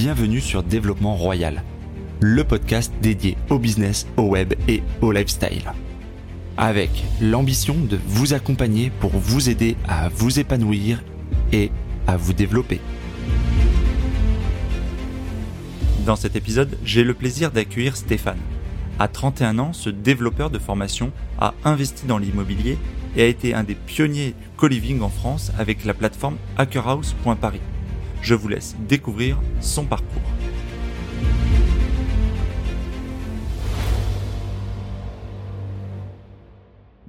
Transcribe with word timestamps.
bienvenue 0.00 0.40
sur 0.40 0.62
Développement 0.62 1.16
Royal, 1.16 1.64
le 2.20 2.44
podcast 2.44 2.92
dédié 3.02 3.36
au 3.50 3.58
business, 3.58 4.06
au 4.16 4.22
web 4.22 4.54
et 4.68 4.80
au 5.00 5.10
lifestyle. 5.10 5.72
Avec 6.56 7.02
l'ambition 7.20 7.74
de 7.74 7.98
vous 8.06 8.32
accompagner 8.32 8.92
pour 9.00 9.10
vous 9.10 9.50
aider 9.50 9.74
à 9.88 10.08
vous 10.08 10.38
épanouir 10.38 11.02
et 11.50 11.72
à 12.06 12.16
vous 12.16 12.32
développer. 12.32 12.80
Dans 16.06 16.14
cet 16.14 16.36
épisode, 16.36 16.78
j'ai 16.84 17.02
le 17.02 17.14
plaisir 17.14 17.50
d'accueillir 17.50 17.96
Stéphane. 17.96 18.38
À 19.00 19.08
31 19.08 19.58
ans, 19.58 19.72
ce 19.72 19.90
développeur 19.90 20.50
de 20.50 20.60
formation 20.60 21.10
a 21.40 21.54
investi 21.64 22.06
dans 22.06 22.18
l'immobilier 22.18 22.78
et 23.16 23.22
a 23.22 23.26
été 23.26 23.52
un 23.52 23.64
des 23.64 23.74
pionniers 23.74 24.28
du 24.28 24.48
co-living 24.56 25.00
en 25.00 25.08
France 25.08 25.50
avec 25.58 25.84
la 25.84 25.92
plateforme 25.92 26.36
hackerhouse.paris. 26.56 27.60
Je 28.22 28.34
vous 28.34 28.48
laisse 28.48 28.76
découvrir 28.88 29.38
son 29.60 29.84
parcours. 29.84 30.22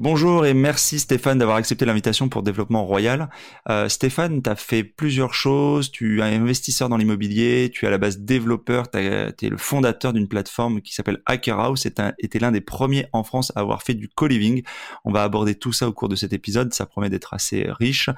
Bonjour 0.01 0.45
et 0.45 0.53
merci 0.53 0.97
Stéphane 0.97 1.39
d'avoir 1.39 1.57
accepté 1.57 1.83
l'invitation 1.83 2.29
pour 2.29 2.41
Développement 2.41 2.85
Royal. 2.85 3.29
Euh, 3.67 3.89
Stéphane, 3.89 4.41
tu 4.41 4.49
as 4.49 4.55
fait 4.55 4.85
plusieurs 4.85 5.33
choses, 5.33 5.91
tu 5.91 6.21
es 6.21 6.23
investisseur 6.23 6.87
dans 6.87 6.95
l'immobilier, 6.95 7.69
tu 7.69 7.83
es 7.83 7.89
à 7.89 7.91
la 7.91 7.97
base 7.97 8.19
développeur, 8.19 8.89
tu 8.89 8.97
es 8.97 9.49
le 9.49 9.57
fondateur 9.57 10.13
d'une 10.13 10.29
plateforme 10.29 10.79
qui 10.79 10.93
s'appelle 10.93 11.21
Hacker 11.25 11.59
House 11.59 11.85
et 11.85 12.29
tu 12.29 12.39
l'un 12.39 12.53
des 12.53 12.61
premiers 12.61 13.07
en 13.11 13.25
France 13.25 13.51
à 13.57 13.59
avoir 13.59 13.83
fait 13.83 13.93
du 13.93 14.07
co-living. 14.07 14.63
On 15.03 15.11
va 15.11 15.21
aborder 15.21 15.55
tout 15.55 15.73
ça 15.73 15.85
au 15.89 15.91
cours 15.91 16.07
de 16.07 16.15
cet 16.15 16.31
épisode, 16.31 16.73
ça 16.73 16.85
promet 16.85 17.09
d'être 17.09 17.33
assez 17.33 17.67
riche. 17.69 18.09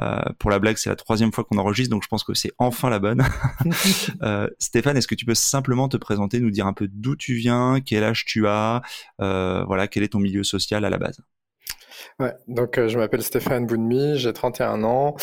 Euh, 0.00 0.22
pour 0.38 0.50
la 0.50 0.60
blague, 0.60 0.76
c'est 0.76 0.88
la 0.88 0.94
troisième 0.94 1.32
fois 1.32 1.42
qu'on 1.42 1.58
enregistre, 1.58 1.90
donc 1.90 2.04
je 2.04 2.08
pense 2.08 2.22
que 2.22 2.34
c'est 2.34 2.52
enfin 2.58 2.90
la 2.90 3.00
bonne. 3.00 3.24
euh, 4.22 4.46
Stéphane, 4.60 4.96
est-ce 4.96 5.08
que 5.08 5.16
tu 5.16 5.24
peux 5.24 5.34
simplement 5.34 5.88
te 5.88 5.96
présenter, 5.96 6.38
nous 6.38 6.52
dire 6.52 6.68
un 6.68 6.74
peu 6.74 6.86
d'où 6.86 7.16
tu 7.16 7.34
viens, 7.34 7.80
quel 7.84 8.04
âge 8.04 8.24
tu 8.24 8.46
as, 8.46 8.82
euh, 9.20 9.64
voilà, 9.64 9.88
quel 9.88 10.04
est 10.04 10.12
ton 10.12 10.20
milieu 10.20 10.44
social 10.44 10.84
à 10.84 10.90
la 10.90 10.98
base? 10.98 11.23
Ouais, 12.20 12.32
donc 12.48 12.78
euh, 12.78 12.88
je 12.88 12.98
m'appelle 12.98 13.22
Stéphane 13.22 13.66
Bounmi, 13.66 14.16
j'ai 14.18 14.32
31 14.32 14.84
ans, 14.84 15.16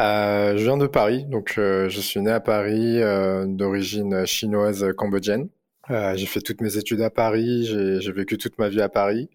euh, 0.00 0.56
je 0.56 0.62
viens 0.62 0.76
de 0.76 0.86
Paris, 0.86 1.24
donc 1.26 1.54
euh, 1.58 1.88
je 1.88 2.00
suis 2.00 2.20
né 2.20 2.30
à 2.30 2.40
Paris 2.40 3.02
euh, 3.02 3.46
d'origine 3.46 4.24
chinoise 4.26 4.86
cambodgienne. 4.96 5.48
Euh, 5.90 6.16
j'ai 6.16 6.26
fait 6.26 6.40
toutes 6.40 6.60
mes 6.60 6.76
études 6.76 7.00
à 7.02 7.10
Paris, 7.10 7.64
j'ai 7.66 8.12
vécu 8.12 8.38
toute 8.38 8.58
ma 8.58 8.68
vie 8.68 8.80
à 8.80 8.88
Paris. 8.88 9.28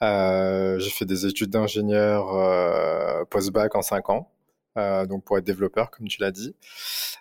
j'ai 0.00 0.90
fait 0.90 1.04
des 1.06 1.26
études 1.26 1.50
d'ingénieur 1.50 3.26
post-bac 3.30 3.74
en 3.74 3.82
5 3.82 4.10
ans, 4.10 4.30
donc 4.76 5.24
pour 5.24 5.38
être 5.38 5.44
développeur, 5.44 5.90
comme 5.90 6.06
tu 6.08 6.20
l'as 6.20 6.30
dit. 6.30 6.54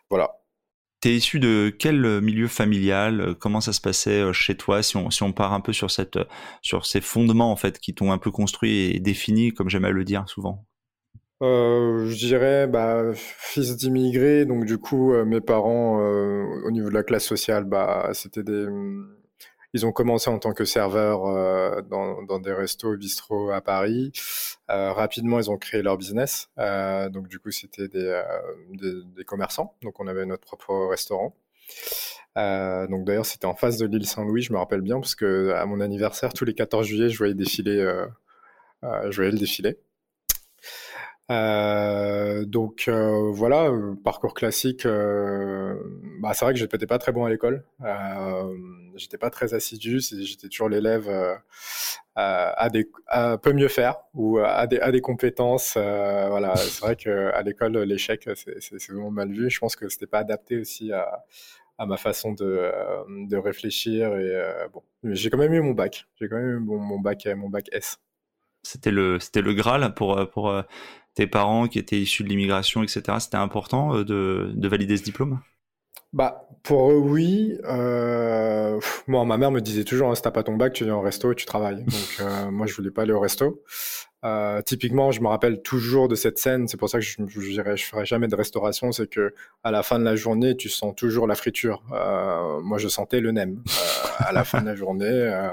Voilà, 0.09 0.40
T'es 1.01 1.15
issu 1.15 1.39
de 1.39 1.73
quel 1.77 2.21
milieu 2.21 2.47
familial? 2.47 3.35
Comment 3.39 3.59
ça 3.59 3.73
se 3.73 3.81
passait 3.81 4.31
chez 4.33 4.55
toi? 4.55 4.83
Si 4.83 4.97
on, 4.97 5.09
si 5.09 5.23
on 5.23 5.33
part 5.33 5.51
un 5.53 5.59
peu 5.59 5.73
sur, 5.73 5.89
cette, 5.89 6.19
sur 6.61 6.85
ces 6.85 7.01
fondements 7.01 7.51
en 7.51 7.55
fait 7.55 7.79
qui 7.79 7.93
t'ont 7.93 8.11
un 8.11 8.19
peu 8.19 8.31
construit 8.31 8.95
et 8.95 8.99
défini, 8.99 9.51
comme 9.51 9.67
j'aime 9.67 9.85
à 9.85 9.91
le 9.91 10.03
dire 10.03 10.23
souvent. 10.27 10.65
Euh, 11.41 12.05
je 12.05 12.15
dirais 12.17 12.67
bah, 12.67 13.03
fils 13.15 13.75
d'immigrés, 13.75 14.45
donc 14.45 14.65
du 14.65 14.77
coup 14.77 15.11
mes 15.25 15.41
parents 15.41 15.99
euh, 16.01 16.45
au 16.65 16.71
niveau 16.71 16.89
de 16.89 16.93
la 16.93 17.01
classe 17.01 17.25
sociale, 17.25 17.65
bah, 17.65 18.11
c'était 18.13 18.43
des, 18.43 18.67
ils 19.73 19.85
ont 19.85 19.91
commencé 19.91 20.29
en 20.29 20.39
tant 20.39 20.53
que 20.53 20.65
serveurs 20.65 21.25
euh, 21.25 21.81
dans, 21.81 22.21
dans, 22.23 22.39
des 22.39 22.53
restos, 22.53 22.97
bistrots 22.97 23.51
à 23.51 23.61
Paris. 23.61 24.11
Euh, 24.69 24.91
rapidement, 24.91 25.39
ils 25.39 25.49
ont 25.49 25.57
créé 25.57 25.81
leur 25.81 25.97
business. 25.97 26.49
Euh, 26.57 27.09
donc, 27.09 27.27
du 27.27 27.39
coup, 27.39 27.51
c'était 27.51 27.87
des, 27.87 28.05
euh, 28.05 28.23
des, 28.73 29.03
des, 29.15 29.23
commerçants. 29.23 29.75
Donc, 29.81 29.99
on 29.99 30.07
avait 30.07 30.25
notre 30.25 30.41
propre 30.41 30.87
restaurant. 30.89 31.35
Euh, 32.37 32.87
donc, 32.87 33.05
d'ailleurs, 33.05 33.25
c'était 33.25 33.45
en 33.45 33.55
face 33.55 33.77
de 33.77 33.85
l'île 33.85 34.05
Saint-Louis, 34.05 34.41
je 34.41 34.53
me 34.53 34.57
rappelle 34.57 34.81
bien, 34.81 34.99
parce 34.99 35.15
que 35.15 35.51
à 35.51 35.65
mon 35.65 35.79
anniversaire, 35.79 36.33
tous 36.33 36.45
les 36.45 36.53
14 36.53 36.85
juillet, 36.85 37.09
je 37.09 37.17
voyais 37.17 37.33
défiler, 37.33 37.77
je 38.83 39.15
voyais 39.15 39.31
le 39.31 39.37
défilé. 39.37 39.77
Euh, 41.31 42.43
donc 42.45 42.85
euh, 42.87 43.31
voilà, 43.31 43.69
euh, 43.69 43.95
parcours 44.03 44.33
classique. 44.33 44.85
Bah, 44.85 46.33
c'est 46.33 46.45
vrai 46.45 46.53
que 46.53 46.59
j'étais 46.59 46.87
pas 46.87 46.99
très 46.99 47.11
bon 47.11 47.25
à 47.25 47.29
l'école. 47.29 47.63
J'étais 48.95 49.17
pas 49.17 49.29
très 49.29 49.53
assidu. 49.53 49.99
J'étais 50.01 50.49
toujours 50.49 50.69
l'élève 50.69 51.09
à 52.15 52.69
des 52.69 52.89
à 53.07 53.37
peu 53.37 53.53
mieux 53.53 53.69
faire 53.69 53.95
ou 54.13 54.39
à 54.39 54.67
des, 54.67 55.01
compétences. 55.01 55.73
voilà, 55.75 56.55
c'est 56.55 56.81
vrai 56.81 56.95
que 56.95 57.31
à 57.33 57.41
l'école 57.41 57.77
l'échec 57.79 58.29
c'est 58.35 58.91
vraiment 58.91 59.11
mal 59.11 59.31
vu. 59.31 59.49
Je 59.49 59.59
pense 59.59 59.75
que 59.75 59.87
c'était 59.89 60.07
pas 60.07 60.19
adapté 60.19 60.57
aussi 60.59 60.91
à 60.91 61.85
ma 61.85 61.97
façon 61.97 62.33
de, 62.33 63.35
réfléchir 63.37 64.15
et 64.17 64.67
bon 64.73 64.83
j'ai 65.03 65.29
quand 65.29 65.37
même 65.37 65.53
eu 65.53 65.61
mon 65.61 65.71
bac 65.71 66.05
j'ai 66.19 66.27
quand 66.27 66.35
même 66.35 66.57
eu 66.57 66.59
mon, 66.59 66.99
bac 66.99 67.25
mon 67.35 67.49
bac 67.49 67.69
S 67.71 67.99
c'était 68.61 68.91
le 68.91 69.19
c'était 69.19 69.41
le 69.41 69.53
graal 69.55 69.95
pour 69.95 70.19
tes 71.13 71.27
parents 71.27 71.67
qui 71.67 71.79
étaient 71.79 71.99
issus 71.99 72.23
de 72.23 72.29
l'immigration, 72.29 72.83
etc. 72.83 73.03
C'était 73.19 73.37
important 73.37 73.95
euh, 73.95 74.03
de, 74.03 74.51
de, 74.53 74.67
valider 74.67 74.97
ce 74.97 75.03
diplôme? 75.03 75.39
Bah, 76.13 76.49
pour 76.63 76.91
eux, 76.91 76.97
oui. 76.97 77.57
Euh, 77.63 78.79
moi, 79.07 79.23
ma 79.25 79.37
mère 79.37 79.51
me 79.51 79.61
disait 79.61 79.83
toujours, 79.83 80.09
hein, 80.09 80.15
si 80.15 80.21
t'as 80.21 80.31
pas 80.31 80.43
ton 80.43 80.57
bac, 80.57 80.73
tu 80.73 80.83
viens 80.83 80.95
au 80.95 81.01
resto 81.01 81.31
et 81.31 81.35
tu 81.35 81.45
travailles. 81.45 81.83
Donc, 81.83 81.93
euh, 82.19 82.51
moi, 82.51 82.67
je 82.67 82.75
voulais 82.75 82.91
pas 82.91 83.03
aller 83.03 83.13
au 83.13 83.19
resto. 83.19 83.63
Euh, 84.23 84.61
typiquement, 84.61 85.11
je 85.11 85.21
me 85.21 85.27
rappelle 85.27 85.61
toujours 85.61 86.07
de 86.07 86.15
cette 86.15 86.37
scène. 86.37 86.67
C'est 86.67 86.77
pour 86.77 86.89
ça 86.89 86.99
que 86.99 87.05
je, 87.05 87.15
je 87.27 87.49
dirais, 87.49 87.75
je 87.77 87.85
ferai 87.85 88.05
jamais 88.05 88.27
de 88.27 88.35
restauration. 88.35 88.91
C'est 88.91 89.07
que 89.07 89.33
à 89.63 89.71
la 89.71 89.83
fin 89.83 89.99
de 89.99 90.03
la 90.03 90.15
journée, 90.15 90.55
tu 90.55 90.69
sens 90.69 90.93
toujours 90.95 91.27
la 91.27 91.35
friture. 91.35 91.81
Euh, 91.91 92.59
moi, 92.61 92.77
je 92.77 92.87
sentais 92.87 93.19
le 93.19 93.31
nem. 93.31 93.63
Euh, 93.67 94.09
à 94.19 94.31
la 94.33 94.43
fin 94.43 94.61
de 94.61 94.67
la 94.67 94.75
journée, 94.75 95.49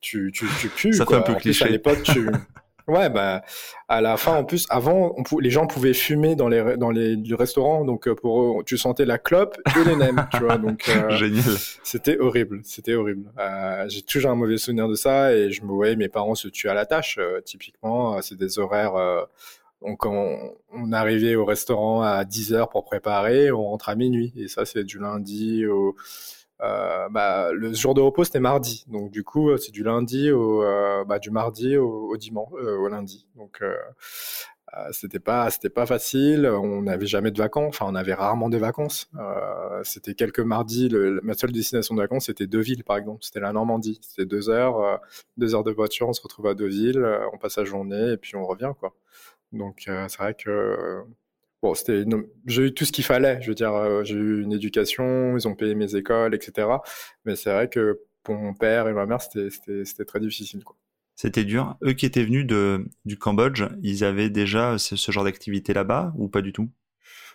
tu, 0.00 0.32
tu, 0.32 0.46
tu 0.58 0.68
pues. 0.68 0.92
Ça 0.96 1.04
quoi. 1.04 1.22
fait 1.22 1.30
un 1.30 1.34
peu 1.34 1.40
cliché. 1.40 1.64
À 1.66 1.68
l'époque, 1.68 2.02
tu 2.04 2.28
Ouais, 2.88 3.10
bah, 3.10 3.42
à 3.86 4.00
la 4.00 4.16
fin, 4.16 4.36
en 4.36 4.44
plus, 4.44 4.66
avant, 4.70 5.14
on 5.18 5.38
les 5.38 5.50
gens 5.50 5.66
pouvaient 5.66 5.92
fumer 5.92 6.36
dans 6.36 6.48
les, 6.48 6.78
dans 6.78 6.90
les 6.90 7.22
restaurants, 7.34 7.84
donc 7.84 8.08
pour 8.14 8.42
eux, 8.42 8.64
tu 8.64 8.78
sentais 8.78 9.04
la 9.04 9.18
clope 9.18 9.58
et 9.78 9.84
les 9.84 9.94
nems, 9.94 10.26
tu 10.32 10.38
vois, 10.38 10.56
donc. 10.56 10.88
Euh, 10.88 11.10
Génial. 11.16 11.44
C'était 11.82 12.18
horrible, 12.18 12.60
c'était 12.64 12.94
horrible. 12.94 13.30
Euh, 13.38 13.84
J'ai 13.88 14.00
toujours 14.00 14.30
un 14.30 14.36
mauvais 14.36 14.56
souvenir 14.56 14.88
de 14.88 14.94
ça 14.94 15.34
et 15.34 15.52
je 15.52 15.62
me 15.62 15.68
voyais 15.70 15.96
mes 15.96 16.08
parents 16.08 16.34
se 16.34 16.48
tuer 16.48 16.70
à 16.70 16.74
la 16.74 16.86
tâche. 16.86 17.18
Euh, 17.20 17.42
typiquement, 17.42 18.22
c'est 18.22 18.38
des 18.38 18.58
horaires. 18.58 18.94
donc, 19.82 20.06
on, 20.06 20.54
on, 20.72 20.92
arrivait 20.92 21.34
au 21.34 21.44
restaurant 21.44 22.00
à 22.00 22.24
10 22.24 22.54
heures 22.54 22.70
pour 22.70 22.84
préparer, 22.84 23.52
on 23.52 23.64
rentre 23.64 23.90
à 23.90 23.96
minuit, 23.96 24.32
et 24.34 24.48
ça, 24.48 24.64
c'est 24.64 24.84
du 24.84 24.98
lundi 24.98 25.66
au 25.66 25.94
euh, 26.60 27.08
bah, 27.10 27.52
le 27.52 27.72
jour 27.72 27.94
de 27.94 28.00
repos 28.00 28.24
c'était 28.24 28.40
mardi, 28.40 28.84
donc 28.88 29.10
du 29.10 29.22
coup 29.22 29.56
c'est 29.58 29.70
du 29.70 29.84
lundi 29.84 30.30
au 30.32 30.62
euh, 30.64 31.04
bah, 31.04 31.18
du 31.20 31.30
mardi 31.30 31.76
au, 31.76 32.16
dimanche, 32.16 32.50
euh, 32.54 32.76
au 32.76 32.88
lundi. 32.88 33.26
Donc 33.36 33.58
euh, 33.62 33.76
euh, 34.76 34.88
c'était 34.90 35.20
pas 35.20 35.50
c'était 35.50 35.70
pas 35.70 35.86
facile. 35.86 36.46
On 36.46 36.82
n'avait 36.82 37.06
jamais 37.06 37.30
de 37.30 37.38
vacances, 37.38 37.76
enfin 37.76 37.86
on 37.88 37.94
avait 37.94 38.14
rarement 38.14 38.48
des 38.48 38.58
vacances. 38.58 39.08
c'était 39.84 40.14
quelques 40.14 40.40
mardis. 40.40 40.90
Ma 41.22 41.34
seule 41.34 41.52
destination 41.52 41.94
de 41.94 42.00
vacances 42.00 42.26
c'était 42.26 42.46
Deauville 42.48 42.82
par 42.84 42.96
exemple. 42.96 43.20
C'était 43.22 43.40
la 43.40 43.52
Normandie. 43.52 44.00
C'était 44.02 44.26
deux 44.26 44.50
heures, 44.50 45.00
deux 45.36 45.54
heures 45.54 45.64
de 45.64 45.72
voiture. 45.72 46.08
On 46.08 46.12
se 46.12 46.22
retrouve 46.22 46.48
à 46.48 46.54
Deauville, 46.54 47.04
on 47.32 47.38
passe 47.38 47.56
la 47.58 47.64
journée 47.64 48.12
et 48.12 48.16
puis 48.16 48.36
on 48.36 48.44
revient 48.44 48.72
quoi. 48.80 48.94
Donc 49.52 49.84
c'est 49.86 50.18
vrai 50.18 50.34
que 50.34 51.04
Bon, 51.62 51.74
c'était, 51.74 52.04
j'ai 52.46 52.66
eu 52.66 52.74
tout 52.74 52.84
ce 52.84 52.92
qu'il 52.92 53.04
fallait. 53.04 53.40
Je 53.42 53.48
veux 53.48 53.54
dire, 53.54 53.74
euh, 53.74 54.04
j'ai 54.04 54.14
eu 54.14 54.42
une 54.42 54.52
éducation, 54.52 55.36
ils 55.36 55.48
ont 55.48 55.54
payé 55.54 55.74
mes 55.74 55.96
écoles, 55.96 56.34
etc. 56.34 56.68
Mais 57.24 57.36
c'est 57.36 57.52
vrai 57.52 57.68
que 57.68 58.00
pour 58.22 58.36
mon 58.36 58.54
père 58.54 58.88
et 58.88 58.92
ma 58.92 59.06
mère, 59.06 59.20
c'était, 59.20 60.04
très 60.04 60.20
difficile, 60.20 60.64
quoi. 60.64 60.76
C'était 61.16 61.44
dur. 61.44 61.76
Eux 61.82 61.94
qui 61.94 62.06
étaient 62.06 62.22
venus 62.22 62.46
de, 62.46 62.86
du 63.04 63.18
Cambodge, 63.18 63.64
ils 63.82 64.04
avaient 64.04 64.30
déjà 64.30 64.78
ce, 64.78 64.94
ce 64.94 65.10
genre 65.10 65.24
d'activité 65.24 65.74
là-bas 65.74 66.12
ou 66.16 66.28
pas 66.28 66.42
du 66.42 66.52
tout? 66.52 66.70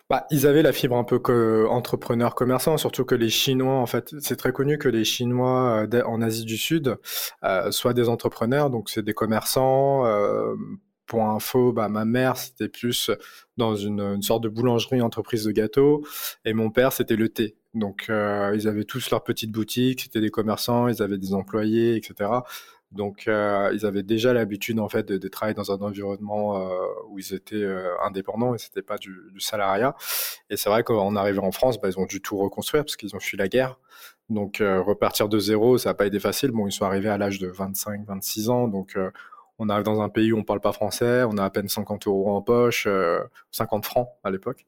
Bah, 0.09 0.27
ils 0.31 0.45
avaient 0.45 0.61
la 0.61 0.73
fibre 0.73 0.97
un 0.97 1.05
peu 1.05 1.17
que 1.17 1.65
entrepreneur 1.69 2.35
commerçant, 2.35 2.77
surtout 2.77 3.05
que 3.05 3.15
les 3.15 3.29
Chinois, 3.29 3.75
en 3.75 3.85
fait, 3.85 4.13
c'est 4.19 4.35
très 4.35 4.51
connu 4.51 4.77
que 4.77 4.89
les 4.89 5.05
Chinois 5.05 5.87
euh, 5.91 6.03
en 6.03 6.21
Asie 6.21 6.43
du 6.43 6.57
Sud 6.57 6.97
euh, 7.43 7.71
soient 7.71 7.93
des 7.93 8.09
entrepreneurs, 8.09 8.69
donc 8.69 8.89
c'est 8.89 9.01
des 9.01 9.13
commerçants. 9.13 10.05
Euh, 10.05 10.55
pour 11.05 11.23
info, 11.23 11.73
bah, 11.73 11.89
ma 11.89 12.05
mère, 12.05 12.37
c'était 12.37 12.69
plus 12.69 13.11
dans 13.57 13.75
une, 13.75 14.21
sorte 14.21 14.43
de 14.43 14.49
boulangerie, 14.49 15.01
entreprise 15.01 15.43
de 15.45 15.51
gâteaux, 15.51 16.05
et 16.45 16.53
mon 16.53 16.69
père, 16.69 16.93
c'était 16.93 17.15
le 17.15 17.29
thé. 17.29 17.55
Donc, 17.73 18.05
euh, 18.09 18.51
ils 18.55 18.67
avaient 18.67 18.83
tous 18.83 19.09
leur 19.09 19.23
petite 19.23 19.51
boutique, 19.51 20.01
c'était 20.01 20.21
des 20.21 20.29
commerçants, 20.29 20.87
ils 20.87 21.01
avaient 21.01 21.17
des 21.17 21.33
employés, 21.33 21.95
etc. 21.95 22.29
Donc, 22.91 23.27
euh, 23.27 23.71
ils 23.73 23.85
avaient 23.87 24.03
déjà 24.03 24.33
l'habitude, 24.33 24.79
en 24.79 24.87
fait, 24.87 25.07
de, 25.07 25.27
travailler 25.27 25.55
dans 25.55 25.71
un 25.71 25.81
environnement 25.81 26.61
euh, 26.61 26.85
où 27.09 27.17
ils 27.17 27.33
étaient 27.33 27.65
indépendants 28.05 28.53
et 28.53 28.59
c'était 28.59 28.83
pas 28.83 28.97
du, 28.97 29.15
salariat. 29.39 29.95
Et 30.51 30.57
c'est 30.57 30.69
vrai 30.69 30.83
qu'en 30.83 31.15
arrivant 31.15 31.45
en 31.45 31.51
France, 31.51 31.81
bah, 31.81 31.89
ils 31.89 31.97
ont 31.97 32.05
dû 32.05 32.21
tout 32.21 32.37
reconstruire 32.37 32.83
parce 32.83 32.95
qu'ils 32.95 33.15
ont 33.15 33.19
fui 33.19 33.37
la 33.37 33.47
guerre. 33.47 33.79
Donc, 34.29 34.57
repartir 34.59 35.27
de 35.27 35.39
zéro, 35.39 35.77
ça 35.77 35.89
n'a 35.89 35.93
pas 35.95 36.05
été 36.05 36.19
facile. 36.19 36.51
Bon, 36.51 36.67
ils 36.67 36.71
sont 36.71 36.85
arrivés 36.85 37.09
à 37.09 37.17
l'âge 37.17 37.39
de 37.39 37.47
25, 37.47 38.05
26 38.05 38.49
ans, 38.49 38.67
donc 38.67 38.95
on 39.59 39.69
arrive 39.69 39.83
dans 39.83 40.01
un 40.01 40.09
pays 40.09 40.31
où 40.31 40.37
on 40.37 40.43
parle 40.43 40.59
pas 40.59 40.73
français, 40.73 41.23
on 41.23 41.37
a 41.37 41.43
à 41.43 41.49
peine 41.49 41.67
50 41.67 42.07
euros 42.07 42.35
en 42.35 42.41
poche, 42.41 42.87
50 43.51 43.85
francs 43.85 44.09
à 44.23 44.31
l'époque. 44.31 44.65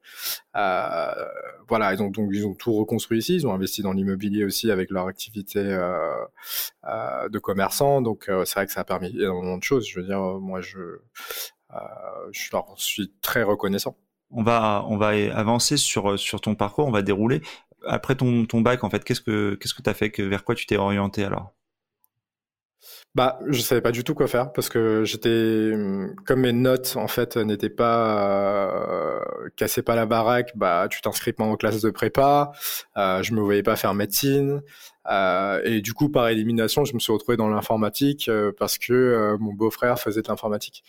voilà, 0.53 1.93
ils 1.93 2.01
ont 2.01 2.09
donc 2.09 2.29
ils 2.31 2.45
ont 2.45 2.53
tout 2.53 2.73
reconstruit 2.73 3.19
ici, 3.19 3.35
ils 3.35 3.47
ont 3.47 3.53
investi 3.53 3.81
dans 3.81 3.93
l'immobilier 3.93 4.45
aussi 4.45 4.71
avec 4.71 4.91
leur 4.91 5.07
activité 5.07 5.63
de 5.63 7.39
commerçant. 7.39 8.01
Donc 8.01 8.25
c'est 8.45 8.53
vrai 8.55 8.65
que 8.67 8.71
ça 8.71 8.81
a 8.81 8.85
permis 8.85 9.09
énormément 9.09 9.57
de 9.57 9.63
choses. 9.63 9.87
Je 9.87 9.99
veux 9.99 10.05
dire, 10.05 10.19
moi 10.19 10.61
je 10.61 10.99
suis 12.31 13.11
très 13.21 13.43
reconnaissant. 13.43 13.97
On 14.31 14.43
va, 14.43 14.85
avancer 15.33 15.77
sur, 15.77 16.17
ton 16.41 16.55
parcours, 16.55 16.87
on 16.87 16.91
va 16.91 17.01
dérouler. 17.01 17.41
Après 17.87 18.15
ton, 18.15 18.45
bac, 18.61 18.83
en 18.83 18.89
fait, 18.89 19.03
qu'est-ce 19.03 19.21
que 19.21 19.57
tu 19.57 19.89
as 19.89 19.93
fait? 19.93 20.19
Vers 20.19 20.43
quoi 20.43 20.55
tu 20.55 20.65
t'es 20.65 20.77
orienté 20.77 21.23
alors? 21.23 21.53
Bah, 23.15 23.39
je 23.47 23.61
savais 23.61 23.79
pas 23.79 23.91
du 23.93 24.03
tout 24.03 24.13
quoi 24.13 24.27
faire 24.27 24.51
parce 24.51 24.67
que 24.67 25.05
j'étais 25.05 25.71
comme 26.25 26.41
mes 26.41 26.51
notes 26.51 26.95
en 26.97 27.07
fait 27.07 27.37
n'étaient 27.37 27.69
pas 27.69 29.19
euh, 29.19 29.19
cassaient 29.55 29.81
pas 29.83 29.95
la 29.95 30.05
baraque. 30.05 30.51
Bah, 30.55 30.87
tu 30.89 30.99
t'inscris 31.01 31.31
pas 31.31 31.45
en 31.45 31.55
classe 31.55 31.81
de 31.81 31.89
prépa. 31.91 32.51
Euh, 32.97 33.23
je 33.23 33.33
me 33.33 33.39
voyais 33.39 33.63
pas 33.63 33.77
faire 33.77 33.93
médecine 33.93 34.61
euh, 35.09 35.61
et 35.63 35.79
du 35.81 35.93
coup 35.93 36.09
par 36.09 36.27
élimination, 36.27 36.83
je 36.83 36.93
me 36.93 36.99
suis 36.99 37.13
retrouvé 37.13 37.37
dans 37.37 37.47
l'informatique 37.47 38.27
euh, 38.27 38.51
parce 38.57 38.77
que 38.77 38.93
euh, 38.93 39.37
mon 39.39 39.53
beau-frère 39.53 39.97
faisait 39.97 40.21
de 40.21 40.27
l'informatique. 40.27 40.83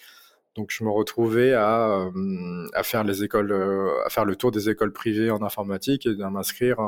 Donc 0.56 0.70
je 0.72 0.82
me 0.82 0.90
retrouvais 0.90 1.52
à, 1.52 1.90
euh, 1.90 2.66
à 2.74 2.82
faire 2.82 3.04
les 3.04 3.22
écoles, 3.22 3.52
euh, 3.52 4.04
à 4.04 4.10
faire 4.10 4.24
le 4.24 4.34
tour 4.34 4.50
des 4.50 4.68
écoles 4.68 4.92
privées 4.92 5.30
en 5.30 5.42
informatique 5.42 6.06
et 6.06 6.22
à 6.22 6.30
m'inscrire 6.30 6.78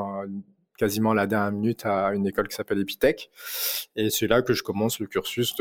quasiment 0.79 1.13
la 1.13 1.27
dernière 1.27 1.51
minute 1.51 1.85
à 1.85 2.13
une 2.13 2.25
école 2.25 2.47
qui 2.47 2.55
s'appelle 2.55 2.79
Epitech. 2.79 3.29
Et 3.95 4.09
c'est 4.09 4.27
là 4.27 4.41
que 4.41 4.53
je 4.53 4.63
commence 4.63 4.99
le 4.99 5.05
cursus 5.07 5.53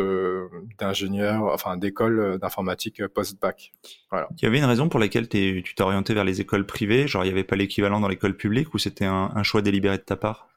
d'ingénieur, 0.79 1.43
enfin 1.43 1.77
d'école 1.77 2.39
d'informatique 2.39 3.07
post-bac. 3.09 3.73
Voilà. 4.11 4.29
Il 4.39 4.45
y 4.45 4.47
avait 4.47 4.59
une 4.59 4.65
raison 4.65 4.89
pour 4.89 5.01
laquelle 5.01 5.29
tu 5.29 5.63
t'es 5.63 5.83
orienté 5.83 6.15
vers 6.15 6.25
les 6.25 6.41
écoles 6.41 6.65
privées, 6.65 7.09
genre 7.09 7.25
il 7.25 7.27
n'y 7.27 7.33
avait 7.33 7.45
pas 7.45 7.57
l'équivalent 7.57 8.01
dans 8.01 8.09
l'école 8.09 8.37
publique 8.37 8.73
ou 8.73 8.79
c'était 8.79 9.05
un, 9.05 9.33
un 9.35 9.43
choix 9.43 9.61
délibéré 9.61 9.99
de 9.99 10.03
ta 10.03 10.17
part? 10.17 10.49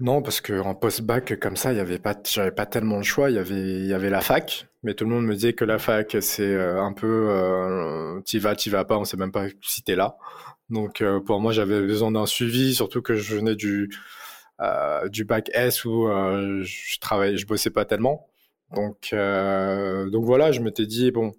Non, 0.00 0.22
parce 0.22 0.40
qu'en 0.40 0.74
post-bac, 0.74 1.38
comme 1.38 1.56
ça, 1.56 1.72
il 1.72 1.76
y 1.76 1.80
avait 1.80 2.00
pas, 2.00 2.16
j'avais 2.24 2.50
pas 2.50 2.66
tellement 2.66 2.96
le 2.96 3.04
choix. 3.04 3.30
Il 3.30 3.36
y 3.36 3.38
avait, 3.38 3.54
il 3.54 3.86
y 3.86 3.94
avait 3.94 4.10
la 4.10 4.20
fac, 4.20 4.66
mais 4.82 4.94
tout 4.94 5.04
le 5.04 5.10
monde 5.10 5.24
me 5.24 5.34
disait 5.34 5.52
que 5.52 5.64
la 5.64 5.78
fac, 5.78 6.16
c'est 6.20 6.42
euh, 6.42 6.82
un 6.82 6.92
peu, 6.92 7.28
euh, 7.30 8.20
t'y 8.22 8.40
vas, 8.40 8.56
t'y 8.56 8.70
vas 8.70 8.84
pas, 8.84 8.98
on 8.98 9.04
sait 9.04 9.16
même 9.16 9.30
pas 9.30 9.46
si 9.62 9.82
t'es 9.82 9.94
là. 9.94 10.16
Donc, 10.70 11.00
euh, 11.00 11.20
pour 11.20 11.40
moi, 11.40 11.52
j'avais 11.52 11.80
besoin 11.82 12.10
d'un 12.10 12.26
suivi, 12.26 12.74
surtout 12.74 13.02
que 13.02 13.14
je 13.16 13.36
venais 13.36 13.54
du, 13.54 13.90
euh, 14.60 15.08
du 15.08 15.24
bac 15.24 15.50
S 15.54 15.84
où 15.84 16.06
je 16.62 16.98
travaillais, 17.00 17.36
je 17.36 17.46
bossais 17.46 17.70
pas 17.70 17.84
tellement. 17.84 18.28
Donc, 18.74 19.14
donc 19.14 20.24
voilà, 20.24 20.52
je 20.52 20.60
m'étais 20.60 20.86
dit, 20.86 21.10
bon, 21.10 21.32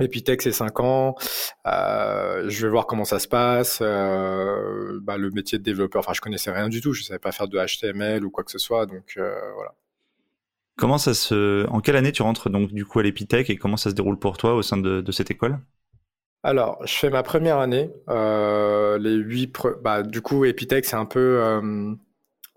Epitech, 0.00 0.42
c'est 0.42 0.52
5 0.52 0.78
ans. 0.80 1.16
Euh, 1.66 2.48
je 2.48 2.66
vais 2.66 2.70
voir 2.70 2.86
comment 2.86 3.04
ça 3.04 3.18
se 3.18 3.26
passe. 3.26 3.80
Euh, 3.82 5.00
bah, 5.02 5.16
le 5.16 5.30
métier 5.30 5.58
de 5.58 5.64
développeur, 5.64 6.00
enfin, 6.00 6.12
je 6.14 6.20
connaissais 6.20 6.52
rien 6.52 6.68
du 6.68 6.80
tout. 6.80 6.92
Je 6.92 7.02
savais 7.02 7.18
pas 7.18 7.32
faire 7.32 7.48
de 7.48 7.58
HTML 7.58 8.24
ou 8.24 8.30
quoi 8.30 8.44
que 8.44 8.52
ce 8.52 8.58
soit. 8.58 8.86
Donc, 8.86 9.14
euh, 9.16 9.52
voilà. 9.54 9.74
Comment 10.76 10.98
ça 10.98 11.14
se, 11.14 11.66
en 11.66 11.80
quelle 11.80 11.96
année 11.96 12.12
tu 12.12 12.22
rentres 12.22 12.50
donc 12.50 12.72
du 12.72 12.84
coup 12.84 13.00
à 13.00 13.02
l'Epitech 13.02 13.50
et 13.50 13.56
comment 13.56 13.76
ça 13.76 13.90
se 13.90 13.96
déroule 13.96 14.16
pour 14.16 14.36
toi 14.36 14.54
au 14.54 14.62
sein 14.62 14.76
de 14.76 15.10
cette 15.10 15.32
école? 15.32 15.58
Alors, 16.42 16.78
je 16.86 16.94
fais 16.94 17.10
ma 17.10 17.22
première 17.22 17.58
année. 17.58 17.90
Euh, 18.08 18.98
les 18.98 19.14
huit, 19.14 19.54
bah, 19.82 20.02
du 20.02 20.22
coup, 20.22 20.44
Epitech, 20.44 20.84
c'est 20.84 20.96
un 20.96 21.04
peu, 21.04 21.40
euh, 21.42 21.94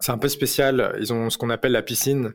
un 0.08 0.18
peu 0.18 0.28
spécial. 0.28 0.96
Ils 1.00 1.14
ont 1.14 1.30
ce 1.30 1.38
qu'on 1.38 1.50
appelle 1.50 1.72
la 1.74 1.82
piscine 1.82 2.34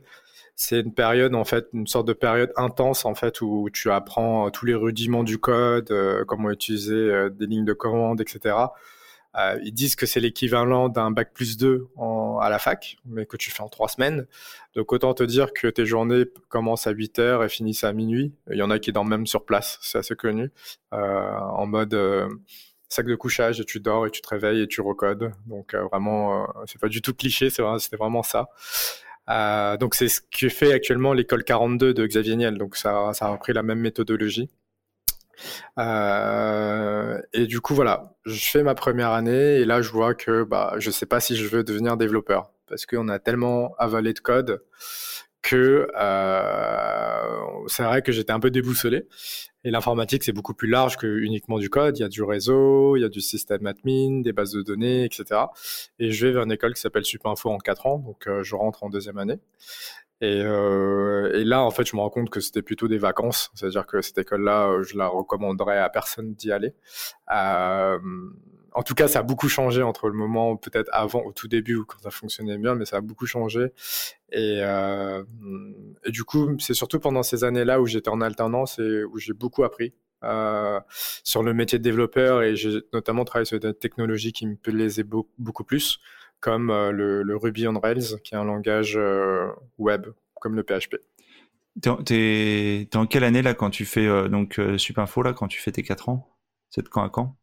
c'est 0.59 0.79
une 0.79 0.93
période 0.93 1.35
en 1.35 1.45
fait, 1.45 1.67
une 1.71 1.85
sorte 1.85 2.07
de 2.07 2.13
période 2.13 2.51
intense 2.55 3.05
en 3.05 3.13
fait 3.13 3.41
où 3.41 3.69
tu 3.71 3.91
apprends 3.91 4.49
tous 4.49 4.65
les 4.65 4.73
rudiments 4.73 5.23
du 5.23 5.37
code, 5.37 5.91
euh, 5.91 6.25
comment 6.25 6.49
utiliser 6.49 7.29
des 7.29 7.45
lignes 7.45 7.63
de 7.63 7.73
commande, 7.73 8.21
etc. 8.21 8.55
ils 9.63 9.73
disent 9.73 9.95
que 9.95 10.05
c'est 10.05 10.19
l'équivalent 10.19 10.89
d'un 10.89 11.11
bac 11.11 11.31
plus 11.33 11.57
2 11.57 11.87
à 12.41 12.49
la 12.49 12.59
fac, 12.59 12.97
mais 13.05 13.25
que 13.25 13.37
tu 13.37 13.51
fais 13.51 13.61
en 13.61 13.69
trois 13.69 13.87
semaines. 13.87 14.25
Donc 14.75 14.91
autant 14.93 15.13
te 15.13 15.23
dire 15.23 15.53
que 15.53 15.67
tes 15.67 15.85
journées 15.85 16.25
commencent 16.49 16.87
à 16.87 16.91
8 16.91 17.19
heures 17.19 17.43
et 17.43 17.49
finissent 17.49 17.83
à 17.83 17.93
minuit. 17.93 18.33
Il 18.51 18.57
y 18.57 18.63
en 18.63 18.69
a 18.69 18.79
qui 18.79 18.91
dorment 18.91 19.09
même 19.09 19.27
sur 19.27 19.45
place, 19.45 19.79
c'est 19.81 19.97
assez 19.99 20.15
connu, 20.15 20.51
en 20.91 21.65
mode 21.67 21.95
sac 22.89 23.05
de 23.05 23.15
couchage 23.15 23.59
et 23.59 23.65
tu 23.65 23.79
dors 23.79 24.07
et 24.07 24.11
tu 24.11 24.21
te 24.21 24.29
réveilles 24.29 24.61
et 24.61 24.67
tu 24.67 24.81
recodes. 24.81 25.31
Donc 25.45 25.75
vraiment, 25.75 26.47
c'est 26.65 26.79
pas 26.79 26.89
du 26.89 27.01
tout 27.01 27.13
cliché, 27.13 27.49
c'était 27.49 27.97
vraiment 27.97 28.23
ça. 28.23 28.49
Euh, 29.29 29.75
donc 29.77 29.95
c'est 29.95 30.07
ce 30.07 30.21
que 30.21 30.47
fait 30.49 30.71
actuellement 30.71 31.13
l'école 31.13 31.43
42 31.43 31.93
de 31.93 32.05
Xavier 32.05 32.35
Niel. 32.35 32.57
Donc 32.57 32.75
ça 32.75 33.11
a 33.19 33.27
repris 33.29 33.53
la 33.53 33.63
même 33.63 33.79
méthodologie. 33.79 34.49
Euh, 35.77 37.19
et 37.33 37.45
du 37.45 37.61
coup 37.61 37.75
voilà, 37.75 38.15
je 38.25 38.49
fais 38.49 38.63
ma 38.63 38.75
première 38.75 39.11
année 39.11 39.57
et 39.57 39.65
là 39.65 39.81
je 39.81 39.91
vois 39.91 40.13
que 40.15 40.43
bah 40.43 40.75
je 40.77 40.91
sais 40.91 41.05
pas 41.05 41.19
si 41.19 41.35
je 41.35 41.47
veux 41.47 41.63
devenir 41.63 41.97
développeur 41.97 42.51
parce 42.67 42.85
qu'on 42.85 43.07
a 43.09 43.19
tellement 43.19 43.73
avalé 43.77 44.13
de 44.13 44.19
code 44.19 44.61
que 45.41 45.87
euh, 45.97 47.65
c'est 47.67 47.83
vrai 47.83 48.01
que 48.01 48.11
j'étais 48.11 48.33
un 48.33 48.39
peu 48.39 48.51
déboussolé. 48.51 49.07
Et 49.63 49.71
l'informatique, 49.71 50.23
c'est 50.23 50.33
beaucoup 50.33 50.53
plus 50.53 50.67
large 50.67 50.97
que 50.97 51.07
uniquement 51.07 51.57
du 51.57 51.69
code. 51.69 51.97
Il 51.97 52.01
y 52.01 52.05
a 52.05 52.09
du 52.09 52.23
réseau, 52.23 52.95
il 52.95 53.01
y 53.01 53.05
a 53.05 53.09
du 53.09 53.21
système 53.21 53.65
admin, 53.65 54.21
des 54.21 54.33
bases 54.33 54.51
de 54.51 54.61
données, 54.61 55.03
etc. 55.05 55.41
Et 55.99 56.11
je 56.11 56.27
vais 56.27 56.33
vers 56.33 56.43
une 56.43 56.51
école 56.51 56.73
qui 56.73 56.81
s'appelle 56.81 57.05
Supinfo 57.05 57.49
en 57.49 57.57
4 57.57 57.85
ans, 57.85 57.99
donc 57.99 58.27
euh, 58.27 58.43
je 58.43 58.55
rentre 58.55 58.83
en 58.83 58.89
deuxième 58.89 59.17
année. 59.17 59.39
Et, 60.21 60.41
euh, 60.43 61.31
et, 61.33 61.43
là, 61.43 61.61
en 61.61 61.69
fait, 61.69 61.85
je 61.85 61.95
me 61.95 62.01
rends 62.01 62.09
compte 62.09 62.29
que 62.29 62.39
c'était 62.39 62.61
plutôt 62.61 62.87
des 62.87 62.97
vacances. 62.97 63.51
C'est-à-dire 63.53 63.85
que 63.85 64.01
cette 64.01 64.17
école-là, 64.17 64.67
euh, 64.67 64.83
je 64.83 64.97
la 64.97 65.07
recommanderais 65.07 65.77
à 65.77 65.89
personne 65.89 66.33
d'y 66.33 66.51
aller. 66.51 66.73
Euh, 67.33 67.99
en 68.73 68.83
tout 68.83 68.95
cas, 68.95 69.07
ça 69.07 69.19
a 69.19 69.23
beaucoup 69.23 69.47
changé 69.49 69.81
entre 69.81 70.07
le 70.07 70.13
moment 70.13 70.55
peut-être 70.57 70.89
avant, 70.91 71.21
au 71.21 71.31
tout 71.33 71.47
début, 71.47 71.75
où 71.75 71.85
quand 71.85 71.99
ça 71.99 72.11
fonctionnait 72.11 72.57
bien, 72.57 72.75
mais 72.75 72.85
ça 72.85 72.97
a 72.97 73.01
beaucoup 73.01 73.25
changé. 73.25 73.71
Et, 74.31 74.59
euh, 74.61 75.23
du 76.07 76.23
coup, 76.23 76.57
c'est 76.59 76.73
surtout 76.73 76.99
pendant 76.99 77.23
ces 77.23 77.43
années-là 77.43 77.79
où 77.81 77.85
j'étais 77.85 78.09
en 78.09 78.21
alternance 78.21 78.79
et 78.79 79.03
où 79.03 79.17
j'ai 79.19 79.33
beaucoup 79.33 79.63
appris 79.63 79.93
euh, 80.23 80.79
sur 81.23 81.43
le 81.43 81.53
métier 81.53 81.77
de 81.77 81.83
développeur 81.83 82.41
et 82.41 82.55
j'ai 82.55 82.81
notamment 82.91 83.23
travaillé 83.23 83.45
sur 83.45 83.59
des 83.59 83.73
technologies 83.73 84.31
qui 84.31 84.47
me 84.47 84.55
plaisaient 84.55 85.03
beaucoup, 85.03 85.29
beaucoup 85.37 85.63
plus, 85.63 85.99
comme 86.39 86.69
euh, 86.69 86.91
le, 86.91 87.23
le, 87.23 87.37
Ruby 87.37 87.67
on 87.67 87.79
Rails, 87.79 88.19
qui 88.23 88.33
est 88.33 88.37
un 88.37 88.43
langage 88.43 88.95
euh, 88.97 89.47
web, 89.77 90.07
comme 90.41 90.55
le 90.55 90.63
PHP. 90.63 90.97
T'es 92.05 92.81
es, 92.81 92.97
en 92.97 93.05
quelle 93.05 93.23
année 93.23 93.41
là 93.41 93.53
quand 93.53 93.69
tu 93.69 93.85
fais 93.85 94.07
euh, 94.07 94.27
donc 94.27 94.59
Supinfo 94.77 95.21
là 95.21 95.33
quand 95.33 95.47
tu 95.47 95.59
fais 95.59 95.71
tes 95.71 95.83
4 95.83 96.09
ans? 96.09 96.27
C'est 96.69 96.83
de 96.83 96.89
quand 96.89 97.03
à 97.03 97.09
quand? 97.09 97.37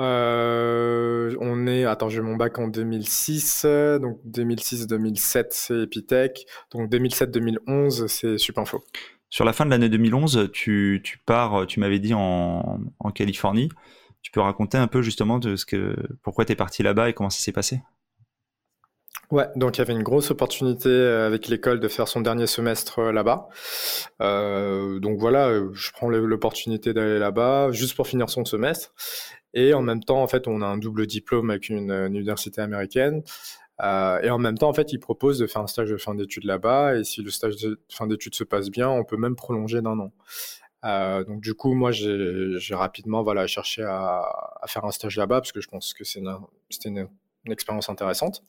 Euh, 0.00 1.34
on 1.40 1.66
est, 1.66 1.84
attends, 1.84 2.08
j'ai 2.08 2.20
mon 2.20 2.36
bac 2.36 2.58
en 2.58 2.68
2006, 2.68 3.66
donc 4.00 4.20
2006-2007 4.26 5.46
c'est 5.50 5.82
Epitech, 5.82 6.46
donc 6.70 6.90
2007-2011 6.90 8.06
c'est 8.06 8.38
Supinfo. 8.38 8.82
Sur 9.28 9.44
la 9.44 9.52
fin 9.52 9.66
de 9.66 9.70
l'année 9.70 9.90
2011, 9.90 10.50
tu, 10.52 11.02
tu 11.04 11.18
pars, 11.18 11.66
tu 11.66 11.80
m'avais 11.80 11.98
dit 11.98 12.14
en, 12.14 12.80
en, 12.98 13.10
Californie. 13.10 13.68
Tu 14.22 14.30
peux 14.30 14.40
raconter 14.40 14.78
un 14.78 14.88
peu 14.88 15.02
justement 15.02 15.38
de 15.38 15.56
ce 15.56 15.64
que, 15.64 15.96
pourquoi 16.22 16.44
tu 16.44 16.52
es 16.52 16.56
parti 16.56 16.82
là-bas 16.82 17.08
et 17.08 17.14
comment 17.14 17.30
ça 17.30 17.40
s'est 17.40 17.52
passé? 17.52 17.80
Ouais, 19.30 19.46
donc 19.56 19.76
il 19.76 19.80
y 19.80 19.82
avait 19.82 19.92
une 19.92 20.02
grosse 20.02 20.30
opportunité 20.30 20.88
euh, 20.88 21.26
avec 21.26 21.48
l'école 21.48 21.80
de 21.80 21.88
faire 21.88 22.08
son 22.08 22.22
dernier 22.22 22.46
semestre 22.46 22.98
euh, 23.00 23.12
là-bas. 23.12 23.48
Euh, 24.22 25.00
donc 25.00 25.18
voilà, 25.18 25.52
je 25.74 25.90
prends 25.92 26.08
l'opportunité 26.08 26.94
d'aller 26.94 27.18
là-bas 27.18 27.70
juste 27.70 27.94
pour 27.94 28.06
finir 28.06 28.30
son 28.30 28.46
semestre. 28.46 28.94
Et 29.52 29.74
en 29.74 29.82
même 29.82 30.02
temps, 30.02 30.22
en 30.22 30.28
fait, 30.28 30.48
on 30.48 30.62
a 30.62 30.66
un 30.66 30.78
double 30.78 31.06
diplôme 31.06 31.50
avec 31.50 31.68
une, 31.68 31.90
université 31.90 32.62
américaine. 32.62 33.22
Et 33.80 34.30
en 34.30 34.38
même 34.38 34.58
temps, 34.58 34.68
en 34.68 34.74
fait, 34.74 34.92
ils 34.92 34.98
proposent 34.98 35.38
de 35.38 35.46
faire 35.46 35.62
un 35.62 35.66
stage 35.66 35.90
de 35.90 35.96
fin 35.96 36.14
d'études 36.14 36.44
là-bas. 36.44 36.96
Et 36.96 37.04
si 37.04 37.22
le 37.22 37.30
stage 37.30 37.56
de 37.56 37.80
fin 37.90 38.06
d'études 38.06 38.34
se 38.34 38.44
passe 38.44 38.70
bien, 38.70 38.88
on 38.88 39.04
peut 39.04 39.16
même 39.16 39.36
prolonger 39.36 39.82
d'un 39.82 39.98
an. 39.98 40.12
Euh, 40.84 41.24
donc 41.24 41.40
du 41.40 41.54
coup, 41.54 41.74
moi, 41.74 41.90
j'ai 41.92 42.74
rapidement 42.74 43.22
voilà 43.22 43.46
cherché 43.46 43.82
à, 43.82 44.58
à 44.60 44.66
faire 44.66 44.84
un 44.84 44.92
stage 44.92 45.16
là-bas 45.16 45.40
parce 45.40 45.52
que 45.52 45.60
je 45.60 45.68
pense 45.68 45.92
que 45.94 46.04
c'était 46.04 46.20
une, 46.20 46.36
une, 46.86 47.08
une, 47.44 47.52
expérience 47.52 47.88
intéressante. 47.88 48.42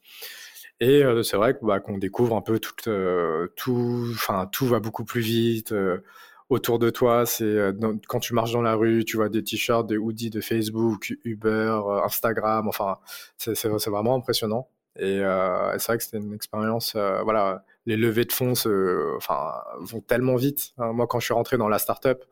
Et 0.79 1.03
euh, 1.03 1.23
c'est 1.23 1.37
vrai 1.37 1.57
bah, 1.61 1.79
qu'on 1.79 1.97
découvre 1.97 2.35
un 2.35 2.41
peu 2.41 2.59
tout, 2.59 2.73
euh, 2.87 3.47
tout, 3.55 4.07
enfin 4.13 4.47
tout 4.51 4.65
va 4.67 4.79
beaucoup 4.79 5.03
plus 5.05 5.21
vite. 5.21 5.71
Euh, 5.71 6.03
autour 6.49 6.79
de 6.79 6.89
toi. 6.89 7.25
C'est 7.25 7.43
euh, 7.45 7.73
quand 8.07 8.19
tu 8.19 8.33
marches 8.33 8.51
dans 8.51 8.61
la 8.61 8.75
rue, 8.75 9.05
tu 9.05 9.17
vois 9.17 9.29
des 9.29 9.43
t-shirts, 9.43 9.87
des 9.87 9.97
hoodies 9.97 10.29
de 10.29 10.41
Facebook, 10.41 11.13
Uber, 11.23 11.49
euh, 11.49 12.03
Instagram. 12.03 12.67
Enfin, 12.67 12.97
c'est 13.37 13.67
vraiment 13.67 14.15
impressionnant. 14.15 14.67
Et 14.97 15.19
euh, 15.19 15.77
c'est 15.77 15.87
vrai 15.87 15.97
que 15.97 16.03
c'était 16.03 16.17
une 16.17 16.33
expérience. 16.33 16.95
Voilà, 16.95 17.63
les 17.89 17.97
levées 17.97 18.25
de 18.25 18.31
fonds, 18.31 18.53
se, 18.53 19.15
enfin, 19.17 19.51
vont 19.79 19.99
tellement 19.99 20.35
vite. 20.35 20.73
Hein, 20.77 20.93
moi, 20.93 21.07
quand 21.07 21.19
je 21.19 21.25
suis 21.25 21.33
rentré 21.33 21.57
dans 21.57 21.67
la 21.67 21.79
startup, 21.79 22.23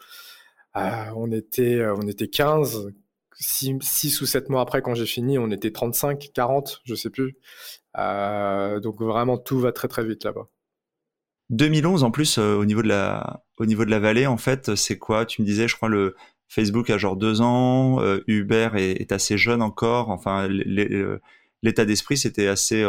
euh, 0.77 0.81
on 1.15 1.31
était, 1.31 1.83
on 1.85 2.07
était 2.07 2.27
15. 2.27 2.91
6, 3.39 4.21
ou 4.21 4.25
7 4.25 4.49
mois 4.49 4.61
après, 4.61 4.81
quand 4.81 4.95
j'ai 4.95 5.05
fini, 5.05 5.37
on 5.37 5.51
était 5.51 5.71
35, 5.71 6.31
40, 6.33 6.81
je 6.85 6.95
sais 6.95 7.11
plus. 7.11 7.37
donc 7.95 8.99
vraiment, 8.99 9.37
tout 9.37 9.59
va 9.59 9.71
très 9.71 9.87
très 9.87 10.03
vite 10.03 10.23
là-bas. 10.23 10.47
2011 11.51 12.03
en 12.03 12.11
plus 12.11 12.39
au 12.39 12.65
niveau 12.65 12.81
de 12.81 12.89
la 12.89 13.43
au 13.57 13.65
niveau 13.65 13.85
de 13.85 13.89
la 13.89 13.99
vallée 13.99 14.27
en 14.27 14.35
fait 14.35 14.75
c'est 14.75 14.97
quoi? 14.97 15.25
Tu 15.25 15.41
me 15.41 15.47
disais 15.47 15.67
je 15.67 15.77
crois 15.77 15.87
le 15.87 16.15
Facebook 16.49 16.89
a 16.89 16.97
genre 16.97 17.15
deux 17.15 17.39
ans, 17.41 18.01
Uber 18.27 18.71
est, 18.75 19.11
assez 19.13 19.37
jeune 19.37 19.61
encore. 19.61 20.09
Enfin 20.09 20.47
l'état 20.49 21.85
d'esprit 21.85 22.17
c'était 22.17 22.47
assez 22.47 22.83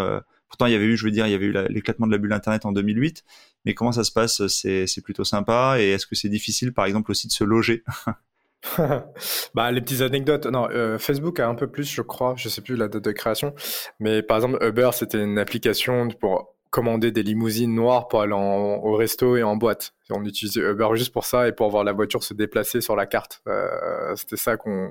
Pourtant, 0.49 0.67
il 0.67 0.73
y 0.73 0.77
avait 0.77 0.87
eu, 0.87 0.97
je 0.97 1.05
veux 1.05 1.11
dire, 1.11 1.27
il 1.27 1.31
y 1.31 1.35
avait 1.35 1.47
eu 1.47 1.55
l'éclatement 1.69 2.07
de 2.07 2.13
la 2.13 2.19
bulle 2.19 2.33
Internet 2.33 2.65
en 2.65 2.73
2008. 2.73 3.25
Mais 3.65 3.75
comment 3.75 3.93
ça 3.93 4.05
se 4.05 4.13
passe? 4.13 4.47
C'est 4.47 5.03
plutôt 5.03 5.25
sympa. 5.25 5.77
Et 5.79 5.91
est-ce 5.91 6.07
que 6.07 6.15
c'est 6.15 6.29
difficile, 6.29 6.73
par 6.73 6.87
exemple, 6.87 7.11
aussi 7.11 7.27
de 7.27 7.33
se 7.33 7.45
loger? 7.45 7.85
Bah, 9.55 9.71
les 9.71 9.81
petites 9.81 10.01
anecdotes. 10.01 10.47
Non, 10.47 10.69
euh, 10.71 10.99
Facebook 10.99 11.41
a 11.41 11.49
un 11.49 11.55
peu 11.55 11.67
plus, 11.69 11.91
je 11.91 12.03
crois. 12.03 12.35
Je 12.37 12.49
sais 12.49 12.61
plus 12.61 12.77
la 12.77 12.89
date 12.89 13.05
de 13.05 13.13
création. 13.13 13.55
Mais 14.01 14.23
par 14.23 14.39
exemple, 14.39 14.59
Uber, 14.63 14.91
c'était 14.93 15.23
une 15.23 15.39
application 15.39 16.09
pour 16.09 16.55
commander 16.71 17.13
des 17.13 17.23
limousines 17.23 17.75
noires 17.75 18.09
pour 18.09 18.21
aller 18.21 18.35
au 18.35 18.95
resto 18.95 19.37
et 19.37 19.43
en 19.43 19.57
boîte. 19.57 19.95
On 20.11 20.23
utilisait 20.25 20.61
Uber 20.61 20.89
juste 20.95 21.13
pour 21.15 21.25
ça 21.25 21.49
et 21.49 21.53
pour 21.53 21.71
voir 21.71 21.83
la 21.83 21.93
voiture 21.93 22.23
se 22.23 22.35
déplacer 22.35 22.83
sur 22.83 22.95
la 22.95 23.07
carte. 23.07 23.41
Euh, 23.49 24.15
c'était 24.17 24.37
ça 24.37 24.59
qu'on, 24.59 24.91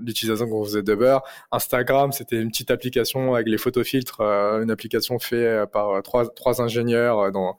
l'utilisation 0.00 0.48
qu'on 0.48 0.64
faisait 0.64 0.82
d'Uber. 0.82 1.18
Instagram, 1.52 2.12
c'était 2.12 2.40
une 2.40 2.50
petite 2.50 2.70
application 2.70 3.34
avec 3.34 3.48
les 3.48 3.58
photofiltres, 3.58 4.20
euh, 4.20 4.62
une 4.62 4.70
application 4.70 5.18
faite 5.18 5.66
par 5.70 6.02
trois, 6.02 6.28
trois 6.28 6.60
ingénieurs 6.60 7.32
dans, 7.32 7.56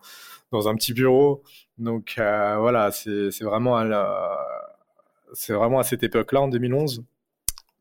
dans 0.51 0.67
un 0.67 0.75
petit 0.75 0.93
bureau. 0.93 1.43
Donc 1.77 2.15
euh, 2.17 2.57
voilà, 2.59 2.91
c'est, 2.91 3.29
vraiment 3.41 3.75
vraiment 5.49 5.79
à 5.79 5.83
cette 5.83 6.03
époque-là, 6.03 6.41
en 6.41 6.47
2011. 6.47 7.03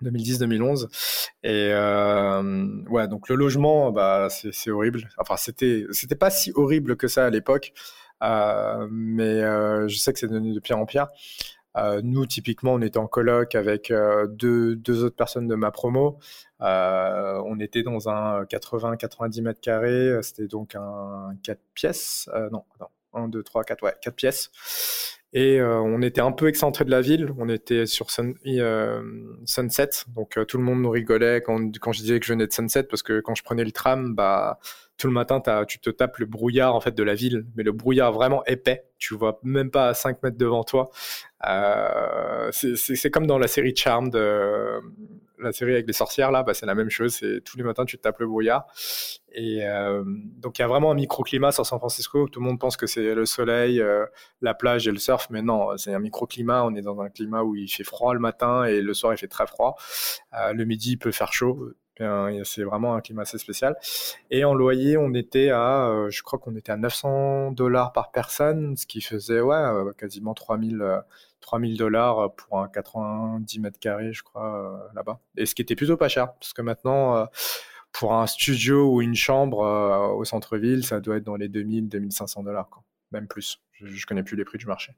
2010-2011. 0.03 0.89
Et 1.43 1.71
euh, 1.73 2.67
ouais, 2.89 3.09
donc 3.09 3.29
le 3.29 3.37
logement, 3.37 3.93
bah, 3.93 4.29
c'est 4.31 4.71
horrible. 4.71 5.09
Enfin, 5.19 5.37
c'était 5.37 5.87
pas 6.19 6.31
si 6.31 6.53
horrible 6.55 6.97
que 6.97 7.09
ça 7.09 7.27
à 7.27 7.31
l'époque, 7.31 7.73
euh, 8.23 8.87
mais 8.91 9.43
euh, 9.43 9.89
je 9.89 9.97
sais 9.97 10.13
que 10.13 10.19
c'est 10.19 10.29
devenu 10.29 10.53
de 10.53 10.61
pire 10.61 10.79
en 10.79 10.87
pire. 10.87 11.09
Euh, 11.77 12.01
nous, 12.03 12.27
typiquement, 12.27 12.75
on 12.75 12.81
était 12.81 12.99
en 12.99 13.07
coloc 13.07 13.55
avec 13.55 13.91
euh, 13.91 14.27
deux, 14.29 14.77
deux 14.77 15.05
autres 15.05 15.17
personnes 15.17 15.49
de 15.49 15.55
ma 15.55 15.71
promo. 15.71 16.19
Euh, 16.61 17.43
on 17.47 17.59
était 17.59 17.83
dans 17.83 18.09
un 18.09 18.45
80-90 18.45 19.43
mètres 19.43 19.61
carrés. 19.61 20.19
C'était 20.23 20.47
donc 20.47 20.75
un 20.75 21.35
4 21.43 21.59
pièces. 21.75 22.29
non, 22.53 22.65
non, 22.81 22.87
1, 23.15 23.29
2, 23.29 23.43
3, 23.43 23.65
4, 23.65 23.83
ouais, 23.83 23.95
4 24.01 24.15
pièces. 24.15 24.51
Et 25.37 25.61
on 25.61 26.01
était 26.01 26.21
un 26.21 26.31
peu 26.31 26.47
excentré 26.47 26.85
de 26.85 26.91
la 26.91 27.01
ville. 27.01 27.35
On 27.39 27.49
était 27.49 27.87
sur 27.87 28.09
Sunset, 28.13 29.91
donc 30.15 30.39
tout 30.47 30.59
le 30.59 30.63
monde 30.63 30.81
nous 30.81 30.91
rigolait 30.91 31.43
quand, 31.43 31.77
quand 31.81 31.91
je 31.91 32.03
disais 32.03 32.21
que 32.21 32.27
je 32.27 32.33
venais 32.33 32.47
de 32.47 32.53
Sunset 32.53 32.85
parce 32.85 33.03
que 33.03 33.19
quand 33.19 33.35
je 33.35 33.43
prenais 33.43 33.65
le 33.65 33.73
tram, 33.73 34.15
bah 34.15 34.61
tout 34.97 35.09
le 35.09 35.13
matin, 35.13 35.43
tu 35.67 35.81
te 35.81 35.91
tapes 35.91 36.19
le 36.19 36.27
brouillard 36.27 36.75
en 36.75 36.81
fait 36.81 36.95
de 36.95 37.03
la 37.03 37.15
ville, 37.15 37.47
mais 37.57 37.63
le 37.63 37.73
brouillard 37.73 38.13
vraiment 38.13 38.45
épais. 38.47 38.85
Tu 38.99 39.15
vois 39.15 39.41
même 39.43 39.71
pas 39.71 39.89
à 39.89 39.95
5 39.95 40.23
mètres 40.23 40.39
devant 40.39 40.63
toi. 40.63 40.91
Euh, 41.47 42.51
c'est 42.53 43.11
comme 43.11 43.27
dans 43.27 43.39
la 43.39 43.49
série 43.49 43.75
Charmed, 43.75 44.13
de, 44.13 44.81
la 45.41 45.53
série 45.53 45.73
avec 45.73 45.87
les 45.87 45.93
sorcières 45.93 46.31
là, 46.31 46.45
bah, 46.45 46.55
c'est 46.55 46.65
la 46.65 46.77
même 46.77 46.91
chose. 46.91 47.15
C'est 47.17 47.41
tous 47.45 47.57
les 47.57 47.65
matins 47.65 47.85
tu 47.85 47.97
te 47.97 48.03
tapes 48.03 48.21
le 48.21 48.29
brouillard. 48.29 48.67
Et 49.33 49.67
euh, 49.67 50.05
donc 50.07 50.59
il 50.59 50.63
y 50.63 50.65
a 50.65 50.69
vraiment 50.69 50.93
un 50.93 50.95
microclimat 50.95 51.51
sur 51.51 51.67
San 51.67 51.81
Francisco. 51.81 52.29
Tout 52.29 52.39
le 52.39 52.47
monde 52.47 52.61
pense 52.61 52.77
que 52.77 52.87
c'est 52.87 53.15
le 53.15 53.27
soleil, 53.27 53.81
euh, 53.81 54.07
la 54.43 54.55
plage 54.55 54.87
et 54.87 54.93
le 54.93 54.99
surf, 54.99 55.27
mais 55.31 55.43
non, 55.43 55.77
c'est 55.77 55.93
un 55.93 55.99
microclimat. 55.99 56.65
On 56.65 56.75
est 56.77 56.83
dans 56.83 57.01
un 57.01 57.09
climat 57.09 57.43
où 57.43 57.57
il 57.57 57.69
fait 57.69 57.85
froid 57.85 58.15
le 58.15 58.21
matin 58.21 58.65
et 58.65 58.81
le 58.81 58.95
soir 58.95 59.13
il 59.13 59.19
fait 59.19 59.29
très 59.29 59.49
froid. 59.49 59.77
le 60.33 60.65
midi 60.65 60.93
il 60.93 60.99
peut 60.99 61.13
faire 61.13 61.33
chaud 61.33 61.75
c'est 61.99 62.65
vraiment 62.65 62.95
un 62.95 63.01
climat 63.01 63.23
assez 63.23 63.39
spécial. 63.39 63.77
Et 64.31 64.45
en 64.45 64.55
loyer, 64.55 64.97
on 64.97 65.15
était 65.15 65.51
à, 65.51 65.89
euh, 65.89 66.11
je 66.11 66.23
crois 66.23 66.39
qu'on 66.39 66.57
était 66.57 66.73
à 66.73 66.77
900 66.77 67.53
dollars 67.53 67.93
par 67.93 68.11
personne, 68.11 68.77
ce 68.77 68.87
qui 68.87 69.01
faisait 69.01 69.41
ouais, 69.41 69.57
euh, 69.57 69.93
quasiment 69.93 70.35
3000 70.35 71.03
3000 71.41 71.75
euh, 71.75 71.77
dollars 71.77 72.35
pour 72.35 72.61
un 72.61 72.69
90 72.69 73.61
mètres 73.61 73.79
carrés, 73.79 74.13
je 74.13 74.23
crois, 74.23 74.91
là-bas. 74.95 75.21
Et 75.37 75.47
ce 75.47 75.55
qui 75.55 75.63
était 75.63 75.77
plutôt 75.77 75.97
pas 75.97 76.09
cher, 76.09 76.33
parce 76.35 76.53
que 76.53 76.63
maintenant, 76.63 77.29
pour 77.93 78.15
un 78.15 78.27
studio 78.27 78.93
ou 78.93 79.03
une 79.03 79.15
chambre 79.15 79.59
au 80.17 80.25
centre-ville, 80.25 80.85
ça 80.85 81.01
doit 81.01 81.17
être 81.17 81.25
dans 81.25 81.37
les 81.37 81.49
2000, 81.49 81.89
2500 81.89 82.43
dollars, 82.43 82.69
même 83.13 83.29
plus. 83.29 83.61
Je, 83.73 83.87
je 83.87 84.07
connais 84.07 84.23
plus 84.23 84.37
les 84.37 84.45
prix 84.45 84.59
du 84.59 84.67
marché. 84.67 84.95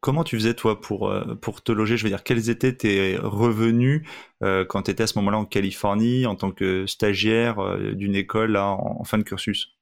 Comment 0.00 0.22
tu 0.22 0.36
faisais 0.36 0.54
toi 0.54 0.80
pour 0.80 1.10
euh, 1.10 1.34
pour 1.34 1.62
te 1.62 1.72
loger? 1.72 1.96
Je 1.96 2.04
veux 2.04 2.08
dire, 2.08 2.22
quels 2.22 2.50
étaient 2.50 2.72
tes 2.72 3.16
revenus 3.16 4.06
euh, 4.44 4.64
quand 4.64 4.82
tu 4.82 4.92
étais 4.92 5.02
à 5.02 5.06
ce 5.08 5.18
moment-là 5.18 5.38
en 5.38 5.44
Californie 5.44 6.24
en 6.24 6.36
tant 6.36 6.52
que 6.52 6.86
stagiaire 6.86 7.58
euh, 7.58 7.92
d'une 7.94 8.14
école 8.14 8.56
en, 8.56 9.02
fin 9.02 9.18
de 9.18 9.24
cursus? 9.24 9.76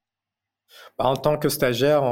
Bah, 0.99 1.05
En 1.05 1.17
tant 1.17 1.37
que 1.37 1.51
stagiaire, 1.51 2.03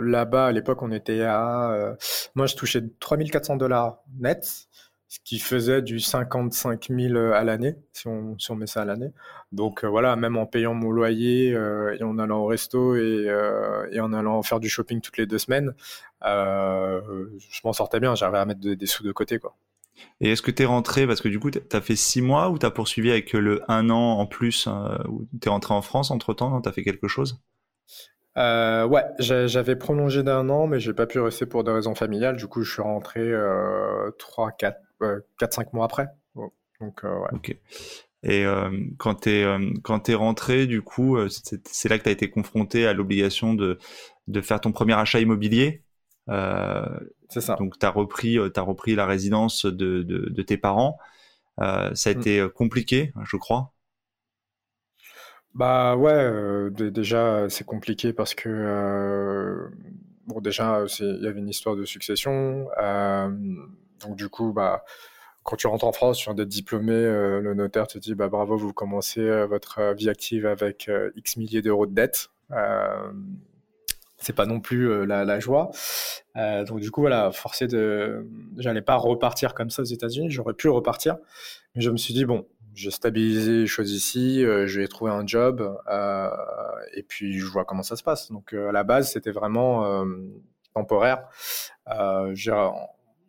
là-bas 0.00 0.46
à 0.46 0.52
l'époque, 0.52 0.82
on 0.82 0.92
était 0.92 1.22
à 1.22 1.96
moi 2.34 2.46
je 2.46 2.56
touchais 2.56 2.82
3400 3.00 3.56
dollars 3.56 4.02
net 4.18 4.66
ce 5.10 5.18
qui 5.24 5.40
faisait 5.40 5.82
du 5.82 5.98
55 5.98 6.88
000 6.88 7.16
à 7.32 7.42
l'année, 7.42 7.74
si 7.92 8.06
on, 8.06 8.54
met 8.54 8.68
ça 8.68 8.82
à 8.82 8.84
l'année. 8.84 9.10
Donc 9.50 9.82
euh, 9.82 9.88
voilà, 9.88 10.14
même 10.14 10.36
en 10.36 10.46
payant 10.46 10.72
mon 10.72 10.92
loyer 10.92 11.52
euh, 11.52 11.96
et 11.98 12.04
en 12.04 12.16
allant 12.20 12.38
au 12.38 12.46
resto 12.46 12.94
et, 12.94 13.24
euh, 13.26 13.88
et, 13.90 13.98
en 13.98 14.12
allant 14.12 14.40
faire 14.44 14.60
du 14.60 14.68
shopping 14.68 15.00
toutes 15.00 15.18
les 15.18 15.26
deux 15.26 15.38
semaines, 15.38 15.74
je 16.22 17.60
m'en 17.64 17.72
sortais 17.72 17.98
bien, 17.98 18.14
j'arrivais 18.14 18.38
à 18.38 18.44
mettre 18.44 18.60
des 18.60 18.86
sous 18.86 19.02
de 19.02 19.10
côté. 19.10 19.40
quoi. 19.40 19.56
Et 20.20 20.30
est-ce 20.30 20.42
que 20.42 20.52
tu 20.52 20.62
es 20.62 20.66
rentré, 20.66 21.08
parce 21.08 21.20
que 21.20 21.28
du 21.28 21.40
coup, 21.40 21.50
tu 21.50 21.60
as 21.72 21.80
fait 21.80 21.96
six 21.96 22.22
mois 22.22 22.48
ou 22.48 22.60
tu 22.60 22.64
as 22.64 22.70
poursuivi 22.70 23.10
avec 23.10 23.32
le 23.32 23.62
un 23.66 23.90
an 23.90 24.12
en 24.20 24.26
plus, 24.26 24.68
ou 25.08 25.26
tu 25.42 25.48
es 25.48 25.50
rentré 25.50 25.74
en 25.74 25.82
France 25.82 26.12
entre-temps, 26.12 26.60
tu 26.62 26.68
as 26.68 26.72
fait 26.72 26.84
quelque 26.84 27.08
chose? 27.08 27.40
Euh, 28.38 28.86
ouais, 28.86 29.04
j'avais 29.18 29.76
prolongé 29.76 30.22
d'un 30.22 30.48
an, 30.48 30.66
mais 30.66 30.80
j'ai 30.80 30.92
pas 30.92 31.06
pu 31.06 31.18
rester 31.20 31.46
pour 31.46 31.64
des 31.64 31.72
raisons 31.72 31.94
familiales. 31.94 32.36
Du 32.36 32.46
coup, 32.46 32.62
je 32.62 32.72
suis 32.72 32.82
rentré 32.82 33.20
euh, 33.20 34.10
3, 34.18 34.52
4, 34.52 34.80
4, 35.38 35.74
mois 35.74 35.84
après. 35.84 36.08
Donc, 36.80 37.04
euh, 37.04 37.18
ouais. 37.18 37.28
Ok. 37.32 37.56
Et 38.22 38.44
euh, 38.44 38.70
quand 38.98 39.22
tu 39.22 39.30
es, 39.30 39.44
euh, 39.44 39.98
es 40.06 40.14
rentré, 40.14 40.66
du 40.66 40.82
coup, 40.82 41.16
euh, 41.16 41.28
c'est 41.28 41.88
là 41.88 41.98
que 41.98 42.04
tu 42.04 42.08
as 42.08 42.12
été 42.12 42.30
confronté 42.30 42.86
à 42.86 42.92
l'obligation 42.92 43.54
de, 43.54 43.78
de 44.28 44.40
faire 44.40 44.60
ton 44.60 44.72
premier 44.72 44.94
achat 44.94 45.20
immobilier. 45.20 45.82
c'est 46.28 47.40
ça. 47.40 47.56
Donc, 47.56 47.78
tu 47.78 47.86
as, 47.86 47.90
repris, 47.90 48.38
as 48.38 48.62
repris 48.62 48.94
la 48.94 49.06
résidence 49.06 49.64
de, 49.66 50.02
de, 50.02 50.28
de 50.28 50.42
tes 50.42 50.56
parents. 50.56 50.98
ça 51.58 51.90
a 51.90 52.14
mm. 52.14 52.18
été 52.18 52.46
compliqué, 52.54 53.12
je 53.24 53.36
crois. 53.36 53.72
Bah 55.54 55.96
ouais, 55.96 56.12
euh, 56.12 56.70
déjà 56.70 57.48
c'est 57.48 57.64
compliqué 57.64 58.12
parce 58.12 58.34
que 58.34 58.48
euh, 58.48 59.68
bon 60.26 60.40
déjà 60.40 60.84
il 61.00 61.22
y 61.22 61.26
avait 61.26 61.40
une 61.40 61.48
histoire 61.48 61.74
de 61.74 61.84
succession, 61.84 62.68
euh, 62.80 63.28
donc 64.00 64.16
du 64.16 64.28
coup 64.28 64.52
bah 64.52 64.84
quand 65.42 65.56
tu 65.56 65.66
rentres 65.66 65.86
en 65.86 65.92
France, 65.92 66.18
tu 66.18 66.24
viens 66.26 66.34
d'être 66.34 66.48
diplômé, 66.48 66.92
le 66.92 67.54
notaire 67.54 67.88
te 67.88 67.98
dit 67.98 68.14
bah 68.14 68.28
bravo 68.28 68.56
vous 68.56 68.72
commencez 68.72 69.44
votre 69.46 69.94
vie 69.94 70.08
active 70.08 70.46
avec 70.46 70.90
X 71.16 71.36
milliers 71.36 71.62
d'euros 71.62 71.86
de 71.86 71.94
dette. 71.94 72.30
c'est 74.18 74.34
pas 74.34 74.46
non 74.46 74.60
plus 74.60 75.04
la, 75.06 75.24
la, 75.24 75.40
joie. 75.40 75.70
donc 76.36 76.80
du 76.80 76.90
coup 76.92 77.00
voilà, 77.00 77.32
forcé 77.32 77.66
de, 77.66 78.26
j'allais 78.58 78.82
pas 78.82 78.96
repartir 78.96 79.54
comme 79.54 79.70
ça 79.70 79.82
aux 79.82 79.86
États-Unis, 79.86 80.30
j'aurais 80.30 80.54
pu 80.54 80.68
repartir, 80.68 81.16
mais 81.74 81.82
je 81.82 81.90
me 81.90 81.96
suis 81.96 82.14
dit 82.14 82.24
bon 82.24 82.46
j'ai 82.74 82.90
stabilisé 82.90 83.52
les 83.52 83.66
choses 83.66 83.92
ici, 83.92 84.44
euh, 84.44 84.66
je 84.66 84.80
vais 84.80 84.88
trouver 84.88 85.12
un 85.12 85.26
job 85.26 85.78
euh, 85.88 86.30
et 86.94 87.02
puis 87.02 87.38
je 87.38 87.46
vois 87.46 87.64
comment 87.64 87.82
ça 87.82 87.96
se 87.96 88.02
passe. 88.02 88.30
Donc 88.30 88.52
euh, 88.52 88.68
à 88.68 88.72
la 88.72 88.84
base, 88.84 89.12
c'était 89.12 89.30
vraiment 89.30 89.84
euh, 89.84 90.04
temporaire. 90.74 91.28
En, 91.86 92.32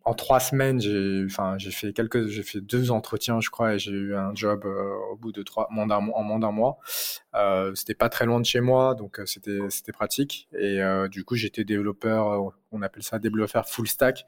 en, 0.04 0.14
trois 0.14 0.40
semaines, 0.40 0.80
j'ai, 0.80 1.24
enfin, 1.26 1.56
j'ai 1.58 1.70
fait 1.70 1.92
quelques, 1.92 2.26
j'ai 2.26 2.42
fait 2.42 2.60
deux 2.60 2.90
entretiens, 2.90 3.40
je 3.40 3.50
crois, 3.50 3.74
et 3.74 3.78
j'ai 3.78 3.92
eu 3.92 4.14
un 4.14 4.34
job 4.34 4.64
au 4.64 5.16
bout 5.16 5.32
de 5.32 5.42
trois, 5.42 5.68
en 5.70 5.86
moins 5.86 6.38
d'un 6.38 6.50
mois. 6.52 6.78
c'était 7.74 7.94
pas 7.94 8.08
très 8.08 8.26
loin 8.26 8.40
de 8.40 8.46
chez 8.46 8.60
moi, 8.60 8.94
donc 8.94 9.20
c'était, 9.26 9.58
c'était 9.70 9.92
pratique. 9.92 10.48
Et 10.52 10.80
du 11.10 11.24
coup, 11.24 11.36
j'étais 11.36 11.64
développeur, 11.64 12.52
on 12.72 12.82
appelle 12.82 13.02
ça 13.02 13.18
développeur 13.18 13.68
full 13.68 13.88
stack 13.88 14.26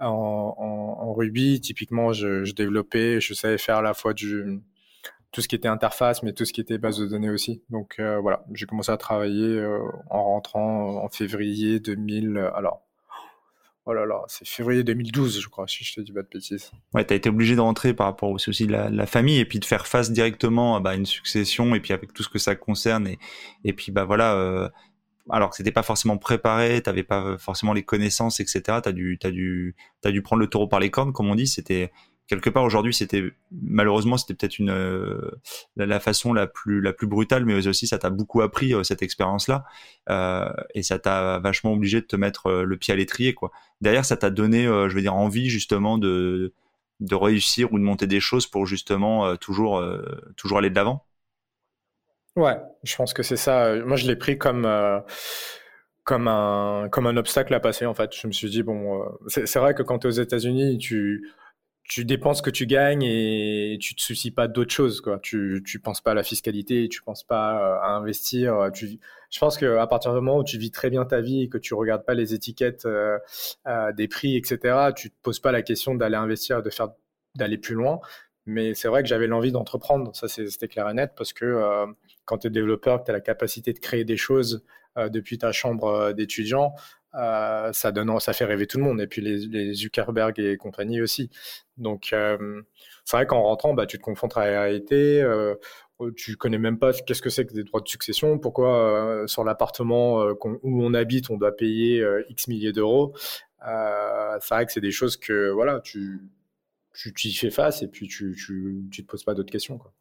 en, 0.00 0.54
en, 0.98 1.12
Ruby, 1.12 1.60
typiquement, 1.60 2.12
je, 2.12 2.52
développais, 2.52 3.20
je 3.20 3.34
savais 3.34 3.58
faire 3.58 3.78
à 3.78 3.82
la 3.82 3.94
fois 3.94 4.14
tout 4.14 5.40
ce 5.40 5.48
qui 5.48 5.56
était 5.56 5.68
interface, 5.68 6.22
mais 6.22 6.32
tout 6.32 6.44
ce 6.44 6.52
qui 6.52 6.60
était 6.60 6.78
base 6.78 6.98
de 6.98 7.06
données 7.06 7.30
aussi. 7.30 7.62
Donc 7.70 7.96
euh, 7.98 8.18
voilà, 8.20 8.44
j'ai 8.52 8.66
commencé 8.66 8.92
à 8.92 8.96
travailler 8.96 9.56
euh, 9.56 9.80
en 10.10 10.24
rentrant 10.24 11.04
en 11.04 11.08
février 11.08 11.80
2000. 11.80 12.38
Alors, 12.54 12.82
oh 13.86 13.92
là 13.92 14.06
là, 14.06 14.22
c'est 14.28 14.46
février 14.46 14.84
2012, 14.84 15.40
je 15.40 15.48
crois, 15.48 15.66
si 15.66 15.82
je 15.82 15.94
te 15.94 16.00
dis 16.00 16.12
pas 16.12 16.22
de 16.22 16.28
bêtises. 16.32 16.70
Ouais, 16.94 17.04
t'as 17.04 17.16
été 17.16 17.28
obligé 17.28 17.56
de 17.56 17.60
rentrer 17.60 17.92
par 17.92 18.06
rapport 18.06 18.30
au 18.30 18.38
souci 18.38 18.66
de 18.66 18.72
la, 18.72 19.06
famille 19.06 19.40
et 19.40 19.44
puis 19.44 19.58
de 19.58 19.64
faire 19.64 19.86
face 19.86 20.12
directement 20.12 20.76
à 20.76 20.80
bah, 20.80 20.94
une 20.94 21.06
succession 21.06 21.74
et 21.74 21.80
puis 21.80 21.92
avec 21.92 22.12
tout 22.12 22.22
ce 22.22 22.28
que 22.28 22.38
ça 22.38 22.54
concerne 22.54 23.08
et, 23.08 23.18
et 23.64 23.72
puis 23.72 23.90
bah 23.90 24.04
voilà. 24.04 24.34
Euh, 24.34 24.68
alors 25.30 25.50
que 25.50 25.56
c'était 25.56 25.72
pas 25.72 25.82
forcément 25.82 26.18
préparé, 26.18 26.82
t'avais 26.82 27.02
pas 27.02 27.36
forcément 27.38 27.72
les 27.72 27.82
connaissances, 27.82 28.40
etc. 28.40 28.62
T'as 28.82 28.92
dû, 28.92 29.18
t'as 29.20 29.30
dû, 29.30 29.76
t'as 30.00 30.10
dû 30.10 30.22
prendre 30.22 30.40
le 30.40 30.48
taureau 30.48 30.68
par 30.68 30.80
les 30.80 30.90
cornes, 30.90 31.12
comme 31.12 31.28
on 31.28 31.34
dit. 31.34 31.46
C'était 31.46 31.90
quelque 32.28 32.50
part 32.50 32.62
aujourd'hui 32.62 32.94
c'était 32.94 33.24
malheureusement 33.50 34.16
c'était 34.16 34.34
peut-être 34.34 34.58
une 34.58 34.70
euh, 34.70 35.30
la, 35.76 35.98
façon 35.98 36.32
la 36.32 36.46
plus 36.46 36.80
la 36.80 36.92
plus 36.92 37.06
brutale 37.06 37.44
mais 37.44 37.66
aussi 37.66 37.86
ça 37.86 37.98
t'a 37.98 38.10
beaucoup 38.10 38.42
appris 38.42 38.74
euh, 38.74 38.84
cette 38.84 39.02
expérience 39.02 39.48
là 39.48 39.64
euh, 40.10 40.52
et 40.74 40.82
ça 40.82 40.98
t'a 40.98 41.38
vachement 41.40 41.72
obligé 41.72 42.00
de 42.00 42.06
te 42.06 42.16
mettre 42.16 42.50
le 42.50 42.76
pied 42.76 42.92
à 42.92 42.96
l'étrier 42.96 43.34
quoi 43.34 43.50
derrière 43.80 44.04
ça 44.04 44.16
t'a 44.16 44.30
donné 44.30 44.64
je 44.64 44.94
veux 44.94 45.00
dire 45.00 45.16
envie 45.16 45.48
justement 45.48 45.98
de 45.98 46.52
de 47.00 47.14
réussir 47.14 47.72
ou 47.72 47.78
de 47.78 47.84
monter 47.84 48.06
des 48.06 48.20
choses 48.20 48.46
pour 48.46 48.66
justement 48.66 49.36
toujours 49.36 49.82
toujours 50.36 50.58
aller 50.58 50.70
de 50.70 50.74
l'avant 50.74 51.07
ouais 52.38 52.56
je 52.84 52.96
pense 52.96 53.12
que 53.12 53.22
c'est 53.22 53.36
ça 53.36 53.74
moi 53.84 53.96
je 53.96 54.06
l'ai 54.06 54.16
pris 54.16 54.38
comme 54.38 54.66
comme 56.08 56.26
un, 56.26 56.88
comme 56.90 57.06
un 57.06 57.18
obstacle 57.18 57.52
à 57.52 57.60
passer, 57.60 57.84
en 57.84 57.92
fait. 57.92 58.14
Je 58.16 58.26
me 58.26 58.32
suis 58.32 58.48
dit, 58.48 58.62
bon, 58.62 59.04
c'est 59.26 59.58
vrai 59.58 59.74
que 59.74 59.82
quand 59.82 59.98
tu 59.98 60.06
es 60.06 60.08
aux 60.08 60.22
États-Unis, 60.22 60.78
tu, 60.78 61.22
tu 61.88 62.04
dépenses 62.04 62.38
ce 62.38 62.42
que 62.42 62.50
tu 62.50 62.66
gagnes 62.66 63.02
et 63.02 63.78
tu 63.80 63.94
te 63.94 64.00
soucies 64.02 64.30
pas 64.30 64.46
d'autre 64.46 64.72
chose 64.72 65.00
quoi. 65.00 65.18
Tu 65.18 65.62
tu 65.66 65.80
penses 65.80 66.02
pas 66.02 66.12
à 66.12 66.14
la 66.14 66.22
fiscalité, 66.22 66.88
tu 66.88 67.02
penses 67.02 67.24
pas 67.24 67.60
euh, 67.60 67.80
à 67.80 67.90
investir. 67.92 68.70
Je 68.74 69.38
pense 69.38 69.56
que 69.56 69.76
à 69.78 69.86
partir 69.86 70.12
du 70.12 70.16
moment 70.16 70.38
où 70.38 70.44
tu 70.44 70.58
vis 70.58 70.70
très 70.70 70.90
bien 70.90 71.04
ta 71.04 71.20
vie 71.20 71.42
et 71.42 71.48
que 71.48 71.58
tu 71.58 71.74
regardes 71.74 72.04
pas 72.04 72.14
les 72.14 72.34
étiquettes 72.34 72.84
euh, 72.84 73.18
euh, 73.66 73.92
des 73.92 74.06
prix, 74.06 74.36
etc., 74.36 74.92
tu 74.94 75.10
te 75.10 75.16
poses 75.22 75.40
pas 75.40 75.52
la 75.52 75.62
question 75.62 75.94
d'aller 75.94 76.16
investir, 76.16 76.62
de 76.62 76.70
d'aller 77.34 77.58
plus 77.58 77.74
loin. 77.74 78.00
Mais 78.48 78.74
c'est 78.74 78.88
vrai 78.88 79.02
que 79.02 79.08
j'avais 79.08 79.26
l'envie 79.26 79.52
d'entreprendre, 79.52 80.14
ça 80.16 80.26
c'était 80.26 80.68
clair 80.68 80.88
et 80.88 80.94
net, 80.94 81.12
parce 81.16 81.32
que 81.32 81.86
quand 82.24 82.38
tu 82.38 82.46
es 82.46 82.50
développeur, 82.50 83.00
que 83.00 83.04
tu 83.04 83.10
as 83.10 83.14
la 83.14 83.20
capacité 83.20 83.72
de 83.72 83.78
créer 83.78 84.04
des 84.04 84.16
choses 84.16 84.64
depuis 84.96 85.38
ta 85.38 85.52
chambre 85.52 86.12
d'étudiant, 86.12 86.74
euh, 87.14 87.72
ça 87.72 87.90
donne, 87.92 88.18
ça 88.20 88.32
fait 88.32 88.44
rêver 88.44 88.66
tout 88.66 88.78
le 88.78 88.84
monde. 88.84 89.00
Et 89.00 89.06
puis 89.06 89.20
les, 89.22 89.72
Zuckerberg 89.74 90.38
et 90.38 90.56
compagnie 90.56 91.00
aussi. 91.00 91.30
Donc 91.76 92.10
euh, 92.12 92.62
c'est 93.04 93.16
vrai 93.16 93.26
qu'en 93.26 93.42
rentrant, 93.42 93.74
bah, 93.74 93.86
tu 93.86 93.98
te 93.98 94.02
confrontes 94.02 94.36
à 94.36 94.50
la 94.50 94.62
réalité. 94.62 95.22
Euh, 95.22 95.54
tu 96.16 96.36
connais 96.36 96.58
même 96.58 96.78
pas 96.78 96.92
qu'est-ce 96.92 97.22
que 97.22 97.30
c'est 97.30 97.44
que 97.44 97.54
des 97.54 97.64
droits 97.64 97.80
de 97.80 97.88
succession. 97.88 98.38
Pourquoi 98.38 99.24
sur 99.26 99.42
l'appartement 99.42 100.22
où 100.22 100.84
on 100.84 100.94
habite, 100.94 101.28
on 101.30 101.36
doit 101.36 101.56
payer 101.56 102.06
X 102.28 102.46
milliers 102.46 102.72
d'euros. 102.72 103.14
c'est 103.60 104.54
vrai 104.54 104.66
que 104.66 104.70
c'est 104.72 104.80
des 104.80 104.92
choses 104.92 105.16
que 105.16 105.50
voilà, 105.50 105.80
tu 105.80 106.20
tu 106.98 107.28
y 107.28 107.34
fais 107.34 107.50
face 107.50 107.82
et 107.82 107.88
puis 107.88 108.08
tu, 108.08 108.34
tu, 108.36 108.88
tu 108.90 109.02
te 109.04 109.10
poses 109.10 109.24
pas 109.24 109.34
d'autres 109.34 109.52
questions. 109.52 109.78
Quoi. 109.78 109.92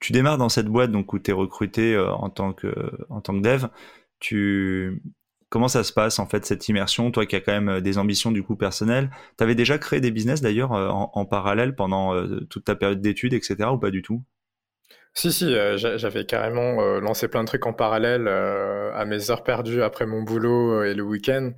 Tu 0.00 0.12
démarres 0.12 0.38
dans 0.38 0.48
cette 0.48 0.66
boîte 0.66 0.92
donc 0.92 1.12
où 1.12 1.18
tu 1.18 1.30
es 1.30 1.34
recruté 1.34 1.98
en 1.98 2.30
tant 2.30 2.52
que 2.52 2.74
en 3.08 3.20
tant 3.20 3.34
que 3.34 3.42
dev. 3.42 3.66
Tu 4.18 5.02
Comment 5.50 5.66
ça 5.66 5.82
se 5.82 5.92
passe 5.92 6.20
en 6.20 6.26
fait 6.26 6.46
cette 6.46 6.68
immersion, 6.68 7.10
toi 7.10 7.26
qui 7.26 7.34
as 7.34 7.40
quand 7.40 7.52
même 7.52 7.68
euh, 7.68 7.80
des 7.80 7.98
ambitions 7.98 8.30
du 8.30 8.44
coup 8.44 8.54
personnelles? 8.54 9.10
Tu 9.36 9.42
avais 9.42 9.56
déjà 9.56 9.78
créé 9.78 10.00
des 10.00 10.12
business 10.12 10.40
d'ailleurs 10.40 10.72
euh, 10.72 10.88
en, 10.88 11.26
parallèle 11.26 11.74
pendant 11.74 12.14
euh, 12.14 12.46
toute 12.48 12.64
ta 12.64 12.76
période 12.76 13.00
d'études, 13.00 13.34
etc. 13.34 13.56
ou 13.72 13.78
pas 13.78 13.90
du 13.90 14.00
tout? 14.00 14.22
Si, 15.14 15.32
si, 15.32 15.54
j'avais 15.76 16.24
carrément 16.24 16.80
lancé 17.00 17.28
plein 17.28 17.42
de 17.42 17.48
trucs 17.48 17.66
en 17.66 17.72
parallèle 17.72 18.28
à 18.28 19.04
mes 19.04 19.30
heures 19.30 19.42
perdues 19.42 19.82
après 19.82 20.06
mon 20.06 20.22
boulot 20.22 20.84
et 20.84 20.94
le 20.94 21.02
week-end. 21.02 21.52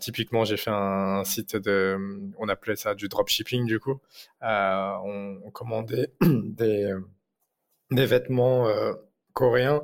typiquement, 0.00 0.44
j'ai 0.44 0.56
fait 0.56 0.70
un, 0.72 1.22
site 1.24 1.56
de, 1.56 1.96
on 2.38 2.48
appelait 2.48 2.76
ça 2.76 2.94
du 2.94 3.08
dropshipping 3.08 3.66
du 3.66 3.78
coup. 3.80 4.00
On, 4.42 5.50
commandait 5.52 6.12
des, 6.20 6.94
vêtements 7.90 8.68
coréens 9.32 9.82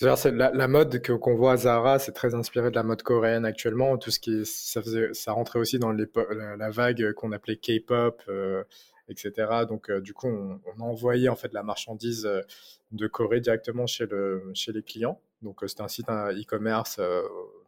la, 0.00 0.50
la, 0.52 0.68
mode 0.68 1.06
qu'on 1.06 1.34
voit 1.34 1.52
à 1.52 1.56
Zara, 1.56 1.98
c'est 1.98 2.12
très 2.12 2.34
inspiré 2.34 2.70
de 2.70 2.74
la 2.74 2.82
mode 2.82 3.02
coréenne 3.02 3.44
actuellement. 3.44 3.98
Tout 3.98 4.10
ce 4.10 4.18
qui 4.18 4.44
ça, 4.46 5.32
rentrait 5.32 5.58
aussi 5.58 5.78
dans 5.78 5.92
la, 5.92 6.70
vague 6.70 7.12
qu'on 7.12 7.32
appelait 7.32 7.56
K-pop, 7.56 8.22
euh, 8.28 8.64
etc. 9.10 9.66
Donc, 9.68 9.90
euh, 9.90 10.00
du 10.00 10.14
coup, 10.14 10.28
on, 10.28 10.60
on, 10.64 10.82
a 10.82 10.86
envoyé 10.86 11.28
en 11.28 11.36
fait 11.36 11.52
la 11.52 11.62
marchandise 11.62 12.26
euh, 12.26 12.40
de 12.92 13.06
Corée 13.06 13.40
directement 13.40 13.86
chez, 13.86 14.06
le, 14.06 14.50
chez 14.54 14.72
les 14.72 14.82
clients. 14.82 15.20
Donc, 15.42 15.60
c'était 15.66 15.82
un 15.82 15.88
site 15.88 16.08
e-commerce 16.08 17.00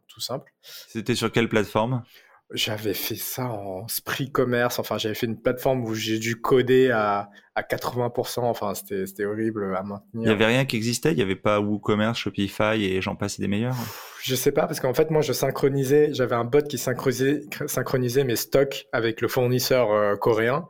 tout 0.07 0.19
simple. 0.19 0.53
C'était 0.61 1.15
sur 1.15 1.31
quelle 1.31 1.49
plateforme? 1.49 2.03
J'avais 2.51 2.93
fait 2.93 3.15
ça 3.15 3.45
en 3.45 3.87
Spree 3.87 4.31
Commerce. 4.31 4.77
Enfin, 4.77 4.99
j'avais 4.99 5.15
fait 5.15 5.25
une 5.25 5.41
plateforme 5.41 5.83
où 5.85 5.95
j'ai 5.95 6.19
dû 6.19 6.39
coder 6.39 6.91
à, 6.91 7.31
à 7.55 7.61
80%. 7.63 8.41
Enfin, 8.41 8.73
c'était 8.75 9.25
horrible 9.25 9.75
à 9.75 9.81
maintenir. 9.81 10.03
Il 10.13 10.19
n'y 10.19 10.29
avait 10.29 10.45
rien 10.45 10.65
qui 10.65 10.75
existait? 10.75 11.11
Il 11.11 11.15
n'y 11.15 11.23
avait 11.23 11.35
pas 11.35 11.59
WooCommerce, 11.59 12.19
Shopify 12.19 12.83
et 12.83 13.01
j'en 13.01 13.15
passe 13.15 13.39
des 13.39 13.47
meilleurs? 13.47 13.75
Je 14.21 14.35
sais 14.35 14.51
pas, 14.51 14.67
parce 14.67 14.79
qu'en 14.79 14.93
fait, 14.93 15.09
moi, 15.09 15.21
je 15.21 15.33
synchronisais. 15.33 16.13
J'avais 16.13 16.35
un 16.35 16.43
bot 16.43 16.61
qui 16.61 16.77
synchronisait, 16.77 17.41
synchronisait 17.65 18.23
mes 18.23 18.35
stocks 18.35 18.87
avec 18.91 19.21
le 19.21 19.27
fournisseur 19.27 19.91
euh, 19.91 20.15
coréen. 20.15 20.67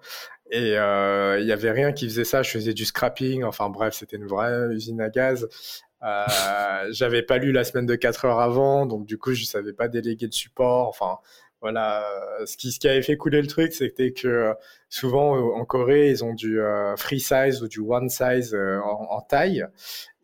Et 0.53 0.77
euh, 0.77 1.39
il 1.39 1.45
n'y 1.47 1.51
avait 1.51 1.71
rien 1.71 1.91
qui 1.93 2.07
faisait 2.07 2.25
ça. 2.25 2.43
Je 2.43 2.51
faisais 2.51 2.75
du 2.75 2.85
scrapping. 2.85 3.43
Enfin, 3.43 3.69
bref, 3.69 3.95
c'était 3.95 4.17
une 4.17 4.27
vraie 4.27 4.71
usine 4.71 5.01
à 5.01 5.09
gaz. 5.09 5.49
Euh, 6.03 6.25
j'avais 6.91 7.23
pas 7.23 7.39
lu 7.39 7.51
la 7.51 7.63
semaine 7.63 7.87
de 7.87 7.95
4 7.95 8.25
heures 8.25 8.39
avant, 8.39 8.85
donc 8.85 9.07
du 9.07 9.17
coup, 9.17 9.33
je 9.33 9.45
savais 9.45 9.73
pas 9.73 9.87
déléguer 9.87 10.27
de 10.27 10.33
support. 10.33 10.87
Enfin, 10.89 11.17
voilà, 11.63 12.05
euh, 12.41 12.45
ce 12.45 12.57
qui, 12.57 12.87
avait 12.89 13.01
fait 13.01 13.15
couler 13.15 13.41
le 13.41 13.47
truc, 13.47 13.71
c'était 13.71 14.11
que 14.11 14.27
euh, 14.27 14.53
souvent 14.89 15.37
euh, 15.37 15.53
en 15.53 15.63
Corée, 15.63 16.09
ils 16.09 16.21
ont 16.21 16.33
du 16.33 16.59
free 16.97 17.21
size 17.21 17.63
ou 17.63 17.69
du 17.69 17.79
one 17.79 18.09
size 18.09 18.53
en, 18.53 19.21
taille. 19.21 19.65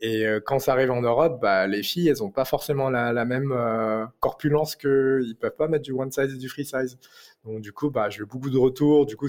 Et 0.02 0.26
quand 0.46 0.60
ça 0.60 0.74
arrive 0.74 0.92
en 0.92 1.02
Europe, 1.02 1.40
bah, 1.42 1.66
les 1.66 1.82
filles, 1.82 2.10
elles 2.10 2.18
n'ont 2.20 2.30
pas 2.30 2.44
forcément 2.44 2.90
la, 2.90 3.26
même 3.26 3.56
corpulence 4.20 4.76
que 4.76 5.22
ils 5.24 5.36
peuvent 5.36 5.56
pas 5.56 5.70
mettre 5.70 5.84
du 5.84 5.94
one 5.94 6.12
size 6.12 6.34
et 6.34 6.38
du 6.38 6.50
free 6.50 6.66
size. 6.66 7.00
Donc 7.46 7.62
du 7.62 7.72
coup, 7.72 7.90
bah, 7.90 8.10
j'ai 8.10 8.22
eu 8.22 8.26
beaucoup 8.26 8.50
de 8.50 8.58
retours. 8.58 9.06
Du 9.06 9.16
coup, 9.16 9.28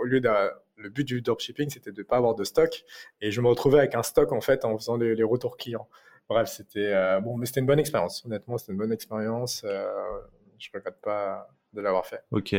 au 0.00 0.04
lieu 0.04 0.20
de 0.20 0.30
le 0.76 0.90
but 0.90 1.04
du 1.04 1.22
dropshipping, 1.22 1.70
c'était 1.70 1.90
de 1.90 2.02
pas 2.04 2.18
avoir 2.18 2.36
de 2.36 2.44
stock. 2.44 2.84
Et 3.20 3.32
je 3.32 3.40
me 3.40 3.48
retrouvais 3.48 3.78
avec 3.78 3.96
un 3.96 4.04
stock 4.04 4.30
en 4.30 4.40
fait 4.40 4.64
en 4.64 4.78
faisant 4.78 4.96
les, 4.96 5.16
les 5.16 5.24
retours 5.24 5.56
clients. 5.56 5.88
Bref, 6.28 6.48
c'était 6.48 6.94
bon, 7.20 7.36
mais 7.36 7.46
c'était 7.46 7.60
une 7.60 7.66
bonne 7.66 7.80
expérience. 7.80 8.24
Honnêtement, 8.24 8.58
c'était 8.58 8.72
une 8.72 8.78
bonne 8.78 8.92
expérience 8.92 9.64
je 10.58 10.70
regrette 10.74 11.00
pas 11.02 11.48
de 11.72 11.80
l'avoir 11.80 12.06
fait. 12.06 12.22
Ok. 12.30 12.54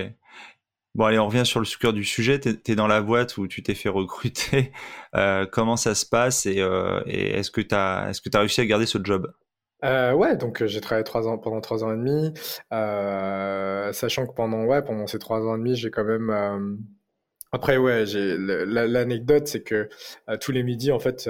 Bon, 0.95 1.05
allez, 1.05 1.19
on 1.19 1.27
revient 1.27 1.45
sur 1.45 1.59
le 1.59 1.65
cœur 1.79 1.93
du 1.93 2.03
sujet. 2.03 2.39
Tu 2.39 2.57
es, 2.67 2.75
dans 2.75 2.87
la 2.87 3.01
boîte 3.01 3.37
où 3.37 3.47
tu 3.47 3.61
t'es 3.61 3.75
fait 3.75 3.89
recruter. 3.89 4.71
Euh, 5.15 5.47
comment 5.51 5.75
ça 5.75 5.95
se 5.95 6.05
passe 6.05 6.45
et, 6.45 6.61
euh, 6.61 7.01
est-ce 7.07 7.49
que 7.49 7.61
tu 7.61 7.73
as, 7.73 8.11
est 8.11 8.35
as 8.35 8.39
réussi 8.39 8.61
à 8.61 8.65
garder 8.67 8.85
ce 8.85 8.99
job? 9.03 9.33
Euh, 9.83 10.13
ouais, 10.13 10.37
donc 10.37 10.63
j'ai 10.63 10.81
travaillé 10.81 11.03
trois 11.03 11.27
ans, 11.27 11.39
pendant 11.39 11.61
trois 11.61 11.83
ans 11.83 11.91
et 11.91 11.97
demi, 11.97 12.31
sachant 13.91 14.27
que 14.27 14.33
pendant, 14.33 14.65
ouais, 14.65 14.83
pendant 14.83 15.07
ces 15.07 15.17
trois 15.17 15.41
ans 15.41 15.55
et 15.55 15.57
demi, 15.57 15.75
j'ai 15.75 15.89
quand 15.89 16.03
même... 16.03 16.77
Après, 17.51 17.77
ouais, 17.77 18.05
j'ai 18.05 18.37
l'anecdote, 18.37 19.47
c'est 19.47 19.63
que 19.63 19.89
tous 20.39 20.51
les 20.51 20.61
midis, 20.61 20.91
en 20.91 20.99
fait, 20.99 21.27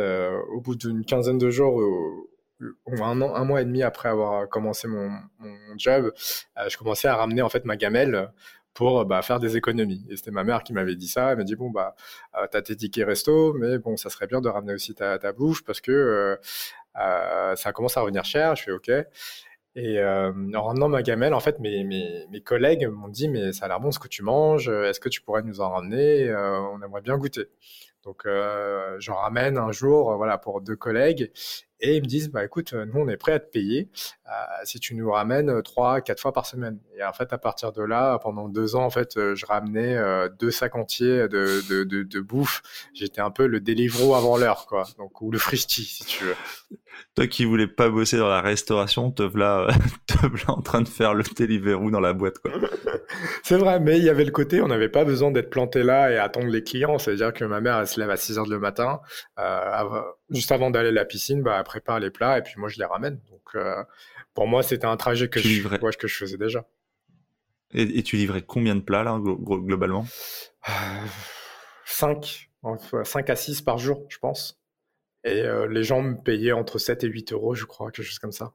au 0.51 0.60
bout 0.60 0.75
d'une 0.75 1.05
quinzaine 1.05 1.38
de 1.38 1.49
jours, 1.49 1.82
un, 2.62 3.45
mois 3.45 3.62
et 3.62 3.65
demi 3.65 3.84
après 3.84 4.10
avoir 4.10 4.48
commencé 4.50 4.88
mon, 4.88 5.10
job, 5.78 6.12
euh, 6.58 6.69
je 6.69 6.78
commençais 6.78 7.08
à 7.08 7.15
ramener 7.15 7.41
en 7.41 7.50
fait 7.50 7.65
ma 7.65 7.78
gamelle 7.78 8.32
pour 8.80 9.06
bah, 9.06 9.22
faire 9.22 9.41
des 9.41 9.58
économies. 9.58 10.06
Et 10.10 10.15
c'était 10.15 10.32
ma 10.32 10.45
mère 10.45 10.63
qui 10.63 10.72
m'avait 10.72 10.95
dit 10.95 11.10
ça. 11.10 11.32
Elle 11.32 11.38
m'a 11.38 11.43
dit 11.43 11.56
bon 11.56 11.69
bah 11.69 11.95
euh, 12.38 12.48
t'as 12.50 12.62
tes 12.62 12.78
tickets 12.78 13.06
resto, 13.06 13.54
mais 13.54 13.78
bon 13.78 13.98
ça 13.98 14.10
serait 14.10 14.26
bien 14.28 14.39
de 14.39 14.48
ramener 14.48 14.74
aussi 14.74 14.95
ta, 14.95 15.19
ta 15.19 15.34
bouffe 15.34 15.63
parce 15.65 15.82
que 15.82 15.91
euh, 15.91 16.36
euh 16.98 17.56
ça 17.58 17.74
commence 17.74 17.98
à 17.98 18.02
revenir 18.02 18.24
cher. 18.24 18.56
Je 18.56 18.63
fais 18.63 18.72
ok. 18.72 18.89
Et 19.76 20.00
euh, 20.00 20.32
en 20.56 20.63
ramenant 20.63 20.88
ma 20.89 21.04
gamelle, 21.04 21.34
en 21.34 21.39
fait, 21.41 21.60
mes, 21.60 21.84
mes 21.84 22.41
collègues 22.41 22.88
m'ont 22.88 23.10
dit 23.10 23.28
mais 23.28 23.52
ça 23.54 23.65
a 23.65 23.67
l'air 23.67 23.80
bon 23.82 23.91
ce 23.91 24.00
que 24.00 24.08
tu 24.08 24.24
manges. 24.24 24.69
Est-ce 24.69 25.00
que 25.02 25.10
tu 25.10 25.22
pourrais 25.22 25.43
nous 25.43 25.62
en 25.62 25.72
ramener? 25.72 26.34
On 26.34 26.82
aimerait 26.82 27.02
bien 27.02 27.17
goûter. 27.17 27.48
Donc 28.04 28.28
j'en 29.00 29.15
ramène 29.15 29.58
un 29.58 29.72
jour, 29.72 30.15
voilà, 30.15 30.38
pour 30.38 30.62
deux 30.62 30.76
collègues. 30.76 31.32
Et 31.82 31.96
ils 31.96 32.02
me 32.02 32.08
disent, 32.08 32.30
bah 32.30 32.44
écoute, 32.44 32.74
euh, 32.74 32.86
nous 32.86 33.00
on 33.00 33.08
est 33.08 33.18
prêt 33.18 33.32
à 33.34 33.39
te 33.39 33.50
payer 33.50 33.89
euh, 34.28 34.30
si 34.63 34.80
tu 34.80 34.96
nous 34.96 35.10
ramènes 35.12 35.50
euh, 35.50 35.62
trois, 35.62 36.02
quatre 36.02 36.20
fois 36.20 36.34
par 36.34 36.46
semaine. 36.46 36.80
Et 36.98 37.04
en 37.04 37.13
fait, 37.13 37.32
à 37.32 37.38
partir 37.38 37.72
de 37.72 37.82
là, 37.82 38.20
pendant 38.20 38.50
deux 38.50 38.76
ans, 38.76 38.84
en 38.84 38.89
fait, 38.89 39.13
je 39.15 39.46
ramenais 39.46 39.98
deux 40.39 40.52
sacs 40.52 40.76
entiers 40.76 41.28
de, 41.30 41.62
de, 41.70 41.84
de, 41.84 42.04
de 42.04 42.20
bouffe. 42.20 42.62
J'étais 42.94 43.22
un 43.22 43.32
peu 43.32 43.48
le 43.48 43.62
Deliveroo 43.62 44.15
avant 44.15 44.38
l'heure, 44.38 44.65
quoi. 44.68 44.86
Donc 44.98 45.22
ou 45.22 45.32
le 45.32 45.38
Frischti, 45.38 45.84
si 45.86 46.04
tu 46.06 46.26
veux. 46.26 46.36
Toi 47.15 47.28
qui 47.28 47.46
voulais 47.46 47.68
pas 47.68 47.89
bosser 47.89 48.18
dans 48.18 48.28
la 48.28 48.42
restauration, 48.42 49.12
te 49.12 49.24
voilà, 49.24 49.68
te 50.08 50.28
voilà 50.28 50.52
en 50.52 50.62
train 50.62 50.82
de 50.82 50.89
faire 50.89 51.13
le 51.13 51.24
Deliveroo 51.24 51.89
dans 51.92 52.02
la 52.02 52.13
boîte, 52.13 52.39
quoi. 52.39 52.52
C'est 53.44 53.58
vrai, 53.58 53.80
mais 53.80 53.98
il 53.98 54.04
y 54.04 54.10
avait 54.10 54.26
le 54.26 54.32
côté, 54.32 54.62
on 54.62 54.68
n'avait 54.68 54.89
pas 54.89 55.06
besoin 55.06 55.32
d'être 55.32 55.50
planté 55.50 55.84
là 55.84 56.12
et 56.12 56.18
attendre 56.18 56.48
les 56.48 56.63
clients. 56.63 57.00
C'est-à-dire 57.00 57.34
que 57.34 57.46
ma 57.46 57.62
mère, 57.62 57.80
elle 57.80 57.88
se 57.88 58.00
lève 58.00 58.10
à 58.10 58.18
6 58.18 58.38
heures 58.38 58.48
le 58.48 58.60
matin, 58.60 59.00
juste 60.30 60.52
avant 60.52 60.70
d'aller 60.70 60.89
à 60.89 60.92
la 60.94 61.06
piscine, 61.06 61.42
bah, 61.42 61.58
elle 61.58 61.63
prépare 61.63 62.00
les 62.00 62.12
plats 62.12 62.38
et 62.38 62.42
puis 62.42 62.54
moi, 62.58 62.70
je 62.70 62.78
les 62.78 62.86
ramène. 62.86 63.20
Donc, 63.30 63.56
euh, 63.56 63.84
pour 64.34 64.48
moi, 64.48 64.63
c'était 64.63 64.86
un 64.86 64.98
trajet 64.98 65.30
que 65.30 65.39
je, 65.39 65.96
que 65.98 66.08
je 66.08 66.18
faisais 66.18 66.38
déjà. 66.38 66.65
Et, 67.72 68.02
tu 68.02 68.15
livrais 68.15 68.42
combien 68.42 68.76
de 68.76 68.82
plats, 68.82 69.04
là, 69.04 69.20
globalement? 69.20 70.06
5, 71.86 72.50
5 73.04 73.30
à 73.30 73.36
6 73.36 73.62
par 73.62 73.78
jour, 73.78 74.06
je 74.10 74.18
pense. 74.18 74.60
Et 75.24 75.42
euh, 75.42 75.68
les 75.68 75.84
gens 75.84 76.02
me 76.02 76.15
payaient 76.15 76.52
entre 76.52 76.80
7 76.80 77.04
et 77.04 77.08
8 77.08 77.34
euros, 77.34 77.54
je 77.54 77.65
crois, 77.65 77.92
quelque 77.92 78.06
chose 78.06 78.20
comme 78.20 78.32
ça. 78.32 78.54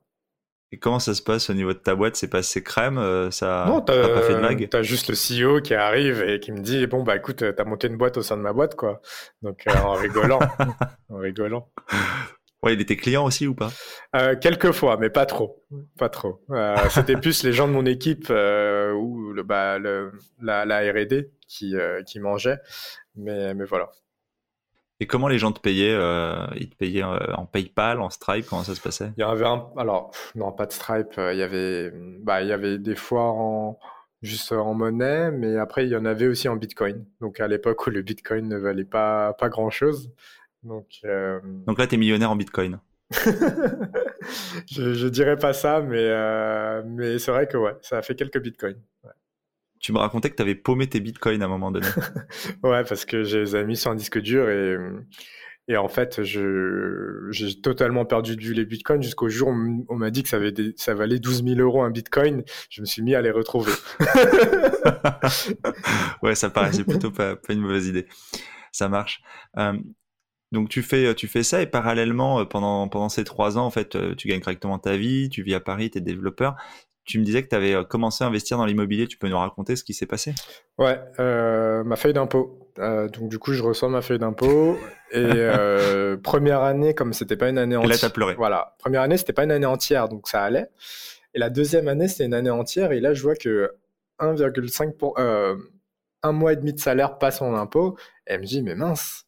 Et 0.73 0.79
comment 0.79 0.99
ça 0.99 1.15
se 1.15 1.23
passe 1.23 1.51
au 1.51 1.55
niveau 1.55 1.73
de 1.73 1.79
ta 1.79 1.95
boîte? 1.95 2.17
C'est 2.17 2.29
passé 2.29 2.63
crème 2.63 2.99
euh, 2.99 3.31
ça... 3.31 3.65
Non, 3.69 3.81
t'as 3.81 4.09
pas 4.09 4.23
fait 4.23 4.35
de 4.35 4.41
vague 4.41 4.69
T'as 4.69 4.83
juste 4.83 5.09
le 5.09 5.15
CEO 5.15 5.61
qui 5.61 5.75
arrive 5.75 6.23
et 6.23 6.41
qui 6.41 6.51
me 6.51 6.61
dit 6.61 6.87
Bon, 6.87 7.03
bah 7.05 7.17
écoute, 7.17 7.45
t'as 7.57 7.65
monté 7.65 7.87
une 7.87 7.97
boîte 7.97 8.17
au 8.17 8.23
sein 8.23 8.37
de 8.37 8.43
ma 8.43 8.53
boîte, 8.53 8.75
quoi. 8.75 9.01
Donc, 9.43 9.63
euh, 9.69 9.73
en 9.73 9.93
rigolant. 9.93 10.41
en 11.11 11.19
rigolant. 11.19 11.71
Ouais, 12.65 12.73
il 12.73 12.81
était 12.81 12.97
client 12.97 13.27
aussi 13.27 13.47
ou 13.47 13.55
pas? 13.55 13.71
Euh, 14.17 14.37
Quelques 14.37 14.73
fois, 14.73 14.97
mais 14.97 15.11
pas 15.11 15.27
trop. 15.27 15.63
Pas 15.99 16.09
trop. 16.09 16.43
Euh, 16.51 16.75
C'était 16.89 17.17
plus 17.17 17.45
les 17.45 17.53
gens 17.53 17.69
de 17.69 17.75
mon 17.75 17.85
équipe 17.85 18.29
euh, 18.31 18.93
ou 18.93 19.35
le, 19.35 19.43
bah, 19.43 19.79
le, 19.79 20.13
la, 20.41 20.65
la 20.65 20.81
R&D 20.81 21.31
qui, 21.47 21.77
euh, 21.77 22.03
qui 22.05 22.21
mangeaient. 22.21 22.59
Mais, 23.17 23.53
mais 23.53 23.67
voilà. 23.67 23.91
Et 25.01 25.07
comment 25.07 25.29
les 25.29 25.39
gens 25.39 25.53
te 25.53 25.61
payaient 25.61 25.95
euh, 25.95 26.47
Ils 26.57 26.71
te 26.71 26.77
payaient 26.77 27.03
euh, 27.03 27.35
en 27.35 27.47
PayPal, 27.47 28.01
en 28.01 28.11
Stripe 28.11 28.47
Comment 28.49 28.63
ça 28.63 28.75
se 28.75 28.81
passait? 28.81 29.13
Il 29.17 29.21
y 29.21 29.25
avait 29.25 29.45
un... 29.45 29.67
Alors, 29.77 30.13
non, 30.35 30.53
pas 30.53 30.67
de 30.67 30.73
Stripe. 30.73 31.15
Il 31.17 31.37
y 31.37 31.43
avait, 31.43 31.93
bah, 32.21 32.43
il 32.43 32.49
y 32.49 32.53
avait 32.53 32.79
des 32.79 32.95
fois 32.95 33.25
en 33.25 33.79
juste 34.25 34.53
en 34.53 34.75
monnaie, 34.75 35.31
mais 35.31 35.59
après 35.59 35.85
il 35.85 35.91
y 35.91 35.97
en 35.97 36.05
avait 36.05 36.27
aussi 36.27 36.49
en 36.49 36.57
Bitcoin. 36.57 37.05
Donc 37.21 37.41
à 37.41 37.47
l'époque 37.47 37.87
où 37.87 37.91
le 37.91 38.03
Bitcoin 38.03 38.49
ne 38.49 38.57
valait 38.57 38.85
pas 38.85 39.35
pas 39.35 39.49
grand 39.49 39.71
chose. 39.71 40.11
Donc, 40.63 40.87
euh... 41.05 41.41
Donc 41.67 41.79
là, 41.79 41.87
tu 41.87 41.95
es 41.95 41.99
millionnaire 41.99 42.31
en 42.31 42.37
Bitcoin. 42.37 42.81
je, 43.13 44.95
je 44.95 45.09
dirais 45.09 45.37
pas 45.37 45.53
ça, 45.53 45.83
mais 45.83 45.99
euh... 45.99 46.83
mais 46.87 47.19
c'est 47.19 47.31
vrai 47.31 47.47
que 47.47 47.59
ouais, 47.59 47.77
ça 47.83 47.99
a 47.99 48.03
fait 48.03 48.15
quelques 48.15 48.41
Bitcoins. 48.41 48.81
Ouais. 49.05 49.11
Tu 49.85 49.93
me 49.93 49.99
racontais 49.99 50.31
que 50.31 50.35
tu 50.35 50.41
avais 50.41 50.55
paumé 50.55 50.87
tes 50.87 50.99
bitcoins 50.99 51.43
à 51.43 51.45
un 51.45 51.49
moment 51.49 51.71
donné. 51.71 51.87
ouais, 52.63 52.85
parce 52.85 53.05
que 53.05 53.23
je 53.23 53.37
les 53.37 53.55
ai 53.55 53.67
mis 53.67 53.77
sur 53.77 53.91
un 53.91 53.95
disque 53.95 54.19
dur 54.19 54.49
et, 54.49 54.79
et 55.69 55.77
en 55.77 55.89
fait, 55.89 56.25
je, 56.25 57.27
j'ai 57.29 57.61
totalement 57.61 58.07
perdu 58.07 58.35
de 58.35 58.41
vue 58.41 58.55
les 58.55 58.65
bitcoins 58.65 59.03
jusqu'au 59.03 59.29
jour 59.29 59.49
où 59.49 59.85
on 59.91 59.97
m'a 59.97 60.11
dit 60.11 60.23
que 60.23 60.31
ça, 60.31 60.37
avait 60.37 60.53
des, 60.53 60.73
ça 60.79 60.95
valait 60.95 61.19
12 61.19 61.45
000 61.45 61.61
euros 61.61 61.83
un 61.83 61.91
bitcoin. 61.91 62.45
Je 62.71 62.81
me 62.81 62.87
suis 62.87 63.03
mis 63.03 63.15
à 63.15 63.21
les 63.21 63.31
retrouver. 63.31 63.73
ouais, 66.23 66.35
ça 66.35 66.49
paraissait 66.49 66.85
plutôt 66.89 67.11
pas, 67.11 67.37
pas, 67.37 67.53
une 67.53 67.61
mauvaise 67.61 67.87
idée. 67.87 68.07
Ça 68.73 68.89
marche. 68.89 69.21
Euh, 69.59 69.75
donc 70.51 70.71
tu 70.71 70.81
fais, 70.81 71.15
tu 71.15 71.29
fais 71.29 71.43
ça 71.43 71.61
et 71.61 71.67
parallèlement, 71.67 72.41
euh, 72.41 72.45
pendant, 72.47 72.89
pendant 72.89 73.11
ces 73.11 73.25
trois 73.25 73.59
ans, 73.59 73.67
en 73.67 73.71
fait, 73.71 73.97
euh, 73.97 74.15
tu 74.15 74.29
gagnes 74.29 74.41
correctement 74.41 74.79
ta 74.79 74.97
vie, 74.97 75.29
tu 75.29 75.43
vis 75.43 75.53
à 75.53 75.61
Paris, 75.61 75.91
tu 75.91 75.99
es 75.99 76.01
développeur 76.01 76.57
tu 77.05 77.19
me 77.19 77.25
disais 77.25 77.43
que 77.43 77.49
tu 77.49 77.55
avais 77.55 77.75
euh, 77.75 77.85
commencé 77.85 78.25
à 78.25 78.27
investir 78.27 78.57
dans 78.57 78.65
l'immobilier. 78.65 79.07
Tu 79.07 79.19
peux 79.19 79.29
nous 79.29 79.39
raconter 79.39 79.77
ce 79.77 79.85
qui 79.85 79.95
s'est 79.95 80.07
passé? 80.07 80.35
Ouais, 80.79 80.99
euh, 81.21 81.85
ma 81.85 81.97
feuille 81.97 82.15
d'impôt. 82.15 82.59
Euh, 82.79 83.09
donc 83.09 83.29
du 83.29 83.39
coup, 83.39 83.53
je 83.53 83.63
reçois 83.63 83.89
ma 83.89 84.03
feuille 84.03 84.19
d'impôt 84.19 84.77
et 85.13 85.21
euh, 85.23 86.17
première 86.17 86.63
année, 86.63 86.95
comme 86.95 87.13
c'était 87.13 87.37
pas 87.37 87.49
une 87.49 87.59
année 87.59 87.77
entière. 87.77 87.91
Et 87.91 87.95
là, 87.95 87.99
t'as 88.01 88.11
pleuré. 88.11 88.35
Voilà, 88.35 88.75
première 88.79 89.03
année, 89.03 89.17
c'était 89.17 89.33
pas 89.33 89.45
une 89.45 89.53
année 89.53 89.67
entière, 89.67 90.09
donc 90.09 90.29
ça 90.29 90.43
allait. 90.43 90.71
Et 91.35 91.39
la 91.39 91.51
deuxième 91.51 91.89
année, 91.89 92.09
c'était 92.09 92.25
une 92.25 92.35
année 92.35 92.51
entière. 92.51 92.93
Et 92.93 93.01
là, 93.01 93.13
je 93.13 93.23
vois 93.23 93.37
que 93.37 93.75
1,5 94.21 94.97
pour 94.97 95.19
un 95.19 96.33
mois 96.33 96.53
et 96.53 96.57
demi 96.57 96.73
de 96.73 96.81
salaire 96.81 97.19
passe 97.19 97.43
en 97.43 97.55
impôt. 97.55 97.97
Et 98.27 98.35
elle 98.35 98.41
me 98.41 98.47
dit, 98.47 98.63
mais 98.63 98.75
mince, 98.75 99.27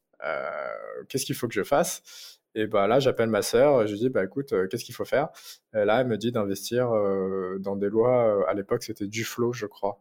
qu'est-ce 1.09 1.27
qu'il 1.27 1.35
faut 1.35 1.49
que 1.49 1.55
je 1.55 1.65
fasse? 1.65 2.36
Et 2.57 2.67
bah 2.67 2.87
là, 2.87 3.01
j'appelle 3.01 3.29
ma 3.29 3.43
sœur, 3.43 3.87
je 3.87 3.93
lui 3.93 4.01
dis 4.01 4.09
bah 4.09 4.25
écoute, 4.25 4.55
euh, 4.55 4.67
qu'est-ce 4.67 4.85
qu'il 4.85 4.95
faut 4.95 5.05
faire? 5.05 5.29
Et 5.75 5.85
Là, 5.85 6.01
elle 6.01 6.07
me 6.07 6.17
dit 6.17 6.33
d'investir 6.33 6.91
euh, 6.91 7.59
dans 7.61 7.77
des 7.77 7.91
lois. 7.91 8.39
Euh, 8.41 8.45
à 8.49 8.55
l'époque, 8.55 8.83
c'était 8.83 9.07
du 9.07 9.25
flow, 9.25 9.53
je 9.53 9.67
crois. 9.67 10.01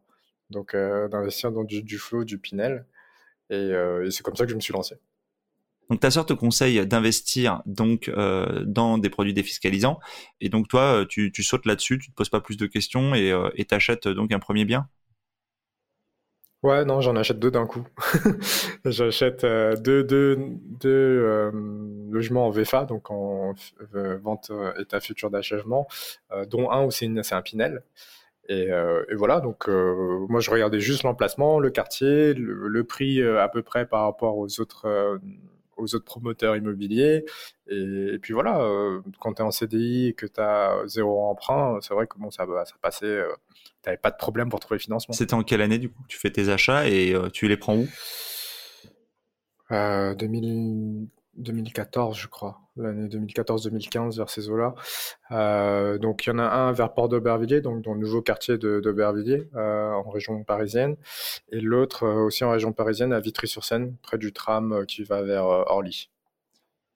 Donc 0.49 0.73
euh, 0.73 1.09
d'investir 1.09 1.51
dans 1.51 1.65
du, 1.65 1.97
flow, 1.97 2.23
du 2.23 2.39
Pinel. 2.39 2.85
Et, 3.49 3.73
c'est 4.09 4.23
comme 4.23 4.37
ça 4.37 4.45
que 4.45 4.51
je 4.51 4.55
me 4.55 4.61
suis 4.61 4.73
lancé. 4.73 4.95
Donc 5.89 5.99
ta 5.99 6.09
sœur 6.09 6.25
te 6.25 6.33
conseille 6.33 6.87
d'investir 6.87 7.61
donc 7.65 8.07
euh, 8.07 8.63
dans 8.65 8.97
des 8.97 9.09
produits 9.09 9.35
défiscalisants 9.35 9.99
et 10.41 10.49
donc 10.49 10.67
toi 10.67 11.05
tu, 11.07 11.31
sautes 11.43 11.67
là-dessus, 11.67 11.99
tu 11.99 12.09
te 12.09 12.15
poses 12.15 12.29
pas 12.29 12.41
plus 12.41 12.57
de 12.57 12.65
questions 12.65 13.13
et 13.13 13.31
euh, 13.31 13.49
t'achètes 13.67 14.07
donc 14.07 14.31
un 14.31 14.39
premier 14.39 14.65
bien? 14.65 14.87
Ouais, 16.65 16.83
non, 16.83 16.99
j'en 16.99 17.15
achète 17.15 17.37
deux 17.37 17.51
d'un 17.51 17.67
coup. 17.67 17.85
J'achète 18.85 19.43
euh, 19.43 19.75
deux, 19.75 20.03
deux, 20.03 20.35
deux 20.81 20.89
euh, 20.89 21.51
logements 22.09 22.47
en 22.47 22.49
VFA, 22.49 22.85
donc 22.85 23.11
en 23.11 23.53
euh, 23.93 24.17
vente 24.17 24.51
état 24.79 24.99
futur 24.99 25.29
d'achèvement, 25.29 25.87
dont 26.47 26.71
un 26.71 26.83
où 26.83 26.89
c'est 26.89 27.05
un 27.05 27.41
Pinel. 27.43 27.83
Et, 28.49 28.69
voilà, 29.15 29.41
donc 29.41 29.67
moi 29.67 30.39
je 30.39 30.49
regardais 30.49 30.79
juste 30.79 31.03
l'emplacement, 31.03 31.59
le 31.59 31.69
quartier, 31.69 32.33
le, 32.33 32.83
prix 32.83 33.21
à 33.21 33.47
peu 33.47 33.61
près 33.61 33.85
par 33.85 34.01
rapport 34.01 34.35
aux 34.35 34.59
autres 34.59 35.19
aux 35.75 35.95
autres 35.95 36.05
promoteurs 36.05 36.55
immobiliers. 36.55 37.25
Et, 37.67 38.13
et 38.13 38.19
puis 38.19 38.33
voilà, 38.33 38.59
euh, 38.61 39.01
quand 39.19 39.33
tu 39.33 39.41
es 39.41 39.45
en 39.45 39.51
CDI 39.51 40.07
et 40.07 40.13
que 40.13 40.25
tu 40.25 40.39
as 40.39 40.81
zéro 40.85 41.29
emprunt, 41.29 41.79
c'est 41.81 41.93
vrai 41.93 42.07
que 42.07 42.17
bon, 42.17 42.31
ça, 42.31 42.45
ça 42.65 42.75
passait, 42.81 43.05
euh, 43.05 43.31
tu 43.83 43.89
n'avais 43.89 43.97
pas 43.97 44.11
de 44.11 44.17
problème 44.17 44.49
pour 44.49 44.59
trouver 44.59 44.77
le 44.77 44.83
financement. 44.83 45.13
C'était 45.13 45.33
en 45.33 45.43
quelle 45.43 45.61
année 45.61 45.77
du 45.77 45.89
coup 45.89 46.03
Tu 46.07 46.17
fais 46.17 46.31
tes 46.31 46.49
achats 46.49 46.87
et 46.87 47.13
euh, 47.13 47.29
tu 47.29 47.47
les 47.47 47.57
prends 47.57 47.77
où? 47.77 47.87
2000, 49.69 51.07
2014, 51.37 52.17
je 52.17 52.27
crois, 52.27 52.61
l'année 52.77 53.07
2014-2015 53.07 54.17
vers 54.17 54.29
ces 54.29 54.49
eaux-là. 54.49 54.75
Euh, 55.31 55.97
donc 55.97 56.25
il 56.25 56.29
y 56.29 56.31
en 56.31 56.39
a 56.39 56.43
un 56.43 56.71
vers 56.71 56.93
Port 56.93 57.09
d'Aubervilliers, 57.09 57.61
donc 57.61 57.83
dans 57.83 57.93
le 57.93 57.99
nouveau 57.99 58.21
quartier 58.21 58.57
d'Aubervilliers, 58.57 59.49
euh, 59.55 59.91
en 59.91 60.09
région 60.09 60.43
parisienne, 60.43 60.95
et 61.51 61.59
l'autre 61.59 62.03
euh, 62.03 62.25
aussi 62.25 62.43
en 62.43 62.51
région 62.51 62.71
parisienne, 62.71 63.13
à 63.13 63.19
Vitry-sur-Seine, 63.19 63.95
près 64.01 64.17
du 64.17 64.33
tram 64.33 64.85
qui 64.87 65.03
va 65.03 65.21
vers 65.23 65.45
Orly. 65.45 66.09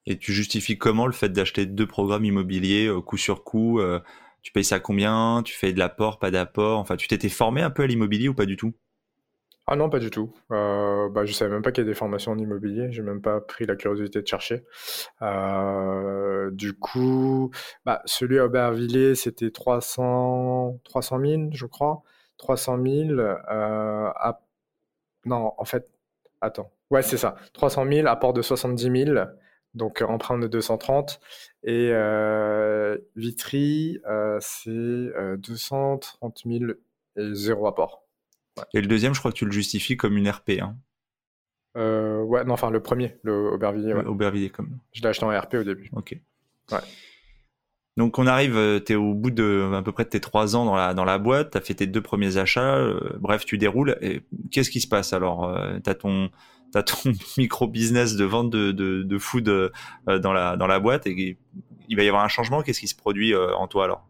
Et 0.06 0.18
tu 0.18 0.34
justifies 0.34 0.78
comment 0.78 1.06
le 1.06 1.14
fait 1.14 1.30
d'acheter 1.30 1.66
deux 1.66 1.88
programmes 1.88 2.26
immobiliers 2.26 2.90
coup 3.06 3.18
sur 3.18 3.44
coup 3.44 3.80
Tu 4.42 4.52
payes 4.52 4.64
ça 4.64 4.80
combien? 4.80 5.44
Tu 5.44 5.54
fais 5.54 5.74
de 5.74 5.80
l'apport, 5.80 6.18
pas 6.18 6.32
d'apport? 6.32 6.80
Enfin, 6.80 6.96
tu 6.96 7.08
t'étais 7.08 7.30
formé 7.30 7.62
un 7.62 7.70
peu 7.70 7.84
à 7.84 7.88
l'immobilier 7.88 8.30
ou 8.30 8.34
pas 8.34 8.46
du 8.46 8.58
tout? 8.58 8.74
Ah 9.72 9.76
non, 9.76 9.88
pas 9.88 10.00
du 10.00 10.10
tout. 10.10 10.34
Euh, 10.52 11.10
bah, 11.10 11.26
je 11.26 11.34
savais 11.34 11.52
même 11.52 11.62
pas 11.62 11.72
qu'il 11.72 11.84
y 11.84 11.88
a 11.88 11.90
des 11.90 11.96
formations 11.96 12.32
en 12.32 12.40
immobilier. 12.40 12.92
J'ai 12.92 13.04
même 13.04 13.22
pas 13.22 13.40
pris 13.40 13.68
la 13.68 13.76
curiosité 13.76 14.20
de 14.20 14.26
chercher. 14.28 14.66
Euh, 15.22 16.50
du 16.52 16.74
coup, 16.74 17.52
bah, 17.86 18.02
celui 18.06 18.40
à 18.40 18.46
Aubervilliers, 18.46 19.14
c'était 19.14 19.52
300, 19.52 20.80
300 20.86 21.20
000, 21.20 21.42
je 21.54 21.68
crois. 21.68 22.02
300 22.38 22.80
000. 22.84 23.20
Euh, 23.20 23.36
à... 24.16 24.42
Non, 25.26 25.54
en 25.56 25.66
fait, 25.66 25.92
attends. 26.42 26.72
Ouais, 26.90 27.04
c'est 27.04 27.18
ça. 27.18 27.36
300 27.54 27.86
000, 27.92 28.08
apport 28.08 28.34
de 28.34 28.42
70 28.42 29.06
000. 29.14 29.20
Donc, 29.76 30.02
emprunt 30.02 30.40
de 30.40 30.48
230. 30.48 31.20
Et 31.64 31.92
Vitry, 33.16 34.00
c'est 34.40 35.10
230 35.38 36.42
000 36.46 36.72
et 37.18 37.34
zéro 37.36 37.68
apport. 37.68 38.09
Et 38.74 38.82
le 38.82 38.88
deuxième, 38.88 39.14
je 39.14 39.20
crois 39.20 39.32
que 39.32 39.38
tu 39.38 39.46
le 39.46 39.52
justifies 39.52 39.98
comme 39.98 40.18
une 40.18 40.30
RP. 40.30 40.52
Hein. 40.62 40.76
Euh, 41.78 42.22
ouais, 42.24 42.44
non, 42.46 42.54
enfin 42.54 42.72
le 42.72 42.82
premier, 42.82 43.18
le 43.24 43.52
Aubervilliers. 43.52 43.94
Ouais. 43.94 44.06
Aubervilliers, 44.06 44.50
comme. 44.50 44.80
Je 44.94 45.02
l'ai 45.02 45.08
acheté 45.08 45.26
en 45.26 45.38
RP 45.38 45.56
au 45.56 45.64
début. 45.64 45.90
Ok. 45.94 46.16
Ouais. 46.72 46.80
Donc 47.98 48.18
on 48.18 48.28
arrive, 48.28 48.56
euh, 48.56 48.80
tu 48.80 48.94
es 48.94 48.96
au 48.96 49.14
bout 49.14 49.30
de 49.30 49.72
à 49.74 49.82
peu 49.82 49.92
près 49.92 50.06
de 50.06 50.10
tes 50.10 50.22
trois 50.22 50.56
ans 50.56 50.64
dans 50.64 50.76
la, 50.76 50.94
dans 50.94 51.04
la 51.04 51.18
boîte, 51.18 51.52
tu 51.52 51.58
as 51.58 51.62
fait 51.62 51.74
tes 51.74 51.86
deux 51.86 52.02
premiers 52.02 52.38
achats, 52.38 52.78
euh, 52.78 53.18
bref, 53.20 53.46
tu 53.46 53.58
déroules. 53.58 53.98
Et 54.02 54.22
qu'est-ce 54.52 54.70
qui 54.70 54.80
se 54.80 54.88
passe 54.88 55.12
alors 55.12 55.44
euh, 55.44 55.80
Tu 55.84 55.90
as 55.90 55.96
ton, 55.96 56.30
as 56.76 56.84
ton 56.84 57.12
micro-business 57.38 58.16
de 58.16 58.24
vente 58.24 58.50
de, 58.52 58.72
de, 58.72 59.04
de 59.04 59.18
food 59.18 59.50
euh, 59.50 59.70
dans, 60.08 60.32
la, 60.32 60.56
dans 60.56 60.68
la 60.68 60.80
boîte 60.80 61.08
et 61.08 61.38
il 61.90 61.98
va 61.98 62.04
y 62.04 62.08
avoir 62.08 62.24
un 62.24 62.30
changement? 62.30 62.62
Qu'est-ce 62.62 62.80
qui 62.80 62.88
se 62.88 62.96
produit 62.96 63.36
en 63.36 63.68
toi 63.68 63.84
alors? 63.86 64.09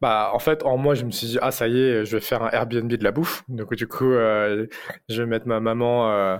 Bah, 0.00 0.30
en 0.32 0.38
fait, 0.38 0.62
en 0.64 0.76
moi, 0.76 0.94
je 0.94 1.04
me 1.04 1.10
suis 1.10 1.26
dit, 1.26 1.38
ah, 1.40 1.50
ça 1.50 1.68
y 1.68 1.78
est, 1.78 2.04
je 2.04 2.16
vais 2.16 2.20
faire 2.20 2.42
un 2.42 2.50
Airbnb 2.50 2.92
de 2.92 3.04
la 3.04 3.12
bouffe. 3.12 3.42
Donc, 3.48 3.74
du 3.74 3.86
coup, 3.86 4.12
euh, 4.12 4.66
je 5.08 5.22
vais 5.22 5.28
mettre 5.28 5.46
ma 5.46 5.60
maman 5.60 6.10
euh, 6.10 6.38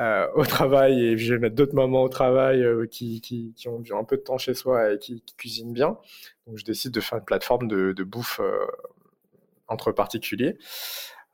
euh, 0.00 0.26
au 0.34 0.44
travail 0.44 1.04
et 1.04 1.18
je 1.18 1.34
vais 1.34 1.40
mettre 1.40 1.56
d'autres 1.56 1.74
mamans 1.74 2.02
au 2.02 2.08
travail 2.08 2.64
qui, 2.90 3.20
qui, 3.20 3.54
qui, 3.56 3.68
ont 3.68 3.82
un 3.98 4.04
peu 4.04 4.16
de 4.16 4.22
temps 4.22 4.38
chez 4.38 4.54
soi 4.54 4.92
et 4.92 4.98
qui, 4.98 5.22
cuisinent 5.36 5.72
bien. 5.72 5.98
Donc, 6.46 6.58
je 6.58 6.64
décide 6.64 6.92
de 6.92 7.00
faire 7.00 7.18
une 7.18 7.24
plateforme 7.24 7.68
de, 7.68 7.92
de 7.92 8.04
bouffe 8.04 8.40
entre 9.68 9.92
particuliers. 9.92 10.56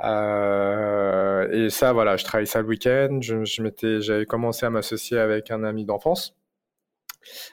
et 0.02 1.68
ça, 1.70 1.92
voilà, 1.92 2.16
je 2.16 2.24
travaille 2.24 2.46
ça 2.46 2.60
le 2.60 2.68
week-end. 2.68 3.18
Je, 3.22 3.44
j'avais 4.00 4.26
commencé 4.26 4.66
à 4.66 4.70
m'associer 4.70 5.18
avec 5.18 5.50
un 5.50 5.64
ami 5.64 5.84
d'enfance. 5.84 6.36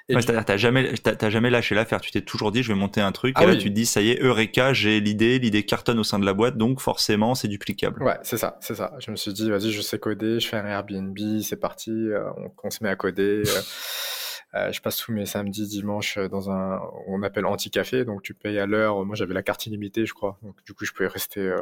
Ouais, 0.09 0.21
C'est-à-dire, 0.21 0.43
t'as 0.43 0.57
jamais, 0.57 0.93
t'as 0.93 1.29
jamais 1.29 1.49
lâché 1.49 1.75
l'affaire. 1.75 2.01
Tu 2.01 2.11
t'es 2.11 2.21
toujours 2.21 2.51
dit, 2.51 2.61
je 2.61 2.73
vais 2.73 2.77
monter 2.77 3.01
un 3.01 3.11
truc. 3.11 3.35
Ah 3.37 3.43
et 3.43 3.45
oui. 3.45 3.53
là, 3.53 3.57
tu 3.57 3.69
te 3.69 3.73
dis, 3.73 3.85
ça 3.85 4.01
y 4.01 4.11
est, 4.11 4.21
Eureka, 4.21 4.73
j'ai 4.73 4.99
l'idée, 4.99 5.39
l'idée 5.39 5.63
cartonne 5.63 5.99
au 5.99 6.03
sein 6.03 6.19
de 6.19 6.25
la 6.25 6.33
boîte, 6.33 6.57
donc 6.57 6.81
forcément, 6.81 7.35
c'est 7.35 7.47
duplicable. 7.47 8.03
Ouais, 8.03 8.17
c'est 8.23 8.37
ça, 8.37 8.57
c'est 8.59 8.75
ça. 8.75 8.93
Je 8.99 9.11
me 9.11 9.15
suis 9.15 9.31
dit, 9.33 9.49
vas-y, 9.49 9.71
je 9.71 9.81
sais 9.81 9.99
coder, 9.99 10.39
je 10.39 10.47
fais 10.47 10.57
un 10.57 10.65
Airbnb, 10.65 11.17
c'est 11.41 11.59
parti, 11.59 11.91
euh, 11.91 12.29
on, 12.37 12.51
on, 12.63 12.69
se 12.69 12.83
met 12.83 12.89
à 12.89 12.95
coder. 12.95 13.43
Euh, 13.45 13.61
euh, 14.55 14.71
je 14.71 14.81
passe 14.81 14.97
tous 14.97 15.13
mes 15.13 15.25
samedis, 15.25 15.67
dimanches 15.67 16.17
dans 16.17 16.49
un, 16.49 16.81
on 17.07 17.23
appelle 17.23 17.45
anti-café, 17.45 18.03
donc 18.03 18.23
tu 18.23 18.33
payes 18.33 18.59
à 18.59 18.65
l'heure. 18.65 19.05
Moi, 19.05 19.15
j'avais 19.15 19.33
la 19.33 19.43
carte 19.43 19.65
illimitée, 19.65 20.05
je 20.05 20.13
crois. 20.13 20.37
Donc, 20.41 20.61
du 20.65 20.73
coup, 20.73 20.83
je 20.83 20.91
pouvais 20.91 21.07
rester 21.07 21.39
euh, 21.39 21.57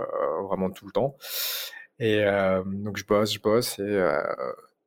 vraiment 0.47 0.71
tout 0.71 0.86
le 0.88 0.91
temps. 0.91 1.15
Et 2.00 2.26
donc, 2.65 2.97
je 2.97 3.06
bosse, 3.06 3.32
je 3.32 3.39
bosse. 3.39 3.78
Et, 3.78 4.04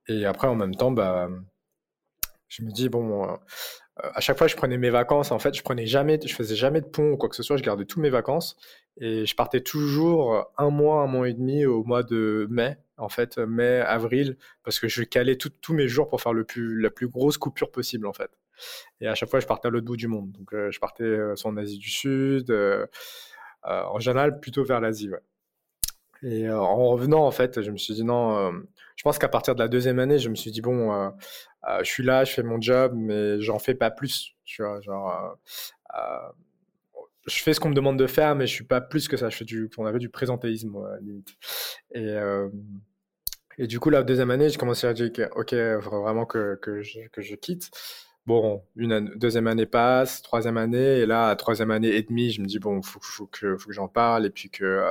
et 0.08 0.26
après, 0.26 0.48
en 0.48 0.56
même 0.56 0.74
temps, 0.74 0.90
bah, 0.90 1.28
je 2.54 2.62
me 2.62 2.70
dis 2.70 2.88
bon 2.88 3.36
à 3.96 4.20
chaque 4.20 4.36
fois, 4.38 4.48
je 4.48 4.56
prenais 4.56 4.76
mes 4.76 4.90
vacances. 4.90 5.30
En 5.30 5.38
fait, 5.38 5.54
je 5.54 5.62
prenais 5.62 5.86
jamais, 5.86 6.18
je 6.24 6.34
faisais 6.34 6.56
jamais 6.56 6.80
de 6.80 6.86
pont 6.86 7.12
ou 7.12 7.16
quoi 7.16 7.28
que 7.28 7.36
ce 7.36 7.42
soit. 7.42 7.56
Je 7.56 7.62
gardais 7.62 7.84
toutes 7.84 8.02
mes 8.02 8.10
vacances 8.10 8.56
et 8.96 9.24
je 9.24 9.36
partais 9.36 9.60
toujours 9.60 10.52
un 10.58 10.70
mois, 10.70 11.02
un 11.02 11.06
mois 11.06 11.28
et 11.28 11.34
demi 11.34 11.64
au 11.64 11.84
mois 11.84 12.02
de 12.02 12.46
mai. 12.50 12.76
En 12.96 13.08
fait, 13.08 13.38
mai, 13.38 13.80
avril, 13.80 14.36
parce 14.62 14.78
que 14.78 14.88
je 14.88 15.02
calais 15.02 15.36
tous 15.36 15.74
mes 15.74 15.88
jours 15.88 16.08
pour 16.08 16.20
faire 16.20 16.32
la 16.32 16.90
plus 16.90 17.08
grosse 17.08 17.38
coupure 17.38 17.70
possible, 17.70 18.06
en 18.06 18.12
fait. 18.12 18.30
Et 19.00 19.08
à 19.08 19.14
chaque 19.14 19.30
fois, 19.30 19.40
je 19.40 19.46
partais 19.46 19.68
à 19.68 19.70
l'autre 19.70 19.86
bout 19.86 19.96
du 19.96 20.06
monde. 20.06 20.30
Donc, 20.32 20.50
je 20.52 20.78
partais 20.78 21.16
soit 21.36 21.50
en 21.50 21.56
Asie 21.56 21.78
du 21.78 21.90
Sud, 21.90 22.52
en 23.62 23.98
général, 23.98 24.40
plutôt 24.40 24.64
vers 24.64 24.80
l'Asie. 24.80 25.10
Et 26.24 26.48
euh, 26.48 26.58
en 26.58 26.88
revenant, 26.88 27.26
en 27.26 27.30
fait, 27.30 27.60
je 27.60 27.70
me 27.70 27.76
suis 27.76 27.94
dit 27.94 28.04
non. 28.04 28.52
Euh, 28.94 28.96
je 28.96 29.02
pense 29.02 29.18
qu'à 29.18 29.28
partir 29.28 29.54
de 29.54 29.60
la 29.60 29.68
deuxième 29.68 29.98
année, 29.98 30.18
je 30.18 30.28
me 30.28 30.34
suis 30.34 30.50
dit 30.50 30.60
bon, 30.60 30.92
euh, 30.92 31.10
je 31.80 31.90
suis 31.90 32.02
là, 32.02 32.24
je 32.24 32.32
fais 32.32 32.42
mon 32.42 32.60
job, 32.60 32.92
mais 32.94 33.40
j'en 33.40 33.58
fais 33.58 33.74
pas 33.74 33.90
plus. 33.90 34.34
Tu 34.44 34.62
vois, 34.62 34.80
genre, 34.80 35.36
je 37.26 37.42
fais 37.42 37.54
ce 37.54 37.60
qu'on 37.60 37.70
me 37.70 37.74
demande 37.74 37.98
de 37.98 38.06
faire, 38.06 38.34
mais 38.34 38.46
je 38.46 38.52
suis 38.52 38.64
pas 38.64 38.80
plus 38.80 39.08
que 39.08 39.16
ça. 39.16 39.30
Je 39.30 39.36
fais 39.36 39.44
du, 39.44 39.70
on 39.78 39.86
avait 39.86 39.98
du 39.98 40.10
présentéisme 40.10 40.78
limite. 41.00 41.34
Et 41.94 42.16
et 43.56 43.68
du 43.68 43.78
coup, 43.78 43.88
la 43.88 44.02
deuxième 44.02 44.32
année, 44.32 44.48
j'ai 44.48 44.58
commencé 44.58 44.86
à 44.86 44.92
dire 44.92 45.10
ok, 45.36 45.50
faudrait 45.80 46.00
vraiment 46.00 46.26
que, 46.26 46.58
que 46.60 46.82
je 46.82 47.34
quitte. 47.36 47.70
Bon, 48.26 48.62
une 48.76 49.10
deuxième 49.16 49.46
année 49.48 49.66
passe, 49.66 50.22
troisième 50.22 50.56
année, 50.56 51.00
et 51.00 51.06
là, 51.06 51.28
à 51.28 51.36
troisième 51.36 51.70
année 51.70 51.94
et 51.94 52.02
demie, 52.02 52.30
je 52.30 52.40
me 52.40 52.46
dis 52.46 52.58
bon, 52.58 52.80
faut, 52.80 52.98
faut 53.02 53.26
que, 53.26 53.58
j'en 53.68 53.86
parle, 53.86 54.24
et 54.24 54.30
puis 54.30 54.48
que, 54.48 54.82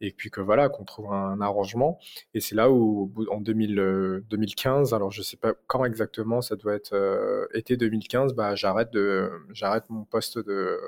et 0.00 0.10
puis 0.10 0.28
que 0.28 0.40
voilà, 0.40 0.68
qu'on 0.68 0.84
trouve 0.84 1.12
un, 1.12 1.40
arrangement. 1.40 2.00
Et 2.34 2.40
c'est 2.40 2.56
là 2.56 2.70
où, 2.72 3.12
en 3.30 3.40
2000, 3.40 4.24
2015, 4.28 4.92
euh, 4.92 4.96
alors 4.96 5.12
je 5.12 5.22
sais 5.22 5.36
pas 5.36 5.54
quand 5.68 5.84
exactement, 5.84 6.40
ça 6.42 6.56
doit 6.56 6.74
être 6.74 6.94
euh, 6.94 7.46
été 7.54 7.76
2015, 7.76 8.34
bah, 8.34 8.56
j'arrête 8.56 8.90
de, 8.92 9.30
j'arrête 9.52 9.88
mon 9.88 10.04
poste 10.04 10.38
de, 10.38 10.78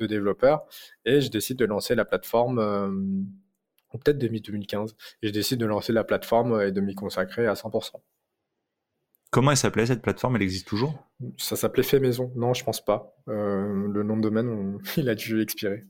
développeur 0.00 0.66
et 1.04 1.20
je 1.20 1.30
décide 1.30 1.58
de 1.58 1.64
lancer 1.64 1.94
la 1.94 2.04
plateforme. 2.04 2.58
Euh, 2.58 2.90
peut-être 3.92 4.18
2015, 4.18 4.96
et 5.22 5.28
je 5.28 5.32
décide 5.32 5.60
de 5.60 5.66
lancer 5.66 5.92
la 5.92 6.04
plateforme 6.04 6.60
et 6.60 6.72
de 6.72 6.80
m'y 6.80 6.94
consacrer 6.94 7.46
à 7.46 7.54
100%. 7.54 8.00
Comment 9.30 9.52
elle 9.52 9.56
s'appelait 9.56 9.86
cette 9.86 10.02
plateforme? 10.02 10.36
Elle 10.36 10.42
existe 10.42 10.66
toujours? 10.66 11.06
Ça 11.38 11.56
s'appelait 11.56 11.82
Fait 11.82 12.00
Maison. 12.00 12.32
Non, 12.34 12.52
je 12.54 12.64
pense 12.64 12.84
pas. 12.84 13.14
le 13.26 14.02
nom 14.02 14.16
de 14.16 14.22
domaine, 14.22 14.78
il 14.96 15.08
a 15.08 15.14
dû 15.14 15.40
expirer. 15.40 15.84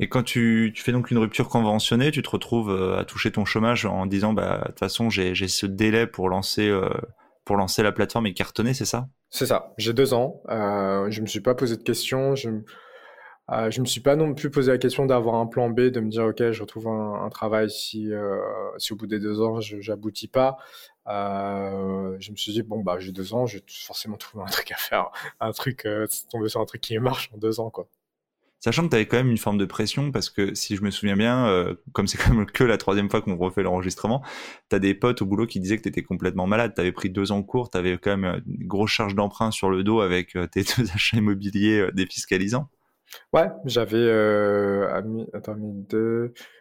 Et 0.00 0.08
quand 0.08 0.24
tu, 0.24 0.72
tu, 0.74 0.82
fais 0.82 0.90
donc 0.90 1.10
une 1.10 1.18
rupture 1.18 1.48
conventionnée, 1.48 2.10
tu 2.10 2.22
te 2.22 2.30
retrouves 2.30 2.70
euh, 2.70 2.98
à 2.98 3.04
toucher 3.04 3.30
ton 3.30 3.44
chômage 3.44 3.86
en 3.86 4.06
disant 4.06 4.32
bah 4.32 4.58
de 4.62 4.66
toute 4.70 4.80
façon 4.80 5.08
j'ai 5.08 5.34
ce 5.46 5.66
délai 5.66 6.08
pour 6.08 6.28
lancer 6.28 6.68
euh, 6.68 6.88
pour 7.44 7.56
lancer 7.56 7.82
la 7.82 7.92
plateforme 7.92 8.26
et 8.26 8.34
cartonner, 8.34 8.74
c'est 8.74 8.84
ça? 8.84 9.08
C'est 9.30 9.46
ça. 9.46 9.72
J'ai 9.78 9.92
deux 9.92 10.14
ans. 10.14 10.42
Euh, 10.48 11.10
je 11.10 11.20
me 11.20 11.26
suis 11.26 11.40
pas 11.40 11.54
posé 11.54 11.76
de 11.76 11.82
questions. 11.82 12.34
Je 12.34 12.50
euh, 13.50 13.70
je 13.70 13.82
me 13.82 13.86
suis 13.86 14.00
pas 14.00 14.16
non 14.16 14.32
plus 14.32 14.50
posé 14.50 14.72
la 14.72 14.78
question 14.78 15.04
d'avoir 15.04 15.34
un 15.34 15.46
plan 15.46 15.68
B, 15.68 15.80
de 15.80 16.00
me 16.00 16.08
dire 16.08 16.24
ok 16.24 16.50
je 16.50 16.62
retrouve 16.62 16.88
un, 16.88 17.24
un 17.24 17.28
travail 17.28 17.70
si 17.70 18.10
euh, 18.10 18.38
si 18.78 18.94
au 18.94 18.96
bout 18.96 19.06
des 19.06 19.20
deux 19.20 19.42
ans 19.42 19.60
j'aboutis 19.60 20.28
pas. 20.28 20.56
Euh, 21.06 22.16
je 22.18 22.30
me 22.30 22.36
suis 22.36 22.52
dit 22.52 22.62
bon 22.62 22.80
bah 22.80 22.98
j'ai 22.98 23.12
deux 23.12 23.34
ans, 23.34 23.46
je 23.46 23.58
vais 23.58 23.64
forcément 23.68 24.16
trouver 24.16 24.44
un 24.44 24.48
truc 24.48 24.72
à 24.72 24.76
faire, 24.76 25.10
un 25.40 25.52
truc 25.52 25.86
tomber 26.30 26.48
sur 26.48 26.60
un 26.60 26.64
truc 26.64 26.80
qui 26.80 26.98
marche 26.98 27.30
en 27.34 27.38
deux 27.38 27.60
ans 27.60 27.70
quoi. 27.70 27.88
Sachant 28.64 28.84
que 28.84 28.88
tu 28.88 28.96
avais 28.96 29.04
quand 29.04 29.18
même 29.18 29.30
une 29.30 29.36
forme 29.36 29.58
de 29.58 29.66
pression, 29.66 30.10
parce 30.10 30.30
que 30.30 30.54
si 30.54 30.74
je 30.74 30.82
me 30.82 30.90
souviens 30.90 31.18
bien, 31.18 31.46
euh, 31.48 31.74
comme 31.92 32.06
c'est 32.06 32.16
quand 32.22 32.32
même 32.32 32.46
que 32.46 32.64
la 32.64 32.78
troisième 32.78 33.10
fois 33.10 33.20
qu'on 33.20 33.36
refait 33.36 33.62
l'enregistrement, 33.62 34.22
tu 34.70 34.76
as 34.76 34.78
des 34.78 34.94
potes 34.94 35.20
au 35.20 35.26
boulot 35.26 35.46
qui 35.46 35.60
disaient 35.60 35.76
que 35.76 35.82
tu 35.82 35.90
étais 35.90 36.02
complètement 36.02 36.46
malade, 36.46 36.72
tu 36.74 36.80
avais 36.80 36.90
pris 36.90 37.10
deux 37.10 37.30
ans 37.30 37.42
cours, 37.42 37.68
tu 37.68 37.76
avais 37.76 37.98
quand 37.98 38.16
même 38.16 38.42
une 38.46 38.66
grosse 38.66 38.90
charge 38.90 39.14
d'emprunt 39.14 39.50
sur 39.50 39.68
le 39.68 39.84
dos 39.84 40.00
avec 40.00 40.34
euh, 40.34 40.46
tes 40.46 40.62
deux 40.78 40.90
achats 40.94 41.18
immobiliers 41.18 41.80
euh, 41.80 41.90
défiscalisants. 41.92 42.70
Ouais, 43.34 43.50
j'avais 43.66 43.98
euh, 43.98 44.88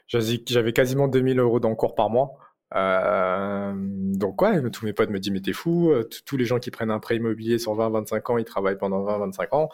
j'avais 0.07 0.73
quasiment 0.73 1.07
2000 1.07 1.39
euros 1.39 1.61
d'encours 1.61 1.95
par 1.95 2.09
mois. 2.09 2.33
Euh, 2.75 3.73
donc 3.75 4.41
ouais, 4.41 4.69
tous 4.71 4.85
mes 4.85 4.93
potes 4.93 5.09
me 5.09 5.19
disent 5.19 5.31
mais 5.31 5.41
t'es 5.41 5.53
fou, 5.53 5.93
tous 6.25 6.37
les 6.37 6.45
gens 6.45 6.59
qui 6.59 6.71
prennent 6.71 6.91
un 6.91 6.99
prêt 6.99 7.17
immobilier 7.17 7.59
sur 7.59 7.75
20-25 7.75 8.31
ans, 8.31 8.37
ils 8.37 8.45
travaillent 8.45 8.77
pendant 8.77 9.03
20-25 9.05 9.47
ans. 9.51 9.69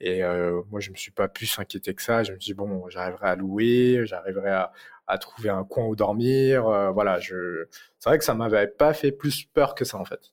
Et 0.00 0.24
euh, 0.24 0.62
moi, 0.70 0.80
je 0.80 0.90
me 0.90 0.96
suis 0.96 1.10
pas 1.10 1.28
plus 1.28 1.58
inquiété 1.58 1.94
que 1.94 2.02
ça. 2.02 2.22
Je 2.22 2.32
me 2.32 2.40
suis 2.40 2.52
dit, 2.52 2.54
bon, 2.54 2.88
j'arriverai 2.88 3.28
à 3.28 3.36
louer, 3.36 4.00
j'arriverai 4.04 4.50
à, 4.50 4.72
trouver 5.18 5.50
un 5.50 5.64
coin 5.64 5.86
où 5.86 5.96
dormir. 5.96 6.66
Euh, 6.66 6.90
voilà, 6.90 7.18
je... 7.18 7.66
c'est 7.98 8.08
vrai 8.08 8.18
que 8.18 8.24
ça 8.24 8.34
m'avait 8.34 8.68
pas 8.68 8.94
fait 8.94 9.12
plus 9.12 9.44
peur 9.44 9.74
que 9.74 9.84
ça, 9.84 9.98
en 9.98 10.04
fait. 10.04 10.32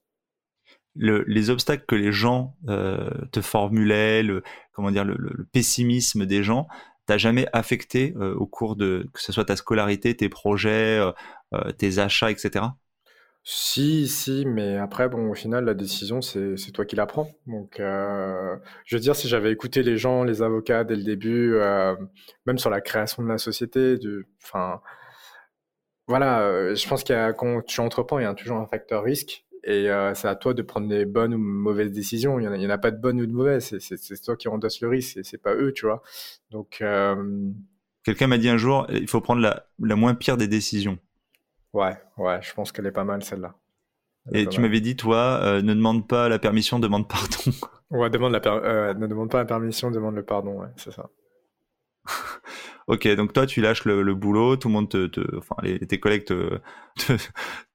Le, 0.96 1.24
les 1.28 1.50
obstacles 1.50 1.86
que 1.86 1.96
les 1.96 2.12
gens 2.12 2.56
euh, 2.70 3.10
te 3.32 3.42
formulaient, 3.42 4.24
le, 4.24 4.44
comment 4.72 4.92
dire, 4.92 5.04
le, 5.04 5.48
pessimisme 5.52 6.26
des 6.26 6.44
gens, 6.44 6.68
t'as 7.08 7.18
jamais 7.18 7.48
affecté 7.54 8.14
euh, 8.18 8.36
au 8.36 8.46
cours 8.46 8.76
de 8.76 9.10
que 9.14 9.22
ce 9.22 9.32
soit 9.32 9.46
ta 9.46 9.56
scolarité, 9.56 10.16
tes 10.16 10.30
projets, 10.30 11.00
euh, 11.00 11.08
euh, 11.08 11.14
tes 11.78 12.00
achats, 12.00 12.32
etc. 12.32 12.66
Si, 13.50 14.10
si, 14.10 14.46
mais 14.46 14.76
après, 14.78 15.08
bon, 15.08 15.30
au 15.30 15.34
final, 15.34 15.64
la 15.64 15.74
décision, 15.74 16.22
c'est 16.22 16.58
toi 16.74 16.86
qui 16.86 16.98
la 16.98 17.06
prends. 17.06 17.32
Donc, 17.48 17.80
euh, 17.80 18.58
je 18.84 18.98
veux 18.98 19.00
dire, 19.00 19.16
si 19.16 19.30
j'avais 19.30 19.54
écouté 19.54 19.84
les 19.84 19.98
gens, 19.98 20.26
les 20.26 20.42
avocats 20.42 20.84
dès 20.84 20.98
le 20.98 21.04
début, 21.04 21.54
euh, 21.56 21.96
même 22.46 22.58
sur 22.58 22.70
la 22.70 22.82
création 22.82 23.24
de 23.24 23.30
la 23.30 23.38
société, 23.38 23.98
de, 23.98 24.26
enfin, 24.44 24.82
voilà, 26.08 26.42
euh, 26.42 26.76
je 26.76 26.88
pense 26.88 27.04
qu'il 27.04 27.16
y 27.16 27.18
a, 27.18 27.32
quand 27.34 27.62
tu 27.66 27.80
entreprends, 27.80 28.20
il 28.20 28.24
y 28.24 28.26
a 28.26 28.34
toujours 28.34 28.58
un 28.58 28.68
facteur 28.68 29.04
risque. 29.04 29.46
Et 29.64 29.90
euh, 29.90 30.14
c'est 30.14 30.28
à 30.28 30.36
toi 30.36 30.54
de 30.54 30.62
prendre 30.62 30.88
les 30.88 31.06
bonnes 31.06 31.34
ou 31.34 31.38
mauvaises 31.38 31.92
décisions. 31.92 32.40
Il 32.40 32.50
n'y 32.50 32.66
en, 32.66 32.70
en, 32.70 32.70
a 32.70 32.78
pas 32.78 32.92
de 32.92 33.00
bonnes 33.00 33.22
ou 33.22 33.26
de 33.26 33.34
mauvaises. 33.34 33.78
C'est 33.80 34.22
toi 34.24 34.36
qui 34.36 34.50
endosse 34.50 34.82
le 34.82 34.90
risque, 34.90 35.20
c'est 35.24 35.42
pas 35.42 35.56
eux, 35.56 35.72
tu 35.74 35.86
vois. 35.86 36.02
Donc, 36.52 36.80
euh, 36.82 37.16
quelqu'un 38.04 38.28
m'a 38.28 38.38
dit 38.38 38.50
un 38.50 38.58
jour, 38.58 38.88
il 38.90 39.08
faut 39.08 39.22
prendre 39.22 39.42
la, 39.42 39.68
la 39.82 39.96
moins 39.96 40.16
pire 40.16 40.36
des 40.38 40.48
décisions. 40.50 40.98
Ouais, 41.74 41.98
ouais, 42.18 42.42
je 42.42 42.54
pense 42.54 42.72
qu'elle 42.72 42.88
est 42.88 42.92
pas 42.92 43.04
mal 43.04 43.24
celle-là. 43.24 43.56
Et 44.34 44.48
tu 44.48 44.60
m'avais 44.60 44.82
dit, 44.82 44.96
toi, 44.96 45.40
euh, 45.42 45.62
ne 45.62 45.74
demande 45.74 46.08
pas 46.08 46.28
la 46.30 46.40
permission, 46.40 46.80
demande 46.80 47.08
pardon. 47.08 47.52
Ouais, 47.90 48.10
demande 48.10 48.34
la 48.34 48.42
euh, 48.46 48.94
ne 48.96 49.08
demande 49.08 49.32
pas 49.32 49.38
la 49.38 49.46
permission, 49.46 49.90
demande 49.92 50.16
le 50.16 50.24
pardon, 50.24 50.60
ouais, 50.60 50.68
c'est 50.76 50.92
ça. 50.92 51.10
ok, 52.88 53.08
donc 53.16 53.32
toi, 53.32 53.46
tu 53.46 53.62
lâches 53.62 53.86
le, 53.86 54.02
le, 54.02 54.14
boulot, 54.14 54.58
tout 54.58 54.68
le 54.68 54.74
monde 54.74 54.90
te, 54.90 55.08
te 55.08 55.22
enfin, 55.38 55.56
les, 55.64 55.80
tes 55.80 55.98
collègues 55.98 56.26
te, 56.26 56.60
te, 56.98 57.14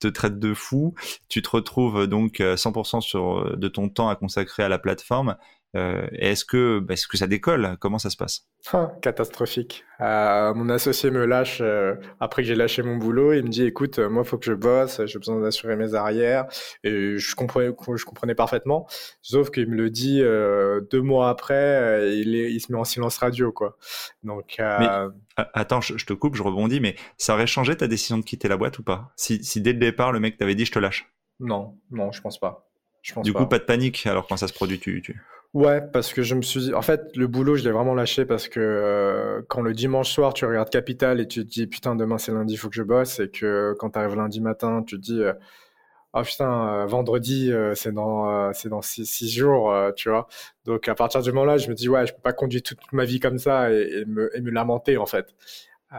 te, 0.00 0.08
traitent 0.08 0.38
de 0.38 0.52
fou. 0.52 0.94
Tu 1.30 1.40
te 1.40 1.48
retrouves 1.48 2.06
donc 2.06 2.40
100% 2.40 3.00
sur 3.00 3.56
de 3.56 3.68
ton 3.68 3.88
temps 3.88 4.10
à 4.10 4.16
consacrer 4.16 4.62
à 4.62 4.68
la 4.68 4.78
plateforme. 4.78 5.36
Euh, 5.74 6.06
est-ce 6.12 6.44
que, 6.44 6.80
bah, 6.80 6.94
est-ce 6.94 7.08
que 7.08 7.16
ça 7.16 7.26
décolle? 7.26 7.76
Comment 7.80 7.98
ça 7.98 8.10
se 8.10 8.16
passe? 8.16 8.46
Catastrophique. 9.00 9.84
Euh, 10.00 10.52
mon 10.54 10.68
associé 10.68 11.10
me 11.10 11.24
lâche 11.24 11.58
euh, 11.62 11.94
après 12.20 12.42
que 12.42 12.48
j'ai 12.48 12.54
lâché 12.54 12.82
mon 12.82 12.96
boulot. 12.96 13.32
Il 13.32 13.44
me 13.44 13.48
dit 13.48 13.64
"Écoute, 13.64 13.98
moi, 13.98 14.24
faut 14.24 14.36
que 14.38 14.44
je 14.44 14.52
bosse. 14.52 15.00
J'ai 15.06 15.18
besoin 15.18 15.40
d'assurer 15.40 15.76
mes 15.76 15.94
arrières." 15.94 16.46
Et 16.84 17.16
je 17.16 17.34
comprenais, 17.34 17.74
je 17.96 18.04
comprenais 18.04 18.34
parfaitement. 18.34 18.86
Sauf 19.22 19.50
qu'il 19.50 19.68
me 19.68 19.76
le 19.76 19.90
dit 19.90 20.20
deux 20.20 21.02
mois 21.02 21.30
après. 21.30 22.12
il, 22.18 22.34
est, 22.36 22.52
il 22.52 22.60
se 22.60 22.70
met 22.70 22.78
en 22.78 22.84
silence 22.84 23.16
radio, 23.18 23.52
quoi. 23.52 23.76
Donc. 24.22 24.56
Mais, 24.58 24.88
attends, 25.36 25.80
je, 25.80 25.96
je, 25.96 26.04
te 26.04 26.12
coupe, 26.12 26.36
je 26.36 26.42
rebondis. 26.42 26.80
Mais 26.80 26.96
ça 27.16 27.34
aurait 27.34 27.46
changé 27.46 27.76
ta 27.76 27.88
décision 27.88 28.18
de 28.18 28.24
quitter 28.24 28.48
la 28.48 28.56
boîte 28.56 28.78
ou 28.78 28.82
pas? 28.82 29.12
Si, 29.16 29.42
si 29.42 29.60
dès 29.60 29.72
le 29.72 29.78
départ, 29.78 30.12
le 30.12 30.20
mec 30.20 30.36
t'avait 30.36 30.54
dit 30.54 30.66
"Je 30.66 30.72
te 30.72 30.78
lâche?" 30.78 31.12
Non, 31.40 31.78
non, 31.90 32.12
je 32.12 32.20
pense 32.20 32.38
pas. 32.38 32.68
Je 33.02 33.14
pense 33.14 33.24
du 33.24 33.32
pas. 33.32 33.40
coup, 33.40 33.46
pas 33.46 33.58
de 33.58 33.64
panique. 33.64 34.06
Alors 34.06 34.28
quand 34.28 34.36
ça 34.36 34.46
se 34.46 34.52
produit, 34.52 34.78
tu, 34.78 35.02
tu... 35.02 35.20
Ouais, 35.54 35.82
parce 35.82 36.14
que 36.14 36.22
je 36.22 36.34
me 36.34 36.40
suis 36.40 36.60
dit, 36.60 36.74
en 36.74 36.80
fait, 36.80 37.14
le 37.14 37.26
boulot, 37.26 37.56
je 37.56 37.64
l'ai 37.64 37.72
vraiment 37.72 37.94
lâché 37.94 38.24
parce 38.24 38.48
que 38.48 38.58
euh, 38.58 39.42
quand 39.48 39.60
le 39.60 39.74
dimanche 39.74 40.10
soir, 40.10 40.32
tu 40.32 40.46
regardes 40.46 40.70
Capital 40.70 41.20
et 41.20 41.28
tu 41.28 41.44
te 41.44 41.50
dis, 41.50 41.66
putain, 41.66 41.94
demain 41.94 42.16
c'est 42.16 42.32
lundi, 42.32 42.54
il 42.54 42.56
faut 42.56 42.70
que 42.70 42.74
je 42.74 42.82
bosse, 42.82 43.20
et 43.20 43.28
que 43.28 43.74
quand 43.78 43.90
tu 43.90 43.98
arrives 43.98 44.16
lundi 44.16 44.40
matin, 44.40 44.82
tu 44.82 44.96
te 44.96 45.02
dis, 45.02 45.20
euh, 45.22 45.34
oh 46.14 46.22
putain, 46.22 46.68
euh, 46.68 46.86
vendredi, 46.86 47.52
euh, 47.52 47.74
c'est 47.74 47.92
dans, 47.92 48.30
euh, 48.30 48.50
c'est 48.54 48.68
dans 48.68 48.82
six, 48.82 49.06
six 49.06 49.30
jours, 49.30 49.74
tu 49.96 50.08
vois. 50.08 50.28
Donc 50.64 50.88
à 50.88 50.94
partir 50.94 51.22
du 51.22 51.32
moment-là, 51.32 51.58
je 51.58 51.68
me 51.68 51.74
dis, 51.74 51.88
ouais, 51.88 52.06
je 52.06 52.12
peux 52.12 52.20
pas 52.20 52.32
conduire 52.32 52.62
toute 52.62 52.80
ma 52.92 53.04
vie 53.04 53.20
comme 53.20 53.38
ça 53.38 53.72
et, 53.72 54.00
et 54.00 54.04
me, 54.04 54.34
et 54.36 54.40
me 54.40 54.50
lamenter, 54.50 54.96
en 54.96 55.06
fait. 55.06 55.34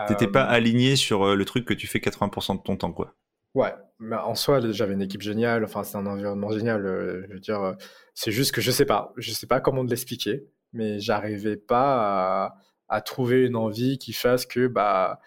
T'étais 0.07 0.27
pas 0.27 0.43
aligné 0.43 0.95
sur 0.95 1.35
le 1.35 1.45
truc 1.45 1.65
que 1.65 1.73
tu 1.75 1.85
fais 1.85 1.99
80% 1.99 2.57
de 2.57 2.63
ton 2.63 2.77
temps, 2.77 2.91
quoi. 2.91 3.13
Ouais, 3.53 3.75
mais 3.99 4.15
en 4.15 4.33
soi, 4.33 4.59
j'avais 4.71 4.93
une 4.93 5.03
équipe 5.03 5.21
géniale. 5.21 5.63
Enfin, 5.63 5.83
c'est 5.83 5.97
un 5.97 6.07
environnement 6.07 6.49
génial. 6.51 6.81
je 7.27 7.31
veux 7.31 7.39
dire, 7.39 7.75
c'est 8.13 8.31
juste 8.31 8.51
que 8.51 8.61
je 8.61 8.71
sais 8.71 8.85
pas, 8.85 9.13
je 9.17 9.31
sais 9.31 9.47
pas 9.47 9.59
comment 9.59 9.83
l'expliquer, 9.83 10.45
mais 10.71 10.99
j'arrivais 10.99 11.57
pas 11.57 12.45
à, 12.45 12.57
à, 12.89 13.01
trouver 13.01 13.45
une 13.45 13.55
envie 13.55 13.97
qui 13.97 14.13
fasse 14.13 14.45
que, 14.45 14.67
bah, 14.67 15.19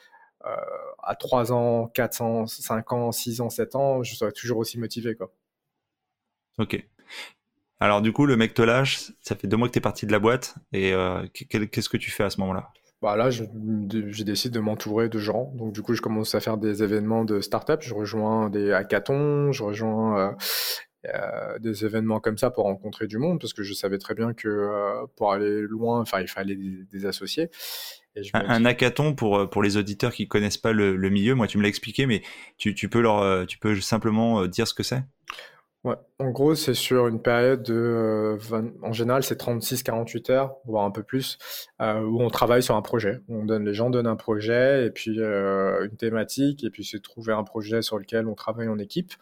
euh, 0.44 0.54
à 1.02 1.14
3 1.16 1.52
ans, 1.52 1.88
4 1.88 2.22
ans, 2.22 2.46
5 2.46 2.92
ans, 2.92 3.12
6 3.12 3.40
ans, 3.40 3.50
7 3.50 3.74
ans, 3.74 4.02
je 4.02 4.14
serais 4.14 4.32
toujours 4.32 4.58
aussi 4.58 4.78
motivé, 4.78 5.14
quoi. 5.14 5.32
Ok. 6.58 6.84
Alors, 7.80 8.00
du 8.00 8.12
coup, 8.12 8.24
le 8.24 8.36
mec 8.36 8.54
te 8.54 8.62
lâche, 8.62 9.12
ça 9.20 9.36
fait 9.36 9.48
deux 9.48 9.56
mois 9.56 9.68
que 9.68 9.72
tu 9.72 9.78
es 9.78 9.82
parti 9.82 10.06
de 10.06 10.12
la 10.12 10.18
boîte, 10.18 10.54
et 10.72 10.92
euh, 10.92 11.26
qu'est-ce 11.32 11.88
que 11.88 11.96
tu 11.96 12.10
fais 12.10 12.24
à 12.24 12.30
ce 12.30 12.40
moment-là? 12.40 12.70
Bah 13.02 13.14
là, 13.14 13.28
je, 13.28 13.44
je 13.44 14.22
décide 14.22 14.52
de 14.52 14.60
m'entourer 14.60 15.10
de 15.10 15.18
gens. 15.18 15.52
Donc, 15.54 15.72
du 15.72 15.82
coup, 15.82 15.92
je 15.92 16.00
commence 16.00 16.34
à 16.34 16.40
faire 16.40 16.56
des 16.56 16.82
événements 16.82 17.26
de 17.26 17.42
start-up. 17.42 17.82
Je 17.82 17.92
rejoins 17.92 18.48
des 18.48 18.72
hackathons, 18.72 19.52
je 19.52 19.62
rejoins. 19.62 20.18
Euh, 20.18 20.32
des 21.60 21.84
événements 21.84 22.20
comme 22.20 22.38
ça 22.38 22.50
pour 22.50 22.64
rencontrer 22.64 23.06
du 23.06 23.18
monde, 23.18 23.40
parce 23.40 23.52
que 23.52 23.62
je 23.62 23.72
savais 23.72 23.98
très 23.98 24.14
bien 24.14 24.32
que 24.34 25.06
pour 25.16 25.32
aller 25.32 25.62
loin, 25.62 26.00
enfin, 26.00 26.20
il 26.20 26.28
fallait 26.28 26.56
des, 26.56 27.06
associés. 27.06 27.50
un, 28.34 28.64
hackathon 28.64 29.14
pour 29.14 29.48
pour 29.50 29.62
les 29.62 29.76
auditeurs 29.76 30.12
qui 30.12 30.28
connaissent 30.28 30.58
pas 30.58 30.72
le, 30.72 31.10
milieu, 31.10 31.34
moi 31.34 31.46
tu 31.46 31.58
me 31.58 31.62
l'as 31.62 31.68
expliqué, 31.68 32.06
mais 32.06 32.22
tu, 32.58 32.74
tu 32.74 32.88
peux 32.88 33.00
leur, 33.00 33.46
tu 33.46 33.58
peux 33.58 33.80
simplement 33.80 34.46
dire 34.46 34.66
ce 34.66 34.74
que 34.74 34.82
c'est? 34.82 35.02
En 36.18 36.30
gros, 36.30 36.54
c'est 36.54 36.74
sur 36.74 37.06
une 37.06 37.20
période 37.20 37.62
de, 37.62 37.74
euh, 37.74 38.62
en 38.82 38.92
général, 38.92 39.22
c'est 39.22 39.38
36-48 39.38 40.30
heures, 40.32 40.56
voire 40.64 40.84
un 40.84 40.90
peu 40.90 41.02
plus, 41.02 41.38
euh, 41.80 42.00
où 42.00 42.22
on 42.22 42.30
travaille 42.30 42.62
sur 42.62 42.74
un 42.74 42.82
projet. 42.82 43.20
On 43.28 43.44
donne, 43.44 43.64
les 43.64 43.74
gens 43.74 43.90
donnent 43.90 44.06
un 44.06 44.16
projet 44.16 44.86
et 44.86 44.90
puis 44.90 45.20
euh, 45.20 45.84
une 45.84 45.96
thématique, 45.96 46.64
et 46.64 46.70
puis 46.70 46.84
c'est 46.84 47.00
trouver 47.02 47.32
un 47.32 47.44
projet 47.44 47.82
sur 47.82 47.98
lequel 47.98 48.26
on 48.26 48.34
travaille 48.34 48.68
en 48.68 48.78
équipe 48.78 49.12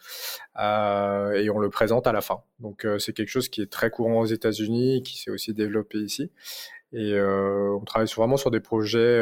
et 0.57 1.51
on 1.51 1.59
le 1.59 1.69
présente 1.71 2.07
à 2.07 2.13
la 2.13 2.21
fin. 2.21 2.43
Donc 2.61 2.87
c'est 2.99 3.13
quelque 3.13 3.29
chose 3.29 3.49
qui 3.49 3.61
est 3.61 3.71
très 3.71 3.91
courant 3.91 4.21
aux 4.21 4.27
États-Unis, 4.27 5.03
qui 5.03 5.19
s'est 5.19 5.31
aussi 5.31 5.53
développé 5.53 5.99
ici. 5.99 6.31
Et 6.93 7.21
on 7.21 7.83
travaille 7.85 8.09
vraiment 8.15 8.37
sur 8.37 8.51
des 8.53 8.61
projets 8.61 9.21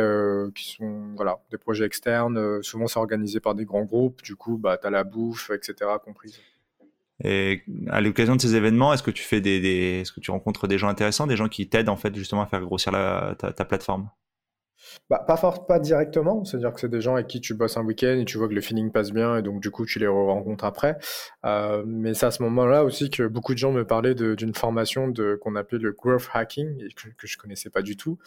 qui 0.54 0.72
sont 0.74 1.16
des 1.50 1.58
projets 1.58 1.86
externes. 1.86 2.62
souvent, 2.62 2.86
c'est 2.86 2.98
organisé 2.98 3.40
par 3.40 3.54
des 3.54 3.64
grands 3.64 3.84
groupes. 3.84 4.22
Du 4.22 4.36
coup, 4.36 4.58
bah, 4.58 4.76
tu 4.78 4.86
as 4.86 4.90
la 4.90 5.04
bouffe, 5.04 5.50
etc. 5.50 5.90
comprise. 6.04 6.38
Et 7.24 7.62
à 7.88 8.00
l'occasion 8.00 8.36
de 8.36 8.40
ces 8.40 8.56
événements, 8.56 8.92
est-ce 8.92 9.02
que 9.02 9.10
tu 9.10 10.30
rencontres 10.30 10.66
des 10.66 10.78
gens 10.78 10.88
intéressants, 10.88 11.26
des 11.26 11.36
gens 11.36 11.48
qui 11.48 11.68
t'aident 11.68 11.88
en 11.88 11.96
fait 11.96 12.14
justement 12.14 12.42
à 12.42 12.46
faire 12.46 12.60
grossir 12.60 12.92
ta, 13.38 13.64
plateforme? 13.64 14.08
Bah, 15.08 15.24
pas, 15.68 15.78
directement, 15.78 16.44
c'est-à-dire 16.44 16.72
que 16.72 16.80
c'est 16.80 16.88
des 16.88 17.00
gens 17.00 17.14
avec 17.14 17.28
qui 17.28 17.40
tu 17.40 17.54
bosses 17.54 17.76
un 17.76 17.84
week-end 17.84 18.18
et 18.18 18.24
tu 18.24 18.36
vois 18.38 18.48
que 18.48 18.54
le 18.54 18.60
feeling 18.60 18.90
passe 18.90 19.12
bien 19.12 19.36
et 19.36 19.42
donc 19.42 19.60
du 19.60 19.70
coup 19.70 19.86
tu 19.86 19.98
les 19.98 20.06
rencontres 20.06 20.64
après. 20.64 20.98
Euh, 21.44 21.84
mais 21.86 22.14
c'est 22.14 22.26
à 22.26 22.30
ce 22.30 22.42
moment-là 22.42 22.84
aussi 22.84 23.08
que 23.08 23.26
beaucoup 23.26 23.52
de 23.54 23.58
gens 23.58 23.72
me 23.72 23.86
parlaient 23.86 24.14
d'une 24.14 24.54
formation 24.54 25.12
qu'on 25.40 25.54
appelait 25.54 25.78
le 25.78 25.92
growth 25.92 26.28
hacking 26.32 26.82
et 26.82 26.92
que, 26.94 27.08
que 27.16 27.26
je 27.26 27.38
connaissais 27.38 27.70
pas 27.70 27.82
du 27.82 27.96
tout. 27.96 28.18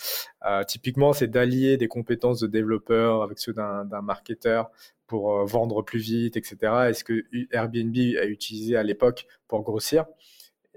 Euh, 0.46 0.64
typiquement, 0.64 1.14
c'est 1.14 1.28
d'allier 1.28 1.78
des 1.78 1.88
compétences 1.88 2.40
de 2.40 2.48
développeur 2.48 3.22
avec 3.24 3.40
ceux 3.40 3.54
d'un 3.54 4.02
marketeur 4.02 4.72
pour 5.08 5.34
euh, 5.34 5.46
vendre 5.46 5.82
plus 5.82 6.00
vite, 6.00 6.38
etc. 6.38 6.58
Est-ce 6.90 7.04
que 7.04 7.24
Airbnb 7.52 7.96
a 8.20 8.26
utilisé 8.26 8.76
à 8.76 8.84
l'époque 8.84 9.28
pour 9.48 9.62
grossir? 9.64 10.06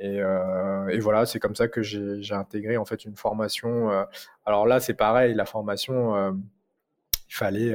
Et, 0.01 0.21
euh, 0.21 0.88
et, 0.88 1.01
voilà, 1.01 1.27
c'est 1.27 1.41
comme 1.41 1.57
ça 1.57 1.69
que 1.69 1.83
j'ai 1.83 2.35
intégré 2.35 2.77
en 2.77 2.85
fait 2.85 3.05
une 3.05 3.17
formation. 3.17 3.91
Euh, 3.91 4.05
alors 4.47 4.67
là, 4.67 4.81
c'est 4.81 4.95
pareil, 4.95 5.35
la 5.35 5.45
formation, 5.45 6.14
euh, 6.14 6.33
il 7.29 7.35
fallait, 7.35 7.75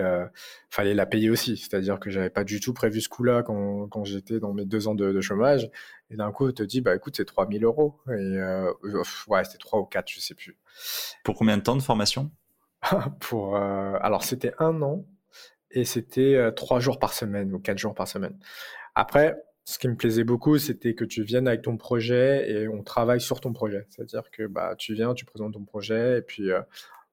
fallait 0.72 0.96
la 0.96 1.06
payer 1.06 1.30
aussi. 1.30 1.58
C'est-à-dire 1.58 2.00
que 2.00 2.10
j'avais 2.10 2.32
pas 2.32 2.44
du 2.44 2.60
tout 2.60 2.74
prévu 2.74 3.02
ce 3.02 3.10
coup-là 3.10 3.44
quand, 3.44 3.88
quand 3.88 4.04
j'étais 4.04 4.40
dans 4.40 4.52
mes 4.52 4.66
deux 4.66 4.88
ans 4.88 4.96
de, 4.96 5.12
de 5.12 5.22
chômage. 5.22 5.70
Et 6.10 6.16
d'un 6.16 6.32
coup, 6.32 6.48
on 6.48 6.52
te 6.52 6.64
dit, 6.64 6.82
bah 6.82 6.96
écoute, 6.96 7.16
c'est 7.18 7.26
3000 7.26 7.64
euros. 7.64 8.00
Et 8.10 8.40
ouais, 9.28 9.44
c'était 9.44 9.60
3 9.60 9.80
ou 9.80 9.86
4, 9.86 10.10
je 10.10 10.20
sais 10.22 10.34
plus. 10.34 10.58
Pour 11.24 11.36
combien 11.36 11.58
de 11.58 11.62
temps 11.62 11.76
de 11.76 11.84
formation? 11.84 12.32
Pour, 13.20 13.56
alors 13.56 14.24
c'était 14.24 14.54
un 14.58 14.82
an 14.82 15.06
et 15.74 15.86
c'était 15.86 16.52
trois 16.56 16.80
jours 16.80 17.00
par 17.00 17.14
semaine 17.14 17.54
ou 17.54 17.60
quatre 17.60 17.78
jours 17.78 17.94
par 17.94 18.08
semaine. 18.08 18.38
Après, 18.96 19.36
ce 19.66 19.80
qui 19.80 19.88
me 19.88 19.96
plaisait 19.96 20.24
beaucoup, 20.26 20.58
c'était 20.58 20.94
que 20.94 21.06
tu 21.06 21.24
viennes 21.24 21.48
avec 21.48 21.62
ton 21.62 21.78
projet 21.78 22.50
et 22.52 22.68
on 22.68 22.84
travaille 22.84 23.22
sur 23.22 23.40
ton 23.40 23.54
projet. 23.54 23.88
C'est-à-dire 23.90 24.30
que 24.32 24.46
bah, 24.46 24.76
tu 24.78 24.94
viens, 24.94 25.14
tu 25.14 25.26
présentes 25.26 25.54
ton 25.54 25.64
projet 25.64 26.18
et 26.20 26.22
puis 26.22 26.52
euh, 26.52 26.62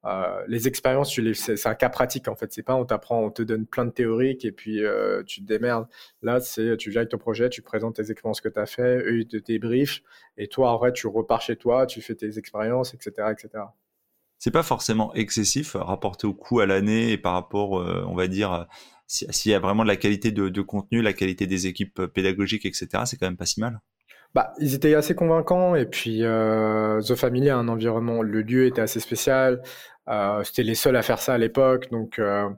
euh, 0.04 0.44
les 0.48 0.66
expériences, 0.66 1.16
les, 1.18 1.34
c'est, 1.34 1.64
un 1.66 1.74
cas 1.76 1.90
pratique 1.90 2.26
en 2.26 2.34
fait. 2.34 2.52
C'est 2.52 2.64
pas 2.64 2.74
on 2.74 2.84
t'apprend, 2.84 3.22
on 3.22 3.30
te 3.30 3.42
donne 3.42 3.66
plein 3.66 3.84
de 3.84 3.92
théoriques 3.92 4.44
et 4.44 4.52
puis 4.52 4.84
euh, 4.84 5.22
tu 5.24 5.42
te 5.42 5.46
démerdes. 5.46 5.86
Là, 6.22 6.40
c'est 6.40 6.76
tu 6.76 6.90
viens 6.90 7.02
avec 7.02 7.10
ton 7.10 7.18
projet, 7.18 7.50
tu 7.50 7.62
présentes 7.62 7.96
tes 7.96 8.10
expériences 8.10 8.40
que 8.40 8.48
tu 8.48 8.58
as 8.58 8.66
fait, 8.66 8.98
eux 8.98 9.20
ils 9.20 9.28
te 9.28 9.36
débriefent 9.36 10.02
et 10.36 10.48
toi 10.48 10.72
en 10.72 10.78
vrai 10.78 10.92
tu 10.92 11.06
repars 11.06 11.42
chez 11.42 11.56
toi, 11.56 11.86
tu 11.86 12.02
fais 12.02 12.16
tes 12.16 12.38
expériences, 12.38 12.94
etc., 12.94 13.28
etc 13.32 13.64
c'est 14.40 14.50
pas 14.50 14.64
forcément 14.64 15.14
excessif 15.14 15.76
rapporté 15.78 16.26
au 16.26 16.34
coût 16.34 16.58
à 16.58 16.66
l'année 16.66 17.12
et 17.12 17.18
par 17.18 17.34
rapport, 17.34 17.78
euh, 17.78 18.04
on 18.08 18.16
va 18.16 18.26
dire, 18.26 18.66
s'il 19.06 19.52
y 19.52 19.54
a 19.54 19.60
vraiment 19.60 19.84
de 19.84 19.88
la 19.88 19.96
qualité 19.96 20.32
de, 20.32 20.62
contenu, 20.62 21.02
la 21.02 21.12
qualité 21.12 21.46
des 21.46 21.68
équipes 21.68 22.06
pédagogiques, 22.06 22.66
etc. 22.66 22.88
C'est 23.04 23.16
quand 23.18 23.26
même 23.26 23.36
pas 23.36 23.46
si 23.46 23.60
mal. 23.60 23.80
Bah, 24.34 24.52
ils 24.60 24.74
étaient 24.74 24.94
assez 24.94 25.14
convaincants 25.14 25.74
et 25.74 25.86
puis 25.86 26.22
euh, 26.22 27.00
The 27.02 27.16
Family 27.16 27.50
a 27.50 27.58
un 27.58 27.68
environnement, 27.68 28.22
le 28.22 28.42
lieu 28.42 28.66
était 28.66 28.80
assez 28.80 29.00
spécial. 29.00 29.62
Euh, 30.08 30.42
C'était 30.44 30.62
les 30.62 30.74
seuls 30.74 30.96
à 30.96 31.02
faire 31.02 31.18
ça 31.18 31.34
à 31.34 31.38
l'époque, 31.38 31.90
donc 31.90 32.18
euh, 32.18 32.48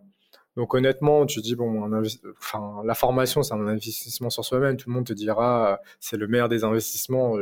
donc 0.57 0.75
honnêtement, 0.75 1.25
tu 1.25 1.41
dis 1.41 1.55
bon, 1.55 1.91
enfin 2.39 2.83
la 2.85 2.95
formation 2.95 3.43
c'est 3.43 3.55
un 3.55 3.67
investissement 3.67 4.29
sur 4.29 4.45
soi-même. 4.45 4.77
Tout 4.77 4.91
le 4.91 4.95
monde 4.95 5.07
te 5.07 5.15
dira 5.15 5.81
c'est 5.99 6.19
le 6.19 6.29
meilleur 6.29 6.51
des 6.51 6.63
investissements. 6.63 7.37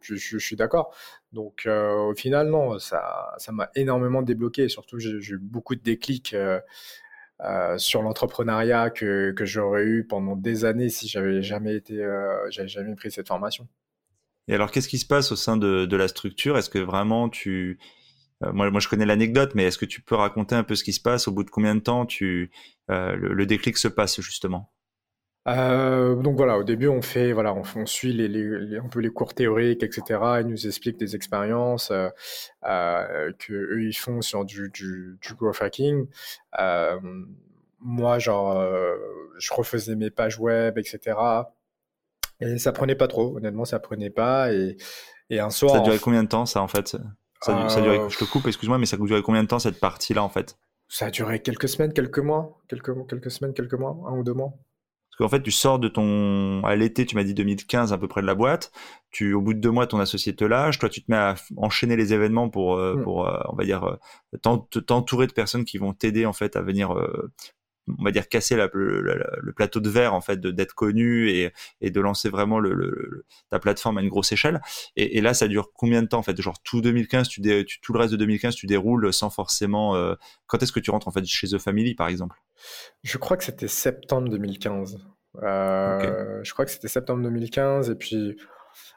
Puis 0.00 0.16
je, 0.16 0.38
suis 0.38 0.54
d'accord. 0.54 0.94
Donc 1.32 1.64
euh, 1.66 1.92
au 1.92 2.14
final 2.14 2.48
non, 2.48 2.78
ça 2.78 3.34
ça 3.38 3.50
m'a 3.50 3.70
énormément 3.74 4.22
débloqué. 4.22 4.68
Surtout 4.68 5.00
j'ai 5.00 5.10
eu 5.10 5.38
beaucoup 5.38 5.74
de 5.74 5.82
déclics 5.82 6.34
euh, 6.34 6.60
euh, 7.40 7.76
sur 7.78 8.02
l'entrepreneuriat 8.02 8.90
que 8.90 9.32
que 9.32 9.44
j'aurais 9.44 9.84
eu 9.84 10.06
pendant 10.06 10.36
des 10.36 10.64
années 10.64 10.88
si 10.88 11.08
j'avais 11.08 11.42
jamais 11.42 11.74
été 11.74 12.06
jamais 12.50 12.94
pris 12.94 13.10
cette 13.10 13.26
formation. 13.26 13.66
Et 14.46 14.54
alors 14.54 14.70
qu'est-ce 14.70 14.88
qui 14.88 14.98
se 14.98 15.06
passe 15.06 15.32
au 15.32 15.36
sein 15.36 15.56
de, 15.56 15.86
de 15.86 15.96
la 15.96 16.06
structure? 16.06 16.56
Est-ce 16.56 16.70
que 16.70 16.78
vraiment 16.78 17.28
tu 17.28 17.80
euh, 17.80 17.86
moi, 18.52 18.70
moi, 18.70 18.80
je 18.80 18.88
connais 18.88 19.06
l'anecdote, 19.06 19.52
mais 19.54 19.64
est-ce 19.64 19.78
que 19.78 19.84
tu 19.84 20.00
peux 20.00 20.14
raconter 20.14 20.54
un 20.54 20.64
peu 20.64 20.74
ce 20.74 20.84
qui 20.84 20.92
se 20.92 21.00
passe? 21.00 21.28
Au 21.28 21.32
bout 21.32 21.44
de 21.44 21.50
combien 21.50 21.74
de 21.74 21.80
temps 21.80 22.06
tu, 22.06 22.50
euh, 22.90 23.14
le, 23.16 23.46
déclic 23.46 23.76
se 23.76 23.88
passe 23.88 24.20
justement? 24.20 24.72
Euh, 25.48 26.14
donc 26.14 26.36
voilà, 26.36 26.56
au 26.56 26.62
début 26.62 26.86
on 26.86 27.02
fait, 27.02 27.32
voilà, 27.32 27.52
on, 27.52 27.86
suit 27.86 28.12
les, 28.12 28.28
les, 28.28 28.78
un 28.78 28.88
peu 28.88 29.00
les 29.00 29.10
cours 29.10 29.34
théoriques, 29.34 29.82
etc. 29.82 30.20
Ils 30.40 30.46
nous 30.46 30.66
expliquent 30.66 30.98
des 30.98 31.16
expériences 31.16 31.90
euh, 31.90 32.08
euh, 32.64 33.32
que 33.40 33.52
eux 33.52 33.82
ils 33.82 33.96
font 33.96 34.20
sur 34.20 34.44
du, 34.44 34.70
du, 34.70 35.18
du 35.20 35.34
growth 35.34 35.60
hacking. 35.60 36.06
Euh, 36.60 37.00
moi, 37.80 38.20
genre, 38.20 38.64
je 39.38 39.52
refaisais 39.52 39.96
mes 39.96 40.10
pages 40.10 40.38
web, 40.38 40.78
etc. 40.78 41.16
Et 42.40 42.58
ça 42.58 42.70
prenait 42.70 42.94
pas 42.94 43.08
trop, 43.08 43.36
honnêtement, 43.36 43.64
ça 43.64 43.80
prenait 43.80 44.10
pas. 44.10 44.52
Et, 44.52 44.76
et 45.30 45.40
un 45.40 45.50
soir. 45.50 45.72
Ça 45.72 45.78
a 45.78 45.82
duré 45.82 45.98
combien 45.98 46.22
de 46.22 46.28
temps, 46.28 46.46
ça, 46.46 46.62
en 46.62 46.68
fait? 46.68 46.96
Ça, 47.42 47.68
ça 47.68 47.80
euh, 47.80 48.08
je 48.08 48.18
te 48.18 48.24
coupe, 48.24 48.46
excuse-moi, 48.46 48.78
mais 48.78 48.86
ça 48.86 48.96
a 48.96 49.04
duré 49.04 49.22
combien 49.22 49.42
de 49.42 49.48
temps 49.48 49.58
cette 49.58 49.80
partie-là 49.80 50.22
en 50.22 50.28
fait? 50.28 50.56
Ça 50.88 51.06
a 51.06 51.10
duré 51.10 51.40
quelques 51.40 51.68
semaines, 51.68 51.92
quelques 51.92 52.18
mois, 52.18 52.58
quelques, 52.68 52.92
quelques 53.08 53.30
semaines, 53.30 53.54
quelques 53.54 53.74
mois, 53.74 53.96
un 54.06 54.18
ou 54.18 54.22
deux 54.22 54.34
mois. 54.34 54.52
Parce 55.10 55.18
qu'en 55.18 55.28
fait, 55.28 55.42
tu 55.42 55.50
sors 55.50 55.78
de 55.78 55.88
ton. 55.88 56.62
À 56.64 56.74
l'été, 56.74 57.04
tu 57.04 57.16
m'as 57.16 57.24
dit 57.24 57.34
2015 57.34 57.92
à 57.92 57.98
peu 57.98 58.08
près 58.08 58.22
de 58.22 58.26
la 58.26 58.34
boîte. 58.34 58.72
Tu, 59.10 59.34
au 59.34 59.42
bout 59.42 59.52
de 59.52 59.60
deux 59.60 59.70
mois, 59.70 59.86
ton 59.86 60.00
associé 60.00 60.34
te 60.34 60.44
lâche. 60.44 60.78
Toi, 60.78 60.88
tu 60.88 61.02
te 61.02 61.10
mets 61.10 61.18
à 61.18 61.34
enchaîner 61.58 61.96
les 61.96 62.14
événements 62.14 62.48
pour, 62.48 62.76
euh, 62.76 62.94
hmm. 62.94 63.02
pour 63.02 63.28
euh, 63.28 63.38
on 63.50 63.56
va 63.56 63.64
dire, 63.64 63.98
t'entourer 64.40 65.26
de 65.26 65.32
personnes 65.32 65.64
qui 65.64 65.76
vont 65.76 65.92
t'aider 65.92 66.24
en 66.24 66.32
fait 66.32 66.56
à 66.56 66.62
venir 66.62 66.94
on 67.88 68.04
va 68.04 68.10
dire 68.10 68.28
casser 68.28 68.56
le, 68.56 69.52
plateau 69.54 69.80
de 69.80 69.90
verre 69.90 70.14
en 70.14 70.20
fait 70.20 70.40
d'être 70.40 70.74
connu 70.74 71.30
et, 71.30 71.52
et, 71.80 71.90
de 71.90 72.00
lancer 72.00 72.28
vraiment 72.28 72.58
le, 72.58 73.24
ta 73.50 73.58
plateforme 73.58 73.98
à 73.98 74.02
une 74.02 74.08
grosse 74.08 74.32
échelle. 74.32 74.60
Et, 74.96 75.20
là 75.20 75.34
ça 75.34 75.48
dure 75.48 75.72
combien 75.74 76.02
de 76.02 76.08
temps 76.08 76.18
en 76.18 76.22
fait? 76.22 76.40
Genre 76.40 76.60
tout 76.62 76.80
2015 76.80 77.28
tu, 77.28 77.40
tout 77.80 77.92
le 77.92 77.98
reste 77.98 78.12
de 78.12 78.18
2015 78.18 78.54
tu 78.54 78.66
déroules 78.66 79.12
sans 79.12 79.30
forcément 79.30 79.96
euh, 79.96 80.14
quand 80.46 80.62
est-ce 80.62 80.72
que 80.72 80.80
tu 80.80 80.90
rentres 80.90 81.08
en 81.08 81.12
fait 81.12 81.24
chez 81.24 81.48
The 81.48 81.58
Family 81.58 81.94
par 81.94 82.08
exemple? 82.08 82.36
Je 83.02 83.18
crois 83.18 83.36
que 83.36 83.44
c'était 83.44 83.68
septembre 83.68 84.28
2015 84.28 84.98
euh, 85.42 86.40
je 86.42 86.52
crois 86.52 86.66
que 86.66 86.70
c'était 86.70 86.88
septembre 86.88 87.22
2015 87.22 87.90
et 87.90 87.94
puis 87.94 88.36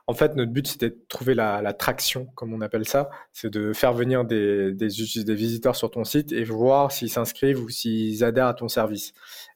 en 0.07 0.13
fait, 0.13 0.35
notre 0.35 0.51
but, 0.51 0.67
c'était 0.67 0.91
de 0.91 0.99
trouver 1.09 1.33
la, 1.33 1.73
traction, 1.73 2.27
comme 2.35 2.53
on 2.53 2.61
appelle 2.61 2.87
ça. 2.87 3.09
C'est 3.33 3.51
de 3.51 3.73
faire 3.73 3.93
venir 3.93 4.23
des, 4.23 4.71
des, 4.71 4.87
des, 4.87 5.35
visiteurs 5.35 5.75
sur 5.75 5.89
ton 5.89 6.03
site 6.03 6.31
et 6.31 6.43
voir 6.43 6.91
s'ils 6.91 7.09
s'inscrivent 7.09 7.61
ou 7.61 7.69
s'ils 7.69 8.23
adhèrent 8.23 8.47
à 8.47 8.53
ton 8.53 8.67
service. 8.67 9.13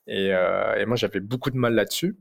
Et, 0.08 0.34
euh, 0.34 0.84
moi, 0.88 0.96
j'avais 0.96 1.20
beaucoup 1.20 1.52
de 1.52 1.58
mal 1.58 1.76
là-dessus. 1.76 2.18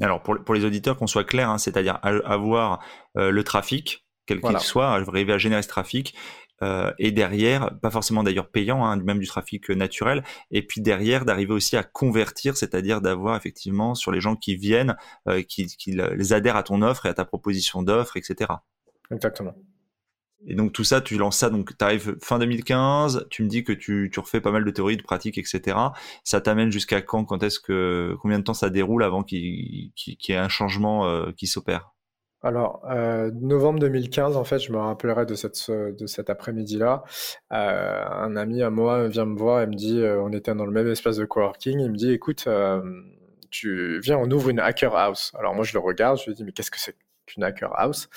Alors, 0.00 0.22
pour, 0.22 0.42
pour, 0.42 0.54
les 0.54 0.64
auditeurs, 0.64 0.96
qu'on 0.96 1.06
soit 1.06 1.24
clair, 1.24 1.50
hein, 1.50 1.58
c'est-à-dire 1.58 1.98
avoir 2.02 2.82
euh, 3.18 3.30
le 3.30 3.44
trafic, 3.44 4.06
quel 4.24 4.40
qu'il 4.40 4.58
soit, 4.60 4.88
arriver 4.88 5.34
à 5.34 5.38
générer 5.38 5.62
ce 5.62 5.68
trafic, 5.68 6.14
euh, 6.62 6.92
et 6.98 7.10
derrière, 7.10 7.78
pas 7.80 7.90
forcément 7.90 8.22
d'ailleurs 8.22 8.50
payant, 8.50 8.84
hein, 8.84 8.96
même 8.96 9.18
du 9.18 9.26
trafic 9.26 9.68
naturel, 9.70 10.22
et 10.50 10.62
puis 10.66 10.80
derrière 10.80 11.24
d'arriver 11.24 11.52
aussi 11.52 11.76
à 11.76 11.82
convertir, 11.82 12.56
c'est-à-dire 12.56 13.00
d'avoir 13.00 13.36
effectivement 13.36 13.94
sur 13.94 14.12
les 14.12 14.20
gens 14.20 14.36
qui 14.36 14.56
viennent, 14.56 14.96
euh, 15.28 15.42
qui, 15.42 15.66
les 15.86 16.32
adhèrent 16.32 16.56
à 16.56 16.62
ton 16.62 16.82
offre 16.82 17.06
et 17.06 17.08
à 17.08 17.14
ta 17.14 17.24
proposition 17.24 17.82
d'offre, 17.82 18.16
etc. 18.16 18.50
Exactement. 19.10 19.54
Et 20.46 20.54
donc 20.54 20.72
tout 20.72 20.84
ça, 20.84 21.00
tu 21.00 21.16
lances 21.18 21.38
ça, 21.38 21.50
donc 21.50 21.76
tu 21.76 21.84
arrives 21.84 22.16
fin 22.20 22.38
2015, 22.38 23.26
tu 23.30 23.44
me 23.44 23.48
dis 23.48 23.62
que 23.62 23.72
tu, 23.72 24.10
tu 24.12 24.20
refais 24.20 24.40
pas 24.40 24.50
mal 24.50 24.64
de 24.64 24.70
théories, 24.70 24.96
de 24.96 25.02
pratiques, 25.02 25.38
etc. 25.38 25.76
Ça 26.24 26.40
t'amène 26.40 26.72
jusqu'à 26.72 27.00
quand? 27.00 27.24
Quand 27.24 27.42
est-ce 27.44 27.60
que 27.60 28.16
combien 28.20 28.40
de 28.40 28.44
temps 28.44 28.54
ça 28.54 28.68
déroule 28.68 29.04
avant 29.04 29.22
qu'il 29.22 29.40
y 29.40 30.32
ait 30.32 30.36
un 30.36 30.48
changement 30.48 31.06
euh, 31.06 31.30
qui 31.36 31.46
s'opère? 31.46 31.91
Alors, 32.44 32.82
euh, 32.90 33.30
novembre 33.40 33.78
2015, 33.78 34.36
en 34.36 34.42
fait, 34.42 34.58
je 34.58 34.72
me 34.72 34.78
rappellerai 34.78 35.26
de, 35.26 35.34
cette, 35.34 35.70
de 35.70 36.06
cet 36.06 36.28
après-midi-là. 36.28 37.04
Euh, 37.52 38.04
un 38.04 38.34
ami 38.34 38.62
à 38.62 38.70
moi 38.70 39.06
vient 39.06 39.26
me 39.26 39.38
voir 39.38 39.62
et 39.62 39.66
me 39.68 39.74
dit, 39.74 40.00
euh, 40.00 40.20
on 40.20 40.32
était 40.32 40.52
dans 40.52 40.66
le 40.66 40.72
même 40.72 40.88
espace 40.88 41.16
de 41.18 41.24
coworking, 41.24 41.78
il 41.78 41.90
me 41.90 41.96
dit, 41.96 42.10
écoute, 42.10 42.48
tu 43.50 44.00
viens, 44.00 44.18
on 44.18 44.30
ouvre 44.30 44.48
une 44.48 44.58
hacker 44.58 44.96
house. 44.96 45.32
Alors 45.38 45.54
moi, 45.54 45.64
je 45.64 45.72
le 45.74 45.78
regarde, 45.78 46.18
je 46.18 46.30
lui 46.30 46.34
dis, 46.34 46.42
mais 46.44 46.52
qu'est-ce 46.52 46.70
que 46.70 46.80
c'est 46.80 46.96
qu'une 47.26 47.44
hacker 47.44 47.72
house? 47.78 48.08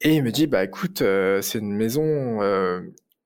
Et 0.00 0.16
il 0.16 0.24
me 0.24 0.32
dit, 0.32 0.46
bah 0.48 0.64
écoute, 0.64 0.98
c'est 0.98 1.58
une 1.58 1.76
maison 1.76 2.40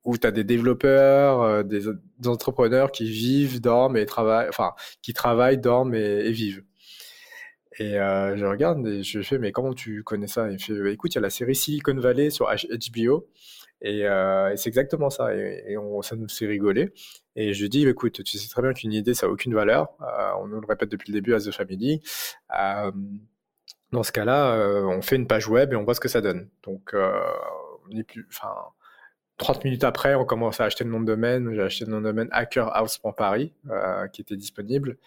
où 0.04 0.18
tu 0.18 0.26
as 0.26 0.30
des 0.30 0.44
développeurs, 0.44 1.64
des, 1.64 1.86
entrepreneurs 2.26 2.92
qui 2.92 3.10
vivent, 3.10 3.60
dorment 3.60 3.96
et 3.96 4.04
travaillent, 4.06 4.48
enfin, 4.48 4.72
qui 5.00 5.14
travaillent, 5.14 5.58
dorment 5.58 5.94
et, 5.94 6.30
vivent. 6.32 6.64
Et 7.78 7.92
je 7.92 8.44
regarde 8.44 8.86
et 8.86 9.02
je 9.02 9.22
fais, 9.22 9.38
mais 9.38 9.52
comment 9.52 9.72
tu 9.74 10.02
connais 10.02 10.26
ça? 10.26 10.50
Il 10.50 10.58
fait, 10.58 10.74
bah, 10.74 10.90
écoute, 10.90 11.14
il 11.14 11.16
y 11.16 11.18
a 11.18 11.22
la 11.22 11.30
série 11.30 11.54
Silicon 11.54 11.94
Valley 11.96 12.30
sur 12.30 12.46
HBO. 12.46 13.28
Et, 13.82 14.04
c'est 14.56 14.68
exactement 14.68 15.10
ça. 15.10 15.34
Et, 15.34 15.76
ça 16.02 16.16
nous 16.16 16.28
fait 16.28 16.46
rigoler. 16.46 16.92
Et 17.36 17.54
je 17.54 17.66
dis, 17.66 17.86
écoute, 17.86 18.24
tu 18.24 18.38
sais 18.38 18.48
très 18.48 18.62
bien 18.62 18.72
qu'une 18.72 18.92
idée, 18.92 19.14
ça 19.14 19.26
n'a 19.26 19.32
aucune 19.32 19.54
valeur. 19.54 19.88
on 20.40 20.48
nous 20.48 20.60
le 20.60 20.66
répète 20.66 20.90
depuis 20.90 21.12
le 21.12 21.18
début 21.18 21.34
à 21.34 21.38
The 21.38 21.52
Family. 21.52 22.02
dans 23.92 24.02
ce 24.02 24.12
cas-là, 24.12 24.84
on 24.88 25.02
fait 25.02 25.16
une 25.16 25.26
page 25.26 25.48
web 25.48 25.72
et 25.72 25.76
on 25.76 25.84
voit 25.84 25.94
ce 25.94 26.00
que 26.00 26.08
ça 26.08 26.20
donne. 26.20 26.48
Donc, 26.64 26.94
on 26.94 28.02
plus, 28.02 28.26
enfin, 28.28 28.52
30 29.38 29.64
minutes 29.64 29.84
après, 29.84 30.14
on 30.16 30.24
commence 30.24 30.60
à 30.60 30.64
acheter 30.64 30.84
le 30.84 30.90
nom 30.90 31.00
de 31.00 31.06
domaine. 31.06 31.54
J'ai 31.54 31.62
acheté 31.62 31.84
le 31.84 31.92
nom 31.92 31.98
de 31.98 32.04
domaine 32.04 32.28
hackerhouse.paris 32.32 33.54
euh, 33.70 34.08
qui 34.08 34.20
était 34.20 34.36
disponible. 34.36 34.98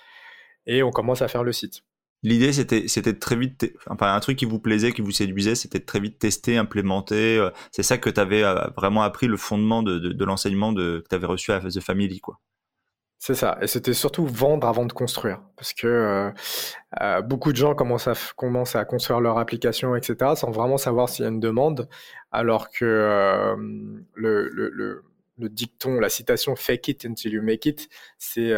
Et 0.65 0.83
on 0.83 0.91
commence 0.91 1.21
à 1.21 1.27
faire 1.27 1.43
le 1.43 1.51
site. 1.51 1.83
L'idée, 2.23 2.53
c'était, 2.53 2.87
c'était 2.87 3.17
très 3.17 3.35
vite, 3.35 3.73
enfin, 3.89 4.13
un 4.13 4.19
truc 4.19 4.37
qui 4.37 4.45
vous 4.45 4.59
plaisait, 4.59 4.91
qui 4.91 5.01
vous 5.01 5.11
séduisait, 5.11 5.55
c'était 5.55 5.79
très 5.79 5.99
vite 5.99 6.19
tester, 6.19 6.57
implémenter. 6.57 7.37
Euh, 7.37 7.49
c'est 7.71 7.83
ça 7.83 7.97
que 7.97 8.09
tu 8.09 8.19
avais 8.19 8.43
euh, 8.43 8.55
vraiment 8.77 9.01
appris 9.01 9.27
le 9.27 9.37
fondement 9.37 9.81
de, 9.81 9.97
de, 9.97 10.25
l'enseignement 10.25 10.73
que 10.73 11.03
tu 11.09 11.15
avais 11.15 11.25
reçu 11.25 11.51
à 11.51 11.59
The 11.59 11.79
Family, 11.79 12.19
quoi. 12.19 12.39
C'est 13.23 13.35
ça. 13.35 13.59
Et 13.61 13.67
c'était 13.67 13.93
surtout 13.93 14.25
vendre 14.25 14.67
avant 14.67 14.83
de 14.83 14.93
construire. 14.93 15.41
Parce 15.55 15.73
que 15.73 15.85
euh, 15.85 16.31
euh, 17.01 17.21
beaucoup 17.21 17.51
de 17.51 17.57
gens 17.57 17.75
commencent 17.75 18.07
à, 18.07 18.15
commencent 18.35 18.75
à 18.75 18.83
construire 18.83 19.19
leur 19.21 19.37
application, 19.37 19.95
etc., 19.95 20.31
sans 20.35 20.49
vraiment 20.49 20.77
savoir 20.77 21.07
s'il 21.07 21.25
y 21.25 21.27
a 21.27 21.31
une 21.31 21.39
demande. 21.39 21.87
Alors 22.31 22.71
que 22.71 22.83
euh, 22.83 23.55
le, 24.15 24.49
le, 24.49 24.69
le, 24.73 25.03
le, 25.37 25.49
dicton, 25.49 25.99
la 25.99 26.09
citation 26.09 26.55
fake 26.55 26.87
it 26.89 27.05
until 27.05 27.33
you 27.33 27.41
make 27.41 27.65
it, 27.65 27.89
c'est 28.17 28.53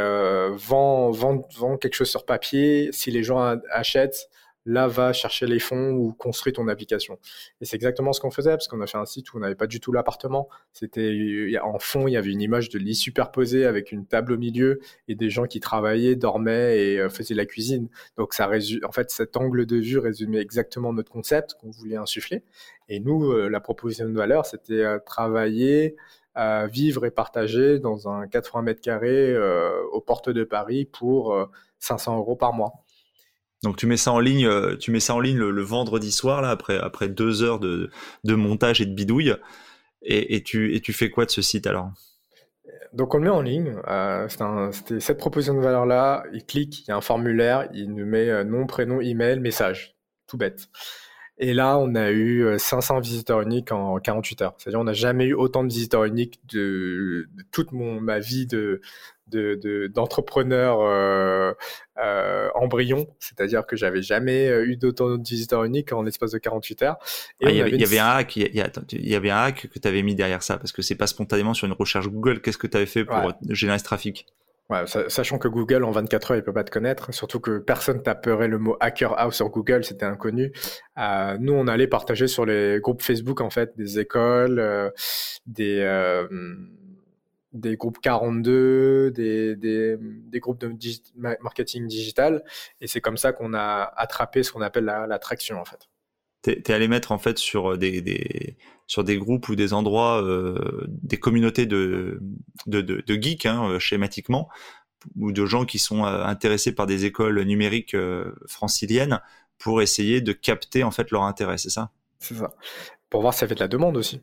vend, 0.52 1.12
vend, 1.12 1.48
vend 1.58 1.78
quelque 1.78 1.96
chose 1.96 2.10
sur 2.10 2.26
papier. 2.26 2.90
Si 2.92 3.12
les 3.12 3.24
gens 3.24 3.58
achètent, 3.72 4.30
là 4.66 4.88
va 4.88 5.14
chercher 5.14 5.46
les 5.46 5.60
fonds 5.60 5.92
ou 5.92 6.14
construire 6.14 6.56
ton 6.56 6.68
application. 6.68 7.20
Et 7.62 7.66
c'est 7.66 7.76
exactement 7.76 8.14
ce 8.14 8.22
qu'on 8.22 8.32
faisait 8.32 8.52
parce 8.52 8.68
qu'on 8.68 8.82
a 8.82 8.88
fait 8.88 8.98
un 8.98 9.06
site 9.06 9.34
où 9.34 9.38
on 9.38 9.40
n'avait 9.42 9.56
pas 9.56 9.68
du 9.68 9.80
tout 9.80 9.92
l'appartement. 9.92 10.48
C'était 10.72 11.58
en 11.62 11.80
fond, 11.80 12.08
il 12.08 12.14
y 12.14 12.18
avait 12.18 12.32
une 12.32 12.42
image 12.42 12.70
de 12.70 12.80
lit 12.80 12.96
superposé 12.96 13.66
avec 13.66 13.92
une 13.92 14.06
table 14.06 14.34
au 14.34 14.38
milieu 14.38 14.80
et 15.08 15.16
des 15.16 15.30
gens 15.30 15.46
qui 15.46 15.60
travaillaient, 15.60 16.16
dormaient 16.16 16.78
et 16.80 17.00
euh, 17.00 17.10
faisaient 17.10 17.36
la 17.36 17.46
cuisine. 17.46 17.90
Donc 18.18 18.34
ça 18.34 18.50
en 18.84 18.92
fait, 18.92 19.12
cet 19.12 19.38
angle 19.38 19.66
de 19.66 19.78
vue 19.78 19.98
résumait 19.98 20.40
exactement 20.40 20.94
notre 20.94 21.12
concept 21.12 21.56
qu'on 21.60 21.70
voulait 21.70 21.98
insuffler. 21.98 22.44
Et 22.90 23.00
nous, 23.00 23.32
euh, 23.32 23.50
la 23.50 23.60
proposition 23.60 24.08
de 24.08 24.16
valeur, 24.16 24.46
c'était 24.46 24.74
euh, 24.74 25.00
travailler, 26.34 26.68
vivre 26.72 27.06
et 27.06 27.12
partager 27.12 27.80
dans 27.80 28.10
un 28.10 28.28
80 28.28 28.62
mètres 28.64 28.82
carrés 28.82 29.36
aux 29.92 30.02
portes 30.02 30.30
de 30.30 30.44
Paris 30.44 30.86
pour 30.86 31.36
500 31.80 32.18
euros 32.18 32.36
par 32.36 32.54
mois. 32.54 32.84
Donc 33.64 33.78
tu 33.78 33.88
mets 33.88 33.98
ça 33.98 34.12
en 34.12 34.20
ligne, 34.20 34.46
euh, 34.46 34.76
tu 34.76 34.92
mets 34.92 35.00
ça 35.00 35.16
en 35.16 35.22
ligne 35.22 35.38
le, 35.38 35.62
vendredi 35.62 36.12
soir 36.12 36.42
là 36.42 36.50
après 36.50 36.78
après 36.78 37.08
deux 37.08 37.42
heures 37.44 37.60
de, 37.60 37.90
de 38.26 38.36
montage 38.36 38.82
et 38.82 38.86
de 38.86 38.94
bidouille. 38.94 39.36
Et, 40.02 40.36
et, 40.36 40.44
tu 40.44 40.76
et 40.76 40.82
tu 40.82 40.92
fais 40.92 41.10
quoi 41.10 41.26
de 41.26 41.32
ce 41.32 41.42
site 41.42 41.66
alors? 41.66 41.90
Donc 42.92 43.16
on 43.16 43.20
le 43.20 43.24
met 43.24 43.30
en 43.30 43.42
ligne. 43.42 43.76
Euh, 43.88 44.28
C'était 44.72 45.00
cette 45.00 45.18
proposition 45.18 45.54
de 45.54 45.62
valeur 45.62 45.86
là. 45.86 46.26
Il 46.34 46.46
clique, 46.46 46.82
il 46.82 46.90
y 46.90 46.92
a 46.92 46.98
un 46.98 47.02
formulaire, 47.02 47.70
il 47.74 47.94
nous 47.94 48.06
met 48.06 48.30
euh, 48.30 48.44
nom, 48.44 48.68
prénom, 48.68 49.00
email, 49.00 49.40
message, 49.40 49.96
tout 50.28 50.38
bête. 50.38 50.68
Et 51.40 51.54
là, 51.54 51.78
on 51.80 51.96
a 51.96 52.12
eu 52.12 52.46
500 52.58 52.98
euh, 52.98 53.00
visiteurs 53.00 53.42
uniques 53.42 53.72
en 53.72 53.98
48 53.98 54.42
heures. 54.44 54.54
C'est-à-dire, 54.58 54.80
on 54.80 54.84
n'a 54.84 54.94
jamais 54.94 55.26
eu 55.26 55.34
autant 55.34 55.64
de 55.64 55.74
visiteurs 55.74 56.04
uniques 56.04 56.40
de, 56.52 57.28
de 57.34 57.44
toute 57.52 57.72
mon, 57.72 58.00
ma 58.00 58.20
vie 58.20 58.46
de, 58.46 58.82
d'entrepreneur 59.88 60.78
de, 60.78 60.84
euh, 60.84 61.54
euh, 61.98 62.50
embryon, 62.54 63.08
c'est-à-dire 63.18 63.66
que 63.66 63.76
j'avais 63.76 64.04
jamais 64.04 64.48
eu 64.48 64.76
d'autant 64.78 65.18
de 65.18 65.28
visiteurs 65.28 65.64
uniques 65.64 65.92
en 65.92 66.04
l'espace 66.04 66.32
de 66.32 66.38
48 66.38 66.84
heures. 66.84 66.98
Ah, 67.44 67.50
il, 67.50 67.56
y 67.56 67.84
avait, 67.84 67.98
un 67.98 68.10
hack, 68.10 68.36
il 68.36 68.54
y, 68.54 69.16
avait 69.16 69.32
un 69.32 69.38
hack 69.38 69.70
que 69.74 69.80
tu 69.80 69.88
avais 69.88 70.04
mis 70.04 70.14
derrière 70.14 70.44
ça, 70.44 70.58
parce 70.58 70.72
que 70.72 70.84
c'est 70.84 70.96
pas 70.96 71.08
spontanément 71.08 71.56
sur 71.56 71.66
une 71.66 71.74
recherche 71.74 72.08
Google. 72.10 72.42
Qu'est-ce 72.42 72.60
que 72.60 72.68
tu 72.68 72.78
avais 72.78 72.86
fait 72.86 73.06
pour 73.06 73.34
générer 73.50 73.80
ce 73.80 73.86
trafic? 73.86 74.28
Ouais, 74.70 74.86
sachant 74.88 75.38
que 75.40 75.50
Google 75.50 75.84
en 75.84 75.92
24 75.92 76.32
heures 76.32 76.38
il 76.38 76.44
peut 76.44 76.54
pas 76.54 76.64
te 76.64 76.72
connaître, 76.72 77.14
surtout 77.14 77.42
que 77.42 77.60
personne 77.60 78.02
taperait 78.02 78.48
le 78.48 78.58
mot 78.58 78.78
hacker 78.80 79.14
house 79.20 79.36
sur 79.36 79.50
Google, 79.50 79.84
c'était 79.84 80.06
inconnu. 80.06 80.54
Euh, 80.98 81.38
nous 81.38 81.54
on 81.54 81.68
allait 81.68 81.88
partager 81.88 82.28
sur 82.28 82.46
les 82.46 82.80
groupes 82.80 83.02
Facebook 83.02 83.42
en 83.42 83.50
fait 83.50 83.76
des 83.76 84.00
écoles, 84.00 84.60
euh, 84.60 84.90
des 85.46 85.82
euh, 85.82 86.28
des 87.54 87.78
groupes 87.78 88.00
42, 88.02 89.12
des, 89.12 89.56
des, 89.56 89.96
des 90.00 90.40
groupes 90.40 90.60
de 90.60 90.74
marketing 91.16 91.88
digital. 91.88 92.44
Et 92.82 92.88
c'est 92.88 93.02
comme 93.02 93.18
ça 93.18 93.32
qu'on 93.32 93.54
a 93.54 93.94
attrapé 93.96 94.44
ce 94.44 94.52
qu'on 94.52 94.62
appelle 94.62 94.86
la, 94.86 95.20
traction, 95.20 95.60
en 95.60 95.66
fait. 95.66 95.88
T'es 96.44 96.62
es 96.66 96.72
allé 96.72 96.88
mettre, 96.88 97.12
en 97.12 97.18
fait, 97.18 97.40
sur 97.40 97.78
des, 97.78 98.02
des, 98.02 98.58
sur 98.86 99.04
des 99.04 99.18
groupes 99.18 99.50
ou 99.50 99.56
des 99.56 99.74
endroits, 99.74 100.22
euh, 100.22 100.86
des 100.88 101.18
communautés 101.18 101.66
de, 101.66 102.22
de, 102.68 102.82
de, 102.82 103.04
de 103.06 103.22
geeks, 103.22 103.46
hein, 103.46 103.68
euh, 103.68 103.80
schématiquement, 103.80 104.50
ou 105.18 105.32
de 105.32 105.46
gens 105.46 105.66
qui 105.66 105.80
sont 105.80 106.06
euh, 106.06 106.24
intéressés 106.24 106.76
par 106.76 106.86
des 106.86 107.06
écoles 107.06 107.42
numériques 107.44 107.96
franciliennes 108.46 109.20
pour 109.58 109.82
essayer 109.82 110.22
de 110.22 110.34
capter, 110.34 110.84
en 110.84 110.92
fait, 110.92 111.10
leur 111.12 111.24
intérêt, 111.24 111.58
c'est 111.58 111.70
ça? 111.70 111.90
C'est 112.20 112.36
ça. 112.36 112.54
Pour 113.10 113.22
voir 113.22 113.34
si 113.34 113.40
ça 113.40 113.48
fait 113.48 113.56
de 113.56 113.60
la 113.62 113.68
demande 113.68 113.98
aussi. 113.98 114.22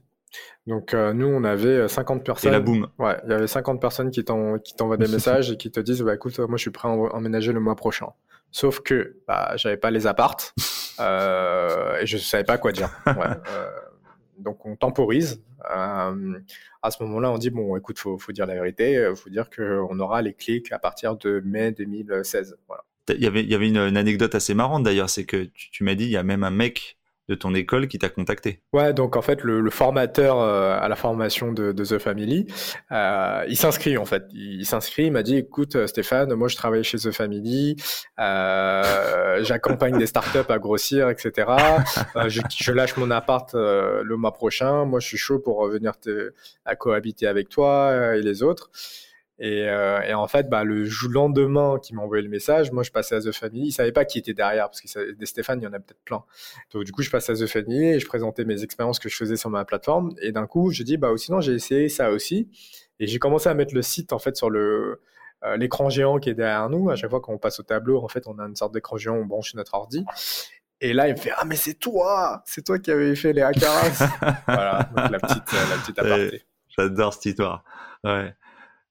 Donc 0.66 0.94
euh, 0.94 1.12
nous, 1.12 1.26
on 1.26 1.42
avait 1.44 1.88
50 1.88 2.24
personnes. 2.24 2.50
Et 2.50 2.52
la 2.52 2.60
boum. 2.60 2.88
Ouais, 2.98 3.16
il 3.24 3.30
y 3.30 3.34
avait 3.34 3.46
50 3.46 3.80
personnes 3.80 4.10
qui 4.10 4.24
t'envoient 4.24 4.96
des 4.96 5.08
messages 5.12 5.50
et 5.50 5.56
qui 5.56 5.70
te 5.70 5.80
disent, 5.80 6.02
bah 6.02 6.14
écoute, 6.14 6.38
moi 6.38 6.56
je 6.56 6.62
suis 6.62 6.70
prêt 6.70 6.88
à 6.88 6.92
emménager 6.92 7.52
le 7.52 7.60
mois 7.60 7.76
prochain. 7.76 8.08
Sauf 8.52 8.80
que 8.80 9.16
bah, 9.26 9.52
j'avais 9.56 9.76
pas 9.76 9.90
les 9.90 10.06
appartes 10.06 10.54
euh, 10.58 10.62
et 11.00 12.06
je 12.06 12.18
savais 12.18 12.44
pas 12.44 12.58
quoi 12.58 12.72
dire. 12.72 12.90
Ouais, 13.06 13.14
euh, 13.50 13.70
donc 14.38 14.64
on 14.66 14.76
temporise. 14.76 15.42
Euh, 15.70 16.38
à 16.82 16.90
ce 16.90 17.02
moment-là, 17.02 17.30
on 17.30 17.38
dit 17.38 17.50
bon, 17.50 17.76
écoute, 17.76 17.98
faut, 17.98 18.18
faut 18.18 18.32
dire 18.32 18.46
la 18.46 18.54
vérité, 18.54 19.12
faut 19.14 19.30
dire 19.30 19.50
qu'on 19.50 19.98
aura 19.98 20.22
les 20.22 20.32
clics 20.32 20.72
à 20.72 20.78
partir 20.78 21.16
de 21.16 21.42
mai 21.44 21.72
2016. 21.72 22.56
Voilà. 22.66 22.84
Il 23.08 23.22
y 23.22 23.26
avait, 23.26 23.42
il 23.42 23.50
y 23.50 23.54
avait 23.54 23.68
une, 23.68 23.76
anecdote 23.76 24.34
assez 24.34 24.54
marrante 24.54 24.84
d'ailleurs, 24.84 25.10
c'est 25.10 25.24
que 25.24 25.44
tu, 25.44 25.70
tu 25.70 25.84
m'as 25.84 25.94
dit, 25.94 26.04
il 26.04 26.10
y 26.10 26.16
a 26.16 26.22
même 26.22 26.44
un 26.44 26.50
mec 26.50 26.99
de 27.30 27.36
ton 27.36 27.54
école 27.54 27.86
qui 27.86 27.98
t'a 27.98 28.08
contacté. 28.08 28.60
Ouais, 28.72 28.92
donc 28.92 29.16
en 29.16 29.22
fait, 29.22 29.44
le, 29.44 29.70
formateur 29.70 30.40
euh, 30.40 30.76
à 30.78 30.88
la 30.88 30.96
formation 30.96 31.52
de, 31.52 31.70
The 31.72 31.98
Family, 31.98 32.48
euh, 32.90 33.44
il 33.48 33.56
s'inscrit 33.56 33.96
en 33.96 34.04
fait. 34.04 34.24
Il, 34.32 34.66
s'inscrit, 34.66 35.04
il 35.04 35.12
m'a 35.12 35.22
dit, 35.22 35.36
écoute 35.36 35.76
euh, 35.76 35.86
Stéphane, 35.86 36.34
moi 36.34 36.48
je 36.48 36.56
travaille 36.56 36.82
chez 36.82 36.98
The 36.98 37.12
Family, 37.12 37.76
j'accompagne 38.18 39.96
des 39.96 40.06
startups 40.06 40.50
à 40.50 40.58
grossir, 40.58 41.08
etc. 41.08 41.48
Je, 42.26 42.72
lâche 42.72 42.96
mon 42.96 43.10
appart 43.12 43.54
le 43.54 44.16
mois 44.16 44.32
prochain, 44.32 44.84
moi 44.84 44.98
je 44.98 45.06
suis 45.06 45.18
chaud 45.18 45.38
pour 45.38 45.58
revenir 45.58 45.92
à 46.64 46.74
cohabiter 46.74 47.28
avec 47.28 47.48
toi 47.48 48.16
et 48.16 48.22
les 48.22 48.42
autres. 48.42 48.70
Euh, 49.42 50.00
et, 50.02 50.12
en 50.12 50.28
fait, 50.28 50.48
bah, 50.48 50.64
le 50.64 50.86
lendemain 51.08 51.78
qu'il 51.82 51.96
m'a 51.96 52.02
envoyé 52.02 52.22
le 52.22 52.28
message, 52.28 52.72
moi 52.72 52.82
je 52.82 52.90
passais 52.90 53.14
à 53.14 53.20
The 53.20 53.32
Family. 53.32 53.68
Il 53.68 53.72
savait 53.72 53.92
pas 53.92 54.04
qui 54.04 54.18
était 54.18 54.34
derrière 54.34 54.68
parce 54.68 54.80
que 54.80 55.12
des 55.12 55.26
Stéphane, 55.26 55.60
il 55.60 55.64
y 55.64 55.66
en 55.66 55.72
a 55.72 55.80
peut-être 55.80 56.02
plein. 56.04 56.22
Donc 56.72 56.84
du 56.84 56.92
coup, 56.92 57.02
je 57.02 57.10
passais 57.10 57.32
à 57.32 57.34
The 57.34 57.46
Family 57.46 57.84
et 57.84 58.00
je 58.00 58.06
présentais 58.06 58.44
mes 58.44 58.62
expériences 58.62 58.98
que 58.98 59.08
je 59.08 59.16
faisais 59.16 59.36
sur 59.36 59.50
ma 59.50 59.64
plateforme. 59.64 60.14
Et 60.20 60.32
d'un 60.32 60.46
coup, 60.46 60.70
je 60.70 60.82
dis 60.82 60.96
bah 60.98 61.10
sinon 61.16 61.40
j'ai 61.40 61.54
essayé 61.54 61.88
ça 61.88 62.10
aussi. 62.10 62.50
Et 62.98 63.06
j'ai 63.06 63.18
commencé 63.18 63.48
à 63.48 63.54
mettre 63.54 63.74
le 63.74 63.82
site 63.82 64.12
en 64.12 64.18
fait 64.18 64.36
sur 64.36 64.50
le 64.50 65.00
euh, 65.42 65.56
l'écran 65.56 65.88
géant 65.88 66.18
qui 66.18 66.28
est 66.28 66.34
derrière 66.34 66.68
nous. 66.68 66.90
À 66.90 66.96
chaque 66.96 67.08
fois 67.08 67.20
qu'on 67.20 67.38
passe 67.38 67.60
au 67.60 67.62
tableau, 67.62 68.04
en 68.04 68.08
fait, 68.08 68.26
on 68.26 68.38
a 68.38 68.44
une 68.46 68.56
sorte 68.56 68.74
d'écran 68.74 68.98
géant, 68.98 69.14
on 69.14 69.24
branche 69.24 69.54
notre 69.54 69.72
ordi. 69.72 70.04
Et 70.82 70.92
là, 70.92 71.08
il 71.08 71.12
me 71.12 71.18
fait 71.18 71.32
ah 71.34 71.44
mais 71.46 71.56
c'est 71.56 71.74
toi, 71.74 72.42
c'est 72.44 72.62
toi 72.62 72.78
qui 72.78 72.90
avais 72.90 73.14
fait 73.14 73.32
les 73.32 73.42
hackaras. 73.42 74.06
voilà, 74.46 74.90
donc 74.94 75.10
la 75.10 75.18
petite 75.18 75.52
la 75.52 75.76
petite 75.78 75.98
aparté. 75.98 76.42
J'adore 76.68 77.14
cette 77.14 77.26
histoire. 77.26 77.64
Ouais. 78.04 78.34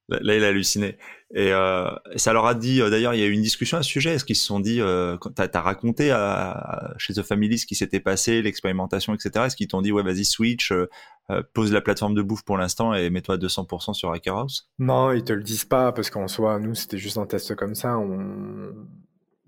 Là, 0.10 0.36
il 0.36 0.43
a 0.43 0.47
halluciné. 0.47 0.97
Et 1.36 1.53
euh, 1.53 1.88
ça 2.16 2.34
leur 2.34 2.47
a 2.47 2.55
dit, 2.55 2.82
euh, 2.82 2.89
d'ailleurs, 2.89 3.14
il 3.14 3.20
y 3.20 3.24
a 3.24 3.28
eu 3.28 3.32
une 3.32 3.43
discussion 3.43 3.78
à 3.78 3.84
ce 3.84 3.89
sujet. 3.89 4.16
Est-ce 4.16 4.26
qu'ils 4.26 4.36
se 4.36 4.45
sont 4.45 4.60
dit, 4.60 4.82
euh, 4.82 5.16
t'as 5.36 5.47
as 5.53 5.62
raconté 5.62 6.10
à, 6.10 6.93
chez 6.97 7.14
The 7.14 7.22
Family 7.22 7.60
ce 7.60 7.68
qui 7.68 7.76
s'était 7.76 7.99
passé, 7.99 8.41
l'expérimentation, 8.41 9.14
etc. 9.14 9.45
Est-ce 9.45 9.55
qu'ils 9.55 9.68
t'ont 9.68 9.84
dit, 9.84 9.91
ouais, 9.91 10.01
vas-y, 10.01 10.26
switch, 10.26 10.72
euh, 10.72 10.89
euh, 11.30 11.43
pose 11.53 11.72
la 11.72 11.82
plateforme 11.82 12.16
de 12.16 12.24
bouffe 12.24 12.43
pour 12.43 12.57
l'instant 12.57 12.95
et 12.95 13.12
mets-toi 13.12 13.36
à 13.36 13.38
200% 13.38 13.93
sur 13.93 14.12
Hacker 14.12 14.36
House? 14.36 14.72
Non, 14.80 15.12
ils 15.12 15.24
te 15.24 15.34
le 15.34 15.43
disent 15.43 15.66
pas 15.66 15.91
parce 15.91 16.10
qu'en 16.10 16.28
soi, 16.28 16.60
nous, 16.60 16.74
c'était 16.74 16.97
juste 16.97 17.18
un 17.18 17.28
test 17.28 17.55
comme 17.55 17.76
ça. 17.76 17.99
On 17.99 18.74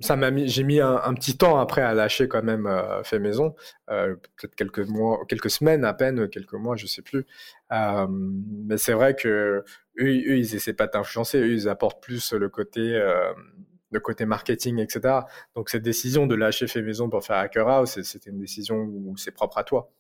ça 0.01 0.15
m'a 0.15 0.31
mis, 0.31 0.47
j'ai 0.47 0.63
mis 0.63 0.79
un, 0.79 1.13
petit 1.13 1.37
temps 1.37 1.59
après 1.59 1.81
à 1.81 1.93
lâcher 1.93 2.27
quand 2.27 2.43
même 2.43 2.67
euh, 2.67 3.03
fait 3.03 3.19
maison, 3.19 3.55
euh, 3.89 4.15
peut-être 4.37 4.55
quelques 4.55 4.79
mois, 4.79 5.19
quelques 5.27 5.49
semaines 5.49 5.85
à 5.85 5.93
peine, 5.93 6.27
quelques 6.29 6.53
mois, 6.53 6.75
je 6.75 6.87
sais 6.87 7.01
plus. 7.01 7.25
Euh, 7.71 8.07
mais 8.09 8.77
c'est 8.77 8.93
vrai 8.93 9.15
que 9.15 9.63
eux, 9.99 10.05
eux, 10.05 10.37
ils 10.37 10.55
essaient 10.55 10.73
pas 10.73 10.87
d'influencer, 10.87 11.39
eux, 11.39 11.53
ils 11.53 11.69
apportent 11.69 12.01
plus 12.01 12.33
le 12.33 12.49
côté 12.49 12.99
le 13.93 13.99
côté 13.99 14.25
marketing, 14.25 14.79
etc. 14.79 15.19
Donc 15.53 15.69
cette 15.69 15.83
décision 15.83 16.25
de 16.25 16.33
lâcher 16.33 16.67
fait 16.67 16.81
maison 16.81 17.09
pour 17.09 17.25
faire 17.25 17.37
Hacker 17.37 17.67
House, 17.67 18.01
c'était 18.03 18.29
une 18.29 18.39
décision 18.39 18.77
où 18.77 19.17
c'est 19.17 19.31
propre 19.31 19.57
à 19.57 19.65
toi. 19.65 19.91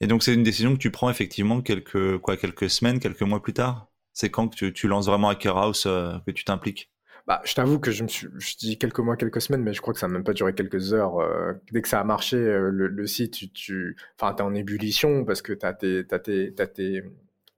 Et 0.00 0.06
donc 0.06 0.22
c'est 0.22 0.32
une 0.32 0.44
décision 0.44 0.72
que 0.72 0.78
tu 0.78 0.90
prends 0.90 1.10
effectivement 1.10 1.60
quelques 1.60 2.18
quoi 2.18 2.36
quelques 2.36 2.70
semaines, 2.70 3.00
quelques 3.00 3.22
mois 3.22 3.42
plus 3.42 3.52
tard? 3.52 3.88
C'est 4.12 4.30
quand 4.30 4.48
que 4.48 4.56
tu, 4.56 4.72
tu, 4.72 4.88
lances 4.88 5.06
vraiment 5.06 5.28
Hacker 5.28 5.56
House 5.56 5.84
euh, 5.86 6.12
que 6.26 6.30
tu 6.30 6.44
t'impliques? 6.44 6.89
Bah, 7.30 7.40
je 7.44 7.54
t'avoue 7.54 7.78
que 7.78 7.92
je 7.92 8.02
me 8.02 8.08
suis, 8.08 8.26
je 8.38 8.56
dis 8.56 8.76
quelques 8.76 8.98
mois, 8.98 9.16
quelques 9.16 9.40
semaines, 9.40 9.62
mais 9.62 9.72
je 9.72 9.80
crois 9.80 9.94
que 9.94 10.00
ça 10.00 10.08
n'a 10.08 10.14
même 10.14 10.24
pas 10.24 10.32
duré 10.32 10.52
quelques 10.52 10.92
heures. 10.94 11.20
Euh, 11.20 11.52
dès 11.70 11.80
que 11.80 11.86
ça 11.86 12.00
a 12.00 12.02
marché, 12.02 12.36
euh, 12.36 12.70
le, 12.72 13.06
site, 13.06 13.34
tu, 13.34 13.52
tu, 13.52 13.96
enfin, 14.18 14.34
t'es 14.34 14.42
en 14.42 14.52
ébullition 14.52 15.24
parce 15.24 15.40
que 15.40 15.52
t'as 15.52 15.72
tes, 15.72 16.04
t'as 16.04 16.18
tes, 16.18 16.52
t'as 16.52 16.66
tes, 16.66 17.04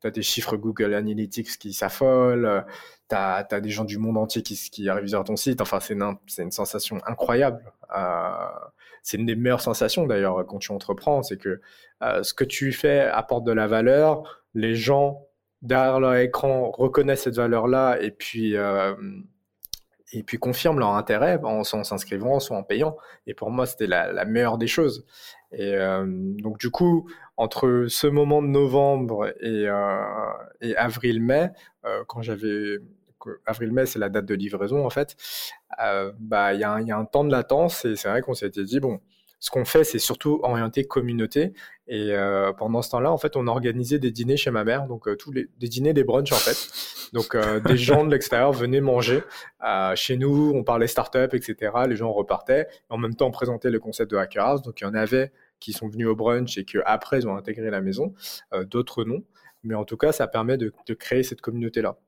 t'as 0.02 0.10
tes 0.10 0.20
chiffres 0.20 0.58
Google 0.58 0.92
Analytics 0.92 1.58
qui 1.58 1.72
s'affolent, 1.72 2.66
t'as, 3.08 3.44
t'as 3.44 3.60
des 3.60 3.70
gens 3.70 3.84
du 3.84 3.96
monde 3.96 4.18
entier 4.18 4.42
qui, 4.42 4.88
arrivent 4.90 5.08
sur 5.08 5.24
ton 5.24 5.36
site. 5.36 5.62
Enfin, 5.62 5.80
c'est 5.80 5.94
une, 5.94 6.16
c'est 6.26 6.42
une 6.42 6.50
sensation 6.52 7.00
incroyable. 7.06 7.64
Euh, 7.96 8.34
c'est 9.02 9.16
une 9.16 9.24
des 9.24 9.36
meilleures 9.36 9.62
sensations 9.62 10.06
d'ailleurs 10.06 10.44
quand 10.46 10.58
tu 10.58 10.70
entreprends, 10.72 11.22
c'est 11.22 11.38
que 11.38 11.62
ce 12.02 12.34
que 12.34 12.44
tu 12.44 12.72
fais 12.72 13.00
apporte 13.00 13.44
de 13.44 13.52
la 13.52 13.68
valeur. 13.68 14.42
Les 14.52 14.74
gens 14.74 15.26
derrière 15.62 15.98
leur 15.98 16.16
écran 16.16 16.70
reconnaissent 16.72 17.22
cette 17.22 17.36
valeur-là 17.36 17.96
et 18.02 18.10
puis 18.10 18.54
et 20.12 20.22
puis 20.22 20.38
confirment 20.38 20.78
leur 20.78 20.94
intérêt 20.94 21.38
en, 21.42 21.60
en 21.60 21.84
s'inscrivant, 21.84 22.38
soit 22.40 22.56
en 22.56 22.62
payant. 22.62 22.96
Et 23.26 23.34
pour 23.34 23.50
moi, 23.50 23.66
c'était 23.66 23.86
la, 23.86 24.24
meilleure 24.24 24.58
des 24.58 24.66
choses. 24.66 25.06
Et 25.52 25.74
euh, 25.74 26.04
donc 26.06 26.58
du 26.58 26.70
coup, 26.70 27.08
entre 27.36 27.86
ce 27.88 28.06
moment 28.06 28.42
de 28.42 28.48
novembre 28.48 29.32
et, 29.40 29.66
euh, 29.68 30.74
avril-mai, 30.76 31.50
euh, 31.84 32.04
quand 32.06 32.22
j'avais 32.22 32.78
avril-mai, 33.46 33.86
c'est 33.86 33.98
la 33.98 34.08
date 34.08 34.26
de 34.26 34.34
livraison 34.34 34.84
en 34.84 34.90
fait. 34.90 35.16
Bah, 36.18 36.54
il 36.54 36.58
y, 36.58 36.60
y, 36.60 36.92
a 36.92 36.96
un 36.98 37.04
temps 37.04 37.24
de 37.24 37.30
latence 37.30 37.84
et 37.84 37.96
c'est 37.96 38.08
vrai 38.08 38.20
qu'on 38.20 38.34
s'était 38.34 38.64
dit 38.64 38.80
bon, 38.80 39.00
ce 39.42 39.50
qu'on 39.50 39.64
fait, 39.64 39.82
c'est 39.82 39.98
surtout 39.98 40.38
orienté 40.44 40.84
communauté. 40.84 41.52
Et 41.88 42.12
euh, 42.12 42.52
pendant 42.52 42.80
ce 42.80 42.90
temps-là, 42.90 43.10
en 43.10 43.18
fait, 43.18 43.34
on 43.36 43.48
organisait 43.48 43.98
des 43.98 44.12
dîners 44.12 44.36
chez 44.36 44.52
ma 44.52 44.62
mère, 44.62 44.86
donc 44.86 45.08
euh, 45.08 45.16
tous 45.16 45.32
les 45.32 45.48
des 45.58 45.66
dîners, 45.66 45.92
des 45.92 46.04
brunchs 46.04 46.30
en 46.30 46.36
fait. 46.36 47.10
Donc 47.12 47.34
euh, 47.34 47.58
des 47.58 47.76
gens 47.88 48.04
de 48.04 48.12
l'extérieur 48.12 48.52
venaient 48.52 48.80
manger 48.80 49.24
chez 49.96 50.16
nous, 50.16 50.52
on 50.54 50.62
parlait 50.62 50.86
start-up, 50.86 51.34
etc. 51.34 51.72
Les 51.88 51.96
gens 51.96 52.12
repartaient. 52.12 52.68
En 52.88 52.98
même 52.98 53.16
temps, 53.16 53.26
on 53.26 53.30
présentait 53.32 53.70
le 53.70 53.80
concept 53.80 54.12
de 54.12 54.16
Hacker 54.16 54.44
House. 54.44 54.62
Donc 54.62 54.80
il 54.80 54.84
y 54.84 54.86
en 54.86 54.94
avait 54.94 55.32
qui 55.58 55.72
sont 55.72 55.88
venus 55.88 56.06
au 56.06 56.14
brunch 56.14 56.56
et 56.56 56.64
qui 56.64 56.76
après 56.86 57.18
ils 57.18 57.26
ont 57.26 57.36
intégré 57.36 57.68
la 57.68 57.80
maison, 57.80 58.14
d'autres 58.70 59.02
non. 59.02 59.24
Mais 59.64 59.74
en 59.74 59.84
tout 59.84 59.96
cas, 59.96 60.12
ça 60.12 60.28
permet 60.28 60.56
de, 60.56 60.72
de 60.86 60.94
créer 60.94 61.24
cette 61.24 61.40
communauté-là. 61.40 61.98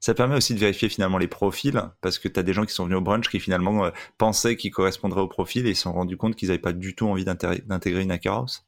Ça 0.00 0.14
permet 0.14 0.36
aussi 0.36 0.54
de 0.54 0.60
vérifier 0.60 0.88
finalement 0.88 1.18
les 1.18 1.26
profils, 1.26 1.80
parce 2.00 2.18
que 2.18 2.28
tu 2.28 2.38
as 2.38 2.44
des 2.44 2.52
gens 2.52 2.64
qui 2.64 2.72
sont 2.72 2.84
venus 2.84 2.98
au 2.98 3.00
brunch 3.00 3.28
qui 3.28 3.40
finalement 3.40 3.86
euh, 3.86 3.90
pensaient 4.16 4.56
qu'ils 4.56 4.70
correspondraient 4.70 5.20
au 5.20 5.28
profil 5.28 5.66
et 5.66 5.70
ils 5.70 5.76
se 5.76 5.82
sont 5.82 5.92
rendus 5.92 6.16
compte 6.16 6.36
qu'ils 6.36 6.48
n'avaient 6.48 6.60
pas 6.60 6.72
du 6.72 6.94
tout 6.94 7.08
envie 7.08 7.24
d'intégrer 7.24 8.02
une 8.02 8.12
hacker 8.12 8.34
house. 8.34 8.64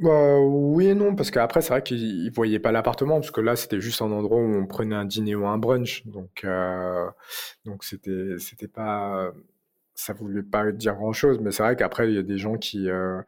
Bah, 0.00 0.38
oui 0.40 0.88
et 0.88 0.94
non, 0.94 1.14
parce 1.14 1.30
qu'après, 1.30 1.60
c'est 1.60 1.68
vrai 1.68 1.82
qu'ils 1.82 2.24
ne 2.24 2.30
voyaient 2.30 2.58
pas 2.58 2.72
l'appartement, 2.72 3.20
parce 3.20 3.30
que 3.30 3.40
là, 3.40 3.54
c'était 3.54 3.80
juste 3.80 4.02
un 4.02 4.10
endroit 4.10 4.38
où 4.38 4.54
on 4.56 4.66
prenait 4.66 4.96
un 4.96 5.04
dîner 5.04 5.36
ou 5.36 5.46
un 5.46 5.58
brunch. 5.58 6.04
Donc, 6.06 6.42
euh, 6.44 7.06
donc 7.64 7.84
c'était, 7.84 8.36
c'était 8.38 8.66
pas, 8.66 9.30
ça 9.94 10.14
voulait 10.14 10.42
pas 10.42 10.72
dire 10.72 10.96
grand 10.96 11.12
chose, 11.12 11.38
mais 11.40 11.52
c'est 11.52 11.62
vrai 11.62 11.76
qu'après, 11.76 12.08
il 12.08 12.14
y 12.16 12.18
a 12.18 12.22
des 12.22 12.38
gens 12.38 12.56
qui, 12.56 12.88
euh... 12.88 13.20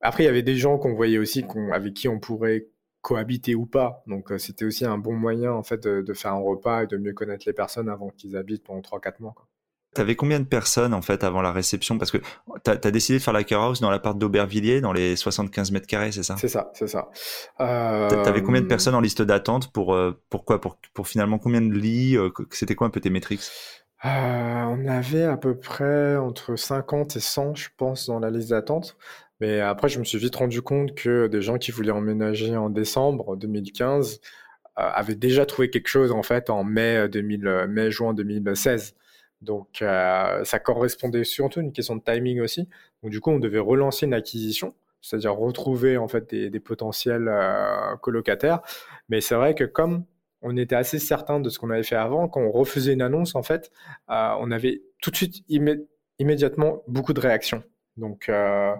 après, 0.00 0.24
il 0.24 0.26
y 0.26 0.30
avait 0.30 0.42
des 0.42 0.56
gens 0.56 0.78
qu'on 0.78 0.94
voyait 0.94 1.18
aussi, 1.18 1.44
qu'on, 1.44 1.70
avec 1.70 1.94
qui 1.94 2.08
on 2.08 2.18
pourrait 2.18 2.66
cohabiter 3.02 3.54
ou 3.54 3.66
pas. 3.66 4.02
Donc, 4.06 4.32
euh, 4.32 4.38
c'était 4.38 4.64
aussi 4.64 4.84
un 4.84 4.98
bon 4.98 5.14
moyen, 5.14 5.52
en 5.52 5.62
fait, 5.62 5.82
de, 5.82 6.02
de, 6.02 6.12
faire 6.14 6.32
un 6.32 6.40
repas 6.40 6.84
et 6.84 6.86
de 6.86 6.96
mieux 6.96 7.12
connaître 7.12 7.44
les 7.46 7.52
personnes 7.52 7.88
avant 7.88 8.10
qu'ils 8.10 8.36
habitent 8.36 8.64
pendant 8.64 8.80
3-4 8.80 9.14
mois. 9.20 9.32
Quoi. 9.34 9.46
T'avais 9.92 10.14
combien 10.14 10.38
de 10.38 10.44
personnes 10.44 10.94
en 10.94 11.02
fait 11.02 11.24
avant 11.24 11.42
la 11.42 11.50
réception? 11.50 11.98
Parce 11.98 12.12
que 12.12 12.18
t'as 12.62 12.74
as 12.74 12.90
décidé 12.92 13.18
de 13.18 13.24
faire 13.24 13.32
la 13.32 13.42
house 13.50 13.80
dans 13.80 13.90
l'appart 13.90 14.16
d'Aubervilliers, 14.16 14.80
dans 14.80 14.92
les 14.92 15.16
75 15.16 15.72
mètres 15.72 15.88
carrés, 15.88 16.12
c'est 16.12 16.22
ça? 16.22 16.36
C'est 16.36 16.46
ça, 16.46 16.70
c'est 16.74 16.86
ça. 16.86 17.08
Euh... 17.60 18.08
T'avais 18.22 18.42
combien 18.42 18.60
de 18.60 18.68
personnes 18.68 18.94
en 18.94 19.00
liste 19.00 19.20
d'attente 19.20 19.72
pour 19.72 19.94
euh, 19.94 20.22
pourquoi 20.30 20.60
pour, 20.60 20.78
pour 20.94 21.08
finalement 21.08 21.38
combien 21.38 21.60
de 21.60 21.74
lits 21.74 22.16
euh, 22.16 22.30
C'était 22.52 22.76
quoi 22.76 22.86
un 22.86 22.90
peu 22.90 23.00
tes 23.00 23.10
métriques? 23.10 23.42
Euh, 24.04 24.08
On 24.08 24.86
avait 24.86 25.24
à 25.24 25.36
peu 25.36 25.58
près 25.58 26.16
entre 26.16 26.54
50 26.54 27.16
et 27.16 27.20
100, 27.20 27.56
je 27.56 27.68
pense, 27.76 28.06
dans 28.06 28.20
la 28.20 28.30
liste 28.30 28.50
d'attente. 28.50 28.96
Mais 29.40 29.60
après, 29.60 29.88
je 29.88 29.98
me 29.98 30.04
suis 30.04 30.18
vite 30.18 30.36
rendu 30.36 30.62
compte 30.62 30.94
que 30.94 31.26
des 31.26 31.42
gens 31.42 31.58
qui 31.58 31.70
voulaient 31.70 31.90
emménager 31.92 32.56
en 32.56 32.70
décembre 32.70 33.36
2015 33.36 34.20
avaient 34.76 35.14
déjà 35.14 35.44
trouvé 35.46 35.68
quelque 35.70 35.88
chose 35.88 36.10
en 36.12 36.22
fait 36.22 36.48
en 36.48 36.64
mai 36.64 37.08
2000, 37.08 37.66
mai 37.68 37.90
juin 37.90 38.14
2016. 38.14 38.94
Donc, 39.42 39.80
euh, 39.80 40.44
ça 40.44 40.58
correspondait 40.58 41.24
surtout 41.24 41.60
à 41.60 41.62
une 41.62 41.72
question 41.72 41.96
de 41.96 42.02
timing 42.02 42.40
aussi. 42.40 42.68
Donc, 43.02 43.10
du 43.10 43.20
coup, 43.20 43.30
on 43.30 43.38
devait 43.38 43.58
relancer 43.58 44.06
une 44.06 44.14
acquisition, 44.14 44.74
c'est-à-dire 45.00 45.34
retrouver 45.34 45.96
en 45.96 46.08
fait 46.08 46.30
des, 46.30 46.60
potentiels 46.60 47.28
euh, 47.28 47.96
colocataires. 48.02 48.60
Mais 49.08 49.20
c'est 49.20 49.34
vrai 49.34 49.54
que 49.54 49.64
comme 49.64 50.04
on 50.42 50.56
était 50.56 50.76
assez 50.76 50.98
certain 50.98 51.40
de 51.40 51.48
ce 51.48 51.58
qu'on 51.58 51.70
avait 51.70 51.82
fait 51.82 51.96
avant, 51.96 52.28
quand 52.28 52.40
on 52.40 52.50
refusait 52.50 52.92
une 52.92 53.02
annonce, 53.02 53.34
en 53.34 53.42
fait, 53.42 53.70
euh, 54.10 54.34
on 54.40 54.50
avait 54.50 54.82
tout 55.00 55.10
de 55.10 55.16
suite 55.16 55.42
immé 55.48 55.76
immédiatement 56.18 56.82
beaucoup 56.86 57.14
de 57.14 57.20
réactions. 57.20 57.62
Donc, 57.96 58.28
euh, 58.28 58.74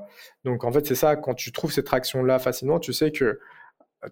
donc 0.45 0.65
en 0.65 0.73
fait, 0.73 0.87
c'est 0.87 0.95
ça. 0.95 1.17
Quand 1.17 1.35
tu 1.35 1.53
trouves 1.53 1.73
cette 1.73 1.89
réaction-là 1.89 2.39
facilement, 2.39 2.79
tu 2.79 2.93
sais 2.93 3.11
que 3.11 3.41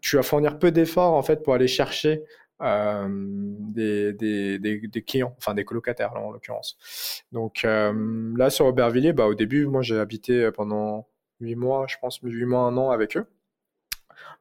tu 0.02 0.16
vas 0.16 0.22
fournir 0.22 0.58
peu 0.58 0.70
d'efforts 0.70 1.14
en 1.14 1.22
fait 1.22 1.42
pour 1.42 1.54
aller 1.54 1.68
chercher 1.68 2.22
euh, 2.60 3.08
des, 3.70 5.04
clients, 5.06 5.34
enfin 5.38 5.54
des 5.54 5.64
colocataires 5.64 6.14
en 6.14 6.30
l'occurrence. 6.30 7.24
Donc 7.32 7.64
euh, 7.64 8.34
là 8.36 8.50
sur 8.50 8.66
Aubervilliers, 8.66 9.12
bah, 9.12 9.26
au 9.26 9.34
début, 9.34 9.66
moi 9.66 9.82
j'ai 9.82 9.98
habité 9.98 10.50
pendant 10.52 11.08
huit 11.40 11.56
mois, 11.56 11.86
je 11.88 11.96
pense 12.00 12.18
huit 12.22 12.44
mois, 12.44 12.60
un 12.60 12.76
an 12.76 12.90
avec 12.90 13.16
eux. 13.16 13.26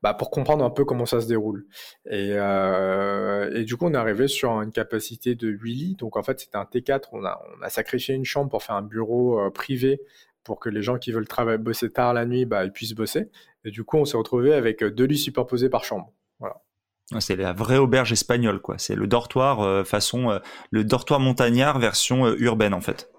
Bah, 0.04 0.14
pour 0.14 0.30
comprendre 0.30 0.64
un 0.64 0.70
peu 0.70 0.86
comment 0.86 1.06
ça 1.06 1.22
se 1.22 1.28
déroule. 1.28 1.66
Et, 2.06 2.34
euh, 2.34 3.64
du 3.64 3.78
coup, 3.78 3.86
on 3.86 3.94
est 3.94 3.98
arrivé 3.98 4.28
sur 4.28 4.62
une 4.62 4.72
capacité 4.72 5.34
de 5.36 5.48
8 5.48 5.74
lits. 5.74 5.96
Donc, 5.96 6.18
en 6.18 6.24
fait, 6.24 6.40
c'était 6.40 6.58
un 6.58 6.66
T4. 6.66 7.10
On 7.14 7.26
a, 7.26 7.70
sacrifié 7.70 8.14
une 8.16 8.26
chambre 8.26 8.50
pour 8.50 8.64
faire 8.64 8.76
un 8.76 8.84
bureau 8.84 9.40
euh, 9.40 9.50
privé 9.50 10.02
pour 10.48 10.62
que 10.62 10.70
les 10.70 10.82
gens 10.82 10.98
qui 10.98 11.12
veulent 11.12 11.28
travailler, 11.28 11.58
bosser 11.58 11.92
tard 11.92 12.14
la 12.14 12.26
nuit, 12.26 12.46
bah, 12.46 12.64
ils 12.64 12.72
puissent 12.72 12.96
bosser. 12.96 13.30
Et 13.66 13.70
du 13.70 13.84
coup, 13.84 13.98
on 13.98 14.06
s'est 14.06 14.16
retrouvé 14.16 14.54
avec 14.54 14.82
deux 14.82 15.04
lits 15.04 15.18
superposés 15.18 15.70
par 15.70 15.84
chambre. 15.84 16.14
Voilà. 16.40 16.56
C'est 17.20 17.36
la 17.36 17.52
vraie 17.52 17.78
auberge 17.78 18.14
espagnole, 18.14 18.62
quoi. 18.62 18.78
C'est 18.78 18.96
le 18.96 19.08
dortoir 19.08 19.60
euh, 19.62 19.84
façon 19.84 20.32
euh, 20.32 20.40
le 20.72 20.86
dortoir 20.86 21.20
montagnard 21.20 21.80
version 21.80 22.26
euh, 22.28 22.36
urbaine, 22.40 22.74
en 22.74 22.80
fait. 22.80 23.12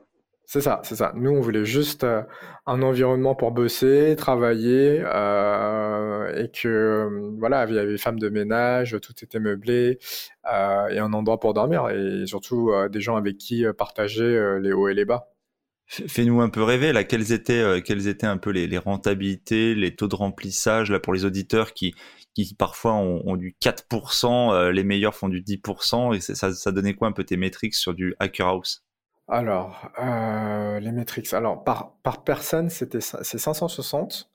C'est 0.46 0.62
ça, 0.62 0.80
c'est 0.82 0.96
ça. 0.96 1.12
Nous, 1.14 1.30
on 1.30 1.42
voulait 1.42 1.66
juste 1.66 2.04
euh, 2.04 2.22
un 2.64 2.80
environnement 2.80 3.34
pour 3.34 3.52
bosser, 3.52 4.16
travailler, 4.16 5.02
euh, 5.04 6.34
et 6.34 6.50
que 6.50 7.34
voilà, 7.38 7.66
il 7.68 7.74
y 7.74 7.78
avait 7.78 7.98
femmes 7.98 8.18
de 8.18 8.30
ménage, 8.30 8.96
tout 9.02 9.12
était 9.22 9.40
meublé, 9.40 9.98
euh, 10.50 10.88
et 10.88 10.98
un 10.98 11.12
endroit 11.12 11.38
pour 11.38 11.52
dormir, 11.52 11.90
et 11.90 12.24
surtout 12.26 12.72
des 12.90 13.02
gens 13.02 13.16
avec 13.16 13.36
qui 13.36 13.66
partager 13.76 14.58
les 14.62 14.72
hauts 14.72 14.88
et 14.88 14.94
les 14.94 15.04
bas. 15.04 15.28
Fais-nous 15.88 16.42
un 16.42 16.50
peu 16.50 16.62
rêver 16.62 16.92
là. 16.92 17.02
Quelles 17.02 17.32
étaient, 17.32 17.80
quelles 17.82 18.08
étaient 18.08 18.26
un 18.26 18.36
peu 18.36 18.50
les, 18.50 18.78
rentabilités, 18.78 19.74
les 19.74 19.96
taux 19.96 20.06
de 20.06 20.14
remplissage 20.14 20.90
là 20.90 21.00
pour 21.00 21.14
les 21.14 21.24
auditeurs 21.24 21.72
qui 21.72 21.94
qui 22.44 22.54
parfois 22.54 22.92
ont, 22.94 23.36
du 23.36 23.56
4%, 23.60 24.52
euh, 24.52 24.70
les 24.70 24.84
meilleurs 24.84 25.14
font 25.14 25.28
du 25.28 25.42
10%, 25.42 26.14
et 26.14 26.20
ça, 26.20 26.52
ça 26.52 26.72
donnait 26.72 26.94
quoi 26.94 27.08
un 27.08 27.12
peu 27.12 27.24
tes 27.24 27.36
métriques 27.36 27.74
sur 27.74 27.94
du 27.94 28.14
Hacker 28.20 28.46
House? 28.46 28.84
Alors, 29.26 29.90
euh, 29.98 30.80
les 30.80 30.92
métriques, 30.92 31.32
alors 31.34 31.64
par, 31.64 31.96
par 32.02 32.22
personne, 32.24 32.70
c'était 32.70 33.00
c'est 33.00 33.38
560. 33.38 34.30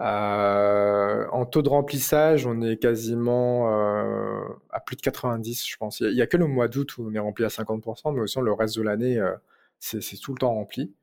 Euh, 0.00 1.26
en 1.32 1.44
taux 1.46 1.62
de 1.62 1.68
remplissage, 1.68 2.46
on 2.46 2.60
est 2.60 2.76
quasiment 2.76 3.72
euh, 3.72 4.42
à 4.70 4.80
plus 4.80 4.96
de 4.96 5.00
90, 5.00 5.66
je 5.66 5.76
pense. 5.76 6.00
Il 6.00 6.14
n'y 6.14 6.20
a, 6.20 6.24
a, 6.24 6.26
que 6.26 6.36
le 6.36 6.46
mois 6.46 6.68
d'août 6.68 6.98
où 6.98 7.08
on 7.08 7.14
est 7.14 7.18
rempli 7.18 7.44
à 7.44 7.48
50%, 7.48 8.14
mais 8.14 8.20
aussi 8.20 8.38
le 8.40 8.52
reste 8.52 8.76
de 8.76 8.82
l'année, 8.82 9.18
euh, 9.18 9.32
c'est 9.78 10.16
tout 10.20 10.32
le 10.32 10.38
temps 10.38 10.54
rempli. 10.54 10.94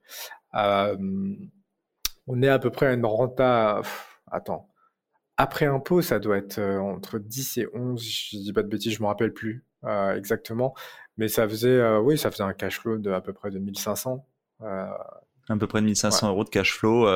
Euh, 0.56 0.98
on 2.28 2.42
est 2.42 2.50
à 2.50 2.60
peu 2.60 2.70
près 2.70 2.88
à 2.88 2.94
une 2.94 3.06
renta... 3.06 3.80
Pff, 3.82 4.22
attends, 4.32 4.70
après 5.38 5.66
impôt, 5.66 6.02
ça 6.02 6.20
doit 6.20 6.38
être 6.38 6.60
euh, 6.60 6.80
entre 6.80 7.20
10 7.20 7.58
et 7.58 7.68
11, 7.74 8.02
je 8.02 8.38
dis 8.38 8.54
pas 8.54 8.64
de 8.64 8.68
bêtises, 8.68 8.94
je 8.94 9.02
me 9.02 9.08
rappelle 9.08 9.34
plus 9.34 9.66
euh, 9.84 10.16
exactement, 10.16 10.74
mais 11.18 11.28
ça 11.28 11.48
faisait, 11.48 11.70
euh, 11.70 12.00
oui, 12.00 12.18
ça 12.18 12.32
faisait 12.32 12.44
un 12.44 12.54
cash 12.54 12.80
flow 12.80 12.98
de 12.98 13.12
à 13.12 13.22
peu 13.22 13.34
près 13.34 13.52
de 13.52 13.60
1500. 13.60 14.26
Euh, 14.62 14.86
à 15.48 15.58
peu 15.58 15.68
près 15.68 15.82
de 15.82 15.86
1500 15.86 16.26
ouais. 16.26 16.34
euros 16.34 16.44
de 16.44 16.50
cash 16.50 16.74
flow 16.74 17.08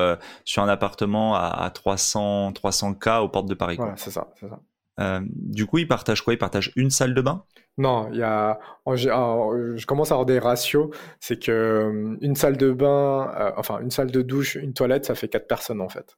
sur 0.44 0.62
un 0.62 0.68
appartement 0.68 1.34
à, 1.34 1.46
à 1.46 1.70
300, 1.70 2.52
300 2.52 2.94
k 2.94 3.08
aux 3.22 3.28
portes 3.28 3.48
de 3.48 3.54
Paris. 3.54 3.76
Voilà, 3.76 3.96
c'est 3.96 4.10
ça, 4.10 4.28
c'est 4.38 4.48
ça. 4.48 5.20
Du 5.30 5.66
coup, 5.66 5.78
ils 5.78 5.88
partagent 5.88 6.22
quoi? 6.22 6.34
Ils 6.34 6.38
partagent 6.38 6.72
une 6.76 6.90
salle 6.90 7.14
de 7.14 7.22
bain? 7.22 7.44
Non, 7.80 8.08
il 8.12 8.18
y 8.18 8.22
a. 8.22 8.58
Je 8.86 9.86
commence 9.86 10.10
à 10.10 10.14
avoir 10.14 10.26
des 10.26 10.38
ratios. 10.38 10.90
C'est 11.18 11.42
que 11.42 12.16
une 12.20 12.36
salle 12.36 12.56
de 12.56 12.72
bain, 12.72 13.32
euh, 13.38 13.52
enfin 13.56 13.80
une 13.80 13.90
salle 13.90 14.10
de 14.10 14.22
douche, 14.22 14.56
une 14.56 14.74
toilette, 14.74 15.06
ça 15.06 15.14
fait 15.14 15.28
quatre 15.28 15.46
personnes 15.46 15.80
en 15.80 15.88
fait. 15.88 16.16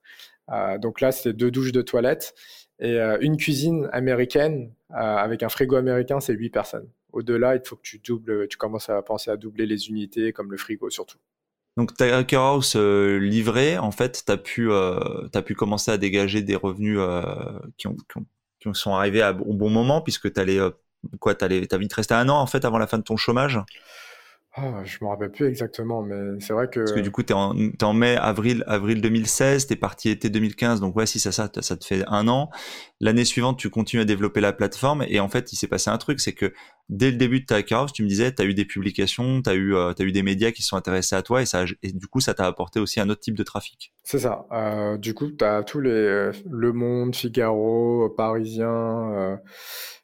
Euh, 0.51 0.79
donc 0.79 1.01
là, 1.01 1.13
c'est 1.13 1.33
deux 1.33 1.51
douches 1.51 1.73
de 1.73 1.83
toilette 1.83 2.35
et 2.81 2.99
euh, 2.99 3.17
une 3.21 3.37
cuisine 3.37 3.89
américaine 3.93 4.73
avec 4.91 5.43
un 5.43 5.49
frigo 5.49 5.77
américain, 5.77 6.21
c'est 6.21 6.35
huit 6.35 6.51
personnes. 6.51 6.89
Au-delà, 7.13 7.55
il 7.57 7.63
faut 7.65 7.77
que 7.77 7.83
tu 7.83 7.99
doubles, 7.99 8.49
tu 8.49 8.57
commences 8.59 8.91
à 8.91 9.01
penser 9.03 9.31
à 9.31 9.37
doubler 9.37 9.67
les 9.67 9.89
unités, 9.89 10.33
comme 10.33 10.51
le 10.51 10.59
frigo 10.59 10.91
surtout. 10.91 11.19
Donc 11.77 11.97
ta 11.97 12.19
House 12.33 12.75
euh, 12.77 13.19
livrée, 13.19 13.79
en 13.79 13.93
fait, 13.93 14.25
tu 14.27 14.33
as, 14.33 14.37
pu, 14.37 14.71
euh, 14.71 15.29
as 15.33 15.43
commencer 15.55 15.91
à 15.91 15.97
dégager 15.97 16.43
des 16.43 16.57
revenus 16.57 16.99
euh, 17.01 17.23
qui, 17.79 17.87
ont, 17.87 17.97
qui, 18.61 18.69
sont 18.75 18.95
arrivés 18.95 19.23
au 19.47 19.55
bon 19.55 19.71
moment, 19.71 20.03
puisque 20.03 20.31
tu 20.33 20.39
allais, 20.39 20.59
quoi, 21.21 21.35
t'allais, 21.35 21.67
t'as 21.67 21.79
vite 21.79 21.93
resté 21.93 22.15
un 22.15 22.29
an, 22.29 22.39
en 22.39 22.47
fait, 22.47 22.65
avant 22.65 22.79
la 22.79 22.87
fin 22.87 22.99
de 22.99 23.03
ton 23.03 23.17
chômage? 23.17 23.61
Ah, 24.55 24.85
je 24.85 24.99
me 25.01 25.09
rappelle 25.09 25.31
plus 25.31 25.47
exactement, 25.47 26.03
mais 26.03 26.39
c'est 26.41 26.53
vrai 26.53 26.69
que. 26.69 26.81
Parce 26.81 26.93
que 26.93 27.01
du 27.01 27.11
coup, 27.11 27.23
t'es 27.23 27.33
en, 27.33 27.57
es 27.57 27.83
en 27.83 27.95
mai, 27.95 28.17
avril, 28.17 28.65
avril 28.67 29.01
2016, 29.01 29.67
t'es 29.67 29.77
parti 29.77 30.11
été 30.11 30.29
2015, 30.29 30.79
donc 30.79 30.95
ouais, 30.95 31.07
si 31.07 31.19
ça, 31.19 31.33
ça, 31.33 31.51
ça 31.61 31.77
te 31.79 31.85
fait 31.87 32.05
un 32.07 32.29
an. 32.29 32.51
L'année 33.01 33.25
suivante, 33.25 33.59
tu 33.59 33.71
continues 33.71 34.03
à 34.03 34.05
développer 34.05 34.43
la 34.43 34.53
plateforme, 34.53 35.07
et 35.09 35.21
en 35.21 35.29
fait, 35.31 35.55
il 35.55 35.57
s'est 35.57 35.69
passé 35.69 35.89
un 35.89 35.97
truc, 35.97 36.21
c'est 36.21 36.35
que 36.35 36.53
dès 36.91 37.11
le 37.11 37.17
début 37.17 37.41
de 37.41 37.47
ta 37.47 37.63
carrière, 37.63 37.91
tu 37.93 38.03
me 38.03 38.09
disais, 38.09 38.31
t'as 38.31 38.45
eu 38.45 38.53
des 38.53 38.67
publications, 38.67 39.41
t'as 39.41 39.55
eu, 39.55 39.75
euh, 39.75 39.95
as 39.99 40.03
eu 40.03 40.13
des 40.13 40.23
médias 40.23 40.51
qui 40.51 40.63
sont 40.63 40.77
intéressés 40.77 41.17
à 41.17 41.23
toi, 41.23 41.41
et 41.41 41.47
ça, 41.47 41.65
et 41.83 41.93
du 41.93 42.07
coup, 42.07 42.21
ça 42.21 42.35
t'a 42.35 42.45
apporté 42.45 42.79
aussi 42.79 43.01
un 43.01 43.09
autre 43.09 43.21
type 43.21 43.39
de 43.39 43.45
trafic. 43.45 43.95
C'est 44.05 44.19
ça. 44.19 44.45
Euh, 44.53 44.99
du 44.99 45.15
coup, 45.15 45.31
t'as 45.31 45.63
tous 45.63 45.81
les 45.81 45.91
euh, 45.91 46.33
Le 46.51 46.75
Monde, 46.75 47.17
Figaro, 47.17 48.11
Parisien, 48.15 49.15
euh, 49.15 49.37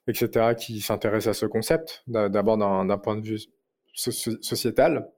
etc., 0.09 0.55
qui 0.59 0.81
s'intéressent 0.81 1.37
à 1.37 1.39
ce 1.39 1.47
concept. 1.47 2.03
D'abord 2.09 2.57
d'un 2.59 2.99
point 2.99 3.17
de 3.17 3.27
vue 3.27 3.41
sociétale, 3.95 5.09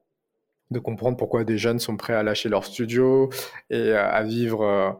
de 0.71 0.79
comprendre 0.79 1.17
pourquoi 1.17 1.43
des 1.43 1.57
jeunes 1.57 1.79
sont 1.79 1.97
prêts 1.97 2.13
à 2.13 2.23
lâcher 2.23 2.49
leur 2.49 2.65
studio 2.65 3.29
et 3.69 3.91
à 3.91 4.23
vivre 4.23 4.61
euh, 4.63 4.91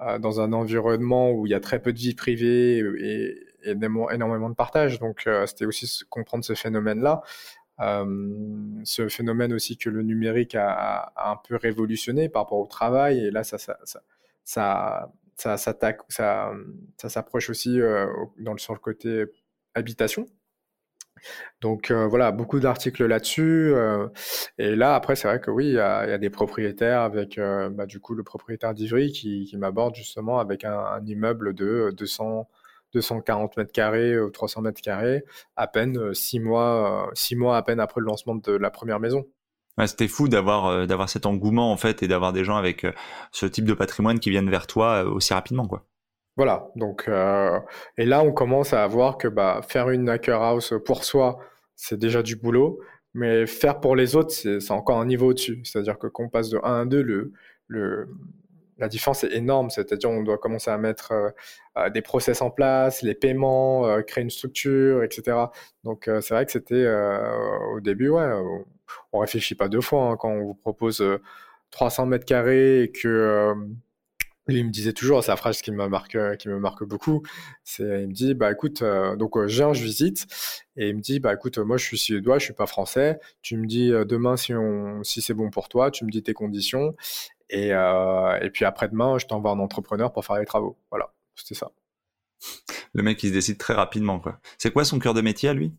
euh, 0.00 0.18
dans 0.18 0.40
un 0.40 0.52
environnement 0.52 1.32
où 1.32 1.46
il 1.46 1.50
y 1.50 1.54
a 1.54 1.60
très 1.60 1.80
peu 1.80 1.92
de 1.92 1.98
vie 1.98 2.14
privée 2.14 2.78
et, 3.00 3.42
énormément 3.64 4.48
de 4.48 4.54
partage. 4.54 5.00
Donc, 5.00 5.24
euh, 5.26 5.44
c'était 5.46 5.64
aussi 5.64 6.04
comprendre 6.08 6.44
ce 6.44 6.54
phénomène-là. 6.54 7.22
ce 7.78 9.08
phénomène 9.08 9.52
aussi 9.52 9.76
que 9.76 9.90
le 9.90 10.02
numérique 10.02 10.54
a, 10.54 11.12
un 11.16 11.36
peu 11.36 11.56
révolutionné 11.56 12.28
par 12.28 12.42
rapport 12.42 12.58
au 12.58 12.66
travail. 12.68 13.26
Et 13.26 13.30
là, 13.32 13.42
ça, 13.42 15.10
ça, 15.36 15.56
ça, 15.56 15.74
ça 16.08 17.08
s'approche 17.08 17.50
aussi 17.50 17.78
dans 18.38 18.52
le, 18.52 18.58
sur 18.58 18.74
le 18.74 18.78
côté 18.80 19.24
habitation. 19.74 20.26
Donc 21.60 21.90
euh, 21.90 22.06
voilà, 22.06 22.32
beaucoup 22.32 22.60
d'articles 22.60 23.04
là-dessus. 23.06 23.72
Euh, 23.74 24.08
et 24.58 24.76
là, 24.76 24.94
après, 24.94 25.16
c'est 25.16 25.28
vrai 25.28 25.40
que 25.40 25.50
oui, 25.50 25.66
il 25.68 25.74
y 25.74 25.78
a, 25.78 26.18
des 26.18 26.30
propriétaires 26.30 27.00
avec, 27.02 27.38
euh, 27.38 27.70
bah, 27.70 27.86
du 27.86 28.00
coup, 28.00 28.14
le 28.14 28.22
propriétaire 28.22 28.74
d'Ivry 28.74 29.12
qui, 29.12 29.50
m'aborde 29.56 29.94
justement 29.94 30.38
avec 30.38 30.64
un, 30.64 31.00
immeuble 31.06 31.54
de 31.54 31.92
200, 31.96 32.48
240 32.92 33.56
mètres 33.56 33.72
carrés 33.72 34.18
ou 34.18 34.30
300 34.30 34.62
mètres 34.62 34.80
carrés, 34.82 35.24
à 35.56 35.66
peine 35.66 36.14
six 36.14 36.40
mois, 36.40 37.10
six 37.14 37.36
mois 37.36 37.56
à 37.56 37.62
peine 37.62 37.80
après 37.80 38.00
le 38.00 38.06
lancement 38.06 38.34
de 38.36 38.52
la 38.52 38.70
première 38.70 39.00
maison. 39.00 39.26
C'était 39.84 40.08
fou 40.08 40.28
d'avoir 40.28 40.86
d'avoir 40.86 41.10
cet 41.10 41.26
engouement 41.26 41.70
en 41.70 41.76
fait 41.76 42.02
et 42.02 42.08
d'avoir 42.08 42.32
des 42.32 42.44
gens 42.44 42.56
avec 42.56 42.86
ce 43.30 43.44
type 43.44 43.66
de 43.66 43.74
patrimoine 43.74 44.18
qui 44.18 44.30
viennent 44.30 44.48
vers 44.48 44.66
toi 44.66 45.02
aussi 45.02 45.34
rapidement 45.34 45.66
quoi. 45.66 45.86
Voilà, 46.36 46.70
donc 46.76 47.08
euh, 47.08 47.58
et 47.96 48.04
là 48.04 48.22
on 48.22 48.30
commence 48.32 48.74
à 48.74 48.86
voir 48.86 49.16
que 49.16 49.26
bah, 49.26 49.62
faire 49.66 49.88
une 49.88 50.08
hacker 50.10 50.42
house 50.42 50.74
pour 50.84 51.04
soi, 51.04 51.38
c'est 51.76 51.98
déjà 51.98 52.22
du 52.22 52.36
boulot, 52.36 52.78
mais 53.14 53.46
faire 53.46 53.80
pour 53.80 53.96
les 53.96 54.16
autres, 54.16 54.32
c'est 54.32 54.70
encore 54.70 54.98
un 54.98 55.06
niveau 55.06 55.28
au-dessus. 55.28 55.62
C'est-à-dire 55.64 55.98
que 55.98 56.06
quand 56.08 56.28
passe 56.28 56.50
de 56.50 56.58
1 56.62 56.82
à 56.82 56.84
2, 56.84 57.02
le, 57.02 57.32
le, 57.68 58.08
la 58.76 58.88
différence 58.88 59.24
est 59.24 59.32
énorme. 59.32 59.70
C'est-à-dire 59.70 60.10
on 60.10 60.22
doit 60.22 60.36
commencer 60.36 60.70
à 60.70 60.76
mettre 60.76 61.12
euh, 61.12 61.30
euh, 61.78 61.90
des 61.90 62.02
process 62.02 62.42
en 62.42 62.50
place, 62.50 63.00
les 63.00 63.14
paiements, 63.14 64.02
créer 64.06 64.22
une 64.22 64.30
structure, 64.30 65.02
etc. 65.04 65.38
Donc 65.84 66.04
c'est 66.20 66.34
vrai 66.34 66.44
que 66.44 66.52
c'était 66.52 66.86
au 67.72 67.80
début, 67.80 68.10
ouais, 68.10 68.30
on 69.12 69.20
réfléchit 69.20 69.54
pas 69.54 69.68
deux 69.68 69.80
fois 69.80 70.10
hein, 70.10 70.16
quand 70.16 70.30
on 70.30 70.42
vous 70.42 70.54
propose 70.54 71.04
300 71.70 72.06
mètres 72.06 72.24
carrés 72.24 72.82
et 72.82 72.92
que 72.92 73.54
il 74.48 74.64
me 74.64 74.70
disait 74.70 74.92
toujours, 74.92 75.24
c'est 75.24 75.30
la 75.30 75.36
phrase 75.36 75.60
qui 75.62 75.72
me 75.72 75.88
marque, 75.88 76.16
qui 76.38 76.48
me 76.48 76.58
marque 76.58 76.84
beaucoup. 76.84 77.22
C'est, 77.64 78.02
il 78.02 78.08
me 78.08 78.12
dit, 78.12 78.34
bah 78.34 78.52
écoute, 78.52 78.82
euh, 78.82 79.16
donc 79.16 79.36
euh, 79.36 79.48
je 79.48 79.56
viens, 79.56 79.72
je 79.72 79.82
visite, 79.82 80.26
et 80.76 80.88
il 80.88 80.96
me 80.96 81.00
dit, 81.00 81.18
bah 81.20 81.34
écoute, 81.34 81.58
moi 81.58 81.76
je 81.76 81.84
suis 81.84 81.98
suédois, 81.98 82.38
je 82.38 82.44
suis 82.44 82.54
pas 82.54 82.66
français. 82.66 83.18
Tu 83.42 83.56
me 83.56 83.66
dis 83.66 83.92
euh, 83.92 84.04
demain 84.04 84.36
si 84.36 84.52
si 85.02 85.22
c'est 85.22 85.34
bon 85.34 85.50
pour 85.50 85.68
toi, 85.68 85.90
tu 85.90 86.04
me 86.04 86.10
dis 86.10 86.22
tes 86.22 86.34
conditions, 86.34 86.94
et 87.50 87.70
et 87.70 88.50
puis 88.52 88.64
après-demain, 88.64 89.18
je 89.18 89.26
t'envoie 89.26 89.50
un 89.52 89.58
entrepreneur 89.58 90.12
pour 90.12 90.24
faire 90.24 90.38
les 90.38 90.46
travaux. 90.46 90.78
Voilà, 90.90 91.12
c'était 91.34 91.54
ça. 91.54 91.70
Le 92.94 93.02
mec, 93.02 93.22
il 93.22 93.28
se 93.28 93.32
décide 93.34 93.58
très 93.58 93.74
rapidement. 93.74 94.22
C'est 94.58 94.72
quoi 94.72 94.84
son 94.84 94.98
cœur 94.98 95.14
de 95.14 95.20
métier 95.20 95.48
à 95.48 95.54
lui? 95.54 95.72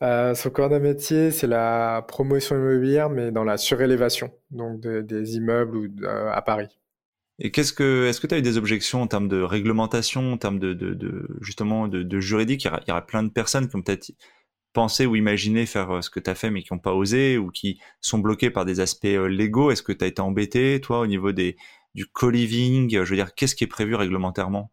Son 0.00 0.50
cœur 0.50 0.68
de 0.68 0.78
métier, 0.78 1.30
c'est 1.30 1.46
la 1.46 2.04
promotion 2.06 2.56
immobilière, 2.56 3.10
mais 3.10 3.30
dans 3.30 3.44
la 3.44 3.56
surélévation, 3.56 4.30
donc 4.50 4.80
des 4.80 5.36
immeubles 5.36 5.76
ou, 5.76 5.88
à 6.06 6.42
Paris. 6.42 6.68
Et 7.40 7.52
qu'est-ce 7.52 7.72
que, 7.72 8.06
est-ce 8.06 8.20
que 8.20 8.26
tu 8.26 8.34
as 8.34 8.38
eu 8.38 8.42
des 8.42 8.58
objections 8.58 9.00
en 9.00 9.06
termes 9.06 9.28
de 9.28 9.40
réglementation, 9.40 10.32
en 10.32 10.38
termes 10.38 10.58
de, 10.58 11.28
justement 11.40 11.86
de, 11.86 12.20
juridique? 12.20 12.64
Il 12.64 12.70
y, 12.88 12.90
aura, 12.90 13.06
plein 13.06 13.22
de 13.22 13.30
personnes 13.30 13.68
qui 13.68 13.76
ont 13.76 13.82
peut-être 13.82 14.10
pensé 14.72 15.06
ou 15.06 15.14
imaginé 15.16 15.64
faire 15.64 15.90
euh, 15.90 16.00
ce 16.02 16.10
que 16.10 16.20
tu 16.20 16.28
as 16.30 16.34
fait 16.34 16.50
mais 16.50 16.62
qui 16.62 16.72
n'ont 16.72 16.78
pas 16.78 16.92
osé 16.92 17.38
ou 17.38 17.50
qui 17.50 17.80
sont 18.00 18.18
bloqués 18.18 18.50
par 18.50 18.64
des 18.64 18.80
aspects 18.80 19.06
euh, 19.06 19.26
légaux. 19.26 19.70
Est-ce 19.70 19.82
que 19.82 19.92
tu 19.92 20.04
as 20.04 20.08
été 20.08 20.20
embêté, 20.20 20.80
toi, 20.80 21.00
au 21.00 21.06
niveau 21.06 21.32
des, 21.32 21.56
du 21.94 22.06
co-living? 22.06 22.90
Je 22.90 22.98
veux 22.98 23.16
dire, 23.16 23.34
qu'est-ce 23.34 23.54
qui 23.54 23.64
est 23.64 23.68
prévu 23.68 23.94
réglementairement? 23.94 24.70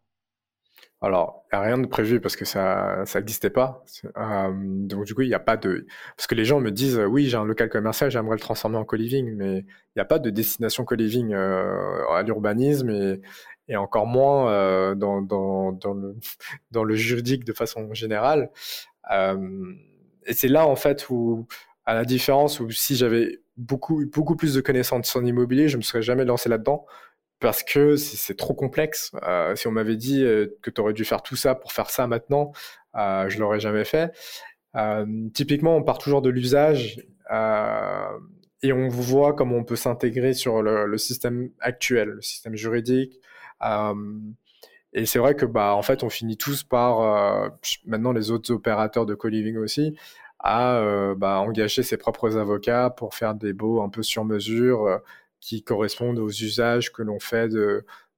Alors, 1.02 1.44
il 1.52 1.56
n'y 1.58 1.62
a 1.62 1.66
rien 1.66 1.78
de 1.78 1.86
prévu 1.86 2.20
parce 2.20 2.36
que 2.36 2.46
ça 2.46 3.04
n'existait 3.14 3.50
pas. 3.50 3.84
Euh, 4.16 4.50
donc 4.54 5.04
du 5.04 5.14
coup, 5.14 5.22
il 5.22 5.28
n'y 5.28 5.34
a 5.34 5.38
pas 5.38 5.58
de... 5.58 5.86
Parce 6.16 6.26
que 6.26 6.34
les 6.34 6.46
gens 6.46 6.58
me 6.60 6.70
disent, 6.70 6.98
oui, 6.98 7.26
j'ai 7.28 7.36
un 7.36 7.44
local 7.44 7.68
commercial, 7.68 8.10
j'aimerais 8.10 8.36
le 8.36 8.40
transformer 8.40 8.78
en 8.78 8.84
co-living, 8.84 9.34
mais 9.36 9.58
il 9.58 9.96
n'y 9.96 10.02
a 10.02 10.06
pas 10.06 10.18
de 10.18 10.30
destination 10.30 10.84
co-living 10.84 11.34
euh, 11.34 12.08
à 12.10 12.22
l'urbanisme 12.22 12.90
et, 13.68 13.76
encore 13.76 14.06
moins 14.06 14.50
euh, 14.50 14.94
dans, 14.94 15.20
dans, 15.20 15.72
dans, 15.72 15.92
le, 15.92 16.16
dans 16.70 16.84
le 16.84 16.94
juridique 16.94 17.44
de 17.44 17.52
façon 17.52 17.92
générale. 17.92 18.50
Et 20.28 20.32
c'est 20.32 20.48
là, 20.48 20.66
en 20.66 20.76
fait, 20.76 21.08
où, 21.10 21.46
à 21.84 21.94
la 21.94 22.04
différence, 22.04 22.58
où 22.58 22.70
si 22.70 22.96
j'avais 22.96 23.40
beaucoup, 23.58 24.02
beaucoup 24.06 24.34
plus 24.34 24.54
de 24.54 24.60
connaissances 24.62 25.14
en 25.14 25.24
immobilier, 25.24 25.68
je 25.68 25.76
me 25.76 25.82
serais 25.82 26.02
jamais 26.02 26.24
lancé 26.24 26.48
là-dedans 26.48 26.86
parce 27.40 27.62
que 27.62 27.96
c'est 27.96 28.36
trop 28.36 28.54
complexe. 28.54 29.12
Euh, 29.22 29.54
si 29.56 29.66
on 29.66 29.70
m'avait 29.70 29.96
dit 29.96 30.24
euh, 30.24 30.46
que 30.62 30.70
tu 30.70 30.80
aurais 30.80 30.94
dû 30.94 31.04
faire 31.04 31.22
tout 31.22 31.36
ça 31.36 31.54
pour 31.54 31.72
faire 31.72 31.90
ça 31.90 32.06
maintenant, 32.06 32.52
euh, 32.96 33.28
je 33.28 33.38
l'aurais 33.38 33.60
jamais 33.60 33.84
fait. 33.84 34.12
Euh, 34.76 35.06
typiquement, 35.34 35.76
on 35.76 35.82
part 35.82 35.98
toujours 35.98 36.22
de 36.22 36.30
l'usage 36.30 37.02
et 38.62 38.72
on 38.72 38.88
voit 38.88 39.34
comment 39.34 39.56
on 39.56 39.64
peut 39.64 39.76
s'intégrer 39.76 40.32
sur 40.32 40.62
le, 40.62 40.86
le, 40.86 40.98
système 40.98 41.50
actuel, 41.60 42.08
le 42.08 42.22
système 42.22 42.56
juridique. 42.56 43.20
et 44.92 45.06
c'est 45.06 45.18
vrai 45.18 45.34
que 45.34 45.44
bah 45.44 45.74
en 45.74 45.82
fait, 45.82 46.04
on 46.04 46.08
finit 46.08 46.36
tous 46.36 46.62
par 46.62 47.50
maintenant 47.84 48.12
les 48.12 48.30
autres 48.30 48.52
opérateurs 48.52 49.06
de 49.06 49.14
co-living 49.14 49.56
aussi 49.56 49.96
à 50.38 50.80
bah, 51.16 51.40
engager 51.40 51.82
ses 51.82 51.96
propres 51.96 52.36
avocats 52.36 52.90
pour 52.90 53.14
faire 53.14 53.34
des 53.34 53.52
baux 53.52 53.82
un 53.82 53.88
peu 53.88 54.02
sur 54.02 54.24
mesure 54.24 55.00
qui 55.46 55.62
correspondent 55.62 56.18
aux 56.18 56.28
usages 56.28 56.92
que 56.92 57.02
l'on 57.02 57.20
fait 57.20 57.48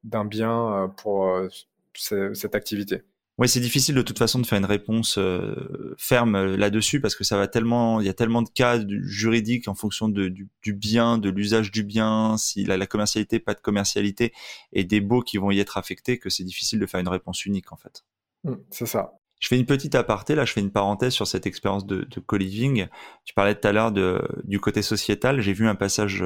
d'un 0.02 0.24
bien 0.24 0.72
euh, 0.72 0.88
pour 0.88 1.26
euh, 1.26 1.48
cette 1.92 2.54
activité. 2.54 3.02
Oui, 3.36 3.50
c'est 3.50 3.60
difficile 3.60 3.94
de 3.94 4.02
toute 4.02 4.18
façon 4.18 4.38
de 4.38 4.46
faire 4.46 4.58
une 4.58 4.64
réponse 4.64 5.18
euh, 5.18 5.94
ferme 5.98 6.42
là-dessus 6.56 7.02
parce 7.02 7.14
que 7.14 7.24
ça 7.24 7.36
va 7.36 7.46
tellement, 7.46 8.00
il 8.00 8.06
y 8.06 8.08
a 8.08 8.14
tellement 8.14 8.40
de 8.40 8.48
cas 8.48 8.80
juridiques 8.88 9.68
en 9.68 9.74
fonction 9.74 10.08
de, 10.08 10.28
du, 10.28 10.72
bien, 10.72 11.18
de 11.18 11.28
l'usage 11.28 11.70
du 11.70 11.84
bien, 11.84 12.38
s'il 12.38 12.70
a 12.70 12.78
la 12.78 12.86
commercialité, 12.86 13.40
pas 13.40 13.54
de 13.54 13.60
commercialité, 13.60 14.32
et 14.72 14.84
des 14.84 15.02
baux 15.02 15.20
qui 15.20 15.36
vont 15.36 15.50
y 15.50 15.60
être 15.60 15.76
affectés, 15.76 16.18
que 16.18 16.30
c'est 16.30 16.44
difficile 16.44 16.80
de 16.80 16.86
faire 16.86 16.98
une 16.98 17.08
réponse 17.08 17.44
unique 17.44 17.72
en 17.72 17.76
fait. 17.76 18.04
Mmh, 18.44 18.54
c'est 18.70 18.86
ça. 18.86 19.12
Je 19.38 19.48
fais 19.48 19.58
une 19.58 19.66
petite 19.66 19.94
aparté, 19.94 20.34
là 20.34 20.46
je 20.46 20.52
fais 20.52 20.60
une 20.60 20.72
parenthèse 20.72 21.12
sur 21.12 21.26
cette 21.26 21.46
expérience 21.46 21.86
de, 21.86 22.04
de 22.04 22.20
co-living. 22.20 22.88
Tu 23.24 23.34
parlais 23.34 23.54
tout 23.54 23.68
à 23.68 23.72
l'heure 23.72 23.92
du 23.92 24.58
côté 24.58 24.80
sociétal, 24.80 25.42
j'ai 25.42 25.52
vu 25.52 25.68
un 25.68 25.76
passage 25.76 26.24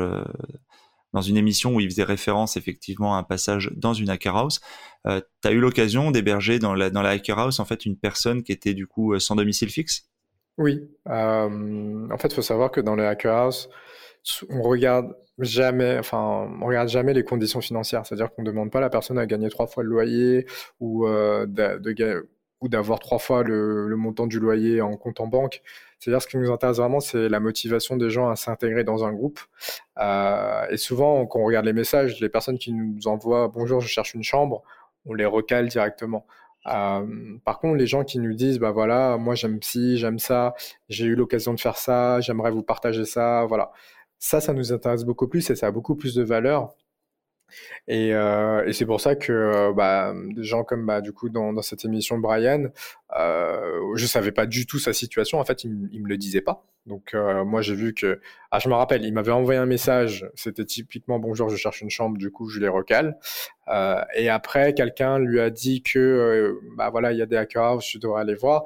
dans 1.12 1.22
une 1.22 1.36
émission 1.36 1.74
où 1.74 1.80
il 1.80 1.90
faisait 1.90 2.04
référence 2.04 2.56
effectivement 2.56 3.14
à 3.14 3.18
un 3.18 3.22
passage 3.22 3.70
dans 3.74 3.94
une 3.94 4.10
hacker 4.10 4.36
house. 4.36 4.60
Euh, 5.06 5.20
tu 5.42 5.48
as 5.48 5.52
eu 5.52 5.60
l'occasion 5.60 6.10
d'héberger 6.10 6.58
dans 6.58 6.74
la, 6.74 6.90
dans 6.90 7.02
la 7.02 7.10
hacker 7.10 7.38
house 7.38 7.60
en 7.60 7.64
fait 7.64 7.84
une 7.84 7.96
personne 7.96 8.42
qui 8.42 8.52
était 8.52 8.74
du 8.74 8.86
coup 8.86 9.12
euh, 9.12 9.18
sans 9.18 9.36
domicile 9.36 9.70
fixe? 9.70 10.08
Oui. 10.58 10.88
Euh, 11.08 12.08
en 12.10 12.18
fait, 12.18 12.28
il 12.28 12.34
faut 12.34 12.42
savoir 12.42 12.70
que 12.70 12.80
dans 12.80 12.94
les 12.94 13.04
hacker 13.04 13.34
house, 13.34 13.68
on 14.50 14.62
regarde 14.62 15.14
jamais, 15.38 15.98
enfin, 15.98 16.48
on 16.60 16.66
regarde 16.66 16.88
jamais 16.88 17.14
les 17.14 17.24
conditions 17.24 17.60
financières. 17.60 18.06
C'est-à-dire 18.06 18.32
qu'on 18.32 18.42
ne 18.42 18.50
demande 18.50 18.70
pas 18.70 18.78
à 18.78 18.82
la 18.82 18.90
personne 18.90 19.18
à 19.18 19.26
gagner 19.26 19.48
trois 19.48 19.66
fois 19.66 19.82
le 19.82 19.88
loyer 19.88 20.46
ou 20.80 21.06
euh, 21.06 21.46
d'avoir 22.62 23.00
trois 23.00 23.18
fois 23.18 23.42
le, 23.42 23.94
montant 23.96 24.26
du 24.26 24.38
loyer 24.38 24.80
en 24.80 24.96
compte 24.96 25.20
en 25.20 25.26
banque. 25.26 25.62
C'est-à-dire 26.03 26.20
ce 26.20 26.26
qui 26.26 26.36
nous 26.36 26.50
intéresse 26.50 26.78
vraiment, 26.78 26.98
c'est 26.98 27.28
la 27.28 27.38
motivation 27.38 27.96
des 27.96 28.11
gens 28.11 28.28
à 28.28 28.34
s'intégrer 28.34 28.82
dans 28.82 29.05
un 29.05 29.12
groupe. 29.12 29.38
Euh, 30.00 30.66
et 30.68 30.76
souvent, 30.76 31.26
quand 31.26 31.38
on 31.38 31.44
regarde 31.44 31.64
les 31.64 31.72
messages, 31.72 32.18
les 32.18 32.28
personnes 32.28 32.59
qui 32.59 32.72
nous 32.72 33.07
envoient 33.07 33.46
bonjour, 33.46 33.80
je 33.80 33.86
cherche 33.86 34.12
une 34.12 34.24
chambre, 34.24 34.64
on 35.07 35.14
les 35.14 35.24
recale 35.24 35.68
directement. 35.68 36.26
par 36.64 37.61
contre, 37.61 37.76
les 37.76 37.86
gens 37.86 38.03
qui 38.03 38.18
nous 38.18 38.34
disent, 38.34 38.59
bah 38.59 38.72
voilà, 38.72 39.16
moi 39.16 39.36
j'aime 39.36 39.62
ci, 39.62 39.96
j'aime 39.96 40.18
ça, 40.18 40.55
j'ai 40.88 41.05
eu 41.05 41.14
l'occasion 41.14 41.55
de 41.55 41.61
faire 41.61 41.76
ça, 41.76 42.20
j'aimerais 42.20 42.50
vous 42.50 42.64
partager 42.64 43.05
ça, 43.05 43.44
voilà. 43.46 43.70
Ça, 44.18 44.40
ça 44.40 44.53
nous 44.53 44.72
intéresse 44.72 45.05
beaucoup 45.05 45.28
plus 45.28 45.48
et 45.50 45.55
ça 45.55 45.68
a 45.68 45.70
beaucoup 45.70 45.94
plus 45.94 46.16
de 46.16 46.24
valeur 46.24 46.74
et, 47.88 48.14
euh, 48.14 48.64
et 48.66 48.72
c'est 48.72 48.86
pour 48.86 49.00
ça 49.00 49.16
que 49.16 49.32
euh, 49.32 49.72
bah, 49.72 50.14
des 50.14 50.44
gens 50.44 50.64
comme 50.64 50.86
bah, 50.86 51.00
du 51.00 51.12
coup 51.12 51.28
dans, 51.28 51.61
cette 51.62 51.84
émission 51.84 52.18
Brian, 52.18 52.66
euh, 53.18 53.80
je 53.96 54.07
savais 54.07 54.32
pas 54.32 54.46
du 54.46 54.66
tout 54.66 54.78
sa 54.78 54.92
situation. 54.92 55.38
En 55.38 55.44
fait, 55.44 55.64
il, 55.64 55.88
il 55.92 56.03
me 56.03 56.09
le 56.09 56.16
disait 56.16 56.40
pas. 56.40 56.64
Donc 56.86 57.14
euh, 57.14 57.44
moi 57.44 57.62
j'ai 57.62 57.76
vu 57.76 57.94
que 57.94 58.20
ah 58.50 58.59
je 58.59 58.68
me 58.68 58.74
rappelle, 58.74 59.05
il 59.05 59.12
m'avait 59.12 59.32
envoyé 59.32 59.61
un 59.61 59.66
message. 59.66 60.28
C'était 60.34 60.64
typiquement 60.64 61.20
bonjour, 61.20 61.48
je 61.48 61.57
cherche 61.57 61.80
une 61.80 61.90
chambre. 61.90 62.18
Du 62.18 62.30
coup 62.30 62.48
je 62.48 62.59
les 62.59 62.68
recale. 62.68 63.18
Et 64.16 64.28
après 64.28 64.74
quelqu'un 64.74 65.18
lui 65.18 65.40
a 65.40 65.48
dit 65.48 65.82
que 65.82 66.59
bah 66.76 66.90
voilà 66.90 67.12
il 67.12 67.18
y 67.18 67.22
a 67.22 67.26
des 67.26 67.36
hackers, 67.36 67.80
je 67.80 67.98
devrais 67.98 68.22
aller 68.22 68.34
voir. 68.34 68.64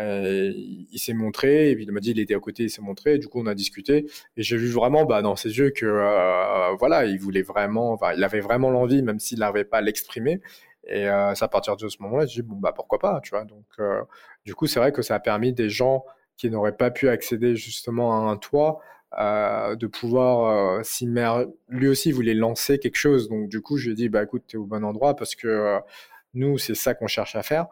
Il 0.00 0.98
s'est 0.98 1.14
montré, 1.14 1.70
et 1.70 1.74
puis 1.74 1.84
il 1.84 1.92
m'a 1.92 2.00
dit 2.00 2.12
il 2.12 2.20
était 2.20 2.34
à 2.34 2.40
côté, 2.40 2.64
il 2.64 2.70
s'est 2.70 2.82
montré, 2.82 3.18
du 3.18 3.28
coup 3.28 3.40
on 3.40 3.46
a 3.46 3.54
discuté, 3.54 4.06
et 4.36 4.42
j'ai 4.42 4.56
vu 4.56 4.68
vraiment 4.68 5.04
bah, 5.04 5.22
dans 5.22 5.36
ses 5.36 5.58
yeux 5.58 5.70
que 5.70 5.86
euh, 5.86 6.74
voilà, 6.78 7.04
il 7.04 7.18
voulait 7.18 7.42
vraiment, 7.42 7.98
il 8.16 8.24
avait 8.24 8.40
vraiment 8.40 8.70
l'envie, 8.70 9.02
même 9.02 9.18
s'il 9.20 9.40
n'arrivait 9.40 9.64
pas 9.64 9.78
à 9.78 9.80
l'exprimer. 9.82 10.40
Et 10.86 11.08
euh, 11.08 11.34
c'est 11.34 11.44
à 11.44 11.48
partir 11.48 11.76
de 11.76 11.88
ce 11.88 11.96
moment-là, 12.00 12.26
j'ai 12.26 12.42
dit 12.42 12.48
bon 12.48 12.56
bah 12.56 12.72
pourquoi 12.74 12.98
pas, 12.98 13.20
tu 13.22 13.30
vois. 13.30 13.44
Donc 13.44 13.64
euh, 13.78 14.02
du 14.44 14.54
coup 14.54 14.66
c'est 14.66 14.80
vrai 14.80 14.92
que 14.92 15.02
ça 15.02 15.14
a 15.14 15.20
permis 15.20 15.52
des 15.52 15.68
gens 15.68 16.04
qui 16.36 16.50
n'auraient 16.50 16.76
pas 16.76 16.90
pu 16.90 17.08
accéder 17.08 17.54
justement 17.54 18.28
à 18.28 18.30
un 18.30 18.36
toit 18.36 18.80
euh, 19.20 19.76
de 19.76 19.86
pouvoir 19.86 20.78
euh, 20.78 20.82
s'immerger. 20.82 21.46
Lui 21.68 21.88
aussi 21.88 22.10
voulait 22.12 22.34
lancer 22.34 22.78
quelque 22.78 22.96
chose, 22.96 23.28
donc 23.28 23.48
du 23.48 23.60
coup 23.60 23.76
je 23.76 23.86
lui 23.86 23.92
ai 23.92 23.94
dit 23.94 24.08
bah 24.08 24.22
écoute 24.24 24.44
t'es 24.48 24.56
au 24.56 24.64
bon 24.66 24.84
endroit 24.84 25.14
parce 25.14 25.36
que 25.36 25.78
nous, 26.34 26.58
c'est 26.58 26.74
ça 26.74 26.94
qu'on 26.94 27.06
cherche 27.06 27.36
à 27.36 27.42
faire. 27.42 27.66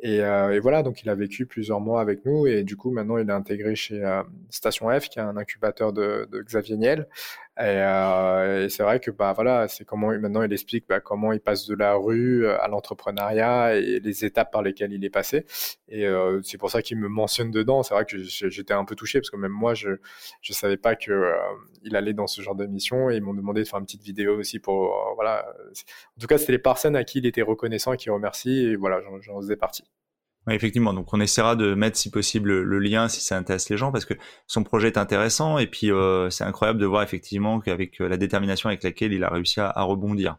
Et, 0.00 0.20
euh, 0.20 0.54
et, 0.54 0.60
voilà, 0.60 0.82
donc 0.82 1.02
il 1.02 1.08
a 1.08 1.14
vécu 1.14 1.46
plusieurs 1.46 1.80
mois 1.80 2.00
avec 2.00 2.24
nous 2.24 2.46
et 2.46 2.62
du 2.62 2.76
coup, 2.76 2.90
maintenant, 2.90 3.18
il 3.18 3.28
est 3.28 3.32
intégré 3.32 3.74
chez 3.74 4.04
euh, 4.04 4.22
Station 4.50 4.88
F, 4.88 5.08
qui 5.08 5.18
est 5.18 5.22
un 5.22 5.36
incubateur 5.36 5.92
de, 5.92 6.28
de 6.30 6.42
Xavier 6.42 6.76
Niel. 6.76 7.08
Et, 7.56 7.62
euh, 7.62 8.64
et 8.64 8.68
c'est 8.68 8.82
vrai 8.82 8.98
que 8.98 9.12
bah 9.12 9.32
voilà, 9.32 9.68
c'est 9.68 9.84
comment 9.84 10.08
maintenant 10.18 10.42
il 10.42 10.52
explique 10.52 10.88
bah, 10.88 10.98
comment 10.98 11.32
il 11.32 11.38
passe 11.40 11.68
de 11.68 11.76
la 11.76 11.94
rue 11.94 12.44
euh, 12.46 12.60
à 12.60 12.66
l'entrepreneuriat 12.66 13.76
et 13.76 14.00
les 14.00 14.24
étapes 14.24 14.50
par 14.50 14.62
lesquelles 14.62 14.92
il 14.92 15.04
est 15.04 15.10
passé. 15.10 15.46
Et 15.88 16.04
euh, 16.06 16.40
c'est 16.42 16.58
pour 16.58 16.70
ça 16.72 16.82
qu'il 16.82 16.98
me 16.98 17.08
mentionne 17.08 17.52
dedans. 17.52 17.84
C'est 17.84 17.94
vrai 17.94 18.04
que 18.06 18.18
j'étais 18.18 18.74
un 18.74 18.84
peu 18.84 18.96
touché 18.96 19.20
parce 19.20 19.30
que 19.30 19.36
même 19.36 19.52
moi, 19.52 19.74
je 19.74 19.90
je 20.40 20.52
savais 20.52 20.76
pas 20.76 20.96
que 20.96 21.12
euh, 21.12 21.34
il 21.84 21.94
allait 21.94 22.12
dans 22.12 22.26
ce 22.26 22.40
genre 22.42 22.56
d'émission 22.56 23.10
et 23.10 23.16
ils 23.16 23.22
m'ont 23.22 23.34
demandé 23.34 23.62
de 23.62 23.68
faire 23.68 23.78
une 23.78 23.86
petite 23.86 24.02
vidéo 24.02 24.36
aussi 24.38 24.58
pour 24.58 24.92
euh, 24.92 25.14
voilà. 25.14 25.46
En 26.16 26.20
tout 26.20 26.26
cas, 26.26 26.38
c'était 26.38 26.52
les 26.52 26.58
personnes 26.58 26.96
à 26.96 27.04
qui 27.04 27.18
il 27.18 27.26
était 27.26 27.42
reconnaissant 27.42 27.92
et 27.92 27.96
qui 27.96 28.10
remercie 28.10 28.66
et 28.66 28.76
voilà, 28.76 29.00
j'en 29.20 29.40
faisais 29.40 29.56
partie. 29.56 29.84
Effectivement. 30.50 30.92
Donc, 30.92 31.12
on 31.12 31.20
essaiera 31.20 31.56
de 31.56 31.74
mettre, 31.74 31.96
si 31.96 32.10
possible, 32.10 32.60
le 32.60 32.78
lien 32.78 33.08
si 33.08 33.22
ça 33.22 33.36
intéresse 33.36 33.70
les 33.70 33.78
gens, 33.78 33.92
parce 33.92 34.04
que 34.04 34.14
son 34.46 34.62
projet 34.62 34.88
est 34.88 34.98
intéressant 34.98 35.58
et 35.58 35.66
puis 35.66 35.90
euh, 35.90 36.28
c'est 36.28 36.44
incroyable 36.44 36.78
de 36.78 36.86
voir 36.86 37.02
effectivement 37.02 37.60
qu'avec 37.60 38.00
euh, 38.00 38.08
la 38.08 38.18
détermination 38.18 38.68
avec 38.68 38.82
laquelle 38.82 39.12
il 39.12 39.24
a 39.24 39.30
réussi 39.30 39.60
à, 39.60 39.82
rebondir. 39.82 40.36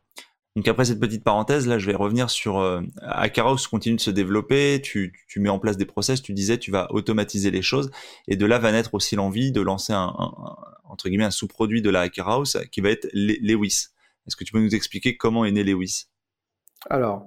Donc, 0.55 0.67
après 0.67 0.85
cette 0.85 0.99
petite 0.99 1.23
parenthèse, 1.23 1.67
là, 1.67 1.79
je 1.79 1.87
vais 1.87 1.95
revenir 1.95 2.29
sur 2.29 2.59
euh, 2.59 2.81
Akaros 3.01 3.57
continue 3.69 3.95
de 3.95 4.01
se 4.01 4.11
développer. 4.11 4.79
Tu, 4.81 5.11
tu, 5.27 5.39
mets 5.39 5.49
en 5.49 5.59
place 5.59 5.75
des 5.75 5.85
process. 5.85 6.21
Tu 6.21 6.33
disais, 6.33 6.59
tu 6.59 6.71
vas 6.71 6.87
automatiser 6.91 7.49
les 7.49 7.63
choses 7.63 7.89
et 8.27 8.37
de 8.37 8.45
là 8.45 8.59
va 8.59 8.71
naître 8.71 8.93
aussi 8.93 9.15
l'envie 9.15 9.51
de 9.51 9.59
lancer 9.59 9.91
un, 9.91 10.13
un, 10.17 10.55
entre 10.85 11.09
guillemets 11.09 11.25
un 11.25 11.31
sous-produit 11.31 11.81
de 11.81 11.89
la 11.89 12.01
Hacker 12.01 12.43
qui 12.71 12.79
va 12.79 12.89
être 12.89 13.09
Lewis. 13.11 13.87
Est-ce 14.27 14.35
que 14.35 14.43
tu 14.43 14.53
peux 14.53 14.61
nous 14.61 14.75
expliquer 14.75 15.17
comment 15.17 15.45
est 15.45 15.51
né 15.51 15.63
Lewis? 15.63 16.05
Alors, 16.89 17.25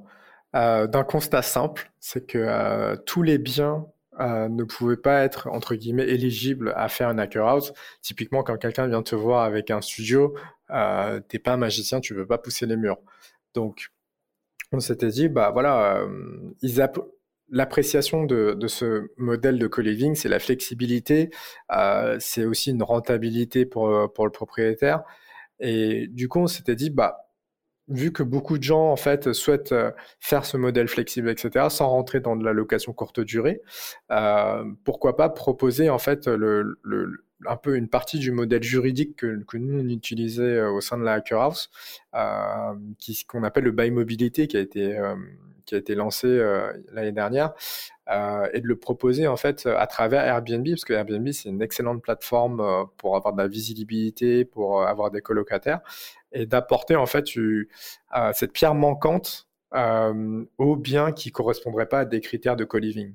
d'un 0.54 1.04
constat 1.04 1.42
simple, 1.42 1.90
c'est 2.00 2.26
que 2.26 2.38
euh, 2.38 2.96
tous 3.06 3.22
les 3.22 3.38
biens 3.38 3.86
euh, 4.20 4.48
ne 4.48 4.64
pouvaient 4.64 4.96
pas 4.96 5.22
être 5.22 5.48
entre 5.48 5.74
guillemets 5.74 6.08
éligibles 6.08 6.72
à 6.76 6.88
faire 6.88 7.08
un 7.08 7.18
hacker 7.18 7.46
house. 7.46 7.72
Typiquement, 8.02 8.42
quand 8.42 8.56
quelqu'un 8.56 8.86
vient 8.88 9.02
te 9.02 9.14
voir 9.14 9.44
avec 9.44 9.70
un 9.70 9.80
studio, 9.80 10.34
euh, 10.70 11.20
t'es 11.28 11.38
pas 11.38 11.52
un 11.52 11.56
magicien, 11.56 12.00
tu 12.00 12.14
veux 12.14 12.26
pas 12.26 12.38
pousser 12.38 12.66
les 12.66 12.76
murs. 12.76 12.98
Donc, 13.54 13.90
on 14.72 14.80
s'était 14.80 15.08
dit, 15.08 15.28
bah 15.28 15.50
voilà, 15.52 15.98
euh, 15.98 16.52
l'appréciation 17.50 18.24
de, 18.24 18.54
de, 18.54 18.68
ce 18.68 19.10
modèle 19.16 19.58
de 19.58 19.66
co-living, 19.66 20.14
c'est 20.14 20.28
la 20.28 20.38
flexibilité, 20.38 21.30
euh, 21.72 22.16
c'est 22.20 22.44
aussi 22.44 22.70
une 22.70 22.82
rentabilité 22.82 23.66
pour 23.66 24.12
pour 24.12 24.26
le 24.26 24.32
propriétaire. 24.32 25.02
Et 25.60 26.06
du 26.08 26.28
coup, 26.28 26.40
on 26.40 26.46
s'était 26.46 26.76
dit, 26.76 26.90
bah 26.90 27.27
vu 27.88 28.12
que 28.12 28.22
beaucoup 28.22 28.58
de 28.58 28.62
gens 28.62 28.90
en 28.90 28.96
fait 28.96 29.32
souhaitent 29.32 29.72
euh, 29.72 29.90
faire 30.20 30.44
ce 30.44 30.56
modèle 30.56 30.88
flexible, 30.88 31.28
etc., 31.30 31.66
sans 31.70 31.88
rentrer 31.88 32.20
dans 32.20 32.36
de 32.36 32.44
la 32.44 32.52
location 32.52 32.92
courte 32.92 33.20
durée, 33.20 33.62
euh, 34.10 34.64
pourquoi 34.84 35.16
pas 35.16 35.28
proposer 35.28 35.90
en 35.90 35.98
fait 35.98 36.28
un 36.28 37.56
peu 37.56 37.76
une 37.76 37.88
partie 37.88 38.18
du 38.18 38.30
modèle 38.30 38.62
juridique 38.62 39.16
que, 39.16 39.56
nous 39.56 39.80
on 39.80 39.88
utilisait 39.88 40.42
euh, 40.42 40.70
au 40.70 40.80
sein 40.80 40.98
de 40.98 41.04
la 41.04 41.14
Hacker 41.14 41.40
House, 41.40 41.70
qui 42.98 43.24
qu'on 43.26 43.42
appelle 43.42 43.64
le 43.64 43.72
buy 43.72 43.90
mobilité, 43.90 44.46
qui 44.46 44.56
a 44.56 44.60
été 44.60 44.98
qui 45.64 45.74
a 45.74 45.78
été 45.78 45.94
lancé 45.94 46.28
l'année 46.92 47.12
dernière, 47.12 47.52
et 48.08 48.60
de 48.60 48.66
le 48.66 48.76
proposer 48.76 49.26
en 49.26 49.36
fait 49.36 49.66
à 49.66 49.86
travers 49.86 50.24
Airbnb, 50.24 50.66
parce 50.68 50.84
que 50.84 50.94
Airbnb 50.94 51.30
c'est 51.32 51.50
une 51.50 51.60
excellente 51.60 52.02
plateforme 52.02 52.86
pour 52.96 53.16
avoir 53.16 53.34
de 53.34 53.42
la 53.42 53.48
visibilité, 53.48 54.44
pour 54.44 54.82
avoir 54.82 55.10
des 55.10 55.20
colocataires, 55.20 55.80
et 56.32 56.46
d'apporter 56.46 56.96
en 56.96 57.06
fait 57.06 57.24
euh, 57.36 57.66
cette 58.32 58.52
pierre 58.52 58.74
manquante 58.74 59.48
euh, 59.74 60.44
aux 60.58 60.76
biens 60.76 61.12
qui 61.12 61.30
correspondraient 61.30 61.88
pas 61.88 62.00
à 62.00 62.04
des 62.04 62.20
critères 62.20 62.56
de 62.56 62.64
co-living. 62.64 63.14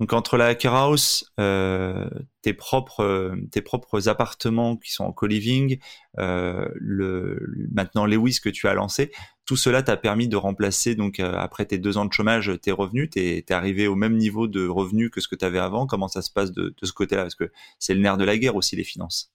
Donc 0.00 0.12
entre 0.12 0.36
la 0.36 0.46
hacker 0.46 0.74
house, 0.74 1.32
euh, 1.40 2.08
tes 2.42 2.54
propres 2.54 3.34
tes 3.50 3.62
propres 3.62 4.08
appartements 4.08 4.76
qui 4.76 4.92
sont 4.92 5.04
en 5.04 5.12
co-living, 5.12 5.80
euh, 6.18 6.68
le 6.76 7.40
maintenant 7.72 8.06
Lewis 8.06 8.38
que 8.40 8.48
tu 8.48 8.68
as 8.68 8.74
lancé, 8.74 9.10
tout 9.48 9.56
cela 9.56 9.82
t'a 9.82 9.96
permis 9.96 10.28
de 10.28 10.36
remplacer 10.36 10.94
donc 10.94 11.20
euh, 11.20 11.32
après 11.38 11.64
tes 11.64 11.78
deux 11.78 11.96
ans 11.96 12.04
de 12.04 12.12
chômage 12.12 12.52
tes 12.60 12.70
revenus, 12.70 13.08
t'es 13.08 13.38
es 13.38 13.52
arrivé 13.54 13.86
au 13.86 13.94
même 13.94 14.14
niveau 14.14 14.46
de 14.46 14.68
revenus 14.68 15.10
que 15.10 15.22
ce 15.22 15.26
que 15.26 15.36
tu 15.36 15.44
avais 15.46 15.58
avant? 15.58 15.86
Comment 15.86 16.06
ça 16.06 16.20
se 16.20 16.30
passe 16.30 16.52
de, 16.52 16.74
ce 16.82 16.92
côté-là? 16.92 17.22
Parce 17.22 17.34
que 17.34 17.50
c'est 17.78 17.94
le 17.94 18.00
nerf 18.00 18.18
de 18.18 18.24
la 18.24 18.36
guerre 18.36 18.56
aussi 18.56 18.76
les 18.76 18.84
finances. 18.84 19.32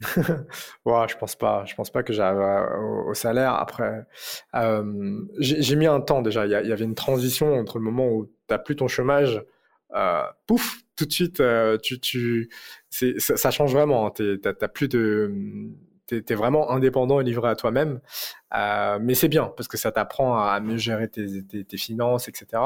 ouais, 0.16 1.08
je 1.08 1.16
pense 1.16 1.34
pas. 1.34 1.64
Je 1.64 1.74
pense 1.74 1.90
pas 1.90 2.04
que 2.04 2.12
j'arrive 2.12 2.38
au, 2.78 3.10
au, 3.10 3.14
salaire. 3.14 3.54
Après, 3.54 4.06
euh, 4.54 5.20
j'ai 5.40 5.74
mis 5.74 5.86
un 5.86 6.00
temps 6.00 6.22
déjà. 6.22 6.46
Il 6.46 6.52
y, 6.52 6.54
avait 6.54 6.84
une 6.84 6.94
transition 6.94 7.52
entre 7.54 7.78
le 7.78 7.84
moment 7.84 8.06
où 8.06 8.32
tu 8.48 8.54
plus 8.64 8.76
ton 8.76 8.86
chômage, 8.86 9.44
euh, 9.96 10.22
pouf, 10.46 10.78
tout 10.94 11.06
de 11.06 11.12
suite, 11.12 11.40
euh, 11.40 11.76
tu, 11.76 11.98
tu, 11.98 12.50
ça, 12.88 13.36
ça, 13.36 13.50
change 13.50 13.72
vraiment. 13.72 14.06
Hein. 14.06 14.36
T'as 14.40 14.68
plus 14.68 14.86
de, 14.86 15.34
t'es 16.10 16.32
es 16.32 16.36
vraiment 16.36 16.70
indépendant 16.70 17.20
et 17.20 17.24
livré 17.24 17.48
à 17.48 17.54
toi-même. 17.54 18.00
Euh, 18.56 18.98
mais 19.00 19.14
c'est 19.14 19.28
bien 19.28 19.52
parce 19.56 19.68
que 19.68 19.76
ça 19.76 19.92
t'apprend 19.92 20.38
à 20.38 20.60
mieux 20.60 20.76
gérer 20.76 21.08
tes, 21.08 21.76
finances, 21.76 22.28
etc. 22.28 22.62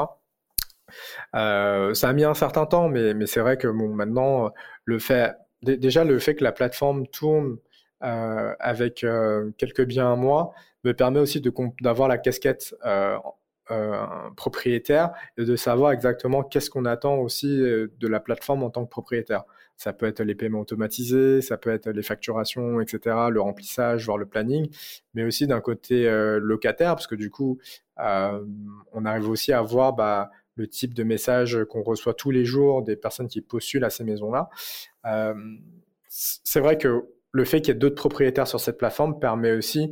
Euh, 1.35 1.93
ça 1.93 2.09
a 2.09 2.13
mis 2.13 2.23
un 2.23 2.33
certain 2.33 2.65
temps, 2.65 2.89
mais, 2.89 3.25
c'est 3.27 3.39
vrai 3.39 3.57
que 3.57 3.67
bon, 3.67 3.89
maintenant, 3.93 4.51
le 4.85 4.99
fait 4.99 5.35
déjà 5.61 6.03
le 6.03 6.19
fait 6.19 6.35
que 6.35 6.43
la 6.43 6.51
plateforme 6.51 7.07
tourne 7.07 7.57
euh, 8.03 8.53
avec 8.59 9.05
quelques 9.57 9.85
biens 9.85 10.13
à 10.13 10.15
moi 10.15 10.53
me 10.83 10.93
permet 10.93 11.19
aussi 11.19 11.41
d'avoir 11.81 12.07
la 12.07 12.17
casquette 12.17 12.75
euh, 13.71 14.05
propriétaire 14.35 15.11
et 15.39 15.43
de 15.43 15.55
savoir 15.55 15.91
exactement 15.91 16.43
qu'est-ce 16.43 16.69
qu'on 16.69 16.85
attend 16.85 17.15
aussi 17.15 17.47
euh, 17.47 17.87
de 17.99 18.07
la 18.07 18.19
plateforme 18.19 18.61
en 18.61 18.69
tant 18.69 18.85
que 18.85 18.91
propriétaire. 18.91 19.43
Ça 19.75 19.91
peut 19.91 20.05
être 20.05 20.21
les 20.21 20.35
paiements 20.35 20.59
automatisés, 20.59 21.41
ça 21.41 21.57
peut 21.57 21.71
être 21.71 21.89
les 21.89 22.03
facturations, 22.03 22.79
etc., 22.79 22.99
le 23.31 23.41
remplissage, 23.41 24.05
voire 24.05 24.19
le 24.19 24.27
planning, 24.27 24.69
mais 25.15 25.23
aussi 25.23 25.47
d'un 25.47 25.61
côté 25.61 26.07
euh, 26.07 26.39
locataire, 26.39 26.93
parce 26.93 27.07
que 27.07 27.15
du 27.15 27.31
coup, 27.31 27.57
on 27.97 29.03
arrive 29.03 29.29
aussi 29.29 29.51
à 29.51 29.63
voir 29.63 29.93
bah, 29.93 30.29
le 30.55 30.67
type 30.67 30.93
de 30.93 31.03
message 31.03 31.57
qu'on 31.67 31.81
reçoit 31.81 32.13
tous 32.13 32.29
les 32.29 32.45
jours 32.45 32.83
des 32.83 32.95
personnes 32.95 33.27
qui 33.27 33.41
postulent 33.41 33.85
à 33.85 33.89
ces 33.89 34.03
maisons-là. 34.03 34.49
C'est 36.07 36.59
vrai 36.59 36.77
que 36.77 37.05
le 37.31 37.45
fait 37.45 37.61
qu'il 37.61 37.73
y 37.73 37.75
ait 37.75 37.79
d'autres 37.79 37.95
propriétaires 37.95 38.47
sur 38.47 38.59
cette 38.59 38.77
plateforme 38.77 39.19
permet 39.19 39.53
aussi 39.53 39.91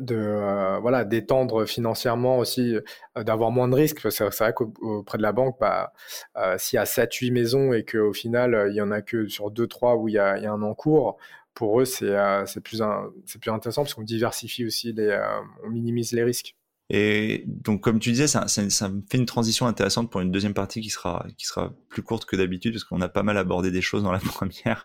de 0.00 0.16
euh, 0.16 0.78
voilà 0.80 1.04
d'étendre 1.04 1.66
financièrement 1.66 2.38
aussi 2.38 2.76
euh, 3.16 3.24
d'avoir 3.24 3.50
moins 3.50 3.68
de 3.68 3.74
risques 3.74 4.10
c'est 4.10 4.24
vrai 4.24 4.52
qu'auprès 4.54 5.18
de 5.18 5.22
la 5.22 5.32
banque 5.32 5.56
bah, 5.60 5.92
euh, 6.36 6.56
s'il 6.58 6.76
y 6.76 6.80
a 6.80 6.86
7 6.86 7.12
8 7.12 7.30
maisons 7.30 7.72
et 7.72 7.84
qu'au 7.84 8.12
final 8.12 8.68
il 8.70 8.76
y 8.76 8.80
en 8.80 8.90
a 8.90 9.02
que 9.02 9.28
sur 9.28 9.50
2 9.50 9.66
3 9.66 9.96
où 9.96 10.08
il 10.08 10.14
y 10.14 10.18
a, 10.18 10.38
il 10.38 10.44
y 10.44 10.46
a 10.46 10.52
un 10.52 10.62
encours 10.62 11.18
pour 11.54 11.80
eux 11.80 11.84
c'est 11.84 12.14
c'est 12.46 12.60
plus 12.60 12.82
c'est 13.26 13.40
plus 13.40 13.50
intéressant 13.50 13.82
parce 13.82 13.94
qu'on 13.94 14.02
diversifie 14.02 14.64
aussi 14.64 14.92
les 14.92 15.18
on 15.64 15.70
minimise 15.70 16.12
les 16.12 16.24
risques 16.24 16.54
et 16.94 17.44
donc, 17.46 17.80
comme 17.80 18.00
tu 18.00 18.10
disais, 18.10 18.26
ça, 18.26 18.48
ça, 18.48 18.68
ça, 18.68 18.90
me 18.90 19.00
fait 19.10 19.16
une 19.16 19.24
transition 19.24 19.66
intéressante 19.66 20.10
pour 20.10 20.20
une 20.20 20.30
deuxième 20.30 20.52
partie 20.52 20.82
qui 20.82 20.90
sera, 20.90 21.24
qui 21.38 21.46
sera 21.46 21.72
plus 21.88 22.02
courte 22.02 22.26
que 22.26 22.36
d'habitude, 22.36 22.74
parce 22.74 22.84
qu'on 22.84 23.00
a 23.00 23.08
pas 23.08 23.22
mal 23.22 23.38
abordé 23.38 23.70
des 23.70 23.80
choses 23.80 24.02
dans 24.02 24.12
la 24.12 24.18
première. 24.18 24.84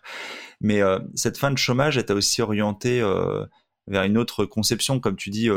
Mais 0.62 0.80
cette 1.14 1.36
fin 1.36 1.50
de 1.50 1.58
chômage, 1.58 1.98
elle 1.98 2.06
t'a 2.06 2.14
aussi 2.14 2.40
orienté 2.40 3.02
vers 3.88 4.04
une 4.04 4.18
autre 4.18 4.44
conception, 4.44 5.00
comme 5.00 5.16
tu 5.16 5.30
dis, 5.30 5.48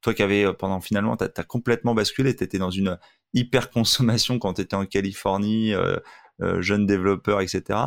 toi 0.00 0.14
qui 0.14 0.22
avais 0.22 0.52
pendant 0.54 0.80
finalement, 0.80 1.16
tu 1.16 1.24
as, 1.24 1.44
complètement 1.44 1.94
basculé, 1.94 2.34
tu 2.34 2.44
étais 2.44 2.58
dans 2.58 2.70
une 2.70 2.98
hyper 3.34 3.70
consommation 3.70 4.38
quand 4.38 4.54
tu 4.54 4.62
étais 4.62 4.76
en 4.76 4.86
Californie, 4.86 5.74
euh, 6.42 6.60
jeunes 6.60 6.84
développeurs, 6.84 7.40
etc. 7.40 7.78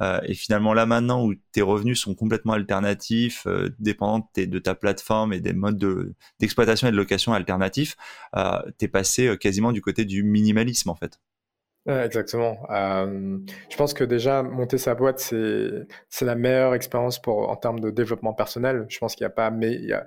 Euh, 0.00 0.20
et 0.24 0.34
finalement 0.34 0.72
là 0.72 0.86
maintenant 0.86 1.22
où 1.26 1.34
tes 1.52 1.60
revenus 1.60 2.00
sont 2.00 2.14
complètement 2.14 2.54
alternatifs, 2.54 3.46
euh, 3.46 3.68
dépendants 3.78 4.26
de, 4.34 4.58
ta 4.58 4.74
plateforme 4.74 5.34
et 5.34 5.40
des 5.40 5.52
modes 5.52 6.14
d'exploitation 6.38 6.88
et 6.88 6.92
de 6.92 6.96
location 6.96 7.34
alternatifs, 7.34 7.96
euh, 8.36 8.58
t'es 8.78 8.88
passé 8.88 9.36
quasiment 9.38 9.72
du 9.72 9.82
côté 9.82 10.06
du 10.06 10.22
minimalisme 10.22 10.88
en 10.88 10.94
fait. 10.94 11.20
Exactement. 11.86 12.58
je 12.68 13.76
pense 13.76 13.94
que 13.94 14.04
déjà 14.04 14.42
monter 14.42 14.78
sa 14.78 14.94
boîte 14.94 15.18
c'est 15.18 15.86
c'est 16.08 16.24
la 16.24 16.34
meilleure 16.34 16.74
expérience 16.74 17.20
pour 17.20 17.48
en 17.50 17.56
termes 17.56 17.80
de 17.80 17.90
développement 17.90 18.34
personnel. 18.34 18.86
Je 18.88 18.98
pense 18.98 19.14
qu'il 19.14 19.24
n'y 19.24 19.30
a 19.32 19.34
pas 19.34 19.50
mais 19.50 19.72
il 19.72 19.86
y 19.86 19.92
a 19.92 20.06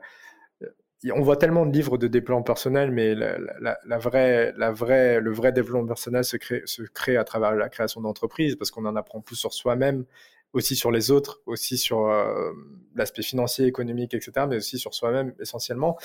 on 1.12 1.22
voit 1.22 1.38
tellement 1.38 1.66
de 1.66 1.74
livres 1.74 1.98
de 1.98 2.08
développement 2.08 2.44
personnel, 2.44 2.92
mais 2.92 3.14
la, 3.16 3.98
vraie, 3.98 4.54
la 4.58 4.72
vraie, 4.72 5.20
le 5.20 5.32
vrai 5.32 5.52
développement 5.52 5.88
personnel 5.88 6.24
se 6.24 6.38
crée, 6.38 6.62
se 6.66 6.84
crée 6.84 7.18
à 7.18 7.24
travers 7.24 7.56
la 7.56 7.70
création 7.70 8.02
d'entreprises 8.02 8.56
parce 8.56 8.72
qu'on 8.72 8.86
en 8.86 8.96
apprend 8.96 9.20
plus 9.20 9.36
sur 9.36 9.54
soi-même, 9.54 10.06
aussi 10.54 10.76
sur 10.76 10.92
les 10.92 11.12
autres, 11.12 11.42
aussi 11.46 11.78
sur 11.78 12.08
euh, 12.08 12.52
l'aspect 12.96 13.24
financier, 13.24 13.66
économique, 13.66 14.14
etc., 14.14 14.46
mais 14.48 14.58
aussi 14.58 14.78
sur 14.78 14.94
soi-même 14.94 15.34
essentiellement. 15.40 15.98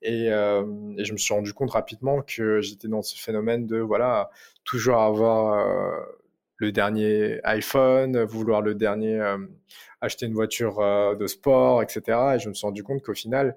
Et, 0.00 0.30
euh, 0.30 0.64
et, 0.96 1.04
je 1.04 1.12
me 1.12 1.18
suis 1.18 1.34
rendu 1.34 1.52
compte 1.52 1.72
rapidement 1.72 2.22
que 2.22 2.60
j'étais 2.60 2.88
dans 2.88 3.02
ce 3.02 3.20
phénomène 3.20 3.66
de 3.66 3.78
voilà 3.78 4.30
toujours 4.64 4.98
avoir 4.98 5.58
euh, 5.58 6.00
le 6.56 6.72
dernier 6.72 7.40
iPhone, 7.44 8.22
vouloir 8.24 8.62
le 8.62 8.74
dernier 8.74 9.20
acheter 10.00 10.24
une 10.24 10.32
voiture 10.32 10.78
de 11.14 11.26
sport, 11.26 11.82
etc. 11.82 12.00
Et 12.36 12.38
je 12.38 12.48
me 12.48 12.54
suis 12.54 12.66
rendu 12.66 12.82
compte 12.82 13.02
qu'au 13.02 13.12
final 13.12 13.56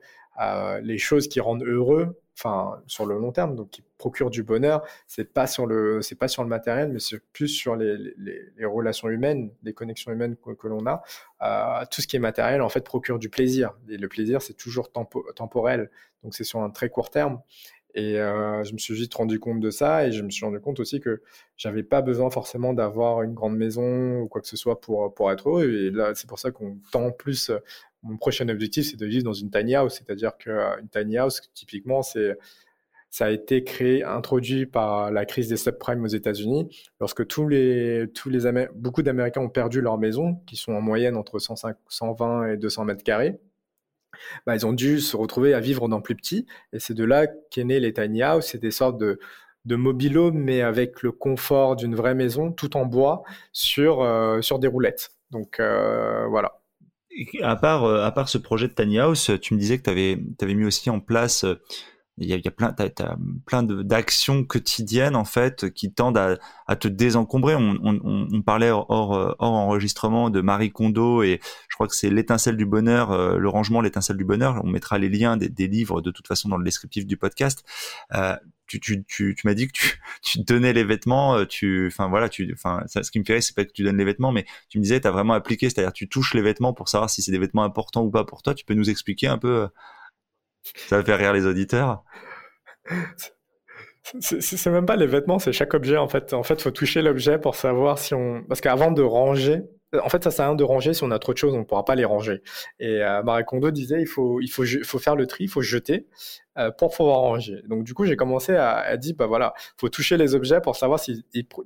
les 0.82 0.98
choses 0.98 1.30
qui 1.30 1.40
rendent 1.40 1.64
heureux, 1.64 2.20
sur 2.88 3.06
le 3.06 3.18
long 3.18 3.32
terme, 3.32 3.56
donc 3.56 3.70
qui 3.70 3.84
procurent 3.98 4.30
du 4.30 4.44
bonheur, 4.44 4.84
c'est 5.08 5.34
pas 5.34 5.48
sur 5.48 5.66
le 5.66 6.02
c'est 6.02 6.16
pas 6.16 6.28
sur 6.28 6.44
le 6.44 6.50
matériel, 6.50 6.90
mais 6.92 7.00
c'est 7.00 7.20
plus 7.34 7.48
sur 7.48 7.76
les, 7.76 7.98
les, 8.18 8.66
relations 8.66 9.10
humaines, 9.10 9.52
les 9.64 9.74
connexions 9.74 10.12
humaines 10.12 10.36
que, 10.38 10.68
l'on 10.68 10.86
a. 10.86 11.04
Euh, 11.42 11.86
tout 11.92 12.02
ce 12.02 12.08
qui 12.08 12.16
est 12.16 12.20
matériel 12.20 12.62
en 12.62 12.70
fait 12.70 12.82
procure 12.82 13.20
du 13.20 13.30
plaisir. 13.30 13.74
Et 13.90 13.98
le 13.98 14.08
plaisir 14.08 14.42
c'est 14.42 14.54
toujours 14.54 14.92
temporel, 14.92 15.90
donc 16.24 16.34
c'est 16.34 16.44
sur 16.44 16.62
un 16.62 16.70
très 16.70 16.90
court 16.90 17.10
terme. 17.10 17.42
Et 17.96 18.20
euh, 18.20 18.64
je 18.64 18.74
me 18.74 18.78
suis 18.78 18.94
vite 18.94 19.14
rendu 19.14 19.40
compte 19.40 19.60
de 19.60 19.72
ça 19.72 20.06
et 20.06 20.12
je 20.12 20.22
me 20.22 20.30
suis 20.30 20.46
rendu 20.46 20.60
compte 20.60 20.80
aussi 20.80 21.00
que 21.00 21.22
j'avais 21.58 21.84
pas 21.84 22.02
besoin 22.02 22.30
forcément 22.30 22.74
d'avoir 22.74 23.24
une 23.24 23.34
grande 23.34 23.58
maison 23.58 24.20
ou 24.20 24.28
quoi 24.28 24.42
que 24.42 24.48
ce 24.48 24.58
soit 24.58 24.80
pour, 24.80 25.14
pour 25.14 25.32
être 25.32 25.50
heureux. 25.50 25.72
Et 25.72 25.90
là, 25.90 26.14
c'est 26.14 26.28
pour 26.28 26.40
ça 26.40 26.52
qu'on 26.52 26.78
tend 26.92 27.12
plus 27.12 27.52
mon 28.04 28.18
prochain 28.18 28.48
objectif, 28.50 28.90
c'est 28.90 28.98
de 28.98 29.06
vivre 29.06 29.24
dans 29.24 29.34
une 29.34 29.50
tiny 29.52 29.76
house. 29.76 29.96
C'est-à-dire 29.96 30.38
qu'une 30.38 30.54
euh, 30.54 30.82
tiny 30.92 31.18
house, 31.18 31.42
typiquement, 31.54 32.02
c'est 32.02 32.38
ça 33.12 33.26
a 33.26 33.32
été 33.32 33.64
créé, 33.64 34.04
introduit 34.04 34.68
par 34.68 35.12
la 35.12 35.26
crise 35.26 35.50
des 35.50 35.58
subprimes 35.58 36.04
aux 36.04 36.08
États-Unis, 36.08 36.70
lorsque 37.00 37.26
tous 37.26 37.48
les, 37.48 38.06
tous 38.14 38.30
les 38.30 38.42
beaucoup 38.76 39.02
d'Américains 39.02 39.42
ont 39.42 39.50
perdu 39.50 39.82
leur 39.82 39.98
maison, 39.98 40.36
qui 40.46 40.56
sont 40.56 40.74
en 40.74 40.82
moyenne 40.82 41.18
entre 41.18 41.40
105, 41.40 41.76
120 41.88 42.52
et 42.52 42.58
200 42.58 42.86
mètres 42.86 43.04
carrés. 43.04 43.40
Bah, 44.46 44.56
ils 44.56 44.66
ont 44.66 44.74
dû 44.74 45.00
se 45.00 45.16
retrouver 45.18 45.54
à 45.54 45.60
vivre 45.60 45.88
dans 45.88 46.02
plus 46.02 46.16
petit, 46.16 46.46
et 46.74 46.80
c'est 46.80 46.94
de 46.94 47.04
là 47.04 47.28
qu'est 47.52 47.64
né 47.64 47.80
les 47.80 47.94
tiny 47.94 48.22
house. 48.22 48.48
C'est 48.52 48.62
des 48.62 48.72
sortes 48.72 48.98
de, 48.98 49.20
de 49.66 49.76
mobilo, 49.76 50.32
mais 50.32 50.62
avec 50.62 51.02
le 51.02 51.12
confort 51.12 51.76
d'une 51.76 51.96
vraie 51.96 52.16
maison, 52.16 52.52
tout 52.52 52.78
en 52.78 52.86
bois, 52.86 53.24
sur, 53.52 54.02
euh, 54.02 54.42
sur 54.42 54.60
des 54.60 54.68
roulettes. 54.68 55.12
Donc 55.32 55.60
euh, 55.60 56.28
voilà 56.28 56.60
à 57.42 57.56
part, 57.56 57.86
euh, 57.86 58.04
à 58.04 58.12
part 58.12 58.30
ce 58.30 58.38
projet 58.38 58.68
de 58.68 58.74
Tiny 58.74 59.00
House, 59.00 59.32
tu 59.42 59.54
me 59.54 59.60
disais 59.60 59.78
que 59.78 59.84
tu 59.84 59.90
avais, 59.90 60.18
avais, 60.42 60.54
mis 60.54 60.66
aussi 60.66 60.90
en 60.90 61.00
place, 61.00 61.46
il 62.20 62.28
y 62.28 62.34
a, 62.34 62.38
y 62.38 62.48
a 62.48 62.52
plein, 62.52 62.74
t'as, 62.74 62.86
as 62.86 63.18
plein 63.46 63.64
d'actions 63.64 64.44
quotidiennes 64.44 65.16
en 65.16 65.26
fait 65.26 65.72
qui 65.74 65.92
tendent 65.92 66.18
à, 66.18 66.38
à 66.68 66.76
te 66.76 66.88
désencombrer. 66.88 67.56
On, 67.56 67.78
on, 67.84 68.28
on, 68.32 68.42
parlait 68.42 68.72
hors, 68.72 68.88
hors 68.90 69.36
enregistrement 69.40 70.30
de 70.30 70.42
Marie 70.42 70.72
Kondo 70.72 71.24
et 71.24 71.40
je 71.70 71.76
crois 71.76 71.88
que 71.88 71.96
c'est 71.96 72.10
l'étincelle 72.10 72.58
du 72.58 72.66
bonheur, 72.66 73.12
euh, 73.12 73.38
le 73.38 73.50
rangement, 73.50 73.82
l'étincelle 73.82 74.18
du 74.18 74.26
bonheur. 74.26 74.62
On 74.64 74.70
mettra 74.70 74.98
les 74.98 75.10
liens 75.10 75.38
des, 75.38 75.50
des, 75.50 75.68
livres 75.68 76.02
de 76.02 76.12
toute 76.12 76.28
façon 76.28 76.50
dans 76.50 76.58
le 76.58 76.64
descriptif 76.64 77.06
du 77.06 77.18
podcast. 77.18 77.64
Euh, 78.14 78.36
tu, 78.68 78.80
tu, 78.80 79.04
tu, 79.06 79.36
tu 79.36 79.48
m'as 79.48 79.54
dit 79.54 79.68
que 79.68 79.74
tu, 79.74 80.00
tu 80.22 80.40
donnais 80.40 80.74
les 80.74 80.84
vêtements, 80.84 81.36
euh, 81.36 81.46
tu, 81.46 81.88
enfin 81.88 82.08
voilà, 82.08 82.30
tu, 82.30 82.52
enfin, 82.54 82.84
ce 82.88 83.10
qui 83.12 83.20
me 83.20 83.26
fait 83.26 83.42
c'est 83.42 83.56
pas 83.56 83.66
que 83.66 83.72
tu 83.72 83.84
donnes 83.84 83.98
les 83.98 84.06
vêtements, 84.06 84.32
mais 84.32 84.46
tu 84.70 84.78
me 84.78 84.84
disais, 84.84 85.02
tu 85.02 85.08
as 85.08 85.12
vraiment 85.12 85.34
appliqué, 85.34 85.70
c'est-à-dire 85.70 85.94
tu 85.94 86.08
touches 86.08 86.34
les 86.34 86.42
vêtements 86.42 86.74
pour 86.74 86.90
savoir 86.90 87.10
si 87.10 87.22
c'est 87.22 87.32
des 87.32 87.40
vêtements 87.40 87.64
importants 87.64 88.04
ou 88.04 88.12
pas 88.12 88.24
pour 88.24 88.42
toi. 88.42 88.54
Tu 88.54 88.66
peux 88.66 88.76
nous 88.76 88.90
expliquer 88.90 89.28
un 89.28 89.38
peu 89.38 89.64
euh, 89.64 89.68
Ça 90.64 91.04
faire 91.04 91.18
rire 91.18 91.34
les 91.34 91.46
auditeurs. 91.46 92.04
C'est 94.20 94.68
même 94.68 94.86
pas 94.86 94.96
les 94.96 95.06
vêtements, 95.06 95.40
c'est 95.40 95.54
chaque 95.54 95.74
objet 95.74 95.98
en 95.98 96.08
fait. 96.08 96.34
En 96.34 96.44
fait, 96.44 96.62
faut 96.62 96.72
toucher 96.72 97.02
l'objet 97.02 97.38
pour 97.38 97.56
savoir 97.56 98.00
si 98.00 98.14
on, 98.16 98.44
parce 98.44 98.62
qu'avant 98.62 98.92
de 98.92 99.04
ranger, 99.04 99.62
en 99.94 100.10
fait, 100.10 100.24
ça 100.24 100.32
sert 100.32 100.46
à 100.46 100.48
rien 100.50 100.56
de 100.56 100.64
ranger 100.64 100.94
si 100.94 101.04
on 101.04 101.12
a 101.12 101.20
trop 101.20 101.34
de 101.34 101.38
choses, 101.38 101.54
on 101.54 101.60
ne 101.60 101.64
pourra 101.64 101.86
pas 101.86 101.96
les 101.96 102.06
ranger. 102.06 102.42
Et 102.80 103.04
euh, 103.04 103.24
Marie 103.24 103.44
disait, 103.72 104.02
il 104.02 104.08
faut, 104.08 104.40
il 104.42 104.50
faut, 104.50 104.64
faut 104.84 105.00
faire 105.00 105.16
le 105.16 105.28
tri, 105.28 105.46
il 105.46 105.50
faut 105.50 105.62
jeter 105.62 106.08
euh, 106.60 106.72
pour 106.72 106.96
pouvoir 106.96 107.20
ranger. 107.20 107.62
Donc 107.68 107.84
du 107.84 107.94
coup, 107.94 108.06
j'ai 108.06 108.16
commencé 108.16 108.54
à, 108.56 108.98
dire, 108.98 109.16
bah 109.18 109.28
voilà, 109.28 109.54
faut 109.78 109.90
toucher 109.90 110.18
les 110.18 110.36
objets 110.36 110.60
pour 110.60 110.76
savoir 110.76 111.00
s'ils 111.00 111.24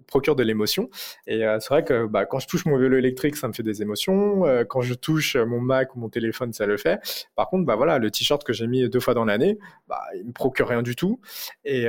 procurent 0.07 0.35
de 0.35 0.43
l'émotion. 0.43 0.89
Et 1.25 1.45
euh, 1.45 1.59
c'est 1.59 1.69
vrai 1.69 1.83
que 1.83 2.05
bah, 2.05 2.25
quand 2.25 2.39
je 2.39 2.47
touche 2.47 2.65
mon 2.65 2.77
vélo 2.77 2.97
électrique, 2.97 3.35
ça 3.35 3.47
me 3.47 3.53
fait 3.53 3.63
des 3.63 3.81
émotions. 3.81 4.45
Euh, 4.45 4.63
quand 4.65 4.81
je 4.81 4.93
touche 4.93 5.35
mon 5.35 5.59
Mac 5.59 5.95
ou 5.95 5.99
mon 5.99 6.09
téléphone, 6.09 6.53
ça 6.53 6.67
le 6.67 6.77
fait. 6.77 6.99
Par 7.35 7.49
contre, 7.49 7.65
bah 7.65 7.75
voilà, 7.75 7.97
le 7.97 8.11
t-shirt 8.11 8.43
que 8.43 8.53
j'ai 8.53 8.67
mis 8.67 8.87
deux 8.87 8.99
fois 8.99 9.13
dans 9.13 9.25
l'année, 9.25 9.57
bah, 9.87 10.01
il 10.15 10.27
me 10.27 10.31
procure 10.31 10.67
rien 10.67 10.83
du 10.83 10.95
tout. 10.95 11.19
Et, 11.65 11.87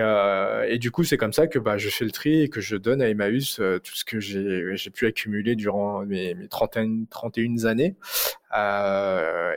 du 0.78 0.90
coup, 0.90 1.04
c'est 1.04 1.16
comme 1.16 1.32
ça 1.32 1.46
que 1.46 1.58
bah, 1.58 1.76
je 1.76 1.88
fais 1.90 2.04
le 2.04 2.10
tri 2.10 2.42
et 2.42 2.48
que 2.48 2.60
je 2.60 2.76
donne 2.76 3.02
à 3.02 3.08
Emmaüs 3.08 3.56
tout 3.56 3.94
ce 3.94 4.04
que 4.04 4.18
j'ai 4.18 4.90
pu 4.90 5.06
accumuler 5.06 5.56
durant 5.56 6.04
mes 6.06 6.34
mes, 6.34 6.48
31 6.48 7.64
années, 7.64 7.96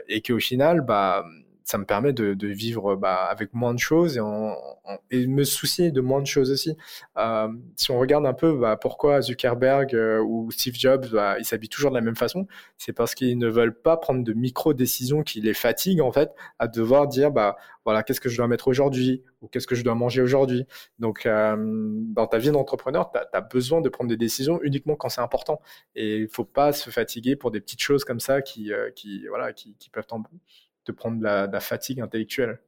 et 0.08 0.22
qu'au 0.22 0.38
final, 0.38 0.82
bah, 0.82 1.24
ça 1.68 1.76
me 1.76 1.84
permet 1.84 2.14
de, 2.14 2.46
vivre 2.46 2.96
bah, 2.96 3.26
avec 3.30 3.52
moins 3.52 3.74
de 3.74 3.78
choses 3.78 4.16
et, 4.16 4.20
en, 4.20 4.56
et 5.10 5.26
me 5.26 5.44
soucier 5.44 5.90
de 5.90 6.00
moins 6.00 6.22
de 6.22 6.26
choses 6.26 6.50
aussi. 6.50 6.78
Euh, 7.18 7.48
si 7.76 7.90
on 7.90 7.98
regarde 7.98 8.24
un 8.24 8.32
peu 8.32 8.56
bah, 8.56 8.78
pourquoi 8.78 9.20
Zuckerberg 9.20 9.94
euh, 9.94 10.18
ou 10.18 10.50
Steve 10.50 10.76
Jobs, 10.76 11.10
bah, 11.12 11.36
ils 11.38 11.44
s'habillent 11.44 11.68
toujours 11.68 11.90
de 11.90 11.96
la 11.96 12.00
même 12.00 12.16
façon, 12.16 12.46
c'est 12.78 12.94
parce 12.94 13.14
qu'ils 13.14 13.36
ne 13.36 13.48
veulent 13.48 13.78
pas 13.78 13.98
prendre 13.98 14.24
de 14.24 14.32
micro-décisions 14.32 15.22
qui 15.22 15.42
les 15.42 15.52
fatiguent 15.52 16.00
en 16.00 16.10
fait 16.10 16.30
à 16.58 16.68
devoir 16.68 17.06
dire 17.06 17.32
voilà 17.84 18.02
qu'est-ce 18.02 18.22
que 18.22 18.30
je 18.30 18.38
dois 18.38 18.48
mettre 18.48 18.68
aujourd'hui 18.68 19.22
ou 19.42 19.48
qu'est-ce 19.48 19.66
que 19.66 19.74
je 19.74 19.84
dois 19.84 19.94
manger 19.94 20.22
aujourd'hui. 20.22 20.66
Donc 20.98 21.26
euh, 21.26 21.54
dans 21.58 22.26
ta 22.26 22.38
vie 22.38 22.50
d'entrepreneur, 22.50 23.12
tu 23.12 23.18
as, 23.30 23.40
besoin 23.42 23.82
de 23.82 23.90
prendre 23.90 24.08
des 24.08 24.16
décisions 24.16 24.58
uniquement 24.62 24.96
quand 24.96 25.10
c'est 25.10 25.20
important 25.20 25.60
et 25.94 26.16
il 26.16 26.28
faut 26.28 26.46
pas 26.46 26.72
se 26.72 26.88
fatiguer 26.88 27.36
pour 27.36 27.50
des 27.50 27.60
petites 27.60 27.82
choses 27.82 28.04
comme 28.04 28.20
ça 28.20 28.40
qui 28.40 28.70
peuvent 29.92 30.06
de 30.88 30.92
prendre 30.92 31.18
de 31.18 31.24
la, 31.24 31.60
fatigue 31.60 32.00
intellectuelle. 32.00 32.60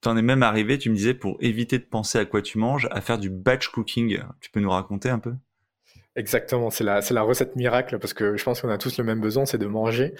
T'en 0.00 0.16
es 0.16 0.22
même 0.22 0.42
arrivé, 0.42 0.78
tu 0.78 0.90
me 0.90 0.94
disais, 0.94 1.14
pour 1.14 1.36
éviter 1.40 1.78
de 1.78 1.84
penser 1.84 2.18
à 2.18 2.24
quoi 2.24 2.42
tu 2.42 2.58
manges, 2.58 2.88
à 2.90 3.00
faire 3.00 3.18
du 3.18 3.30
batch 3.30 3.68
cooking. 3.68 4.20
Tu 4.40 4.50
peux 4.50 4.60
nous 4.60 4.70
raconter 4.70 5.08
un 5.08 5.18
peu? 5.18 5.34
Exactement, 6.16 6.70
c'est 6.70 6.84
la, 6.84 7.00
la 7.10 7.22
recette 7.22 7.56
miracle 7.56 7.98
parce 7.98 8.14
que 8.14 8.36
je 8.36 8.44
pense 8.44 8.60
qu'on 8.60 8.68
a 8.68 8.78
tous 8.78 8.98
le 8.98 9.04
même 9.04 9.20
besoin, 9.20 9.46
c'est 9.46 9.58
de 9.58 9.66
manger. 9.66 10.14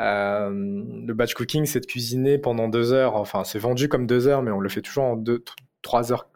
Euh, 0.00 0.50
le 0.50 1.12
batch 1.12 1.34
cooking, 1.34 1.66
c'est 1.66 1.78
de 1.80 1.86
cuisiner 1.86 2.36
pendant 2.38 2.68
deux 2.68 2.92
heures. 2.92 3.14
Enfin, 3.14 3.44
c'est 3.44 3.60
vendu 3.60 3.88
comme 3.88 4.08
deux 4.08 4.26
heures, 4.26 4.42
mais 4.42 4.50
on 4.50 4.58
le 4.58 4.68
fait 4.68 4.82
toujours 4.82 5.04
en 5.04 5.16
deux, 5.16 5.44
trois 5.82 6.10
heures, 6.10 6.28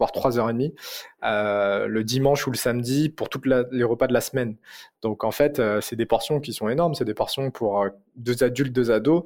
voire 0.00 0.10
trois 0.10 0.36
heures 0.40 0.50
et 0.50 0.52
demie, 0.52 0.74
euh, 1.22 1.86
le 1.86 2.02
dimanche 2.02 2.44
ou 2.48 2.50
le 2.50 2.56
samedi 2.56 3.08
pour 3.08 3.28
tous 3.28 3.42
les 3.44 3.84
repas 3.84 4.08
de 4.08 4.12
la 4.12 4.20
semaine. 4.20 4.56
Donc 5.00 5.22
en 5.22 5.30
fait, 5.30 5.60
euh, 5.60 5.80
c'est 5.80 5.94
des 5.94 6.06
portions 6.06 6.40
qui 6.40 6.52
sont 6.52 6.68
énormes. 6.68 6.94
C'est 6.94 7.04
des 7.04 7.14
portions 7.14 7.52
pour 7.52 7.86
deux 8.16 8.42
adultes, 8.42 8.72
deux 8.72 8.90
ados. 8.90 9.22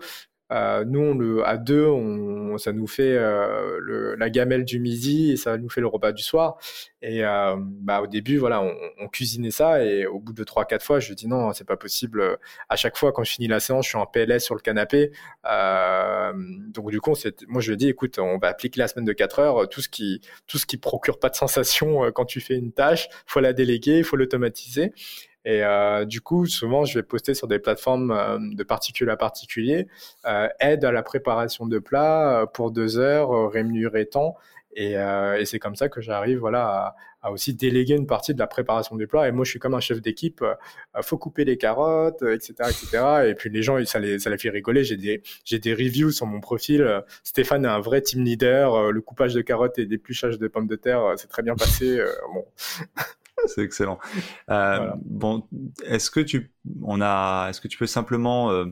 Euh, 0.52 0.84
nous, 0.84 1.14
le, 1.14 1.46
à 1.46 1.56
deux, 1.56 1.86
on, 1.86 2.58
ça 2.58 2.72
nous 2.72 2.86
fait 2.86 3.14
euh, 3.16 4.16
la 4.18 4.30
gamelle 4.30 4.64
du 4.64 4.80
midi 4.80 5.32
et 5.32 5.36
ça 5.36 5.56
nous 5.58 5.68
fait 5.68 5.80
le 5.80 5.86
repas 5.86 6.12
du 6.12 6.22
soir. 6.22 6.58
Et 7.02 7.24
euh, 7.24 7.56
bah, 7.58 8.02
au 8.02 8.06
début, 8.06 8.38
voilà, 8.38 8.62
on, 8.62 9.08
cuisinait 9.08 9.50
ça 9.50 9.84
et 9.84 10.06
au 10.06 10.18
bout 10.18 10.32
de 10.32 10.44
trois, 10.44 10.64
quatre 10.64 10.84
fois, 10.84 11.00
je 11.00 11.14
dis 11.14 11.28
non, 11.28 11.52
c'est 11.52 11.66
pas 11.66 11.76
possible. 11.76 12.38
À 12.68 12.76
chaque 12.76 12.96
fois, 12.96 13.12
quand 13.12 13.24
je 13.24 13.32
finis 13.32 13.48
la 13.48 13.60
séance, 13.60 13.86
je 13.86 13.90
suis 13.90 13.98
en 13.98 14.06
PLS 14.06 14.40
sur 14.40 14.54
le 14.54 14.60
canapé. 14.60 15.12
Donc 15.44 16.90
du 16.90 17.00
coup, 17.00 17.14
moi, 17.48 17.60
je 17.60 17.72
dis, 17.72 17.88
écoute, 17.88 18.18
on 18.18 18.38
va 18.38 18.48
appliquer 18.48 18.80
la 18.80 18.88
semaine 18.88 19.06
de 19.06 19.12
quatre 19.12 19.38
heures. 19.38 19.68
Tout 19.68 19.80
ce 19.80 19.88
qui, 19.88 20.20
tout 20.46 20.58
ce 20.58 20.66
qui 20.66 20.76
procure 20.76 21.18
pas 21.18 21.30
de 21.30 21.36
sensation 21.36 22.10
quand 22.12 22.24
tu 22.24 22.40
fais 22.40 22.56
une 22.56 22.72
tâche, 22.72 23.08
faut 23.26 23.40
la 23.40 23.52
déléguer, 23.52 23.98
il 23.98 24.04
faut 24.04 24.16
l'automatiser. 24.16 24.92
Et 25.44 25.64
euh, 25.64 26.04
du 26.04 26.20
coup, 26.20 26.46
souvent, 26.46 26.84
je 26.84 26.98
vais 26.98 27.02
poster 27.02 27.34
sur 27.34 27.48
des 27.48 27.58
plateformes 27.58 28.10
euh, 28.10 28.38
de 28.40 28.62
particulier 28.62 29.10
à 29.10 29.16
particulier, 29.16 29.86
euh, 30.26 30.48
aide 30.60 30.84
à 30.84 30.92
la 30.92 31.02
préparation 31.02 31.66
de 31.66 31.78
plats 31.78 32.42
euh, 32.42 32.46
pour 32.46 32.70
deux 32.70 32.98
heures, 32.98 33.50
rémunéré 33.50 34.06
tant. 34.06 34.36
Et, 34.76 34.92
et 34.92 35.44
c'est 35.46 35.58
comme 35.58 35.74
ça 35.74 35.88
que 35.88 36.00
j'arrive 36.00 36.38
voilà, 36.38 36.62
à, 36.64 36.96
à, 37.22 37.32
aussi 37.32 37.54
déléguer 37.54 37.96
une 37.96 38.06
partie 38.06 38.34
de 38.34 38.38
la 38.38 38.46
préparation 38.46 38.94
du 38.94 39.08
plat. 39.08 39.26
Et 39.26 39.32
moi, 39.32 39.44
je 39.44 39.50
suis 39.50 39.58
comme 39.58 39.74
un 39.74 39.80
chef 39.80 40.00
d'équipe, 40.00 40.44
faut 41.02 41.18
couper 41.18 41.44
les 41.44 41.56
carottes, 41.56 42.22
etc., 42.22 42.54
etc. 42.60 43.04
Et 43.26 43.34
puis 43.34 43.50
les 43.50 43.64
gens, 43.64 43.84
ça 43.84 43.98
les, 43.98 44.20
ça 44.20 44.30
les 44.30 44.38
fait 44.38 44.48
rigoler. 44.48 44.84
J'ai 44.84 44.96
des, 44.96 45.22
j'ai 45.44 45.58
des 45.58 45.74
reviews 45.74 46.12
sur 46.12 46.26
mon 46.26 46.40
profil. 46.40 47.02
Stéphane 47.24 47.64
est 47.64 47.68
un 47.68 47.80
vrai 47.80 48.00
team 48.00 48.22
leader. 48.22 48.92
Le 48.92 49.00
coupage 49.00 49.34
de 49.34 49.40
carottes 49.40 49.76
et 49.80 49.86
l'épluchage 49.86 50.38
de 50.38 50.46
pommes 50.46 50.68
de 50.68 50.76
terre, 50.76 51.14
c'est 51.16 51.28
très 51.28 51.42
bien 51.42 51.56
passé. 51.56 52.00
bon. 52.32 52.44
C'est 53.46 53.62
excellent. 53.62 53.98
Euh, 54.50 54.90
Bon, 55.04 55.46
est-ce 55.84 56.10
que 56.10 56.20
tu, 56.20 56.52
on 56.82 57.00
a, 57.00 57.48
est-ce 57.50 57.60
que 57.60 57.68
tu 57.68 57.78
peux 57.78 57.86
simplement 57.86 58.50
euh, 58.50 58.66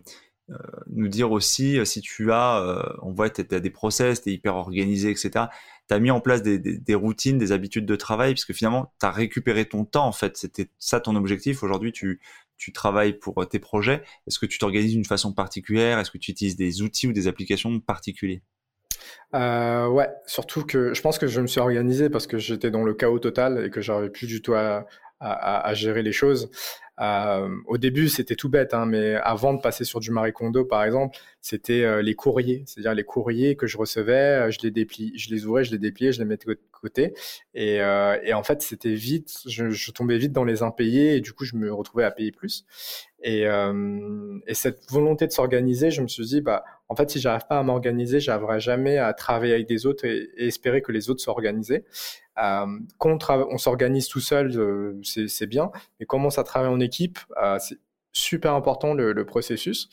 euh 0.51 0.57
nous 0.91 1.09
dire 1.09 1.31
aussi 1.31 1.85
si 1.87 2.01
tu 2.01 2.33
as, 2.33 2.63
euh, 2.63 2.83
on 3.03 3.13
voit, 3.13 3.31
tu 3.31 3.45
as 3.51 3.61
des 3.61 3.71
process, 3.71 4.23
tu 4.23 4.31
es 4.31 4.33
hyper 4.33 4.57
organisé, 4.57 5.11
etc. 5.11 5.47
Tu 5.89 5.95
as 5.95 5.99
mis 5.99 6.11
en 6.11 6.21
place 6.21 6.43
des, 6.43 6.59
des, 6.59 6.79
des, 6.79 6.95
routines, 6.95 7.39
des 7.39 7.53
habitudes 7.53 7.87
de 7.87 7.97
travail, 7.97 8.33
puisque 8.35 8.53
finalement, 8.53 8.93
tu 9.01 9.07
as 9.07 9.11
récupéré 9.11 9.67
ton 9.67 9.85
temps, 9.85 10.07
en 10.07 10.13
fait. 10.13 10.37
C'était 10.37 10.71
ça 10.79 11.01
ton 11.01 11.17
objectif. 11.17 11.63
Aujourd'hui, 11.63 11.93
tu, 11.93 12.21
tu 12.59 12.73
travailles 12.73 13.19
pour 13.19 13.49
tes 13.49 13.59
projets. 13.59 14.03
Est-ce 14.27 14.39
que 14.39 14.47
tu 14.47 14.59
t'organises 14.59 14.93
d'une 14.93 15.05
façon 15.05 15.33
particulière? 15.33 15.99
Est-ce 15.99 16.11
que 16.11 16.19
tu 16.19 16.31
utilises 16.33 16.57
des 16.57 16.83
outils 16.83 17.09
ou 17.09 17.13
des 17.13 17.27
applications 17.27 17.81
particuliers? 17.81 18.43
Euh, 19.35 19.89
ouais, 19.89 20.09
surtout 20.27 20.65
que 20.65 20.95
je 20.95 21.03
pense 21.03 21.19
que 21.19 21.27
je 21.27 21.41
me 21.41 21.47
suis 21.47 21.61
organisé 21.61 22.09
parce 22.09 22.27
que 22.27 22.39
j'étais 22.39 22.71
dans 22.71 22.83
le 22.83 22.95
chaos 22.95 23.19
total 23.19 23.65
et 23.65 23.71
que 23.71 23.81
j'arrivais 23.81 24.11
plus 24.11 24.27
du 24.27 24.43
tout 24.43 24.55
à, 24.55 24.87
gérer 25.75 26.03
les 26.03 26.13
choses. 26.13 26.51
Euh, 27.01 27.49
au 27.67 27.79
début, 27.79 28.09
c'était 28.09 28.35
tout 28.35 28.49
bête, 28.49 28.75
hein, 28.75 28.87
mais 28.87 29.15
avant 29.15 29.55
de 29.55 29.61
passer 29.61 29.85
sur 29.85 30.01
du 30.01 30.11
Marie 30.11 30.33
Kondo, 30.33 30.65
par 30.65 30.83
exemple, 30.83 31.17
c'était 31.41 31.85
euh, 31.85 32.03
les 32.03 32.15
courriers, 32.15 32.65
c'est-à-dire 32.67 32.95
les 32.95 33.05
courriers 33.05 33.57
que 33.57 33.67
je 33.67 33.79
recevais, 33.79 34.47
euh, 34.47 34.51
je 34.51 34.59
les 34.63 34.71
déplie, 34.71 35.13
je 35.17 35.31
les 35.31 35.47
ouvrais, 35.47 35.65
je 35.65 35.71
les 35.71 35.79
dépliais, 35.79 36.13
je 36.13 36.19
les 36.19 36.25
mettais 36.25 36.47
de 36.51 36.59
côté, 36.73 37.15
et, 37.55 37.83
en 37.83 38.43
fait, 38.43 38.63
c'était 38.63 38.95
vite, 38.95 39.43
je, 39.47 39.91
tombais 39.91 40.19
vite 40.19 40.33
dans 40.33 40.45
les 40.45 40.63
impayés, 40.63 41.17
et 41.17 41.21
du 41.21 41.33
coup, 41.33 41.45
je 41.45 41.57
me 41.57 41.73
retrouvais 41.73 42.05
à 42.05 42.11
payer 42.11 42.33
plus. 42.33 42.65
Et, 43.23 43.43
et 43.43 44.55
cette 44.55 44.89
volonté 44.91 45.27
de 45.27 45.33
s'organiser, 45.33 45.91
je 45.91 46.03
me 46.03 46.07
suis 46.07 46.25
dit, 46.25 46.41
bah, 46.41 46.65
en 46.89 46.97
fait, 46.97 47.11
si 47.11 47.21
j'arrive 47.21 47.47
pas 47.47 47.59
à 47.59 47.63
m'organiser, 47.63 48.19
j'arriverai 48.19 48.61
jamais 48.61 48.97
à 48.97 49.13
travailler 49.13 49.53
avec 49.55 49.67
des 49.67 49.85
autres 49.85 50.07
et, 50.07 50.29
espérer 50.39 50.81
que 50.81 50.91
les 50.91 51.11
autres 51.11 51.21
soient 51.21 51.35
organisés. 51.35 51.85
Euh, 52.43 52.67
on, 53.01 53.59
s'organise 53.59 54.09
tout 54.09 54.21
seul, 54.21 55.01
c'est 55.03 55.47
bien, 55.47 55.71
mais 56.01 56.07
commence 56.07 56.39
à 56.39 56.45
travailler 56.45 56.73
en 56.73 56.81
équipe, 56.81 56.88
euh, 57.43 57.59
c'est 57.59 57.79
super 58.13 58.55
important 58.55 58.95
le, 58.95 59.25
processus. 59.25 59.89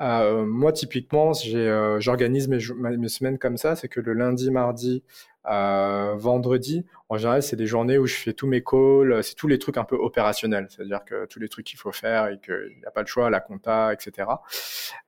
Euh, 0.00 0.44
moi, 0.44 0.72
typiquement, 0.72 1.32
euh, 1.54 2.00
j'organise 2.00 2.48
mes, 2.48 2.60
semaines 3.08 3.38
comme 3.38 3.56
ça, 3.56 3.76
c'est 3.76 3.88
que 3.88 4.00
le 4.00 4.12
lundi, 4.12 4.50
mardi, 4.50 5.02
euh, 5.48 6.14
vendredi, 6.16 6.84
en 7.08 7.16
général, 7.16 7.42
c'est 7.42 7.56
des 7.56 7.66
journées 7.66 7.98
où 7.98 8.06
je 8.06 8.14
fais 8.14 8.32
tous 8.32 8.46
mes 8.46 8.62
calls, 8.62 9.24
c'est 9.24 9.34
tous 9.34 9.48
les 9.48 9.58
trucs 9.58 9.78
un 9.78 9.84
peu 9.84 9.96
opérationnels, 9.96 10.66
c'est-à-dire 10.68 11.04
que 11.04 11.26
tous 11.26 11.40
les 11.40 11.48
trucs 11.48 11.66
qu'il 11.66 11.78
faut 11.78 11.92
faire 11.92 12.28
et 12.28 12.38
qu'il 12.38 12.76
n'y 12.78 12.84
a 12.84 12.90
pas 12.90 13.02
de 13.02 13.08
choix, 13.08 13.30
la 13.30 13.40
compta, 13.40 13.92
etc. 13.92 14.28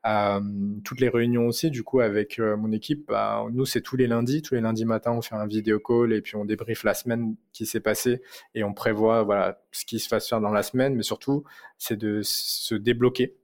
Euh, 0.07 0.41
toutes 0.85 1.01
les 1.01 1.09
réunions 1.09 1.47
aussi, 1.47 1.71
du 1.71 1.85
coup, 1.85 2.01
avec 2.01 2.39
euh, 2.39 2.57
mon 2.57 2.73
équipe, 2.73 3.07
bah, 3.09 3.45
nous, 3.53 3.67
c'est 3.67 3.83
tous 3.83 3.97
les 3.97 4.07
lundis. 4.07 4.43
Tous 4.43 4.55
les 4.55 4.61
lundis 4.61 4.85
matin, 4.85 5.13
on 5.13 5.23
fait 5.23 5.35
un 5.35 5.47
vidéo 5.47 5.79
call 5.79 6.13
et 6.13 6.23
puis 6.23 6.37
on 6.37 6.45
débriefe 6.45 6.83
la 6.85 6.95
semaine 6.95 7.37
qui 7.53 7.67
s'est 7.67 7.81
passée 7.81 8.23
et 8.55 8.65
on 8.65 8.73
prévoit 8.73 9.23
voilà, 9.23 9.61
ce 9.71 9.85
qui 9.85 9.99
se 9.99 10.09
va 10.09 10.19
se 10.19 10.29
faire 10.29 10.41
dans 10.41 10.51
la 10.51 10.63
semaine, 10.63 10.95
mais 10.95 11.03
surtout, 11.03 11.45
c'est 11.79 11.97
de 11.97 12.21
se 12.23 12.75
débloquer 12.75 13.37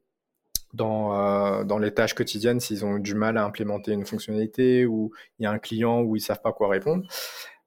dans, 0.75 1.61
euh, 1.61 1.65
dans 1.65 1.79
les 1.79 1.93
tâches 1.93 2.15
quotidiennes 2.15 2.61
s'ils 2.61 2.85
ont 2.85 2.99
du 2.99 3.15
mal 3.15 3.39
à 3.39 3.45
implémenter 3.45 3.93
une 3.93 4.05
fonctionnalité 4.05 4.87
ou 4.87 5.13
il 5.39 5.45
y 5.45 5.47
a 5.47 5.51
un 5.51 5.59
client 5.59 6.03
où 6.03 6.17
ils 6.17 6.21
savent 6.21 6.43
pas 6.43 6.53
quoi 6.53 6.69
répondre. 6.69 7.05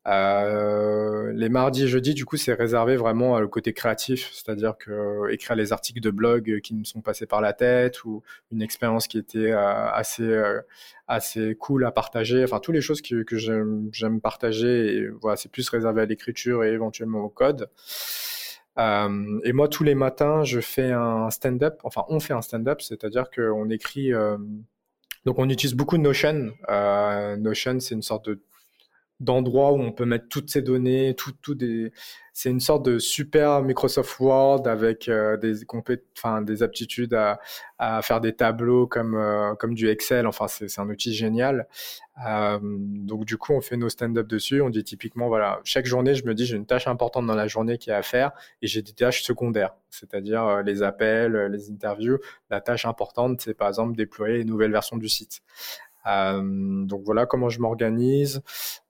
Euh, 0.08 1.32
les 1.36 1.50
mardis 1.50 1.84
et 1.84 1.88
jeudis, 1.88 2.16
du 2.16 2.26
coup, 2.26 2.36
c'est 2.36 2.54
réservé 2.54 2.96
vraiment 2.96 3.36
au 3.36 3.48
côté 3.48 3.72
créatif, 3.74 4.32
c'est-à-dire 4.34 4.76
que 4.78 4.92
euh, 4.92 5.32
écrire 5.32 5.56
les 5.56 5.74
articles 5.74 6.00
de 6.00 6.10
blog 6.10 6.60
qui 6.62 6.74
me 6.74 6.84
sont 6.84 7.02
passés 7.02 7.28
par 7.28 7.40
la 7.40 7.54
tête 7.54 8.04
ou 8.04 8.24
une 8.52 8.64
expérience 8.64 9.08
qui 9.08 9.20
était 9.20 9.52
euh, 9.52 9.92
assez 9.92 10.24
euh, 10.24 10.62
assez 11.08 11.56
cool 11.56 11.86
à 11.86 11.92
partager. 11.92 12.44
Enfin, 12.44 12.60
toutes 12.60 12.76
les 12.76 12.82
choses 12.82 13.02
que, 13.02 13.24
que 13.24 13.38
j'aime 13.38 14.22
partager. 14.22 15.08
Voilà, 15.22 15.38
c'est 15.38 15.52
plus 15.52 15.68
réservé 15.70 16.02
à 16.02 16.06
l'écriture 16.06 16.64
et 16.64 16.70
éventuellement 16.70 17.20
au 17.22 17.30
code. 17.30 17.70
Euh, 18.82 19.40
et 19.44 19.54
moi, 19.54 19.68
tous 19.68 19.84
les 19.84 19.96
matins, 19.96 20.44
je 20.44 20.60
fais 20.60 20.92
un 20.92 21.30
stand-up. 21.30 21.80
Enfin, 21.84 22.04
on 22.10 22.20
fait 22.20 22.34
un 22.34 22.42
stand-up, 22.42 22.82
c'est-à-dire 22.82 23.30
qu'on 23.30 23.70
écrit. 23.70 24.14
Euh, 24.14 24.38
donc, 25.26 25.38
on 25.38 25.50
utilise 25.50 25.76
beaucoup 25.76 25.98
Notion. 25.98 26.52
Euh, 26.70 27.38
Notion, 27.38 27.80
c'est 27.80 27.96
une 27.96 28.02
sorte 28.02 28.30
de 28.30 28.42
d'endroit 29.22 29.72
où 29.72 29.80
on 29.80 29.92
peut 29.92 30.06
mettre 30.06 30.28
toutes 30.28 30.50
ces 30.50 30.62
données, 30.62 31.16
tout, 31.16 31.32
tout 31.42 31.56
des, 31.56 31.94
c'est 32.34 32.50
une 32.50 32.60
sorte 32.60 32.86
de 32.86 32.98
super 32.98 33.62
Microsoft 33.62 34.20
Word 34.20 34.68
avec 34.68 35.08
euh, 35.10 35.38
des 35.38 35.66
enfin 36.18 36.42
des 36.42 36.64
aptitudes 36.64 37.14
à, 37.14 37.40
à, 37.78 38.02
faire 38.02 38.22
des 38.22 38.34
tableaux 38.34 38.88
comme 38.88 39.16
euh, 39.16 39.54
comme 39.56 39.74
du 39.74 39.90
Excel. 39.90 40.26
Enfin, 40.26 40.48
c'est 40.48 40.80
un 40.80 40.90
outil 40.90 41.14
génial. 41.14 41.68
Euh, 42.26 42.60
donc 42.62 43.26
du 43.26 43.38
coup, 43.38 43.54
on 43.54 43.62
fait 43.62 43.78
nos 43.78 43.90
stand-up 43.90 44.28
dessus. 44.28 44.62
On 44.62 44.70
dit 44.70 44.84
typiquement, 44.84 45.28
voilà, 45.28 45.60
chaque 45.66 45.86
journée, 45.86 46.16
je 46.16 46.26
me 46.26 46.34
dis 46.34 46.46
j'ai 46.46 46.56
une 46.56 46.66
tâche 46.66 46.88
importante 46.88 47.28
dans 47.28 47.36
la 47.36 47.48
journée 47.48 47.78
qui 47.78 47.90
est 47.90 47.94
à 47.94 48.04
faire 48.04 48.32
et 48.62 48.68
j'ai 48.68 48.82
des 48.82 48.94
tâches 48.94 49.24
secondaires, 49.24 49.76
c'est-à-dire 49.90 50.64
les 50.64 50.84
appels, 50.84 51.34
les 51.52 51.70
interviews. 51.70 52.18
La 52.50 52.62
tâche 52.62 52.86
importante, 52.86 53.42
c'est 53.42 53.54
par 53.54 53.68
exemple 53.68 53.96
déployer 53.96 54.38
les 54.38 54.46
nouvelles 54.46 54.72
versions 54.72 54.98
du 54.98 55.10
site. 55.10 55.42
Euh, 56.08 56.86
donc 56.86 57.04
voilà 57.06 57.26
comment 57.26 57.50
je 57.50 57.60
m'organise. 57.60 58.42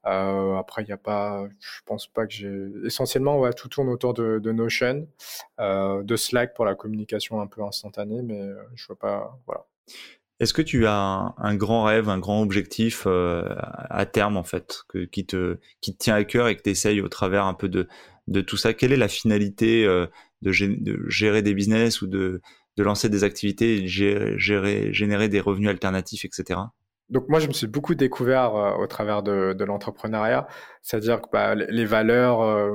Euh, 0.06 0.56
après, 0.56 0.84
il 0.84 0.88
n'y 0.88 0.94
a 0.94 0.98
pas, 0.98 1.48
je 1.60 1.82
pense 1.86 2.08
pas 2.08 2.26
que 2.26 2.34
j'ai. 2.34 2.68
Essentiellement, 2.86 3.40
ouais, 3.40 3.54
tout 3.54 3.70
tourne 3.70 3.90
autour 3.90 4.14
de, 4.14 4.40
de 4.40 4.52
Notion, 4.52 5.08
euh, 5.60 6.04
de 6.04 6.16
Slack 6.16 6.54
pour 6.56 6.66
la 6.66 6.76
communication 6.76 7.42
un 7.42 7.48
peu 7.48 7.64
instantanée, 7.64 8.22
mais 8.24 8.42
je 8.76 8.88
vois 8.88 8.98
pas, 8.98 9.40
voilà. 9.46 9.66
Est-ce 10.42 10.56
que 10.56 10.64
tu 10.64 10.88
as 10.88 11.36
un, 11.38 11.56
grand 11.56 11.84
rêve, 11.84 12.10
un 12.10 12.18
grand 12.18 12.42
objectif 12.42 13.04
euh, 13.06 13.44
à 13.60 14.08
terme 14.08 14.38
en 14.38 14.44
fait, 14.44 14.82
que, 14.90 15.06
qui 15.06 15.24
te 15.24 15.60
qui 15.82 15.94
te 15.94 16.00
tient 16.00 16.16
à 16.16 16.24
cœur 16.24 16.48
et 16.48 16.58
que 16.58 16.64
tu 16.64 16.72
essayes 16.72 17.00
au 17.00 17.10
travers 17.10 17.46
un 17.46 17.54
peu 17.54 17.70
de 17.70 17.88
de 18.28 18.42
tout 18.42 18.58
ça? 18.58 18.74
Quelle 18.74 18.92
est 18.92 18.98
la 18.98 19.08
finalité 19.08 19.86
euh, 19.86 20.08
de, 20.42 20.52
de, 20.84 21.08
gérer 21.10 21.44
des 21.44 21.54
business 21.54 22.02
ou 22.02 22.08
de 22.08 22.42
de 22.76 22.84
lancer 22.84 23.08
des 23.08 23.24
activités, 23.24 23.88
gérer, 23.88 24.40
gérer 24.40 24.92
générer 24.94 25.30
des 25.30 25.40
revenus 25.40 25.70
alternatifs, 25.70 26.26
etc 26.26 26.62
donc 27.12 27.30
moi, 27.30 27.40
je 27.40 27.48
me 27.48 27.54
suis 27.54 27.68
beaucoup 27.68 27.94
découvert 27.94 28.56
euh, 28.56 28.76
au 28.78 28.88
travers 28.88 29.22
de, 29.22 29.54
de 29.54 29.64
l'entrepreneuriat, 29.66 30.48
c'est-à-dire 30.82 31.22
que 31.22 31.28
bah, 31.32 31.56
les 31.56 31.86
valeurs 31.86 32.42
euh, 32.42 32.74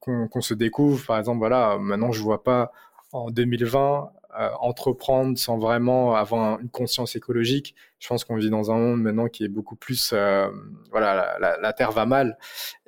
qu'on 0.00 0.40
se 0.40 0.54
découvre, 0.54 1.04
par 1.06 1.18
exemple, 1.18 1.38
voilà, 1.38 1.78
maintenant 1.80 2.12
je 2.12 2.22
vois 2.22 2.42
pas 2.44 2.72
en 3.12 3.30
2020 3.30 4.10
euh, 4.36 4.50
entreprendre 4.58 5.38
sans 5.38 5.58
vraiment 5.58 6.16
avoir 6.16 6.58
une 6.58 6.68
conscience 6.68 7.14
écologique. 7.14 7.76
Je 8.00 8.08
pense 8.08 8.24
qu'on 8.24 8.34
vit 8.34 8.50
dans 8.50 8.72
un 8.72 8.76
monde 8.76 9.00
maintenant 9.00 9.28
qui 9.28 9.44
est 9.44 9.48
beaucoup 9.48 9.76
plus, 9.76 10.10
euh, 10.12 10.48
voilà, 10.90 11.38
la, 11.38 11.56
la, 11.60 11.72
terre 11.72 11.92
va 11.92 12.04
mal, 12.04 12.36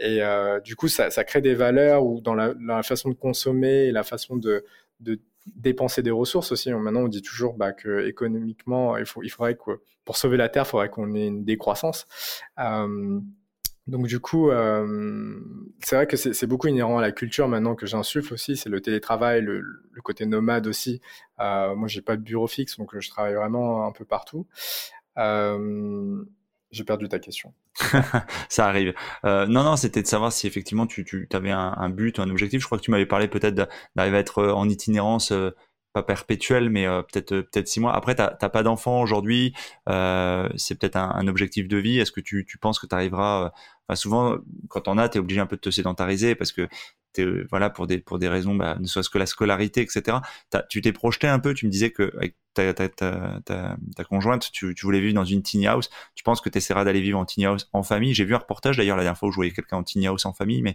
et 0.01 0.25
euh, 0.25 0.59
du 0.59 0.75
coup, 0.75 0.89
ça, 0.89 1.09
ça, 1.11 1.23
crée 1.23 1.41
des 1.41 1.55
valeurs 1.55 2.05
où 2.05 2.21
dans 2.21 2.35
la, 2.35 2.53
la 2.61 2.83
façon 2.83 3.11
de 3.11 3.15
consommer 3.15 3.87
et 3.87 3.93
la 3.93 4.03
façon 4.03 4.37
de, 4.37 4.65
de 4.99 5.21
dépenser 5.55 6.03
des 6.03 6.11
ressources 6.11 6.53
aussi. 6.53 6.73
Maintenant, 6.73 7.03
on 7.03 7.09
dit 7.09 7.23
toujours 7.23 7.55
bah, 7.55 7.73
que 7.73 8.07
économiquement, 8.07 8.97
il, 8.97 9.07
faut, 9.07 9.23
il 9.23 9.31
faudrait 9.31 9.57
que 9.57 9.81
pour 10.05 10.17
sauver 10.17 10.37
la 10.37 10.49
Terre, 10.49 10.65
il 10.67 10.71
faudrait 10.71 10.89
qu'on 10.89 11.15
ait 11.15 11.27
une 11.27 11.45
décroissance. 11.45 12.07
Euh, 12.59 13.21
donc 13.87 14.09
du 14.09 14.19
coup, 14.19 14.51
euh, 14.51 15.39
c'est 15.81 15.95
vrai 15.95 16.07
que 16.09 16.17
c'est 16.17 16.47
beaucoup 16.47 16.67
inhérent 16.67 16.99
à 16.99 17.03
la 17.03 17.13
culture 17.13 17.47
maintenant 17.47 17.77
que 17.77 17.87
j'insuffle 17.87 18.35
aussi. 18.35 18.57
C'est 18.57 18.69
le 18.69 18.81
télétravail, 18.81 19.43
le, 19.43 19.63
côté 20.03 20.27
nomade 20.27 20.67
aussi. 20.67 21.01
Euh, 21.41 21.75
moi, 21.77 21.87
j'ai 21.87 22.03
pas 22.03 22.17
de 22.17 22.23
bureau 22.23 22.49
fixe, 22.49 22.79
donc 22.79 22.99
je 22.99 23.09
travaille 23.09 23.35
vraiment 23.35 23.87
un 23.87 23.93
peu 23.93 24.05
partout. 24.05 24.47
Euh, 25.19 26.25
j'ai 26.73 26.85
perdu 26.85 27.09
ta 27.09 27.21
question. 27.21 27.55
ça 28.49 28.67
arrive. 28.67 28.95
Euh, 29.25 29.47
non, 29.47 29.63
non, 29.63 29.77
c'était 29.77 30.03
de 30.03 30.07
savoir 30.07 30.33
si 30.33 30.47
effectivement 30.47 30.87
tu, 30.87 31.05
tu 31.05 31.29
avais 31.33 31.51
un, 31.51 31.75
un, 31.77 31.89
but 31.89 32.19
ou 32.19 32.23
un 32.23 32.31
objectif. 32.31 32.61
Je 32.61 32.67
crois 32.67 32.79
que 32.79 32.83
tu 32.83 32.91
m'avais 32.91 33.07
parlé 33.07 33.29
peut-être 33.29 33.55
d'arriver 33.95 34.17
à 34.17 34.21
être 34.21 34.39
euh, 34.39 34.53
en 34.53 34.69
itinérance, 34.69 35.33
euh, 35.33 35.51
pas 35.93 36.03
perpétuelle, 36.03 36.71
mais 36.71 36.87
euh, 36.87 37.03
peut-être 37.03 37.33
euh, 37.33 37.43
peut-être 37.43 37.69
six 37.69 37.81
mois. 37.81 37.95
Après, 37.95 38.15
t'as 38.15 38.29
pas 38.49 38.63
d'enfant 38.63 39.01
aujourd'hui. 39.03 39.55
c'est 39.87 40.79
peut-être 40.79 40.97
un, 40.97 41.11
un, 41.11 41.29
objectif 41.29 41.69
de 41.69 41.77
vie. 41.77 41.99
Est-ce 41.99 42.13
que 42.13 42.21
tu, 42.21 42.45
tu 42.47 42.59
penses 42.59 42.79
que 42.79 42.87
tu 42.87 42.95
arriveras 42.95 43.53
souvent, 43.95 44.37
quand 44.69 44.89
on 44.89 44.99
a, 44.99 45.09
tu 45.09 45.19
es 45.19 45.21
obligé 45.21 45.41
un 45.41 45.47
peu 45.47 45.57
de 45.57 45.61
te 45.61 45.71
sédentariser 45.71 46.35
parce 46.35 46.53
que 46.53 46.69
voilà 47.51 47.71
pour 47.71 47.87
des 47.87 47.99
pour 47.99 48.19
des 48.19 48.29
raisons 48.29 48.55
bah, 48.55 48.77
ne 48.81 48.87
serait-ce 48.87 49.11
que 49.11 49.19
la 49.19 49.27
scolarité 49.27 49.81
etc 49.81 50.19
tu 50.69 50.81
t'es 50.81 50.93
projeté 50.93 51.27
un 51.29 51.39
peu 51.39 51.55
tu 51.55 51.67
me 51.67 51.71
disais 51.71 51.91
que 51.91 52.13
ta, 52.57 52.89
ta, 52.89 52.89
ta, 52.89 53.77
ta 53.95 54.05
conjointe 54.05 54.51
tu, 54.51 54.75
tu, 54.75 54.87
voulais 54.87 55.01
vivre 55.01 55.15
dans 55.15 55.25
une 55.25 55.43
tiny 55.43 55.67
house. 55.67 55.91
Tu 56.15 56.25
penses 56.25 56.41
que 56.41 56.49
tu 56.49 56.59
essaieras 56.59 56.85
d'aller 56.85 57.01
vivre 57.01 57.19
en 57.19 57.25
tiny 57.25 57.47
house 57.47 57.69
en 57.73 57.83
famille. 57.83 58.15
J'ai 58.15 58.25
vu 58.25 58.35
un 58.35 58.39
reportage 58.39 58.77
d'ailleurs 58.77 58.97
la 58.97 59.03
dernière 59.03 59.19
fois 59.19 59.29
où 59.29 59.33
je 59.33 59.37
voyais 59.37 59.53
quelqu'un 59.53 59.77
en 59.77 59.83
tiny 59.83 60.07
house 60.07 60.25
en 60.25 60.33
famille 60.33 60.63
mais 60.63 60.75